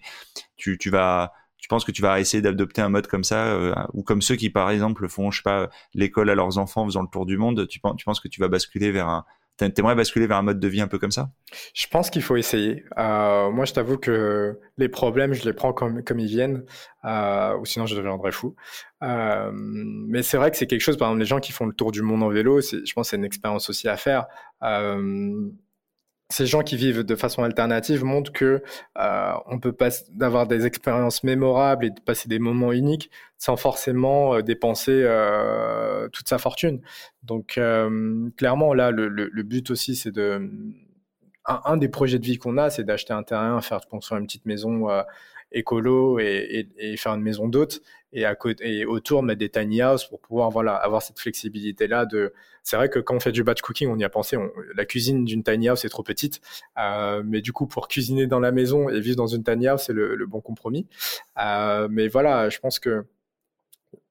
tu, 0.57 0.77
tu 0.77 0.89
vas 0.89 1.33
tu 1.57 1.67
penses 1.67 1.85
que 1.85 1.91
tu 1.91 2.01
vas 2.01 2.19
essayer 2.19 2.41
d'adopter 2.41 2.81
un 2.81 2.89
mode 2.89 3.07
comme 3.07 3.23
ça 3.23 3.45
euh, 3.45 3.75
ou 3.93 4.01
comme 4.01 4.21
ceux 4.21 4.35
qui 4.35 4.49
par 4.49 4.69
exemple 4.71 5.07
font 5.07 5.29
je 5.29 5.37
sais 5.37 5.43
pas 5.43 5.69
l'école 5.93 6.29
à 6.29 6.35
leurs 6.35 6.57
enfants 6.57 6.83
en 6.83 6.85
faisant 6.85 7.01
le 7.01 7.07
tour 7.07 7.25
du 7.25 7.37
monde. 7.37 7.67
Tu 7.67 7.79
penses 7.79 7.95
tu 7.97 8.05
penses 8.05 8.19
que 8.19 8.27
tu 8.27 8.39
vas 8.39 8.47
basculer 8.47 8.91
vers 8.91 9.07
un 9.07 9.25
T'aimerais 9.57 9.95
basculer 9.95 10.25
vers 10.25 10.37
un 10.37 10.41
mode 10.41 10.59
de 10.59 10.67
vie 10.67 10.81
un 10.81 10.87
peu 10.87 10.97
comme 10.97 11.11
ça? 11.11 11.29
Je 11.75 11.85
pense 11.85 12.09
qu'il 12.09 12.23
faut 12.23 12.35
essayer. 12.35 12.83
Euh, 12.97 13.51
moi, 13.51 13.65
je 13.65 13.73
t'avoue 13.73 13.97
que 13.97 14.59
les 14.77 14.89
problèmes, 14.89 15.33
je 15.33 15.45
les 15.45 15.53
prends 15.53 15.71
comme, 15.71 16.01
ils 16.17 16.25
viennent, 16.25 16.65
euh, 17.05 17.55
ou 17.57 17.65
sinon 17.65 17.85
je 17.85 17.95
deviendrais 17.95 18.31
fou. 18.31 18.55
Euh, 19.03 19.51
mais 19.53 20.23
c'est 20.23 20.37
vrai 20.37 20.49
que 20.49 20.57
c'est 20.57 20.65
quelque 20.65 20.81
chose, 20.81 20.97
par 20.97 21.09
exemple, 21.09 21.19
les 21.19 21.27
gens 21.27 21.39
qui 21.39 21.51
font 21.51 21.65
le 21.65 21.73
tour 21.73 21.91
du 21.91 22.01
monde 22.01 22.23
en 22.23 22.29
vélo, 22.29 22.59
je 22.61 22.93
pense 22.93 23.07
que 23.07 23.09
c'est 23.11 23.17
une 23.17 23.25
expérience 23.25 23.69
aussi 23.69 23.87
à 23.87 23.97
faire. 23.97 24.25
Ces 26.31 26.45
gens 26.45 26.63
qui 26.63 26.77
vivent 26.77 27.03
de 27.03 27.15
façon 27.15 27.43
alternative 27.43 28.03
montrent 28.03 28.31
que 28.31 28.63
euh, 28.97 29.33
on 29.47 29.59
peut 29.59 29.73
pas 29.73 29.89
d'avoir 30.11 30.47
des 30.47 30.65
expériences 30.65 31.23
mémorables 31.23 31.85
et 31.85 31.89
de 31.89 31.99
passer 31.99 32.29
des 32.29 32.39
moments 32.39 32.71
uniques 32.71 33.11
sans 33.37 33.57
forcément 33.57 34.35
euh, 34.35 34.41
dépenser 34.41 35.01
euh, 35.03 36.07
toute 36.09 36.29
sa 36.29 36.37
fortune. 36.37 36.79
Donc 37.23 37.57
euh, 37.57 38.29
clairement 38.37 38.73
là, 38.73 38.91
le, 38.91 39.43
but 39.43 39.71
aussi 39.71 39.95
c'est 39.95 40.11
de 40.11 40.49
un, 41.45 41.75
des 41.77 41.89
projets 41.89 42.19
de 42.19 42.25
vie 42.25 42.37
qu'on 42.37 42.57
a, 42.57 42.69
c'est 42.69 42.83
d'acheter 42.83 43.13
un 43.13 43.23
terrain, 43.23 43.59
faire 43.61 43.87
construire 43.87 44.21
une 44.21 44.27
petite 44.27 44.45
maison 44.45 44.87
écolo 45.51 46.19
et, 46.19 46.67
et, 46.77 46.93
et, 46.93 46.97
faire 46.97 47.13
une 47.13 47.23
maison 47.23 47.47
d'hôte 47.47 47.81
et 48.13 48.25
à 48.25 48.35
côté 48.35 48.79
et 48.79 48.85
autour 48.85 49.23
mettre 49.23 49.39
des 49.39 49.49
tiny 49.49 49.81
house 49.81 50.05
pour 50.05 50.19
pouvoir 50.19 50.49
voilà 50.49 50.75
avoir 50.75 51.01
cette 51.01 51.19
flexibilité 51.19 51.87
là 51.87 52.05
de 52.05 52.33
c'est 52.63 52.75
vrai 52.75 52.89
que 52.89 52.99
quand 52.99 53.15
on 53.15 53.19
fait 53.19 53.31
du 53.31 53.43
batch 53.43 53.61
cooking 53.61 53.87
on 53.89 53.97
y 53.97 54.03
a 54.03 54.09
pensé 54.09 54.37
on, 54.37 54.51
la 54.75 54.85
cuisine 54.85 55.23
d'une 55.25 55.43
tiny 55.43 55.69
house 55.69 55.85
est 55.85 55.89
trop 55.89 56.03
petite 56.03 56.41
euh, 56.77 57.23
mais 57.25 57.41
du 57.41 57.53
coup 57.53 57.67
pour 57.67 57.87
cuisiner 57.87 58.27
dans 58.27 58.39
la 58.39 58.51
maison 58.51 58.89
et 58.89 58.99
vivre 58.99 59.15
dans 59.15 59.27
une 59.27 59.43
tiny 59.43 59.67
house 59.67 59.85
c'est 59.85 59.93
le, 59.93 60.15
le, 60.15 60.25
bon 60.25 60.41
compromis 60.41 60.87
euh, 61.39 61.87
mais 61.89 62.07
voilà 62.07 62.49
je 62.49 62.59
pense 62.59 62.79
que 62.79 63.05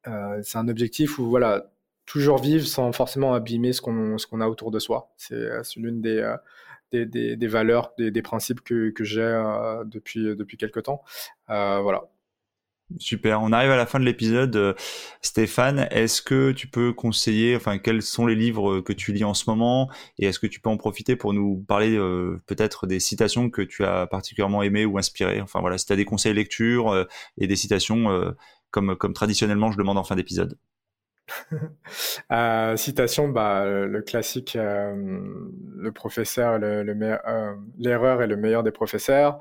euh, 0.06 0.40
c'est 0.42 0.58
un 0.58 0.68
objectif 0.68 1.18
où 1.18 1.28
voilà 1.28 1.70
toujours 2.06 2.38
vivre 2.38 2.66
sans 2.66 2.90
forcément 2.92 3.34
abîmer 3.34 3.72
ce 3.72 3.80
qu'on 3.80 4.18
ce 4.18 4.26
qu'on 4.26 4.40
a 4.40 4.48
autour 4.48 4.70
de 4.70 4.78
soi 4.78 5.12
c'est 5.16 5.34
euh, 5.34 5.62
l'une 5.76 6.00
des 6.00 6.18
euh, 6.18 6.36
des, 6.92 7.06
des, 7.06 7.36
des, 7.36 7.46
valeurs, 7.46 7.92
des, 7.98 8.10
des, 8.10 8.20
principes 8.22 8.62
que, 8.62 8.90
que 8.90 9.04
j'ai 9.04 9.20
euh, 9.20 9.84
depuis, 9.84 10.34
depuis 10.34 10.56
quelques 10.56 10.82
temps. 10.82 11.04
Voilà. 11.46 12.10
Super. 12.98 13.40
On 13.40 13.52
arrive 13.52 13.70
à 13.70 13.76
la 13.76 13.86
fin 13.86 14.00
de 14.00 14.04
l'épisode. 14.04 14.56
Euh, 14.56 14.74
Stéphane, 15.22 15.86
est-ce 15.90 16.22
que 16.22 16.52
tu 16.52 16.66
peux 16.66 16.92
conseiller, 16.92 17.54
enfin, 17.54 17.78
quels 17.78 18.02
sont 18.02 18.26
les 18.26 18.34
livres 18.34 18.80
que 18.80 18.92
tu 18.92 19.12
lis 19.12 19.24
en 19.24 19.34
ce 19.34 19.48
moment? 19.48 19.90
Et 20.18 20.26
est-ce 20.26 20.38
que 20.38 20.46
tu 20.46 20.60
peux 20.60 20.70
en 20.70 20.76
profiter 20.76 21.14
pour 21.16 21.32
nous 21.32 21.64
parler 21.68 21.96
euh, 21.96 22.40
peut-être 22.46 22.86
des 22.86 22.98
citations 22.98 23.48
que 23.50 23.62
tu 23.62 23.84
as 23.84 24.06
particulièrement 24.06 24.62
aimées 24.62 24.86
ou 24.86 24.98
inspirées? 24.98 25.40
Enfin 25.40 25.60
voilà, 25.60 25.78
si 25.78 25.86
tu 25.86 25.92
as 25.92 25.96
des 25.96 26.04
conseils 26.04 26.34
lecture 26.34 26.90
euh, 26.90 27.04
et 27.38 27.46
des 27.46 27.56
citations 27.56 28.34
comme, 28.70 28.96
comme 28.96 29.12
traditionnellement 29.12 29.70
je 29.72 29.78
demande 29.78 29.98
en 29.98 30.04
fin 30.04 30.16
d'épisode. 30.16 30.58
Euh, 32.32 32.76
citation, 32.76 33.28
bah, 33.28 33.64
le, 33.64 34.02
classique, 34.02 34.56
euh, 34.56 34.94
le 35.76 35.92
professeur, 35.92 36.58
le, 36.58 36.82
le 36.82 36.94
euh, 37.02 37.54
l'erreur 37.78 38.22
est 38.22 38.26
le 38.26 38.36
meilleur 38.36 38.62
des 38.62 38.70
professeurs, 38.70 39.38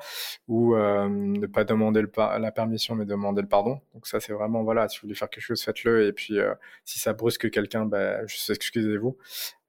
ou 0.47 0.75
ne 0.75 1.45
pas 1.47 1.63
demander 1.63 2.01
le 2.01 2.11
la 2.17 2.51
permission 2.51 2.95
mais 2.95 3.05
demander 3.05 3.41
le 3.41 3.47
pardon. 3.47 3.79
Donc 3.93 4.07
ça, 4.07 4.19
c'est 4.19 4.33
vraiment 4.33 4.63
voilà, 4.63 4.87
si 4.87 4.97
vous 4.97 5.07
voulez 5.07 5.15
faire 5.15 5.29
quelque 5.29 5.43
chose, 5.43 5.61
faites-le, 5.63 6.07
et 6.07 6.13
puis 6.13 6.37
si 6.85 6.99
ça 6.99 7.13
brusque 7.13 7.49
quelqu'un, 7.49 7.85
bah, 7.85 8.23
excusez-vous. 8.23 9.17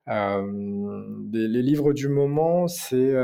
Les, 0.06 1.62
livres 1.62 1.92
du 1.92 2.08
moment, 2.08 2.66
c'est 2.68 3.14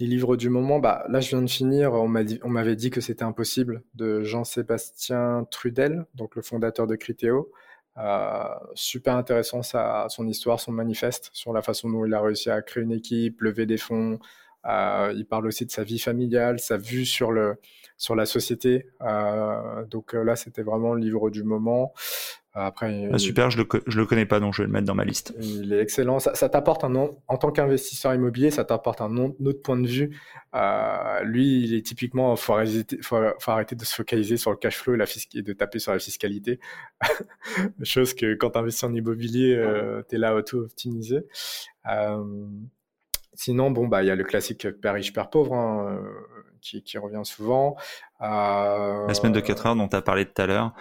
les 0.00 0.06
livres 0.06 0.36
du 0.36 0.48
moment, 0.48 0.78
bah, 0.78 1.04
là, 1.08 1.20
je 1.20 1.30
viens 1.30 1.42
de 1.42 1.50
finir. 1.50 1.92
On 1.92 2.08
m'avait 2.08 2.76
dit, 2.76 2.90
que 2.90 3.00
c'était 3.00 3.24
impossible 3.24 3.82
de 3.94 4.22
Jean-Sébastien 4.22 5.46
Trudel, 5.50 6.06
donc 6.14 6.36
le 6.36 6.42
fondateur 6.42 6.86
de 6.86 6.96
Criteo. 6.96 7.52
Euh, 7.96 8.44
super 8.74 9.16
intéressant 9.16 9.62
sa, 9.62 10.06
son 10.08 10.28
histoire, 10.28 10.60
son 10.60 10.70
manifeste 10.70 11.30
sur 11.32 11.52
la 11.52 11.62
façon 11.62 11.90
dont 11.90 12.04
il 12.06 12.14
a 12.14 12.20
réussi 12.20 12.48
à 12.48 12.62
créer 12.62 12.84
une 12.84 12.92
équipe, 12.92 13.40
lever 13.40 13.66
des 13.66 13.76
fonds. 13.76 14.20
Euh, 14.66 15.12
il 15.16 15.26
parle 15.26 15.46
aussi 15.46 15.66
de 15.66 15.70
sa 15.72 15.82
vie 15.82 15.98
familiale, 15.98 16.60
sa 16.60 16.76
vue 16.76 17.04
sur 17.04 17.32
le 17.32 17.56
sur 17.98 18.14
la 18.14 18.24
société. 18.24 18.86
Euh, 19.02 19.84
donc 19.84 20.14
euh, 20.14 20.22
là, 20.22 20.36
c'était 20.36 20.62
vraiment 20.62 20.94
le 20.94 21.00
livre 21.00 21.28
du 21.28 21.42
moment. 21.42 21.92
Après, 22.54 23.08
ah, 23.12 23.18
super, 23.18 23.50
je 23.50 23.58
le, 23.58 23.68
je 23.86 23.98
le 23.98 24.06
connais 24.06 24.26
pas, 24.26 24.40
donc 24.40 24.54
je 24.54 24.62
vais 24.62 24.66
le 24.66 24.72
mettre 24.72 24.86
dans 24.86 24.94
ma 24.94 25.04
liste. 25.04 25.32
Il 25.40 25.72
est 25.72 25.80
excellent. 25.80 26.18
Ça, 26.18 26.34
ça 26.34 26.48
t'apporte 26.48 26.82
un 26.82 26.92
en 26.96 27.36
tant 27.36 27.52
qu'investisseur 27.52 28.14
immobilier, 28.14 28.50
ça 28.50 28.64
t'apporte 28.64 29.00
un, 29.00 29.16
autre 29.16 29.62
point 29.62 29.78
de 29.78 29.86
vue. 29.86 30.18
Euh, 30.56 31.22
lui, 31.22 31.62
il 31.62 31.74
est 31.74 31.86
typiquement, 31.86 32.34
faut 32.34 32.54
arrêter, 32.54 32.98
faut, 33.00 33.18
faut, 33.38 33.50
arrêter 33.52 33.76
de 33.76 33.84
se 33.84 33.94
focaliser 33.94 34.36
sur 34.38 34.50
le 34.50 34.56
cash 34.56 34.76
flow 34.76 34.94
et, 34.94 34.96
la 34.96 35.04
et 35.34 35.42
de 35.42 35.52
taper 35.52 35.78
sur 35.78 35.92
la 35.92 36.00
fiscalité. 36.00 36.58
Chose 37.82 38.12
que 38.14 38.34
quand 38.34 38.50
tu 38.50 38.58
investis 38.58 38.82
en 38.82 38.94
immobilier, 38.94 39.54
euh, 39.54 40.02
tu 40.08 40.16
es 40.16 40.18
là 40.18 40.34
auto-optimisé. 40.34 41.26
Euh, 41.88 42.24
sinon, 43.34 43.70
bon, 43.70 43.86
bah, 43.86 44.02
il 44.02 44.06
y 44.06 44.10
a 44.10 44.16
le 44.16 44.24
classique 44.24 44.68
père 44.80 44.94
riche, 44.94 45.12
père 45.12 45.30
pauvre, 45.30 45.54
hein, 45.54 46.02
qui, 46.60 46.82
qui, 46.82 46.98
revient 46.98 47.22
souvent. 47.24 47.76
Euh, 48.20 49.06
la 49.06 49.14
semaine 49.14 49.32
de 49.32 49.40
4 49.40 49.66
heures 49.66 49.76
dont 49.76 49.88
tu 49.88 49.96
as 49.96 50.02
parlé 50.02 50.26
tout 50.26 50.40
à 50.42 50.46
l'heure. 50.46 50.74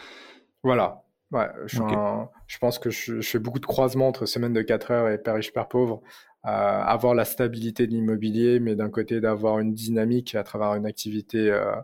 Voilà, 0.64 1.04
Ouais, 1.32 1.48
je, 1.66 1.82
okay. 1.82 1.94
un, 1.94 2.30
je 2.48 2.58
pense 2.58 2.80
que 2.80 2.90
je, 2.90 3.20
je, 3.20 3.30
fais 3.30 3.40
beaucoup 3.40 3.60
de 3.60 3.66
croisements 3.66 4.08
entre 4.08 4.26
semaine 4.26 4.54
de 4.54 4.62
4 4.62 4.92
heures 4.92 5.10
et 5.10 5.18
père 5.18 5.36
riche, 5.36 5.52
père 5.52 5.68
pauvre. 5.68 6.02
Euh, 6.46 6.50
avoir 6.50 7.14
la 7.14 7.26
stabilité 7.26 7.88
de 7.88 7.92
l'immobilier, 7.92 8.62
mais 8.62 8.76
d'un 8.76 8.90
côté 8.90 9.20
d'avoir 9.20 9.60
une 9.60 9.74
dynamique 9.74 10.34
à 10.36 10.44
travers 10.44 10.76
une 10.76 10.86
activité 10.86 11.52
euh, 11.52 11.76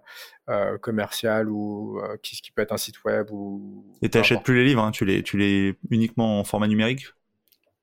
euh, 0.50 0.78
commerciale 0.78 1.50
ou 1.50 2.00
euh, 2.00 2.16
qui, 2.22 2.39
qui, 2.39 2.52
peut 2.52 2.62
être 2.62 2.72
un 2.72 2.78
site 2.78 3.04
web. 3.04 3.30
Ou, 3.32 3.84
et 4.02 4.10
tu 4.10 4.18
n'achètes 4.18 4.44
plus 4.44 4.56
les 4.56 4.64
livres, 4.64 4.82
hein, 4.82 4.91
tu, 4.91 5.04
les, 5.04 5.22
tu 5.22 5.38
les 5.38 5.76
uniquement 5.89 6.39
en 6.39 6.44
format 6.46 6.68
numérique? 6.68 7.08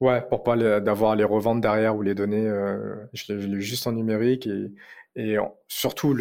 Ouais, 0.01 0.23
pour 0.27 0.43
pas 0.43 0.57
d'avoir 0.81 1.15
les 1.15 1.25
reventes 1.25 1.61
derrière 1.61 1.95
ou 1.95 2.01
les 2.01 2.15
données, 2.15 2.47
euh, 2.47 2.95
je 3.13 3.35
l'ai 3.35 3.61
juste 3.61 3.87
en 3.87 3.93
numérique 3.93 4.47
et, 4.47 4.73
et 5.17 5.37
surtout 5.69 6.17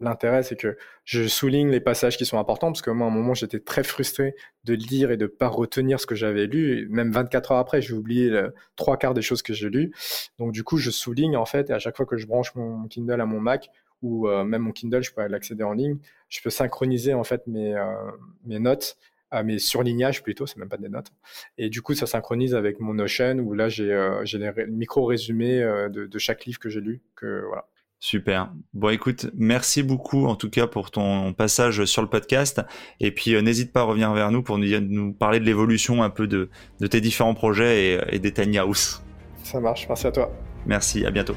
l'intérêt, 0.00 0.42
c'est 0.42 0.56
que 0.56 0.76
je 1.04 1.26
souligne 1.26 1.70
les 1.70 1.80
passages 1.80 2.16
qui 2.16 2.26
sont 2.26 2.38
importants, 2.38 2.68
parce 2.68 2.82
que 2.82 2.90
moi, 2.90 3.06
à 3.06 3.10
un 3.10 3.12
moment, 3.12 3.34
j'étais 3.34 3.60
très 3.60 3.82
frustré 3.82 4.34
de 4.64 4.74
lire 4.74 5.10
et 5.10 5.16
de 5.16 5.26
pas 5.26 5.48
retenir 5.48 6.00
ce 6.00 6.06
que 6.06 6.14
j'avais 6.14 6.46
lu. 6.46 6.86
Même 6.90 7.10
24 7.12 7.52
heures 7.52 7.58
après, 7.58 7.82
j'ai 7.82 7.94
oublié 7.94 8.30
trois 8.76 8.96
quarts 8.96 9.14
des 9.14 9.22
choses 9.22 9.42
que 9.42 9.52
j'ai 9.52 9.68
lues. 9.68 9.92
Donc, 10.38 10.52
du 10.52 10.64
coup, 10.64 10.76
je 10.76 10.90
souligne, 10.90 11.36
en 11.36 11.46
fait, 11.46 11.70
et 11.70 11.72
à 11.72 11.78
chaque 11.78 11.96
fois 11.96 12.06
que 12.06 12.16
je 12.16 12.26
branche 12.26 12.54
mon 12.54 12.86
Kindle 12.88 13.20
à 13.20 13.26
mon 13.26 13.40
Mac, 13.40 13.70
ou 14.02 14.28
euh, 14.28 14.44
même 14.44 14.62
mon 14.62 14.72
Kindle, 14.72 15.02
je 15.02 15.12
peux 15.12 15.26
l'accéder 15.26 15.62
en 15.62 15.72
ligne, 15.72 15.98
je 16.28 16.40
peux 16.40 16.50
synchroniser, 16.50 17.14
en 17.14 17.24
fait, 17.24 17.46
mes, 17.46 17.74
euh, 17.74 18.10
mes 18.44 18.58
notes, 18.58 18.96
euh, 19.34 19.42
mes 19.42 19.58
surlignages 19.58 20.22
plutôt, 20.22 20.46
c'est 20.46 20.58
même 20.58 20.68
pas 20.68 20.76
des 20.76 20.88
notes. 20.88 21.12
Et 21.58 21.68
du 21.68 21.82
coup, 21.82 21.94
ça 21.94 22.06
synchronise 22.06 22.54
avec 22.54 22.80
mon 22.80 22.94
Notion, 22.94 23.38
où 23.38 23.54
là, 23.54 23.68
j'ai 23.68 23.92
euh, 23.92 24.24
les 24.24 24.66
micro-résumés 24.66 25.62
euh, 25.62 25.88
de, 25.88 26.06
de 26.06 26.18
chaque 26.18 26.44
livre 26.46 26.58
que 26.58 26.68
j'ai 26.68 26.80
lu, 26.80 27.00
que 27.16 27.44
voilà. 27.46 27.66
Super. 28.02 28.50
Bon, 28.72 28.88
écoute, 28.88 29.26
merci 29.34 29.82
beaucoup 29.82 30.24
en 30.24 30.34
tout 30.34 30.48
cas 30.48 30.66
pour 30.66 30.90
ton 30.90 31.34
passage 31.34 31.84
sur 31.84 32.00
le 32.00 32.08
podcast. 32.08 32.62
Et 32.98 33.10
puis, 33.10 33.34
euh, 33.34 33.42
n'hésite 33.42 33.72
pas 33.72 33.80
à 33.80 33.84
revenir 33.84 34.10
vers 34.14 34.30
nous 34.30 34.42
pour 34.42 34.56
nous, 34.56 34.80
nous 34.80 35.12
parler 35.12 35.38
de 35.38 35.44
l'évolution 35.44 36.02
un 36.02 36.08
peu 36.08 36.26
de, 36.26 36.48
de, 36.80 36.86
tes 36.86 37.02
différents 37.02 37.34
projets 37.34 37.92
et, 37.92 38.16
et 38.16 38.18
des 38.18 38.32
tiny 38.32 38.56
house. 38.56 39.02
Ça 39.44 39.60
marche. 39.60 39.86
Merci 39.86 40.06
à 40.06 40.12
toi. 40.12 40.32
Merci. 40.64 41.04
À 41.04 41.10
bientôt. 41.10 41.36